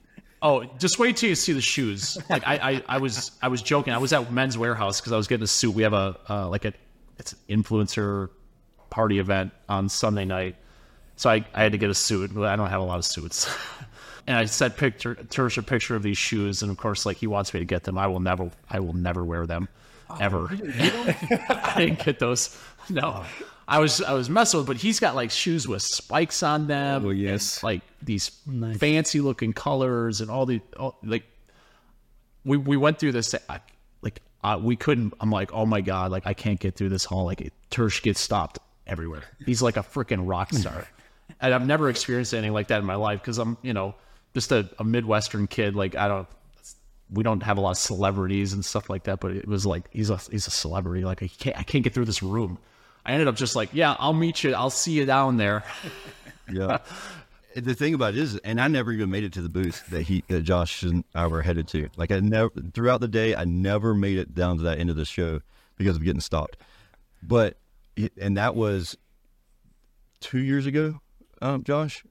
oh, 0.42 0.64
just 0.78 0.98
wait 0.98 1.16
till 1.16 1.30
you 1.30 1.34
see 1.34 1.54
the 1.54 1.62
shoes. 1.62 2.18
Like 2.28 2.46
I, 2.46 2.56
I, 2.56 2.82
I 2.86 2.98
was, 2.98 3.30
I 3.40 3.48
was 3.48 3.62
joking. 3.62 3.94
I 3.94 3.98
was 3.98 4.12
at 4.12 4.30
Men's 4.30 4.58
Wearhouse 4.58 5.00
because 5.00 5.12
I 5.12 5.16
was 5.16 5.26
getting 5.26 5.44
a 5.44 5.46
suit. 5.46 5.74
We 5.74 5.84
have 5.84 5.94
a, 5.94 6.18
uh, 6.28 6.48
like 6.50 6.66
a, 6.66 6.74
it's 7.18 7.32
an 7.32 7.62
influencer 7.62 8.28
party 8.90 9.18
event 9.18 9.52
on 9.68 9.88
Sunday 9.88 10.24
night. 10.24 10.56
So 11.16 11.30
I, 11.30 11.44
I 11.54 11.62
had 11.62 11.72
to 11.72 11.78
get 11.78 11.90
a 11.90 11.94
suit. 11.94 12.36
I 12.36 12.56
don't 12.56 12.70
have 12.70 12.80
a 12.80 12.84
lot 12.84 12.98
of 12.98 13.04
suits. 13.04 13.52
and 14.28 14.36
I 14.36 14.44
sent 14.44 14.76
picture 14.76 15.14
Tersh 15.14 15.58
a 15.58 15.62
picture 15.62 15.96
of 15.96 16.02
these 16.02 16.18
shoes, 16.18 16.62
and 16.62 16.70
of 16.70 16.76
course, 16.76 17.06
like 17.06 17.16
he 17.16 17.26
wants 17.26 17.52
me 17.52 17.60
to 17.60 17.66
get 17.66 17.84
them. 17.84 17.98
I 17.98 18.06
will 18.06 18.20
never, 18.20 18.50
I 18.70 18.78
will 18.78 18.92
never 18.92 19.24
wear 19.24 19.46
them, 19.46 19.68
ever. 20.20 20.48
I 20.50 21.74
didn't 21.76 22.04
get 22.04 22.18
those. 22.18 22.56
No, 22.90 23.24
I 23.66 23.80
was, 23.80 24.00
I 24.00 24.12
was 24.12 24.30
messing 24.30 24.58
with, 24.58 24.66
but 24.66 24.76
he's 24.76 25.00
got 25.00 25.14
like 25.16 25.30
shoes 25.30 25.66
with 25.66 25.82
spikes 25.82 26.42
on 26.42 26.66
them. 26.66 27.06
Oh, 27.06 27.10
yes. 27.10 27.56
and, 27.56 27.64
like 27.64 27.82
these 28.02 28.30
Nice. 28.46 28.76
fancy 28.76 29.20
looking 29.20 29.52
colors 29.52 30.20
and 30.20 30.30
all 30.30 30.46
the, 30.46 30.60
all, 30.78 30.98
like 31.02 31.24
we 32.44 32.56
we 32.56 32.76
went 32.76 32.98
through 32.98 33.12
this. 33.12 33.34
I, 33.48 33.60
like 34.02 34.20
uh, 34.44 34.58
we 34.62 34.76
couldn't. 34.76 35.14
I'm 35.20 35.30
like, 35.30 35.52
oh 35.52 35.66
my 35.66 35.80
god, 35.80 36.12
like 36.12 36.26
I 36.26 36.34
can't 36.34 36.60
get 36.60 36.76
through 36.76 36.90
this 36.90 37.04
hall. 37.04 37.24
Like 37.24 37.40
it, 37.40 37.52
Tersh 37.70 38.02
gets 38.02 38.20
stopped 38.20 38.58
everywhere. 38.88 39.22
He's 39.44 39.62
like 39.62 39.76
a 39.76 39.82
freaking 39.82 40.28
rock 40.28 40.52
star, 40.52 40.86
and 41.40 41.54
I've 41.54 41.66
never 41.66 41.88
experienced 41.90 42.34
anything 42.34 42.52
like 42.52 42.68
that 42.68 42.80
in 42.80 42.84
my 42.86 42.96
life 42.96 43.20
because 43.20 43.38
I'm, 43.38 43.56
you 43.62 43.72
know, 43.72 43.94
just 44.34 44.52
a, 44.52 44.68
a 44.78 44.84
Midwestern 44.84 45.46
kid. 45.46 45.74
Like 45.74 45.94
I 45.94 46.08
don't, 46.08 46.28
we 47.10 47.22
don't 47.22 47.42
have 47.42 47.58
a 47.58 47.60
lot 47.60 47.72
of 47.72 47.78
celebrities 47.78 48.52
and 48.52 48.64
stuff 48.64 48.90
like 48.90 49.04
that, 49.04 49.20
but 49.20 49.32
it 49.32 49.46
was 49.46 49.66
like 49.66 49.88
he's 49.92 50.10
a 50.10 50.18
he's 50.30 50.46
a 50.46 50.50
celebrity. 50.50 51.04
Like 51.04 51.22
I 51.22 51.28
can't 51.28 51.58
I 51.58 51.62
can't 51.62 51.84
get 51.84 51.94
through 51.94 52.06
this 52.06 52.22
room. 52.22 52.58
I 53.04 53.12
ended 53.12 53.28
up 53.28 53.36
just 53.36 53.56
like, 53.56 53.70
yeah, 53.72 53.96
I'll 53.98 54.12
meet 54.12 54.44
you. 54.44 54.54
I'll 54.54 54.70
see 54.70 54.92
you 54.92 55.06
down 55.06 55.36
there. 55.36 55.64
Yeah. 56.50 56.78
the 57.54 57.74
thing 57.74 57.94
about 57.94 58.14
it 58.14 58.20
is, 58.20 58.36
and 58.38 58.60
I 58.60 58.68
never 58.68 58.92
even 58.92 59.10
made 59.10 59.24
it 59.24 59.32
to 59.34 59.42
the 59.42 59.48
booth 59.48 59.86
that 59.90 60.02
he, 60.02 60.24
that 60.28 60.42
Josh 60.42 60.82
and 60.82 61.04
I 61.14 61.26
were 61.26 61.42
headed 61.42 61.68
to. 61.68 61.88
Like 61.96 62.10
I 62.10 62.20
never, 62.20 62.50
throughout 62.72 63.00
the 63.00 63.08
day, 63.08 63.34
I 63.34 63.44
never 63.44 63.94
made 63.94 64.18
it 64.18 64.34
down 64.34 64.56
to 64.58 64.62
that 64.64 64.78
end 64.78 64.90
of 64.90 64.96
the 64.96 65.04
show 65.04 65.40
because 65.76 65.96
of 65.96 66.04
getting 66.04 66.20
stopped. 66.20 66.56
But, 67.22 67.56
and 68.20 68.36
that 68.36 68.54
was 68.54 68.96
two 70.20 70.38
years 70.38 70.66
ago, 70.66 71.00
um, 71.42 71.64
Josh. 71.64 72.04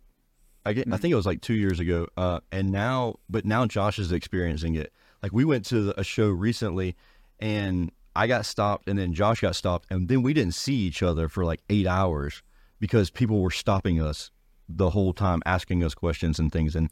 I 0.65 0.73
get, 0.73 0.91
I 0.91 0.97
think 0.97 1.13
it 1.13 1.15
was 1.15 1.25
like 1.25 1.41
two 1.41 1.53
years 1.53 1.79
ago. 1.79 2.07
Uh, 2.17 2.41
and 2.51 2.71
now, 2.71 3.15
but 3.29 3.45
now 3.45 3.65
Josh 3.65 3.99
is 3.99 4.11
experiencing 4.11 4.75
it. 4.75 4.91
Like 5.23 5.31
we 5.31 5.45
went 5.45 5.65
to 5.67 5.93
a 5.97 6.03
show 6.03 6.29
recently, 6.29 6.95
and 7.39 7.91
I 8.15 8.27
got 8.27 8.45
stopped, 8.45 8.89
and 8.89 8.99
then 8.99 9.13
Josh 9.13 9.39
got 9.39 9.55
stopped, 9.55 9.87
and 9.89 10.09
then 10.09 10.23
we 10.23 10.33
didn't 10.33 10.55
see 10.55 10.75
each 10.75 11.01
other 11.01 11.29
for 11.29 11.45
like 11.45 11.61
eight 11.69 11.87
hours 11.87 12.43
because 12.79 13.09
people 13.09 13.41
were 13.41 13.51
stopping 13.51 14.01
us 14.01 14.31
the 14.67 14.89
whole 14.89 15.13
time, 15.13 15.41
asking 15.45 15.83
us 15.83 15.93
questions 15.93 16.37
and 16.37 16.51
things. 16.51 16.75
And 16.75 16.89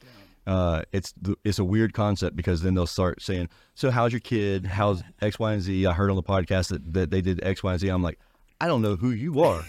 uh, 0.47 0.83
it's 0.91 1.13
it's 1.43 1.59
a 1.59 1.63
weird 1.63 1.93
concept 1.93 2.35
because 2.35 2.61
then 2.61 2.75
they'll 2.75 2.87
start 2.87 3.21
saying, 3.21 3.49
"So 3.73 3.91
how's 3.91 4.13
your 4.13 4.19
kid? 4.19 4.65
How's 4.65 5.03
X, 5.21 5.39
Y, 5.39 5.53
and 5.53 5.61
Z?" 5.61 5.85
I 5.85 5.93
heard 5.93 6.09
on 6.09 6.15
the 6.15 6.23
podcast 6.23 6.69
that, 6.69 6.93
that 6.93 7.11
they 7.11 7.21
did 7.21 7.43
X, 7.43 7.63
Y, 7.63 7.71
and 7.71 7.79
Z. 7.81 7.87
I'm 7.89 8.03
like, 8.03 8.19
I 8.65 8.67
don't 8.67 8.81
know 8.81 8.95
who 8.95 9.11
you 9.11 9.43
are. 9.43 9.63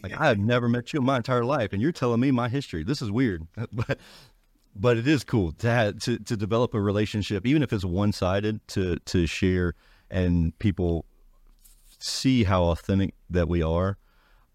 like 0.00 0.16
I 0.16 0.28
have 0.28 0.38
never 0.38 0.68
met 0.68 0.92
you 0.92 1.00
in 1.00 1.04
my 1.04 1.16
entire 1.16 1.44
life, 1.44 1.72
and 1.72 1.82
you're 1.82 1.90
telling 1.90 2.20
me 2.20 2.30
my 2.30 2.48
history. 2.48 2.84
This 2.84 3.02
is 3.02 3.10
weird, 3.10 3.48
but 3.72 3.98
but 4.76 4.96
it 4.96 5.08
is 5.08 5.24
cool 5.24 5.50
to 5.50 5.68
have, 5.68 5.98
to 6.02 6.20
to 6.20 6.36
develop 6.36 6.72
a 6.72 6.80
relationship, 6.80 7.44
even 7.44 7.64
if 7.64 7.72
it's 7.72 7.84
one 7.84 8.12
sided, 8.12 8.60
to 8.68 9.00
to 9.06 9.26
share 9.26 9.74
and 10.08 10.56
people 10.60 11.04
see 11.98 12.44
how 12.44 12.62
authentic 12.66 13.14
that 13.28 13.48
we 13.48 13.60
are 13.60 13.98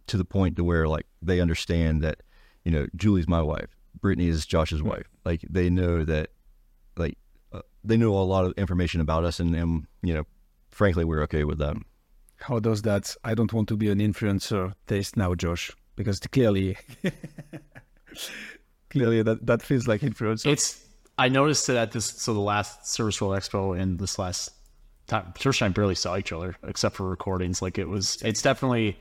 to 0.08 0.16
the 0.16 0.24
point 0.24 0.56
to 0.56 0.64
where 0.64 0.88
like 0.88 1.06
they 1.22 1.42
understand 1.42 2.02
that 2.04 2.24
you 2.64 2.72
know 2.72 2.88
Julie's 2.96 3.28
my 3.28 3.42
wife, 3.42 3.76
Brittany 4.00 4.30
is 4.30 4.46
Josh's 4.46 4.82
wife. 4.82 5.10
Like 5.26 5.42
they 5.50 5.70
know 5.70 6.06
that 6.06 6.30
like 6.96 7.18
uh, 7.52 7.64
they 7.84 7.98
know 7.98 8.18
a 8.18 8.24
lot 8.24 8.46
of 8.46 8.54
information 8.54 9.02
about 9.02 9.26
us, 9.26 9.42
and, 9.42 9.54
and 9.54 9.88
you 10.02 10.14
know, 10.14 10.24
frankly, 10.70 11.04
we're 11.04 11.24
okay 11.24 11.44
with 11.44 11.58
that. 11.58 11.76
How 12.44 12.60
does 12.60 12.82
that? 12.84 13.16
I 13.24 13.34
don't 13.34 13.52
want 13.54 13.70
to 13.70 13.78
be 13.78 13.89
an 13.89 14.00
influencer. 14.00 14.74
Taste 14.88 15.16
now, 15.16 15.34
Josh, 15.34 15.72
because 15.96 16.20
clearly, 16.20 16.78
clearly 18.89 19.22
that 19.22 19.46
that 19.46 19.62
feels 19.62 19.88
like 19.88 20.02
influencer. 20.02 20.48
It's 20.48 20.86
I 21.18 21.30
noticed 21.30 21.68
that 21.68 21.91
this 21.91 22.06
so 22.06 22.34
the 22.34 22.39
last 22.39 22.88
Service 22.88 23.22
World 23.22 23.39
Expo 23.39 23.80
and 23.80 23.98
this 23.98 24.20
last 24.20 24.52
time, 25.08 25.34
Tersh 25.38 25.62
and 25.62 25.72
I 25.72 25.74
barely 25.74 25.96
saw 25.96 26.18
each 26.18 26.32
other 26.32 26.56
except 26.64 26.96
for 26.96 27.10
recordings. 27.10 27.62
Like 27.62 27.78
it 27.78 27.88
was, 27.88 28.22
it's 28.24 28.41
definitely 28.41 28.98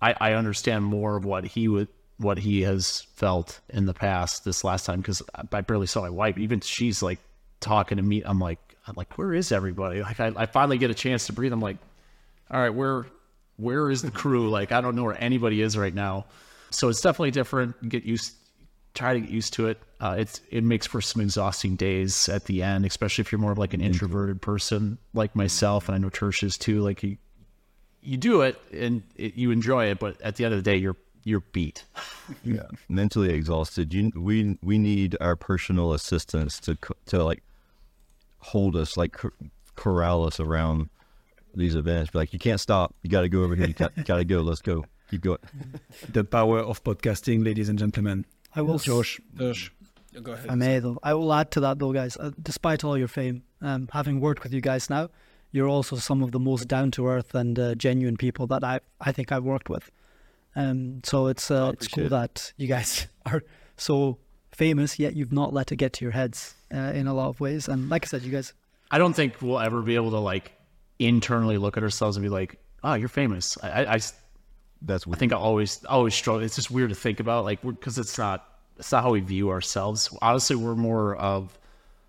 I, 0.00 0.14
I 0.20 0.32
understand 0.32 0.84
more 0.84 1.16
of 1.16 1.24
what 1.24 1.44
he 1.44 1.68
would 1.68 1.88
what 2.18 2.38
he 2.38 2.62
has 2.62 3.06
felt 3.14 3.60
in 3.70 3.86
the 3.86 3.94
past 3.94 4.44
this 4.44 4.64
last 4.64 4.86
time 4.86 5.00
because 5.00 5.22
I 5.52 5.60
barely 5.60 5.86
saw 5.86 6.02
my 6.02 6.10
wife. 6.10 6.38
Even 6.38 6.60
she's 6.60 7.02
like 7.02 7.18
talking 7.60 7.96
to 7.96 8.02
me. 8.02 8.22
I'm 8.24 8.38
like, 8.38 8.76
I'm 8.86 8.94
like, 8.96 9.16
where 9.16 9.32
is 9.32 9.52
everybody? 9.52 10.02
Like, 10.02 10.20
I, 10.20 10.32
I 10.36 10.46
finally 10.46 10.78
get 10.78 10.90
a 10.90 10.94
chance 10.94 11.26
to 11.26 11.32
breathe. 11.32 11.52
I'm 11.52 11.60
like, 11.60 11.76
all 12.52 12.60
right, 12.60 12.74
where 12.74 13.06
where 13.56 13.90
is 13.90 14.02
the 14.02 14.10
crew? 14.10 14.50
Like, 14.50 14.72
I 14.72 14.80
don't 14.80 14.94
know 14.94 15.04
where 15.04 15.22
anybody 15.22 15.62
is 15.62 15.76
right 15.76 15.94
now. 15.94 16.26
So 16.70 16.88
it's 16.88 17.00
definitely 17.00 17.30
different. 17.30 17.88
Get 17.88 18.04
used, 18.04 18.34
try 18.94 19.14
to 19.14 19.20
get 19.20 19.30
used 19.30 19.54
to 19.54 19.68
it. 19.68 19.78
Uh, 20.00 20.16
it's 20.18 20.40
it 20.50 20.64
makes 20.64 20.86
for 20.86 21.00
some 21.00 21.22
exhausting 21.22 21.76
days 21.76 22.28
at 22.28 22.44
the 22.44 22.62
end, 22.62 22.84
especially 22.84 23.22
if 23.22 23.32
you're 23.32 23.40
more 23.40 23.52
of 23.52 23.58
like 23.58 23.74
an 23.74 23.80
introverted 23.80 24.42
person 24.42 24.98
like 25.14 25.34
myself, 25.36 25.88
and 25.88 25.94
I 25.94 25.98
know 25.98 26.10
Tersh 26.10 26.42
is 26.42 26.56
too. 26.56 26.80
Like 26.80 27.02
you 27.02 27.16
you 28.02 28.16
do 28.16 28.42
it 28.42 28.60
and 28.72 29.02
it, 29.16 29.34
you 29.34 29.50
enjoy 29.50 29.86
it, 29.86 29.98
but 29.98 30.20
at 30.22 30.36
the 30.36 30.44
end 30.44 30.54
of 30.54 30.62
the 30.62 30.70
day, 30.70 30.76
you're 30.76 30.96
you're 31.24 31.44
beat. 31.52 31.84
yeah, 32.44 32.62
mentally 32.88 33.32
exhausted. 33.32 33.94
You 33.94 34.10
we 34.16 34.58
we 34.62 34.78
need 34.78 35.16
our 35.20 35.36
personal 35.36 35.92
assistants 35.92 36.58
to 36.60 36.76
to 37.06 37.22
like 37.22 37.42
hold 38.38 38.76
us, 38.76 38.96
like 38.96 39.16
corral 39.76 40.26
us 40.26 40.40
around 40.40 40.90
these 41.54 41.74
events. 41.74 42.10
Be 42.10 42.18
like, 42.18 42.32
you 42.32 42.38
can't 42.38 42.60
stop. 42.60 42.94
You 43.02 43.10
got 43.10 43.22
to 43.22 43.28
go 43.28 43.42
over 43.42 43.54
here. 43.54 43.66
You 43.66 43.74
got, 43.74 43.94
to 43.94 44.24
go. 44.24 44.40
Let's 44.40 44.60
go. 44.60 44.84
Keep 45.10 45.22
going. 45.22 45.38
the 46.08 46.24
power 46.24 46.60
of 46.60 46.82
podcasting, 46.82 47.44
ladies 47.44 47.68
and 47.68 47.78
gentlemen. 47.78 48.24
I 48.54 48.62
will, 48.62 48.78
Josh. 48.78 49.20
Josh. 49.36 49.72
Go 50.20 50.32
ahead. 50.32 50.50
I 50.50 50.54
may 50.54 50.78
though. 50.78 50.98
I 51.02 51.14
will 51.14 51.32
add 51.32 51.50
to 51.52 51.60
that 51.60 51.78
though, 51.78 51.92
guys. 51.92 52.16
Uh, 52.18 52.32
despite 52.42 52.84
all 52.84 52.98
your 52.98 53.08
fame, 53.08 53.44
um, 53.62 53.88
having 53.92 54.20
worked 54.20 54.42
with 54.42 54.52
you 54.52 54.60
guys 54.60 54.90
now, 54.90 55.08
you're 55.52 55.68
also 55.68 55.96
some 55.96 56.22
of 56.22 56.32
the 56.32 56.38
most 56.38 56.68
down 56.68 56.90
to 56.92 57.06
earth 57.06 57.34
and 57.34 57.58
uh, 57.58 57.74
genuine 57.74 58.16
people 58.16 58.46
that 58.48 58.62
I 58.62 58.80
I 59.00 59.12
think 59.12 59.32
I've 59.32 59.44
worked 59.44 59.70
with. 59.70 59.90
Um, 60.54 61.00
so 61.02 61.28
it's 61.28 61.50
uh, 61.50 61.70
it's 61.72 61.88
cool 61.88 62.06
it. 62.06 62.10
that 62.10 62.52
you 62.58 62.66
guys 62.66 63.06
are 63.26 63.42
so 63.76 64.18
famous, 64.50 64.98
yet 64.98 65.16
you've 65.16 65.32
not 65.32 65.54
let 65.54 65.72
it 65.72 65.76
get 65.76 65.94
to 65.94 66.04
your 66.04 66.12
heads 66.12 66.54
uh, 66.72 66.92
in 66.94 67.06
a 67.06 67.14
lot 67.14 67.28
of 67.28 67.40
ways. 67.40 67.68
And 67.68 67.88
like 67.88 68.04
I 68.04 68.08
said, 68.08 68.22
you 68.22 68.32
guys. 68.32 68.52
I 68.90 68.98
don't 68.98 69.14
think 69.14 69.40
we'll 69.40 69.60
ever 69.60 69.80
be 69.80 69.94
able 69.94 70.10
to 70.10 70.18
like 70.18 70.52
internally 71.06 71.58
look 71.58 71.76
at 71.76 71.82
ourselves 71.82 72.16
and 72.16 72.24
be 72.24 72.30
like, 72.30 72.58
"Oh, 72.82 72.94
you're 72.94 73.08
famous." 73.08 73.58
I, 73.62 73.70
I, 73.70 73.94
I 73.94 74.00
that's. 74.82 75.06
I 75.06 75.16
think 75.16 75.32
I 75.32 75.36
always 75.36 75.84
always 75.84 76.14
struggle. 76.14 76.42
It's 76.42 76.56
just 76.56 76.70
weird 76.70 76.90
to 76.90 76.96
think 76.96 77.20
about, 77.20 77.44
like, 77.44 77.62
because 77.62 77.98
it's 77.98 78.18
not 78.18 78.46
it's 78.78 78.92
not 78.92 79.02
how 79.02 79.10
we 79.10 79.20
view 79.20 79.50
ourselves. 79.50 80.14
Honestly, 80.20 80.56
we're 80.56 80.74
more 80.74 81.16
of, 81.16 81.56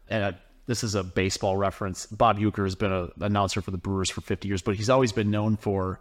and 0.10 0.36
this 0.66 0.84
is 0.84 0.96
a 0.96 1.04
baseball 1.04 1.58
reference. 1.58 2.06
Bob 2.06 2.40
Uecker 2.40 2.64
has 2.64 2.76
been 2.76 2.92
an 2.92 3.12
announcer 3.20 3.62
for 3.62 3.72
the 3.72 3.78
Brewers 3.78 4.10
for 4.10 4.22
50 4.22 4.48
years, 4.48 4.62
but 4.62 4.76
he's 4.76 4.90
always 4.90 5.12
been 5.12 5.30
known 5.30 5.58
for 5.58 6.00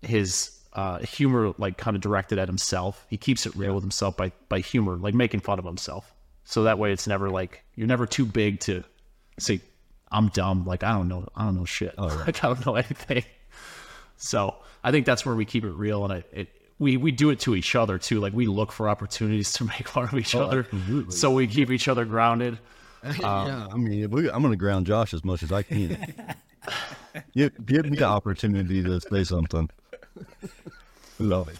his 0.00 0.58
uh, 0.72 0.98
humor, 1.00 1.52
like 1.58 1.76
kind 1.76 1.96
of 1.96 2.00
directed 2.00 2.38
at 2.38 2.48
himself. 2.48 3.04
He 3.10 3.16
keeps 3.16 3.44
it 3.44 3.54
real 3.54 3.74
with 3.74 3.84
himself 3.84 4.16
by 4.16 4.32
by 4.48 4.60
humor, 4.60 4.96
like 4.96 5.14
making 5.14 5.40
fun 5.40 5.58
of 5.58 5.64
himself. 5.64 6.14
So 6.44 6.64
that 6.64 6.78
way, 6.78 6.92
it's 6.92 7.06
never 7.06 7.30
like 7.30 7.64
you're 7.74 7.86
never 7.86 8.06
too 8.06 8.24
big 8.24 8.60
to 8.60 8.84
say 9.38 9.60
I'm 10.12 10.28
dumb. 10.28 10.64
Like 10.64 10.84
I 10.84 10.92
don't 10.92 11.08
know, 11.08 11.26
I 11.34 11.44
don't 11.44 11.56
know 11.56 11.64
shit. 11.64 11.94
Oh, 11.98 12.08
right. 12.08 12.18
like 12.26 12.44
I 12.44 12.48
don't 12.48 12.66
know 12.66 12.76
anything. 12.76 13.24
So 14.16 14.56
I 14.84 14.90
think 14.90 15.06
that's 15.06 15.26
where 15.26 15.34
we 15.34 15.44
keep 15.44 15.64
it 15.64 15.72
real, 15.72 16.04
and 16.04 16.12
it, 16.14 16.28
it 16.32 16.48
we 16.78 16.96
we 16.96 17.10
do 17.10 17.30
it 17.30 17.40
to 17.40 17.56
each 17.56 17.74
other 17.74 17.98
too. 17.98 18.20
Like 18.20 18.32
we 18.32 18.46
look 18.46 18.70
for 18.70 18.88
opportunities 18.88 19.52
to 19.54 19.64
make 19.78 19.88
fun 19.88 20.04
of 20.04 20.14
each 20.14 20.34
oh, 20.34 20.44
other, 20.44 20.60
absolutely. 20.72 21.12
so 21.12 21.32
we 21.32 21.46
keep 21.46 21.70
each 21.70 21.88
other 21.88 22.04
grounded. 22.04 22.58
Um, 23.04 23.48
yeah, 23.48 23.66
I 23.68 23.76
mean, 23.76 24.10
we, 24.10 24.30
I'm 24.30 24.42
going 24.42 24.52
to 24.52 24.56
ground 24.56 24.86
Josh 24.86 25.12
as 25.12 25.24
much 25.24 25.42
as 25.42 25.50
I 25.50 25.64
can. 25.64 26.36
give, 27.34 27.66
give 27.66 27.84
me 27.84 27.96
the 27.96 28.04
opportunity 28.04 28.80
to 28.80 29.00
say 29.00 29.24
something. 29.24 29.68
Love 31.18 31.48
it. 31.48 31.58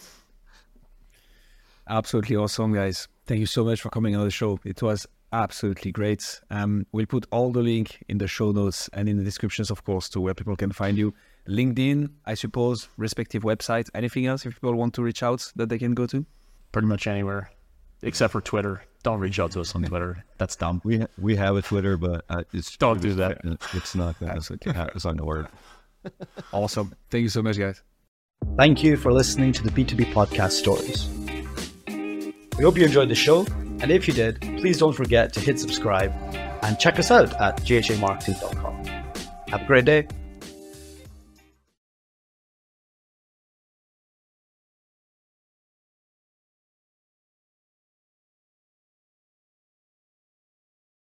Absolutely 1.88 2.36
awesome, 2.36 2.72
guys. 2.72 3.08
Thank 3.26 3.40
you 3.40 3.46
so 3.46 3.64
much 3.64 3.80
for 3.80 3.90
coming 3.90 4.14
on 4.14 4.22
the 4.24 4.30
show. 4.30 4.60
It 4.64 4.80
was 4.82 5.04
absolutely 5.32 5.92
great. 5.92 6.40
Um, 6.50 6.86
we'll 6.92 7.06
put 7.06 7.26
all 7.30 7.52
the 7.52 7.62
link 7.62 8.02
in 8.08 8.18
the 8.18 8.26
show 8.26 8.52
notes 8.52 8.88
and 8.92 9.08
in 9.08 9.16
the 9.16 9.24
descriptions, 9.24 9.70
of 9.70 9.84
course, 9.84 10.08
to 10.10 10.20
where 10.20 10.34
people 10.34 10.56
can 10.56 10.72
find 10.72 10.96
you. 10.98 11.14
LinkedIn, 11.48 12.10
I 12.24 12.34
suppose, 12.34 12.88
respective 12.96 13.42
website. 13.42 13.88
Anything 13.94 14.26
else 14.26 14.46
if 14.46 14.54
people 14.54 14.74
want 14.74 14.94
to 14.94 15.02
reach 15.02 15.22
out 15.22 15.50
that 15.56 15.68
they 15.68 15.78
can 15.78 15.94
go 15.94 16.06
to? 16.06 16.24
Pretty 16.70 16.86
much 16.86 17.06
anywhere, 17.06 17.50
except 18.02 18.32
for 18.32 18.40
Twitter. 18.40 18.82
Don't 19.02 19.18
reach 19.18 19.40
out 19.40 19.50
to 19.52 19.60
us 19.60 19.74
on 19.74 19.82
Twitter. 19.82 20.24
That's 20.38 20.54
dumb. 20.54 20.80
We 20.84 21.00
ha- 21.00 21.08
we 21.18 21.34
have 21.36 21.56
a 21.56 21.62
Twitter, 21.62 21.96
but 21.96 22.24
uh, 22.30 22.44
it's 22.52 22.76
don't 22.84 23.00
do 23.00 23.14
that. 23.14 23.40
It's 23.74 23.94
not 23.94 24.18
that. 24.20 24.36
It's, 24.36 24.50
it's 24.50 25.04
not 25.04 25.16
the 25.16 25.24
word. 25.24 25.48
Awesome. 26.52 26.92
Thank 27.10 27.22
you 27.22 27.28
so 27.28 27.42
much, 27.42 27.56
guys. 27.56 27.80
Thank 28.56 28.82
you 28.82 28.96
for 28.96 29.12
listening 29.12 29.52
to 29.52 29.62
the 29.62 29.70
B2B 29.70 30.12
podcast 30.12 30.50
stories. 30.52 31.08
We 32.58 32.64
hope 32.64 32.76
you 32.76 32.84
enjoyed 32.84 33.08
the 33.08 33.14
show, 33.14 33.44
and 33.82 33.90
if 33.90 34.08
you 34.08 34.14
did, 34.14 34.40
please 34.40 34.78
don't 34.78 34.94
forget 34.94 35.32
to 35.34 35.40
hit 35.40 35.58
subscribe 35.58 36.12
and 36.62 36.78
check 36.78 36.98
us 36.98 37.10
out 37.10 37.32
at 37.40 37.60
ghamarketing.com. 37.62 38.84
Have 39.48 39.62
a 39.62 39.66
great 39.66 39.84
day. 39.84 40.06